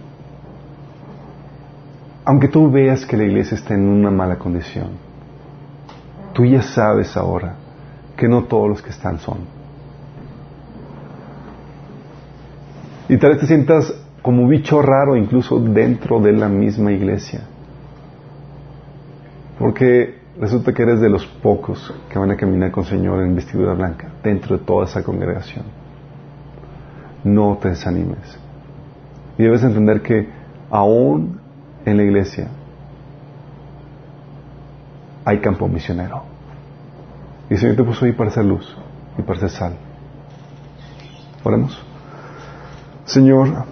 Aunque 2.25 2.47
tú 2.47 2.69
veas 2.69 3.07
que 3.07 3.17
la 3.17 3.23
iglesia 3.23 3.55
está 3.55 3.73
en 3.73 3.89
una 3.89 4.11
mala 4.11 4.37
condición, 4.37 4.89
tú 6.33 6.45
ya 6.45 6.61
sabes 6.61 7.17
ahora 7.17 7.55
que 8.15 8.27
no 8.27 8.43
todos 8.43 8.69
los 8.69 8.83
que 8.83 8.91
están 8.91 9.17
son. 9.17 9.58
Y 13.09 13.17
tal 13.17 13.31
vez 13.31 13.39
te 13.39 13.47
sientas 13.47 13.91
como 14.21 14.47
bicho 14.47 14.81
raro 14.83 15.15
incluso 15.15 15.59
dentro 15.59 16.19
de 16.19 16.31
la 16.31 16.47
misma 16.47 16.91
iglesia. 16.91 17.41
Porque 19.57 20.19
resulta 20.39 20.71
que 20.73 20.83
eres 20.83 21.01
de 21.01 21.09
los 21.09 21.25
pocos 21.25 21.93
que 22.09 22.19
van 22.19 22.29
a 22.31 22.37
caminar 22.37 22.71
con 22.71 22.83
el 22.83 22.89
Señor 22.89 23.23
en 23.23 23.35
vestidura 23.35 23.73
blanca 23.73 24.09
dentro 24.23 24.57
de 24.57 24.63
toda 24.63 24.85
esa 24.85 25.03
congregación. 25.03 25.65
No 27.23 27.57
te 27.59 27.69
desanimes. 27.69 28.39
Y 29.39 29.43
debes 29.43 29.63
entender 29.63 30.01
que 30.01 30.29
aún 30.69 31.39
en 31.85 31.97
la 31.97 32.03
iglesia 32.03 32.47
hay 35.25 35.39
campo 35.39 35.67
misionero. 35.67 36.23
Y 37.49 37.55
el 37.55 37.59
Señor 37.59 37.75
te 37.75 37.83
puso 37.83 38.05
ahí 38.05 38.11
para 38.11 38.29
hacer 38.29 38.45
luz 38.45 38.77
y 39.17 39.23
para 39.23 39.37
hacer 39.37 39.49
sal. 39.49 39.73
Oremos. 41.43 41.88
Señor, 43.09 43.65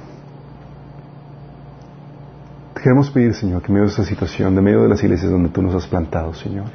te 2.73 2.81
queremos 2.81 3.11
pedir, 3.11 3.35
Señor, 3.35 3.61
que 3.61 3.67
en 3.67 3.73
medio 3.75 3.85
de 3.85 3.91
esta 3.91 4.03
situación, 4.03 4.55
de 4.55 4.61
medio 4.61 4.81
de 4.81 4.89
las 4.89 5.03
iglesias 5.03 5.31
donde 5.31 5.49
tú 5.49 5.61
nos 5.61 5.75
has 5.75 5.85
plantado, 5.85 6.33
Señor, 6.33 6.65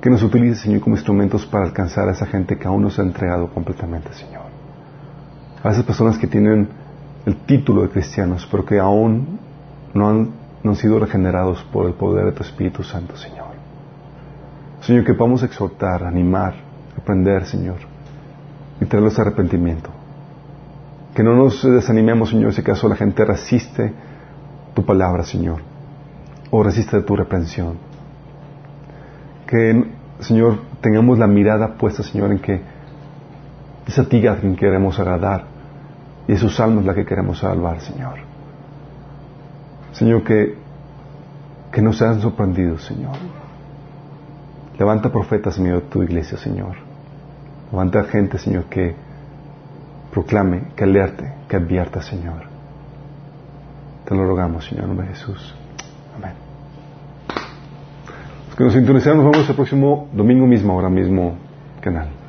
que 0.00 0.10
nos 0.10 0.24
utilices, 0.24 0.58
Señor, 0.58 0.80
como 0.80 0.96
instrumentos 0.96 1.46
para 1.46 1.66
alcanzar 1.66 2.08
a 2.08 2.12
esa 2.12 2.26
gente 2.26 2.58
que 2.58 2.66
aún 2.66 2.82
no 2.82 2.90
se 2.90 3.00
ha 3.00 3.04
entregado 3.04 3.46
completamente, 3.46 4.12
Señor. 4.12 4.42
A 5.62 5.70
esas 5.70 5.84
personas 5.84 6.18
que 6.18 6.26
tienen 6.26 6.68
el 7.24 7.36
título 7.36 7.82
de 7.82 7.90
cristianos, 7.90 8.48
pero 8.50 8.64
que 8.64 8.80
aún 8.80 9.38
no 9.94 10.08
han, 10.08 10.30
no 10.64 10.70
han 10.72 10.76
sido 10.76 10.98
regenerados 10.98 11.62
por 11.72 11.86
el 11.86 11.92
poder 11.92 12.24
de 12.24 12.32
tu 12.32 12.42
Espíritu 12.42 12.82
Santo, 12.82 13.16
Señor. 13.16 13.50
Señor, 14.80 15.04
que 15.04 15.14
podamos 15.14 15.44
exhortar, 15.44 16.02
animar, 16.02 16.54
aprender, 17.00 17.46
Señor, 17.46 17.76
y 18.80 18.84
traerlos 18.86 19.16
a 19.16 19.22
arrepentimiento. 19.22 19.99
Que 21.20 21.24
no 21.24 21.36
nos 21.36 21.62
desanimemos, 21.62 22.30
Señor, 22.30 22.54
si 22.54 22.62
acaso 22.62 22.88
la 22.88 22.96
gente 22.96 23.22
resiste 23.26 23.92
tu 24.72 24.86
palabra, 24.86 25.22
Señor, 25.22 25.60
o 26.50 26.62
resiste 26.62 27.02
tu 27.02 27.14
reprensión. 27.14 27.76
Que 29.46 29.84
Señor, 30.20 30.60
tengamos 30.80 31.18
la 31.18 31.26
mirada 31.26 31.74
puesta, 31.74 32.02
Señor, 32.02 32.32
en 32.32 32.38
que 32.38 32.62
es 33.86 33.98
a 33.98 34.08
ti 34.08 34.26
a 34.26 34.40
quien 34.40 34.56
queremos 34.56 34.98
agradar 34.98 35.44
y 36.26 36.32
es 36.32 36.40
sus 36.40 36.58
almas 36.58 36.86
la 36.86 36.94
que 36.94 37.04
queremos 37.04 37.40
salvar, 37.40 37.82
Señor. 37.82 38.14
Señor, 39.92 40.24
que, 40.24 40.54
que 41.70 41.82
nos 41.82 41.98
sean 41.98 42.18
sorprendidos, 42.22 42.82
Señor. 42.82 43.16
Levanta 44.78 45.12
profetas, 45.12 45.54
Señor, 45.56 45.82
de 45.82 45.88
tu 45.90 46.02
iglesia, 46.02 46.38
Señor. 46.38 46.76
Levanta 47.70 48.04
gente, 48.04 48.38
Señor, 48.38 48.64
que 48.70 49.09
proclame, 50.12 50.68
que 50.76 50.84
alerte, 50.84 51.32
que 51.48 51.56
advierta, 51.56 52.02
Señor. 52.02 52.42
Te 54.04 54.14
lo 54.14 54.26
rogamos, 54.26 54.64
Señor, 54.64 54.84
en 54.84 54.88
nombre 54.88 55.08
de 55.08 55.14
Jesús. 55.14 55.54
Amén. 56.16 56.32
Los 58.48 58.56
que 58.56 58.64
nos 58.64 58.72
sintonizaron, 58.72 59.22
nos 59.22 59.30
vemos 59.32 59.48
el 59.48 59.54
próximo 59.54 60.08
domingo 60.12 60.46
mismo, 60.46 60.72
ahora 60.72 60.88
mismo, 60.88 61.36
canal. 61.80 62.19